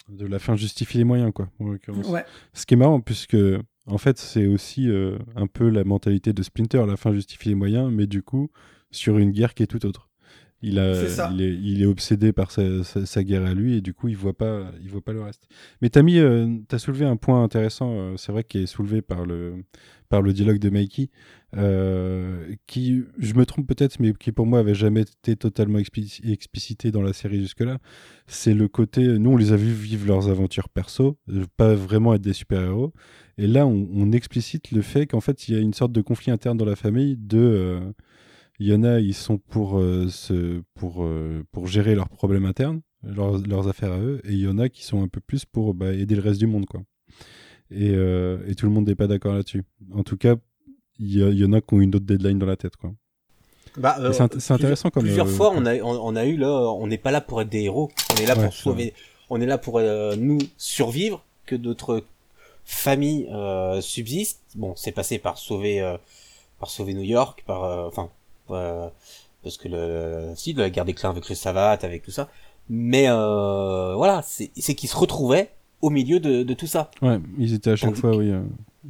de 0.10 0.26
la 0.26 0.40
fin 0.40 0.56
justifie 0.56 0.98
les 0.98 1.04
moyens, 1.04 1.32
quoi, 1.34 1.50
en 1.60 1.68
l'occurrence. 1.70 2.08
Ouais, 2.08 2.26
Ce 2.54 2.66
qui 2.66 2.74
est 2.74 2.78
marrant, 2.78 3.00
puisque 3.02 3.38
en 3.86 3.98
fait, 3.98 4.18
c'est 4.18 4.48
aussi 4.48 4.90
un 5.36 5.48
peu 5.48 5.70
la 5.70 5.84
mentalité 5.84 6.34
de 6.34 6.44
Splinter, 6.44 6.86
la 6.86 6.98
fin 6.98 7.14
justifie 7.14 7.50
les 7.50 7.56
moyens, 7.56 7.92
mais 7.92 8.06
du 8.08 8.22
coup, 8.22 8.50
sur 8.92 9.18
une 9.18 9.32
guerre 9.32 9.54
qui 9.54 9.64
est 9.64 9.68
tout 9.68 9.86
autre. 9.86 10.07
Il, 10.64 10.80
a, 10.80 10.96
C'est 10.96 11.10
ça. 11.10 11.30
il, 11.34 11.42
est, 11.42 11.54
il 11.54 11.84
est 11.84 11.86
obsédé 11.86 12.34
par 12.34 12.50
sa, 12.52 12.84
sa- 12.84 13.06
sa 13.06 13.24
guerre 13.24 13.46
à 13.46 13.54
lui 13.54 13.76
et 13.78 13.82
du 13.82 13.94
coup 13.94 14.08
il 14.08 14.18
voit 14.18 14.36
pas, 14.36 14.72
il 14.82 14.90
voit 14.90 15.02
pas 15.04 15.14
le 15.14 15.22
reste. 15.22 15.48
Mais 15.82 15.90
t'as 15.90 16.02
mis, 16.02 16.18
euh, 16.18 16.48
t'as 16.68 16.80
soulevé 16.80 17.06
un 17.06 17.16
point 17.16 17.44
intéressant, 17.44 17.92
euh, 17.94 18.18
c'est 18.18 18.32
vrai 18.32 18.44
qui 18.44 18.60
est 18.60 18.66
soulevé 18.66 19.04
par 19.04 19.26
le, 19.28 19.64
par 20.10 20.24
le 20.24 20.34
dialogue 20.34 20.58
de 20.58 20.70
Mikey, 20.72 21.10
euh, 21.56 22.54
qui, 22.66 23.04
je 23.20 23.34
me 23.36 23.46
trompe 23.46 23.68
peut-être, 23.68 24.00
mais 24.00 24.14
qui 24.14 24.32
pour 24.32 24.46
moi 24.48 24.60
avait 24.60 24.74
jamais 24.76 25.02
été 25.02 25.36
totalement 25.36 25.80
explici- 25.80 26.22
explicité 26.32 26.92
dans 26.92 27.02
la 27.02 27.14
série 27.14 27.40
jusque-là. 27.40 27.78
C'est 28.26 28.54
le 28.54 28.68
côté, 28.68 29.04
nous 29.20 29.32
on 29.32 29.38
les 29.38 29.52
a 29.52 29.56
vus 29.56 29.72
vivre 29.74 30.08
leurs 30.08 30.28
aventures 30.30 30.70
perso, 30.70 31.18
pas 31.58 31.76
vraiment 31.76 32.14
être 32.16 32.22
des 32.22 32.34
super-héros. 32.34 32.94
Et 33.38 33.46
là, 33.46 33.68
on, 33.68 33.88
on 33.94 34.12
explicite 34.12 34.72
le 34.72 34.82
fait 34.82 35.06
qu'en 35.06 35.22
fait, 35.22 35.48
il 35.48 35.54
y 35.54 35.58
a 35.58 35.62
une 35.62 35.74
sorte 35.76 35.92
de 35.92 36.02
conflit 36.02 36.32
interne 36.32 36.58
dans 36.58 36.66
la 36.66 36.76
famille. 36.76 37.16
De, 37.20 37.80
il 38.60 38.68
y 38.68 38.74
en 38.74 38.84
a, 38.84 39.00
ils 39.00 39.14
sont 39.14 39.38
pour 39.38 39.78
euh, 39.80 40.08
se, 40.10 40.62
pour 40.76 41.04
euh, 41.04 41.44
pour 41.52 41.68
gérer 41.68 41.96
leurs 41.96 42.10
problèmes 42.10 42.46
internes, 42.46 42.82
leurs, 43.04 43.38
leurs 43.40 43.68
affaires 43.68 43.92
à 43.94 44.00
eux, 44.00 44.22
et 44.26 44.32
il 44.34 44.40
y 44.42 44.48
en 44.48 44.58
a 44.60 44.70
qui 44.70 44.84
sont 44.84 45.04
un 45.04 45.08
peu 45.08 45.20
plus 45.22 45.46
pour 45.46 45.74
bah, 45.74 45.94
aider 45.94 46.16
le 46.16 46.22
reste 46.22 46.40
du 46.40 46.48
monde, 46.48 46.66
quoi. 46.66 46.82
Et, 47.72 47.92
euh, 47.94 48.40
et 48.48 48.56
tout 48.56 48.66
le 48.66 48.72
monde 48.72 48.88
n'est 48.88 48.96
pas 48.96 49.08
d'accord 49.08 49.34
là-dessus. 49.34 49.64
En 49.94 50.04
tout 50.04 50.18
cas, 50.18 50.36
il 51.00 51.16
y, 51.18 51.22
a- 51.24 51.30
il 51.30 51.38
y 51.40 51.46
en 51.46 51.54
a 51.54 51.62
qui 51.62 51.74
ont 51.74 51.82
une 51.82 51.94
autre 51.96 52.06
deadline 52.06 52.40
dans 52.40 52.46
la 52.46 52.56
tête, 52.58 52.78
quoi. 52.78 52.94
Bah, 53.78 53.98
c'est 54.12 54.24
int- 54.24 54.54
intéressant 54.54 54.90
comme, 54.90 55.04
Plusieurs 55.04 55.30
fois, 55.30 55.52
on 55.56 55.66
a, 55.66 55.76
on, 55.82 56.00
on 56.08 56.16
a 56.16 56.26
eu 56.26 56.38
là, 56.38 56.50
on 56.50 56.88
n'est 56.88 56.98
pas 56.98 57.12
là 57.12 57.22
pour 57.22 57.42
être 57.42 57.50
des 57.50 57.62
héros. 57.64 57.92
On 58.14 58.16
est 58.22 58.26
là 58.26 58.36
Ouais, 58.36 58.44
pour 58.46 58.54
sauver. 58.54 58.94
On 59.30 59.40
est 59.42 59.46
là 59.46 59.58
pour 59.60 59.80
nous 59.82 60.40
survivre 60.58 61.24
que 61.46 61.56
d'autres 61.56 62.04
famille 62.66 63.28
euh, 63.32 63.82
subsiste. 63.82 64.42
Bon, 64.56 64.74
c'est 64.76 64.92
passé 64.94 65.20
par 65.20 65.38
sauver, 65.38 65.80
euh, 65.82 65.98
par 66.60 66.70
sauver 66.70 66.94
New 66.96 67.04
York, 67.04 67.44
par, 67.46 67.86
enfin, 67.88 68.04
euh, 68.06 68.08
parce 68.48 69.58
que 69.58 69.68
le, 69.68 70.34
si, 70.36 70.54
de 70.54 70.62
la 70.62 70.70
guerre 70.70 70.86
des 70.86 70.94
clans 70.94 71.10
avec 71.12 71.28
le 71.30 71.36
Savat, 71.36 71.80
avec 71.84 72.04
tout 72.04 72.12
ça. 72.12 72.30
Mais 72.70 73.06
euh, 73.08 73.94
voilà, 73.96 74.22
c'est 74.24 74.52
c'est 74.58 74.76
qu'ils 74.76 74.90
se 74.90 74.98
retrouvaient 74.98 75.50
au 75.82 75.90
milieu 75.90 76.20
de, 76.20 76.44
de 76.44 76.54
tout 76.54 76.68
ça. 76.68 76.92
Ouais, 77.02 77.20
ils 77.38 77.54
étaient 77.54 77.72
à 77.72 77.76
chaque 77.76 77.92
Tandis 77.92 78.02
fois, 78.02 78.12
que- 78.12 78.18
oui, 78.18 78.32
euh, 78.32 78.42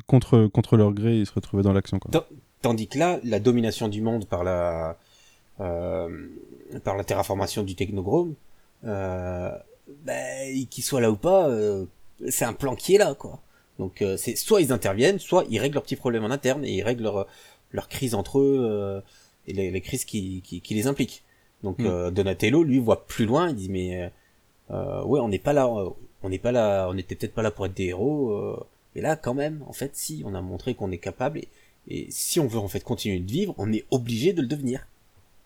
contre, 0.08 0.48
contre 0.48 0.78
leur 0.78 0.92
gré, 0.94 1.18
ils 1.18 1.26
se 1.28 1.34
retrouvaient 1.34 1.64
dans 1.64 1.74
l'action. 1.74 2.00
quoi. 2.00 2.12
Ta- 2.12 2.28
Tandis 2.64 2.88
que 2.88 2.98
là, 2.98 3.20
la 3.24 3.40
domination 3.40 3.88
du 3.88 4.02
monde 4.02 4.26
par 4.26 4.44
la 4.44 4.98
euh, 5.60 6.10
par 6.84 6.96
la 6.98 7.04
terraformation 7.04 7.64
du 7.64 7.76
technogrome, 7.76 8.34
euh, 8.86 9.52
ben, 10.04 10.66
qu'il 10.70 10.84
soit 10.84 11.02
là 11.02 11.12
ou 11.12 11.16
pas, 11.16 11.48
euh, 11.50 11.86
c'est 12.30 12.46
un 12.46 12.54
plan 12.54 12.76
qui 12.76 12.96
est 12.96 12.98
là, 12.98 13.14
quoi. 13.16 13.40
Donc 13.80 14.02
euh, 14.02 14.18
c'est 14.18 14.36
soit 14.36 14.62
ils 14.62 14.72
interviennent, 14.74 15.20
soit 15.20 15.46
ils 15.52 15.60
règlent 15.60 15.76
leurs 15.76 15.84
petits 15.84 15.96
problèmes 15.96 16.24
en 16.24 16.32
interne 16.32 16.66
et 16.66 16.72
ils 16.74 16.84
règlent 16.84 17.04
leur 17.04 17.28
leur 17.72 17.88
crise 17.90 18.16
entre 18.16 18.40
eux 18.40 18.58
euh, 18.62 19.02
et 19.48 19.54
les, 19.54 19.72
les 19.72 19.82
crises 19.82 20.06
qui, 20.06 20.42
qui, 20.42 20.62
qui 20.62 20.74
les 20.74 20.88
impliquent. 20.88 21.24
Donc 21.64 21.80
Mm. 21.80 21.86
euh, 21.86 22.12
Donatello, 22.12 22.64
lui, 22.64 22.80
voit 22.80 23.06
plus 23.08 23.26
loin. 23.26 23.50
Il 23.50 23.56
dit 23.56 23.70
mais 23.70 24.04
euh, 24.04 24.10
euh, 24.72 25.04
ouais, 25.06 25.20
on 25.20 25.30
n'est 25.30 25.40
pas 25.40 25.54
là, 25.54 25.68
on 26.24 26.30
n'est 26.30 26.40
pas 26.40 26.52
là, 26.52 26.88
on 26.90 26.94
n'était 26.94 27.16
peut-être 27.16 27.34
pas 27.34 27.42
là 27.42 27.52
pour 27.52 27.66
être 27.66 27.74
des 27.74 27.86
héros. 27.86 28.66
Mais 28.96 29.02
là, 29.02 29.16
quand 29.16 29.34
même, 29.34 29.64
en 29.68 29.74
fait, 29.74 29.96
si 29.96 30.24
on 30.26 30.34
a 30.34 30.42
montré 30.42 30.74
qu'on 30.76 30.92
est 30.92 30.98
capable 30.98 31.40
et, 31.40 31.48
et 31.88 32.08
si 32.10 32.40
on 32.40 32.48
veut 32.48 32.60
en 32.60 32.68
fait 32.68 32.84
continuer 32.84 33.20
de 33.20 33.32
vivre, 33.32 33.54
on 33.58 33.72
est 33.72 33.86
obligé 33.92 34.34
de 34.34 34.42
le 34.42 34.48
devenir. 34.48 34.88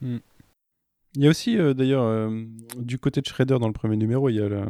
Il 0.01 1.23
y 1.23 1.27
a 1.27 1.29
aussi, 1.29 1.57
euh, 1.57 1.73
d'ailleurs, 1.73 2.03
euh, 2.03 2.45
du 2.77 2.97
côté 2.97 3.19
de 3.21 3.25
Shredder 3.27 3.59
dans 3.59 3.67
le 3.67 3.73
premier 3.73 3.97
numéro, 3.97 4.29
il 4.29 4.35
y 4.37 4.41
a 4.41 4.47
la... 4.49 4.65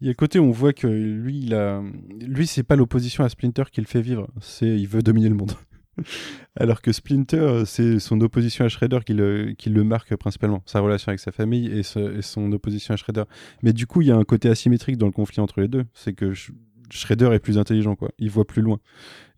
Il 0.00 0.06
y 0.06 0.08
a 0.08 0.10
le 0.10 0.16
côté 0.16 0.38
où 0.38 0.44
on 0.44 0.50
voit 0.50 0.72
que 0.72 0.86
lui, 0.86 1.38
il 1.44 1.54
a... 1.54 1.80
lui, 2.20 2.46
c'est 2.46 2.64
pas 2.64 2.76
l'opposition 2.76 3.24
à 3.24 3.28
Splinter 3.28 3.64
qui 3.72 3.80
le 3.80 3.86
fait 3.86 4.02
vivre, 4.02 4.28
c'est 4.40 4.66
il 4.66 4.86
veut 4.88 5.00
dominer 5.00 5.28
le 5.28 5.36
monde. 5.36 5.52
Alors 6.56 6.82
que 6.82 6.92
Splinter, 6.92 7.36
euh, 7.36 7.64
c'est 7.64 7.98
son 7.98 8.20
opposition 8.20 8.64
à 8.64 8.68
Shredder 8.68 9.00
qui 9.04 9.14
le, 9.14 9.52
qui 9.52 9.70
le 9.70 9.84
marque 9.84 10.14
principalement, 10.16 10.62
sa 10.66 10.80
relation 10.80 11.10
avec 11.10 11.20
sa 11.20 11.32
famille 11.32 11.66
et, 11.66 11.82
son 11.82 12.52
opposition 12.52 12.94
à 12.94 12.96
Shredder. 12.96 13.24
Mais 13.62 13.72
du 13.72 13.86
coup, 13.86 14.00
il 14.02 14.08
y 14.08 14.10
a 14.10 14.16
un 14.16 14.24
côté 14.24 14.48
asymétrique 14.48 14.96
dans 14.96 15.06
le 15.06 15.12
conflit 15.12 15.40
entre 15.40 15.60
les 15.60 15.68
deux, 15.68 15.84
c'est 15.94 16.14
que 16.14 16.32
Sh- 16.32 16.52
Shredder 16.90 17.30
est 17.32 17.38
plus 17.38 17.58
intelligent, 17.58 17.96
quoi. 17.96 18.10
Il 18.18 18.30
voit 18.30 18.46
plus 18.46 18.62
loin. 18.62 18.78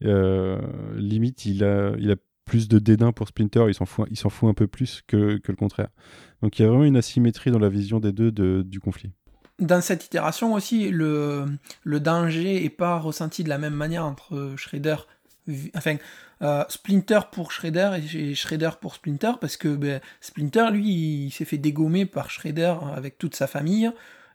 Euh, 0.04 0.58
limite, 0.96 1.46
il 1.46 1.64
a, 1.64 1.92
il 1.98 2.10
a 2.10 2.16
plus 2.44 2.68
de 2.68 2.78
dédain 2.78 3.12
pour 3.12 3.28
Splinter, 3.28 3.64
il 3.68 3.74
s'en 3.74 3.86
fout, 3.86 4.06
il 4.10 4.18
s'en 4.18 4.28
fout 4.28 4.48
un 4.50 4.54
peu 4.54 4.66
plus 4.66 5.02
que, 5.06 5.38
que 5.38 5.50
le 5.52 5.56
contraire. 5.56 5.88
Donc 6.42 6.58
il 6.58 6.62
y 6.62 6.64
a 6.64 6.68
vraiment 6.68 6.84
une 6.84 6.96
asymétrie 6.96 7.50
dans 7.50 7.58
la 7.58 7.70
vision 7.70 8.00
des 8.00 8.12
deux 8.12 8.30
de- 8.30 8.62
du 8.66 8.80
conflit. 8.80 9.12
Dans 9.60 9.80
cette 9.80 10.04
itération 10.04 10.52
aussi, 10.52 10.90
le, 10.90 11.46
le 11.84 12.00
danger 12.00 12.64
est 12.64 12.70
pas 12.70 12.98
ressenti 12.98 13.44
de 13.44 13.48
la 13.48 13.56
même 13.56 13.72
manière 13.74 14.04
entre 14.04 14.52
Shredder, 14.56 14.96
enfin 15.74 15.96
euh, 16.42 16.64
Splinter 16.68 17.20
pour 17.32 17.52
Shredder 17.52 17.90
et 18.14 18.34
Shredder 18.34 18.70
pour 18.80 18.94
Splinter, 18.94 19.32
parce 19.40 19.56
que 19.56 19.68
ben, 19.68 20.00
Splinter, 20.20 20.70
lui, 20.72 21.26
il 21.26 21.30
s'est 21.30 21.44
fait 21.44 21.58
dégommer 21.58 22.06
par 22.06 22.30
Shredder 22.30 22.74
avec 22.96 23.18
toute 23.18 23.34
sa 23.34 23.46
famille, 23.46 23.90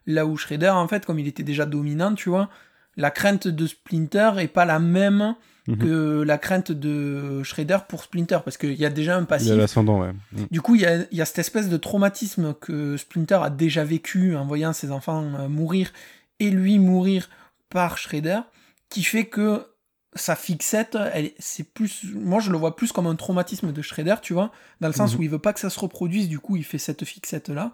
là 0.06 0.26
où 0.26 0.36
Shredder, 0.36 0.70
en 0.70 0.88
fait, 0.88 1.04
comme 1.06 1.18
il 1.18 1.26
était 1.28 1.42
déjà 1.42 1.66
dominant, 1.66 2.14
tu 2.14 2.28
vois, 2.30 2.48
la 2.96 3.10
crainte 3.10 3.48
de 3.48 3.66
Splinter 3.66 4.32
est 4.38 4.48
pas 4.48 4.64
la 4.64 4.78
même 4.78 5.34
Mhm. 5.66 5.78
que 5.78 6.22
la 6.22 6.38
crainte 6.38 6.72
de 6.72 7.42
Shredder 7.42 7.78
pour 7.88 8.02
Splinter, 8.02 8.38
parce 8.44 8.56
qu'il 8.56 8.72
y 8.72 8.84
a 8.86 8.90
déjà 8.90 9.16
un 9.16 9.20
Il 9.20 9.26
passif 9.26 9.52
a 9.52 9.56
l'ascendant, 9.56 10.00
ouais. 10.00 10.12
Mm. 10.32 10.44
du 10.50 10.60
coup, 10.60 10.74
il 10.74 10.80
y 10.80 10.86
a, 10.86 11.04
il 11.10 11.18
y 11.18 11.20
a 11.20 11.24
cette 11.24 11.38
espèce 11.38 11.68
de 11.68 11.76
traumatisme 11.76 12.54
que 12.54 12.96
Splinter 12.96 13.38
a 13.42 13.50
déjà 13.50 13.84
vécu 13.84 14.34
en 14.36 14.46
voyant 14.46 14.72
ses 14.72 14.90
enfants 14.90 15.22
euh, 15.38 15.48
mourir 15.48 15.92
et 16.40 16.50
lui 16.50 16.78
mourir 16.78 17.28
par 17.68 17.98
Shredder, 17.98 18.40
qui 18.88 19.02
fait 19.02 19.26
que 19.26 19.66
sa 20.14 20.34
fixette, 20.36 20.96
elle- 21.12 21.30
c'est 21.38 21.62
plus, 21.72 22.04
moi 22.14 22.40
je 22.40 22.50
le 22.50 22.58
vois 22.58 22.74
plus 22.76 22.90
comme 22.92 23.06
un 23.06 23.14
traumatisme 23.16 23.72
de 23.72 23.82
Shredder, 23.82 24.16
tu 24.22 24.32
vois, 24.32 24.50
dans 24.80 24.88
le 24.88 24.94
sens 24.94 25.12
Mhm. 25.14 25.20
où 25.20 25.22
il 25.22 25.30
veut 25.30 25.38
pas 25.38 25.52
que 25.52 25.60
ça 25.60 25.70
se 25.70 25.78
reproduise, 25.78 26.28
du 26.28 26.38
coup 26.40 26.56
il 26.56 26.64
fait 26.64 26.78
cette 26.78 27.04
fixette 27.04 27.48
là, 27.48 27.72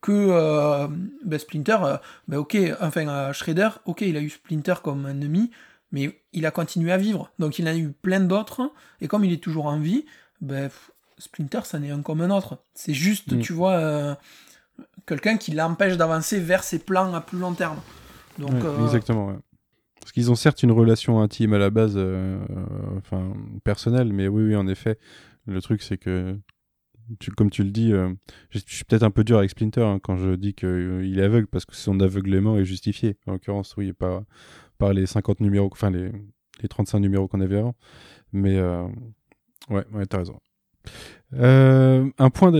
que 0.00 0.12
euh, 0.12 0.86
ben, 1.24 1.38
Splinter, 1.38 1.78
euh, 1.82 1.96
ben 2.28 2.38
ok, 2.38 2.56
enfin 2.80 3.06
euh, 3.08 3.32
Shredder, 3.32 3.68
ok, 3.84 4.00
il 4.02 4.16
a 4.16 4.20
eu 4.20 4.30
Splinter 4.30 4.74
comme 4.82 5.06
ennemi, 5.06 5.50
mais 5.92 6.20
il 6.32 6.46
a 6.46 6.50
continué 6.50 6.90
à 6.92 6.96
vivre, 6.96 7.30
donc 7.38 7.58
il 7.58 7.66
en 7.68 7.70
a 7.72 7.76
eu 7.76 7.90
plein 7.90 8.20
d'autres, 8.20 8.72
et 9.00 9.08
comme 9.08 9.24
il 9.24 9.32
est 9.32 9.42
toujours 9.42 9.66
en 9.66 9.78
vie, 9.78 10.06
ben 10.40 10.68
pff, 10.68 10.90
Splinter, 11.18 11.60
ça 11.64 11.78
n'est 11.78 11.90
un 11.90 12.02
comme 12.02 12.20
un 12.22 12.30
autre. 12.30 12.58
C'est 12.74 12.92
juste, 12.94 13.32
Mm. 13.32 13.38
tu 13.40 13.52
vois, 13.52 13.72
euh, 13.74 14.14
quelqu'un 15.06 15.36
qui 15.36 15.52
l'empêche 15.52 15.96
d'avancer 15.96 16.40
vers 16.40 16.64
ses 16.64 16.78
plans 16.80 17.14
à 17.14 17.20
plus 17.20 17.38
long 17.38 17.52
terme. 17.52 17.78
Donc, 18.38 18.52
Exactement, 18.82 19.26
ouais. 19.28 19.36
Qu'ils 20.14 20.30
ont 20.30 20.36
certes 20.36 20.62
une 20.62 20.70
relation 20.70 21.20
intime 21.20 21.54
à 21.54 21.58
la 21.58 21.70
base, 21.70 21.94
euh, 21.96 22.38
euh, 22.48 22.98
enfin 22.98 23.34
personnelle, 23.64 24.12
mais 24.12 24.28
oui, 24.28 24.44
oui, 24.44 24.54
en 24.54 24.68
effet, 24.68 24.96
le 25.44 25.60
truc 25.60 25.82
c'est 25.82 25.98
que, 25.98 26.38
comme 27.36 27.50
tu 27.50 27.64
le 27.64 27.72
dis, 27.72 27.92
euh, 27.92 28.14
je 28.50 28.60
suis 28.64 28.84
peut-être 28.84 29.02
un 29.02 29.10
peu 29.10 29.24
dur 29.24 29.38
avec 29.38 29.50
Splinter 29.50 29.82
hein, 29.82 29.98
quand 30.00 30.16
je 30.16 30.36
dis 30.36 30.54
qu'il 30.54 31.18
est 31.18 31.22
aveugle, 31.22 31.48
parce 31.48 31.64
que 31.64 31.74
son 31.74 31.98
aveuglement 31.98 32.56
est 32.56 32.64
justifié. 32.64 33.16
En 33.26 33.32
l'occurrence, 33.32 33.74
oui, 33.76 33.92
par, 33.92 34.22
par 34.78 34.92
les 34.92 35.06
50 35.06 35.40
numéros, 35.40 35.68
enfin 35.72 35.90
les, 35.90 36.12
les 36.62 36.68
35 36.68 37.00
numéros 37.00 37.26
qu'on 37.26 37.40
avait 37.40 37.58
avant. 37.58 37.74
Mais 38.32 38.60
ouais, 38.62 39.84
ouais, 39.92 40.06
t'as 40.08 40.18
raison. 40.18 40.38
Un 41.32 42.30
point 42.30 42.52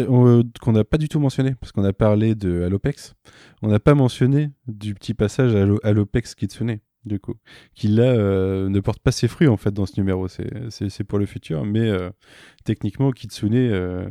qu'on 0.61 0.73
n'a 0.73 0.83
pas 0.83 0.99
du 0.99 1.09
tout 1.09 1.21
mentionné, 1.21 1.55
parce 1.55 1.71
qu'on 1.71 1.85
a 1.85 1.93
parlé 1.93 2.35
de 2.35 2.63
Alopex, 2.63 3.15
on 3.63 3.69
n'a 3.69 3.79
pas 3.79 3.95
mentionné 3.95 4.51
du 4.67 4.95
petit 4.95 5.15
passage 5.15 5.55
à 5.55 5.65
Alopex 5.89 6.35
Kitsune, 6.35 6.81
du 7.07 7.21
coup, 7.21 7.35
qui 7.75 7.89
là 7.89 8.05
euh, 8.05 8.69
ne 8.69 8.81
porte 8.81 9.01
pas 9.01 9.13
ses 9.13 9.29
fruits 9.29 9.49
en 9.49 9.57
fait 9.57 9.73
dans 9.73 9.87
ce 9.87 9.99
numéro, 10.01 10.29
c'est- 10.29 11.05
pour 11.05 11.19
le 11.19 11.27
futur, 11.27 11.65
mais 11.65 11.81
euh, 11.89 12.11
techniquement 12.65 13.11
Kitsune 13.13 13.55
euh, 13.55 14.09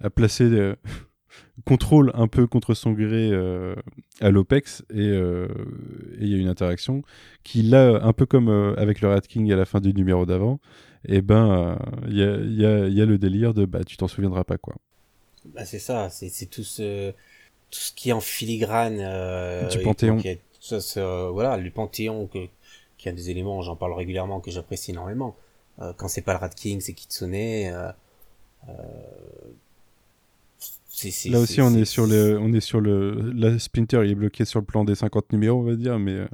a 0.00 0.10
placé, 0.10 0.48
contrôle 1.66 2.10
un 2.14 2.28
peu 2.28 2.46
contre 2.46 2.74
son 2.74 2.92
gré 2.92 3.30
euh, 3.32 3.74
Alopex, 4.20 4.84
et 4.90 5.06
il 6.20 6.28
y 6.28 6.34
a 6.34 6.38
une 6.38 6.48
interaction 6.48 7.02
qui 7.44 7.62
là, 7.62 8.00
un 8.02 8.12
peu 8.12 8.26
comme 8.26 8.48
avec 8.78 9.00
le 9.00 9.08
Rat 9.08 9.22
King 9.22 9.52
à 9.52 9.56
la 9.56 9.64
fin 9.64 9.80
du 9.80 9.94
numéro 9.94 10.26
d'avant, 10.26 10.60
et 11.06 11.22
ben 11.22 11.50
euh, 11.50 11.76
il 12.08 12.16
y, 12.16 12.22
a, 12.22 12.36
y 12.38 12.66
a- 12.66 12.88
il 12.88 12.94
y 12.94 13.02
a 13.02 13.06
le 13.06 13.18
délire 13.18 13.54
de 13.54 13.64
bah 13.66 13.84
tu 13.84 13.96
t'en 13.96 14.08
souviendras 14.08 14.44
pas 14.44 14.58
quoi. 14.58 14.76
Bah, 15.44 15.64
c'est 15.64 15.78
ça, 15.78 16.10
c'est 16.10 16.46
tout 16.46 16.64
ce 16.64 17.12
tout 17.70 17.80
ce 17.80 17.92
qui 17.92 18.10
est 18.10 18.12
en 18.12 18.20
filigrane 18.22 19.00
Du 19.60 19.78
Panthéon. 19.80 20.16
qui 20.22 20.28
est- 20.28 20.40
ça, 20.68 20.80
c'est, 20.80 21.00
euh, 21.00 21.28
voilà, 21.30 21.56
le 21.56 21.70
Panthéon 21.70 22.26
que 22.26 22.38
qui 22.98 23.08
a 23.08 23.12
des 23.12 23.28
éléments, 23.30 23.60
j'en 23.62 23.76
parle 23.76 23.92
régulièrement 23.92 24.40
que 24.40 24.50
j'apprécie 24.50 24.90
énormément. 24.92 25.36
Euh, 25.80 25.92
quand 25.96 26.08
c'est 26.08 26.22
pas 26.22 26.32
le 26.32 26.38
Rat 26.38 26.48
King, 26.48 26.80
c'est 26.80 26.94
Kitsune. 26.94 27.34
Euh, 27.34 27.90
euh, 28.68 28.72
c'est- 30.88 31.10
c'est- 31.10 31.28
Là 31.28 31.40
aussi, 31.40 31.60
on 31.60 31.74
est 31.74 31.84
sur 31.84 32.06
le, 32.06 32.38
on 32.40 32.52
est 32.52 32.60
sur 32.60 32.80
le, 32.80 33.32
la 33.34 33.58
Splinter, 33.58 34.00
il 34.04 34.12
est 34.12 34.14
bloqué 34.14 34.44
sur 34.44 34.60
le 34.60 34.64
plan 34.66 34.84
des 34.84 34.94
50 34.94 35.30
numéros, 35.32 35.60
on 35.60 35.64
va 35.64 35.74
dire, 35.76 35.98
mais 35.98 36.26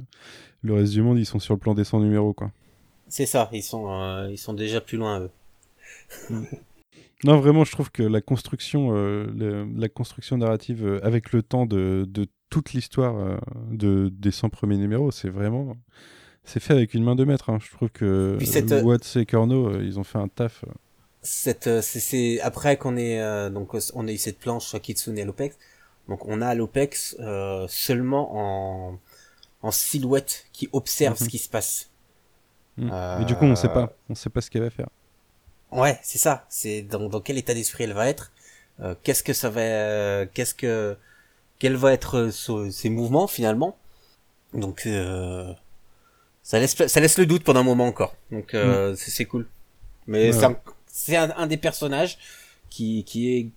le 0.61 0.73
reste 0.73 0.93
du 0.93 1.01
monde, 1.01 1.19
ils 1.19 1.25
sont 1.25 1.39
sur 1.39 1.53
le 1.53 1.59
plan 1.59 1.73
des 1.73 1.83
100 1.83 1.99
numéros, 1.99 2.33
quoi. 2.33 2.51
C'est 3.09 3.25
ça, 3.25 3.49
ils 3.51 3.61
sont 3.61 3.87
ils 4.29 4.37
sont 4.37 4.53
déjà 4.53 4.79
plus 4.81 4.97
loin 4.97 5.19
eux. 5.19 5.31
Non, 7.25 7.39
vraiment, 7.39 7.63
je 7.63 7.71
trouve 7.71 7.89
que 7.89 8.03
la 8.03 8.19
construction, 8.19 8.89
euh, 8.97 9.25
le- 9.33 9.65
la 9.77 9.87
construction 9.87 10.37
narrative 10.37 10.85
euh, 10.85 10.99
avec 11.05 11.31
le 11.31 11.41
temps 11.41 11.65
de, 11.65 12.05
de 12.05 12.27
toute 12.53 12.73
l'histoire 12.73 13.15
euh, 13.17 13.37
de, 13.71 14.09
des 14.13 14.31
100 14.31 14.49
premiers 14.49 14.77
numéros, 14.77 15.11
c'est 15.11 15.29
vraiment, 15.29 15.75
c'est 16.43 16.59
fait 16.59 16.73
avec 16.73 16.93
une 16.93 17.03
main 17.03 17.15
de 17.15 17.25
maître. 17.25 17.49
hein. 17.49 17.59
Je 17.61 17.71
trouve 17.71 17.89
que 17.89 18.37
cette, 18.45 18.71
euh, 18.71 18.81
Watts 18.83 19.15
et 19.17 19.25
Corno, 19.25 19.69
euh, 19.69 19.83
ils 19.83 19.99
ont 19.99 20.03
fait 20.03 20.19
un 20.19 20.27
taf. 20.27 20.65
cette 21.21 21.81
c'est- 21.81 22.39
après 22.41 22.77
qu'on 22.77 22.97
euh, 22.97 23.49
donc 23.49 23.73
on 23.93 24.07
a 24.07 24.11
eu 24.11 24.17
cette 24.17 24.39
planche 24.39 24.75
Kitsune 24.81 25.17
et 25.17 25.23
l'Opex 25.25 25.55
donc 26.09 26.25
on 26.27 26.41
a 26.41 26.53
l'Opex 26.53 27.15
euh, 27.19 27.65
seulement 27.69 28.25
en 28.91 28.99
en 29.61 29.71
silhouette 29.71 30.45
qui 30.51 30.67
observe 30.73 31.17
Mhm. 31.19 31.25
ce 31.25 31.29
qui 31.29 31.37
se 31.39 31.49
passe 31.49 31.89
Mm. 32.77 32.89
Euh, 32.91 33.19
Mais 33.19 33.25
du 33.25 33.35
coup, 33.35 33.45
on 33.45 33.55
sait 33.55 33.69
pas, 33.69 33.93
on 34.09 34.15
sait 34.15 34.31
pas 34.31 34.41
ce 34.41 34.49
qu'elle 34.49 34.63
va 34.63 34.71
faire. 34.71 34.89
ouais 35.71 35.99
c'est 36.03 36.17
ça 36.17 36.45
c'est 36.49 36.81
dans, 36.81 37.07
dans 37.09 37.21
quel 37.21 37.37
état 37.37 37.53
d'esprit 37.53 37.83
elle 37.85 37.93
va 37.93 38.07
être 38.09 38.31
qu'est-ce 39.03 39.23
que 39.23 39.33
ça 39.33 39.49
va 39.49 40.25
qu'est-ce 40.33 40.55
que 40.55 40.97
quel 41.63 41.77
va 41.77 41.93
être 41.93 42.17
euh, 42.17 42.69
ses 42.71 42.89
mouvements 42.89 43.27
finalement. 43.27 43.77
Donc 44.53 44.83
euh, 44.85 45.53
ça 46.43 46.59
laisse 46.59 46.75
ça 46.87 46.99
laisse 46.99 47.17
le 47.17 47.25
doute 47.25 47.43
pendant 47.45 47.61
un 47.61 47.63
moment 47.63 47.87
encore. 47.87 48.13
Donc 48.31 48.53
euh, 48.53 48.95
c'est 48.97 49.11
c'est 49.11 49.23
cool. 49.25 49.47
Mais 50.07 50.31
Ouais, 50.49 50.55
c'est 50.87 51.15
un, 51.15 51.47
des 51.47 51.55
personnages 51.57 52.17
qui 52.69 53.05
qui 53.05 53.33
est 53.33 53.49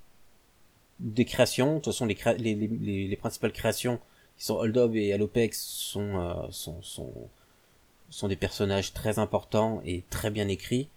des 1.00 1.24
créations. 1.24 1.70
De 1.74 1.80
toute 1.80 1.86
façon 1.92 2.06
les 2.06 2.14
créa- 2.14 2.36
les, 2.38 2.54
les, 2.54 2.68
les, 2.68 3.08
les 3.08 3.16
principales 3.16 3.52
créations 3.52 3.98
qui 4.38 4.44
sont 4.44 4.54
Hold 4.54 4.76
Up 4.78 4.92
et 4.94 5.12
Alopex 5.12 5.58
sont 5.60 6.12
euh, 6.20 6.34
sont 6.50 6.80
sont 6.82 7.12
sont 8.08 8.28
des 8.28 8.36
personnages 8.36 8.92
très 8.92 9.18
importants 9.18 9.82
et 9.84 10.04
très 10.10 10.30
bien 10.30 10.46
écrits. 10.46 10.88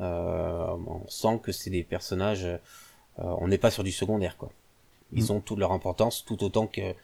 Euh, 0.00 0.66
on 0.88 1.06
sent 1.08 1.38
que 1.44 1.52
c'est 1.52 1.70
des 1.70 1.84
personnages 1.84 2.44
euh, 2.44 2.58
on 3.18 3.46
n'est 3.48 3.56
pas 3.66 3.70
sur 3.70 3.84
du 3.84 3.92
secondaire 3.92 4.36
quoi 4.36 4.50
ils 5.12 5.32
ont 5.32 5.40
toute 5.40 5.58
leur 5.58 5.72
importance 5.72 6.24
tout 6.24 6.42
autant 6.42 6.66
que 6.66 6.94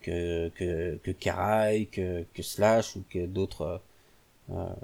que 0.00 0.48
que 0.50 0.96
que 0.96 1.10
Karai 1.10 1.86
que 1.86 2.24
que 2.34 2.42
Slash 2.42 2.96
ou 2.96 3.04
que 3.08 3.26
d'autres 3.26 3.62
euh, 3.62 3.78
euh, 4.50 4.74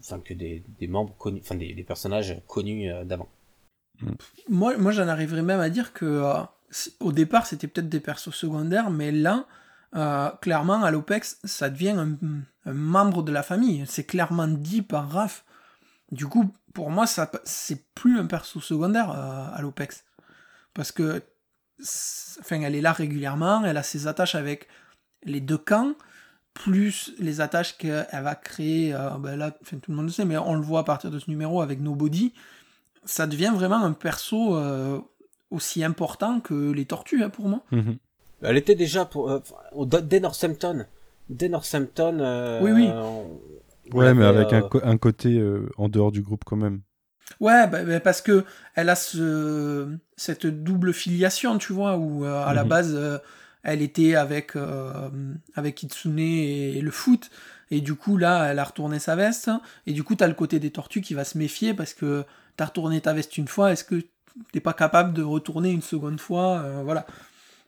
enfin 0.00 0.20
que 0.20 0.34
des, 0.34 0.62
des 0.80 0.86
membres 0.86 1.14
connus, 1.16 1.40
enfin 1.42 1.54
des, 1.54 1.74
des 1.74 1.84
personnages 1.84 2.40
connus 2.46 2.90
euh, 2.90 3.04
d'avant. 3.04 3.28
Moi, 4.48 4.76
moi 4.76 4.92
j'en 4.92 5.08
arriverais 5.08 5.42
même 5.42 5.60
à 5.60 5.70
dire 5.70 5.92
que 5.92 6.04
euh, 6.04 6.42
au 7.00 7.12
départ, 7.12 7.46
c'était 7.46 7.66
peut-être 7.66 7.88
des 7.88 8.00
persos 8.00 8.34
secondaires, 8.34 8.90
mais 8.90 9.10
là, 9.10 9.46
euh, 9.96 10.30
clairement, 10.40 10.82
à 10.84 10.90
l'OPEX, 10.90 11.40
ça 11.44 11.70
devient 11.70 11.90
un, 11.96 12.16
un 12.66 12.72
membre 12.72 13.22
de 13.22 13.32
la 13.32 13.42
famille. 13.42 13.84
C'est 13.86 14.04
clairement 14.04 14.48
dit 14.48 14.82
par 14.82 15.10
Raph. 15.10 15.44
Du 16.12 16.26
coup, 16.26 16.52
pour 16.74 16.90
moi, 16.90 17.06
ça 17.06 17.30
c'est 17.44 17.86
plus 17.94 18.18
un 18.18 18.26
perso 18.26 18.60
secondaire 18.60 19.10
euh, 19.10 19.56
à 19.56 19.60
l'OPEX. 19.62 20.04
Parce 20.74 20.92
que, 20.92 21.22
enfin, 21.80 22.60
elle 22.62 22.74
est 22.74 22.80
là 22.80 22.92
régulièrement, 22.92 23.64
elle 23.64 23.76
a 23.76 23.82
ses 23.82 24.06
attaches 24.06 24.34
avec 24.34 24.68
les 25.24 25.40
deux 25.40 25.58
camps, 25.58 25.94
plus 26.54 27.12
les 27.18 27.40
attaches 27.40 27.76
qu'elle 27.78 28.06
va 28.12 28.34
créer, 28.34 28.92
euh, 28.94 29.10
ben 29.18 29.36
là, 29.36 29.56
enfin, 29.62 29.78
tout 29.78 29.90
le 29.90 29.96
monde 29.96 30.06
le 30.06 30.12
sait, 30.12 30.24
mais 30.24 30.36
on 30.38 30.54
le 30.54 30.60
voit 30.62 30.80
à 30.80 30.84
partir 30.84 31.10
de 31.10 31.18
ce 31.18 31.30
numéro 31.30 31.60
avec 31.60 31.80
Nobody 31.80 32.32
ça 33.04 33.26
devient 33.26 33.52
vraiment 33.54 33.82
un 33.82 33.92
perso 33.92 34.54
euh, 34.56 34.98
aussi 35.50 35.82
important 35.82 36.40
que 36.40 36.72
les 36.72 36.84
tortues 36.84 37.22
hein, 37.22 37.30
pour 37.30 37.48
moi. 37.48 37.62
Mhm. 37.70 37.96
Elle 38.42 38.56
était 38.58 38.74
déjà 38.74 39.06
pour 39.06 39.30
euh, 39.30 39.40
au- 39.72 39.86
dès 39.86 40.20
Northampton. 40.20 40.84
Dès 41.30 41.48
Northampton. 41.48 42.18
euh, 42.20 42.60
Oui, 42.62 42.72
oui. 42.72 42.88
on- 42.92 43.40
Ouais, 43.96 44.12
mais 44.12 44.26
avec 44.26 44.52
un, 44.52 44.58
euh, 44.62 44.68
co- 44.68 44.80
un 44.82 44.98
côté 44.98 45.38
euh, 45.38 45.70
en 45.78 45.88
dehors 45.88 46.12
du 46.12 46.20
groupe 46.20 46.44
quand 46.44 46.56
même. 46.56 46.82
Ouais, 47.40 47.66
bah, 47.68 47.84
bah, 47.84 48.00
parce 48.00 48.20
que 48.22 48.44
elle 48.74 48.88
a 48.88 48.96
ce, 48.96 49.96
cette 50.16 50.46
double 50.46 50.92
filiation, 50.92 51.58
tu 51.58 51.72
vois, 51.72 51.96
où 51.96 52.24
euh, 52.24 52.44
à 52.44 52.54
la 52.54 52.62
Mhm. 52.64 52.68
base 52.68 52.94
euh, 52.94 53.18
elle 53.62 53.82
était 53.82 54.14
avec 54.14 54.56
euh, 54.56 55.08
avec 55.54 55.76
Kitsune 55.76 56.18
et, 56.18 56.80
le 56.80 56.90
foot, 56.90 57.30
et 57.70 57.80
du 57.80 57.94
coup 57.94 58.16
là 58.16 58.50
elle 58.50 58.58
a 58.58 58.64
retourné 58.64 58.98
sa 58.98 59.14
veste, 59.14 59.50
et 59.86 59.92
du 59.92 60.04
coup 60.04 60.14
t'as 60.14 60.26
le 60.26 60.34
côté 60.34 60.58
des 60.58 60.70
tortues 60.70 61.00
qui 61.00 61.14
va 61.14 61.24
se 61.24 61.36
méfier 61.38 61.74
parce 61.74 61.94
que 61.94 62.24
t'as 62.56 62.66
retourné 62.66 63.00
ta 63.00 63.12
veste 63.12 63.36
une 63.36 63.48
fois, 63.48 63.72
est-ce 63.72 63.84
que 63.84 64.02
t'es 64.52 64.60
pas 64.60 64.72
capable 64.72 65.12
de 65.12 65.22
retourner 65.22 65.70
une 65.70 65.82
seconde 65.82 66.20
fois, 66.20 66.82
voilà. 66.82 67.06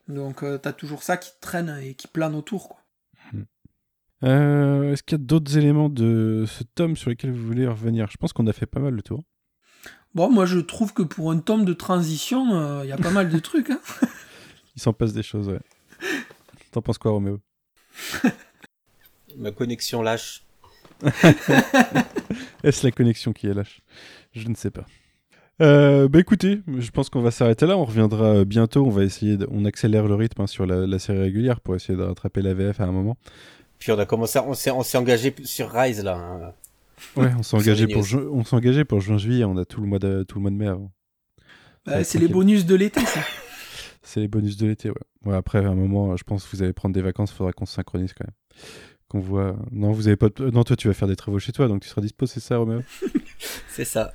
Donc 0.09 0.43
t'as 0.63 0.73
toujours 0.73 1.03
ça 1.03 1.17
qui 1.17 1.31
traîne 1.41 1.79
et 1.83 1.95
qui 1.95 2.09
plane 2.09 2.35
autour, 2.35 2.69
quoi. 2.69 2.81
Euh, 4.23 4.93
Est-ce 4.93 5.03
qu'il 5.03 5.19
y 5.19 5.21
a 5.21 5.25
d'autres 5.25 5.57
éléments 5.57 5.89
de 5.89 6.45
ce 6.47 6.63
tome 6.63 6.97
sur 6.97 7.11
lesquels 7.11 7.33
vous 7.33 7.47
voulez 7.47 7.67
revenir? 7.67 8.09
Je 8.11 8.17
pense 8.17 8.33
qu'on 8.33 8.47
a 8.47 8.53
fait 8.53 8.67
pas 8.67 8.81
mal 8.81 8.95
le 8.95 9.03
tour. 9.03 9.23
Bon, 10.15 10.31
moi 10.31 10.45
je 10.47 10.59
trouve 10.59 10.93
que 10.93 11.03
pour 11.03 11.31
un 11.31 11.39
tome 11.39 11.65
de 11.65 11.73
transition, 11.73 12.83
il 12.83 12.89
y 12.89 12.93
a 12.93 12.97
pas 12.97 13.11
mal 13.11 13.29
de 13.31 13.39
trucs. 13.39 13.71
Hein. 13.71 13.81
Il 14.77 14.83
s'en 14.83 14.93
passe 14.93 15.13
des 15.13 15.23
choses, 15.23 15.49
ouais. 15.49 15.61
T'en 16.73 16.81
penses 16.83 16.99
quoi, 16.99 17.11
Roméo? 17.11 17.41
Ma 19.37 19.51
connexion 19.51 20.03
lâche. 20.03 20.45
Est-ce 22.63 22.87
la 22.87 22.91
connexion 22.93 23.33
qui 23.33 23.47
est 23.47 23.55
lâche? 23.55 23.81
Je 24.33 24.49
ne 24.49 24.55
sais 24.55 24.71
pas. 24.71 24.85
Euh, 25.61 26.09
bah 26.09 26.19
écoutez, 26.21 26.63
je 26.79 26.91
pense 26.91 27.11
qu'on 27.11 27.21
va 27.21 27.31
s'arrêter 27.31 27.67
là. 27.67 27.77
On 27.77 27.85
reviendra 27.85 28.25
euh, 28.37 28.45
bientôt. 28.45 28.87
On 28.87 28.91
va 28.91 29.05
essayer, 29.05 29.37
de- 29.37 29.47
on 29.51 29.65
accélère 29.65 30.07
le 30.07 30.15
rythme 30.15 30.43
hein, 30.43 30.47
sur 30.47 30.65
la, 30.67 30.87
la 30.87 30.99
série 30.99 31.19
régulière 31.21 31.61
pour 31.61 31.75
essayer 31.77 31.99
de 31.99 32.03
rattraper 32.03 32.41
la 32.41 32.55
VF 32.55 32.81
à 32.81 32.85
un 32.85 32.93
moment. 32.93 33.17
Puis 33.79 33.93
on 33.93 33.99
a 33.99 34.07
commencé, 34.07 34.39
à- 34.39 34.45
on 34.45 34.55
s'est, 34.55 34.71
on 34.71 34.83
s'est 34.83 34.97
engagé 34.99 35.35
sur 35.45 35.71
Rise 35.71 36.03
là. 36.03 36.17
hein. 36.17 36.53
Ouais, 37.17 37.33
on 37.39 37.43
s'est 37.43 37.57
engagé 37.57 37.87
pour 37.87 38.03
on 38.33 38.45
s'est 38.45 38.57
engagé 38.57 38.85
pour 38.85 39.01
juin 39.01 39.19
juillet. 39.19 39.45
On 39.45 39.57
a 39.57 39.65
tout 39.65 39.81
le 39.81 39.87
mois 39.87 39.99
de 39.99 40.23
tout 40.23 40.39
le 40.39 40.43
mois 40.43 40.51
de 40.51 40.57
mai 40.57 40.69
avant. 40.69 40.93
Bah, 41.87 42.05
c'est 42.05 42.19
les 42.19 42.29
bonus 42.29 42.67
de 42.67 42.75
l'été, 42.75 43.05
ça. 43.07 43.21
C'est 44.03 44.21
les 44.21 44.29
bonus 44.29 44.57
de 44.57 44.67
l'été, 44.67 44.89
ouais. 44.89 44.97
Ouais, 45.27 45.37
après, 45.37 45.59
à 45.63 45.69
un 45.69 45.75
moment, 45.75 46.17
je 46.17 46.25
pense 46.25 46.45
que 46.47 46.57
vous 46.57 46.63
allez 46.63 46.73
prendre 46.73 46.95
des 46.95 47.03
vacances, 47.03 47.33
il 47.33 47.37
faudra 47.37 47.53
qu'on 47.53 47.67
se 47.67 47.75
synchronise 47.75 48.15
quand 48.15 48.25
même. 48.27 48.35
Qu'on 49.09 49.21
voit. 49.21 49.57
Non, 49.71 49.93
vous 49.93 50.07
avez 50.09 50.17
pas. 50.17 50.31
de- 50.31 50.49
Non, 50.51 50.65
toi, 50.65 50.75
tu 50.75 50.89
vas 50.89 50.95
faire 50.95 51.07
des 51.07 51.17
travaux 51.17 51.39
chez 51.39 51.53
toi, 51.53 51.69
donc 51.69 51.83
tu 51.83 51.89
seras 51.89 52.01
dispo, 52.01 52.25
c'est 52.25 52.41
ça, 52.41 52.57
Roméo 52.57 52.83
C'est 53.69 53.85
ça. 53.85 54.15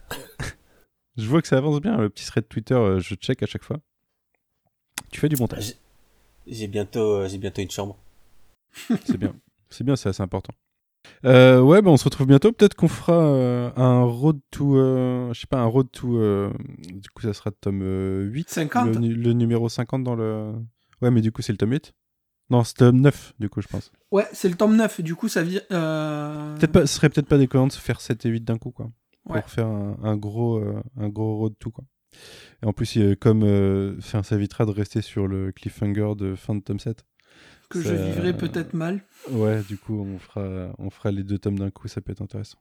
Je 1.17 1.27
vois 1.27 1.39
que 1.41 1.47
ça 1.47 1.57
avance 1.57 1.79
bien. 1.81 1.97
Le 1.97 2.09
petit 2.09 2.25
thread 2.25 2.47
Twitter, 2.47 2.73
euh, 2.73 2.99
je 2.99 3.13
check 3.13 3.43
à 3.43 3.45
chaque 3.45 3.63
fois. 3.63 3.77
Tu 5.11 5.19
fais 5.19 5.29
du 5.29 5.35
montage. 5.35 5.75
J'ai 6.47 6.67
bientôt, 6.67 7.17
euh, 7.17 7.27
j'ai 7.27 7.37
bientôt 7.37 7.61
une 7.61 7.69
chambre. 7.71 7.95
C'est 9.05 9.17
bien. 9.17 9.35
C'est 9.69 9.83
bien, 9.83 9.95
c'est 9.95 10.09
assez 10.09 10.23
important. 10.23 10.53
Euh, 11.25 11.59
ouais, 11.61 11.81
bah, 11.81 11.89
on 11.91 11.97
se 11.97 12.03
retrouve 12.03 12.27
bientôt. 12.27 12.51
Peut-être 12.51 12.75
qu'on 12.75 12.87
fera 12.87 13.13
euh, 13.25 13.71
un 13.75 14.03
road 14.03 14.39
to. 14.51 14.77
euh, 14.77 15.33
je 15.33 15.39
sais 15.41 15.47
pas, 15.47 15.57
un 15.59 15.65
road 15.65 15.87
to. 15.91 16.17
euh, 16.17 16.51
du 16.93 17.09
coup, 17.09 17.21
ça 17.23 17.33
sera 17.33 17.51
tome 17.51 17.81
euh, 17.83 18.23
8. 18.25 18.49
50. 18.49 18.95
Le, 18.95 19.07
le 19.07 19.33
numéro 19.33 19.67
50 19.69 20.03
dans 20.03 20.15
le. 20.15 20.53
Ouais, 21.01 21.11
mais 21.11 21.21
du 21.21 21.31
coup, 21.31 21.41
c'est 21.41 21.51
le 21.51 21.57
tome 21.57 21.71
8. 21.71 21.93
Non, 22.51 22.63
c'est 22.63 22.75
tome 22.75 23.01
9, 23.01 23.33
du 23.39 23.49
coup, 23.49 23.61
je 23.61 23.67
pense. 23.67 23.91
Ouais, 24.11 24.27
c'est 24.31 24.49
le 24.49 24.55
tome 24.55 24.75
9, 24.75 25.01
du 25.01 25.15
coup 25.15 25.27
ça 25.27 25.41
vient. 25.41 25.61
Euh... 25.71 26.55
Peut-être 26.57 26.71
pas, 26.71 26.85
ce 26.85 26.95
serait 26.95 27.09
peut-être 27.09 27.27
pas 27.27 27.39
déconnant 27.39 27.65
de 27.67 27.71
se 27.71 27.79
faire 27.79 27.99
7 28.01 28.23
et 28.25 28.29
8 28.29 28.43
d'un 28.43 28.57
coup, 28.59 28.69
quoi. 28.71 28.91
Pour 29.25 29.35
Ouais. 29.35 29.41
faire 29.47 29.65
un, 29.65 29.97
un 30.03 30.15
gros, 30.15 30.61
un 30.97 31.09
gros 31.09 31.37
road 31.37 31.53
to, 31.59 31.71
quoi. 31.71 31.83
Et 32.61 32.67
en 32.67 32.71
plus, 32.71 32.99
comme 33.19 33.99
ça 33.99 34.21
évitera 34.35 34.65
de 34.67 34.71
rester 34.71 35.01
sur 35.01 35.27
le 35.27 35.51
cliffhanger 35.51 36.13
de 36.15 36.35
fin 36.35 36.53
de 36.53 36.61
tome 36.61 36.79
7. 36.79 37.03
Que 37.69 37.81
je 37.81 37.93
vivrai 37.93 38.33
peut-être 38.35 38.73
mal. 38.73 39.03
Ouais, 39.31 39.61
du 39.67 39.77
coup, 39.77 39.99
on 39.99 40.19
fera, 40.19 40.73
on 40.77 40.89
fera 40.89 41.11
les 41.11 41.23
deux 41.23 41.37
tomes 41.37 41.59
d'un 41.59 41.71
coup, 41.71 41.87
ça 41.87 42.01
peut 42.01 42.11
être 42.11 42.21
intéressant. 42.21 42.57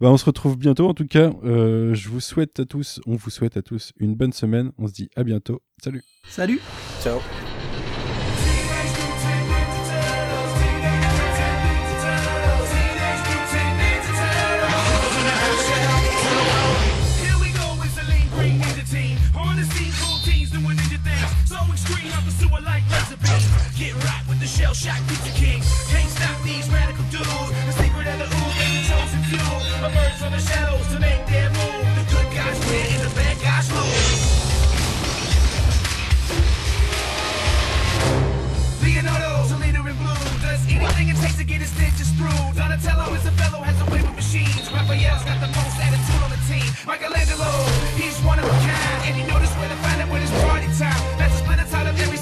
Bah, 0.00 0.10
on 0.10 0.16
se 0.16 0.24
retrouve 0.24 0.56
bientôt. 0.56 0.88
En 0.88 0.94
tout 0.94 1.06
cas, 1.06 1.30
euh, 1.44 1.94
je 1.94 2.08
vous 2.08 2.20
souhaite 2.20 2.60
à 2.60 2.64
tous, 2.64 3.00
on 3.06 3.16
vous 3.16 3.30
souhaite 3.30 3.56
à 3.56 3.62
tous 3.62 3.92
une 3.98 4.14
bonne 4.14 4.32
semaine. 4.32 4.72
On 4.78 4.86
se 4.86 4.92
dit 4.92 5.10
à 5.16 5.24
bientôt. 5.24 5.62
Salut. 5.82 6.02
Salut 6.28 6.60
Ciao. 7.02 7.20
shell 24.60 24.74
shock 24.74 25.00
pizza 25.08 25.32
king. 25.32 25.62
Can't 25.88 26.10
stop 26.10 26.36
these 26.44 26.68
radical 26.68 27.04
dudes. 27.08 27.26
The 27.66 27.72
secret 27.80 28.06
of 28.12 28.18
the 28.20 28.28
ooze 28.28 28.56
and 28.60 28.72
the 28.76 28.82
chosen 28.88 29.20
few 29.30 29.48
emerge 29.88 30.16
from 30.20 30.32
the 30.36 30.42
shadows 30.42 30.86
to 30.92 30.98
make 31.00 31.22
their 31.32 31.48
move. 31.48 31.84
The 31.96 32.04
good 32.12 32.28
guys 32.36 32.58
win 32.68 32.84
and 32.94 33.02
the 33.08 33.12
bad 33.16 33.36
guys 33.40 33.66
lose. 33.72 34.20
Leonardo's 38.84 39.50
a 39.52 39.58
leader 39.64 39.84
in 39.88 39.96
blue. 39.96 40.24
Does 40.44 40.60
anything 40.68 41.08
it 41.08 41.16
takes 41.24 41.36
to 41.40 41.44
get 41.44 41.60
his 41.64 41.70
stitches 41.72 42.10
through. 42.20 42.44
Donatello 42.52 43.14
is 43.16 43.24
a 43.24 43.32
fellow, 43.40 43.64
has 43.64 43.80
a 43.80 43.86
way 43.88 44.02
with 44.04 44.16
machines. 44.16 44.68
Raphael's 44.68 45.24
got 45.24 45.40
the 45.40 45.50
most 45.56 45.76
attitude 45.80 46.20
on 46.20 46.30
the 46.36 46.40
team. 46.44 46.68
Michelangelo, 46.84 47.48
he's 47.96 48.18
one 48.28 48.38
of 48.38 48.44
a 48.44 48.56
kind. 48.68 48.98
And 49.08 49.16
he 49.16 49.24
knows 49.24 49.48
where 49.56 49.70
to 49.72 49.78
find 49.80 50.04
it 50.04 50.08
when 50.12 50.20
it's 50.20 50.34
party 50.44 50.68
time. 50.76 51.00
That's 51.16 51.32
a 51.32 51.38
splinter 51.40 51.68
out 51.72 51.86
of 51.88 51.96
every 51.96 52.19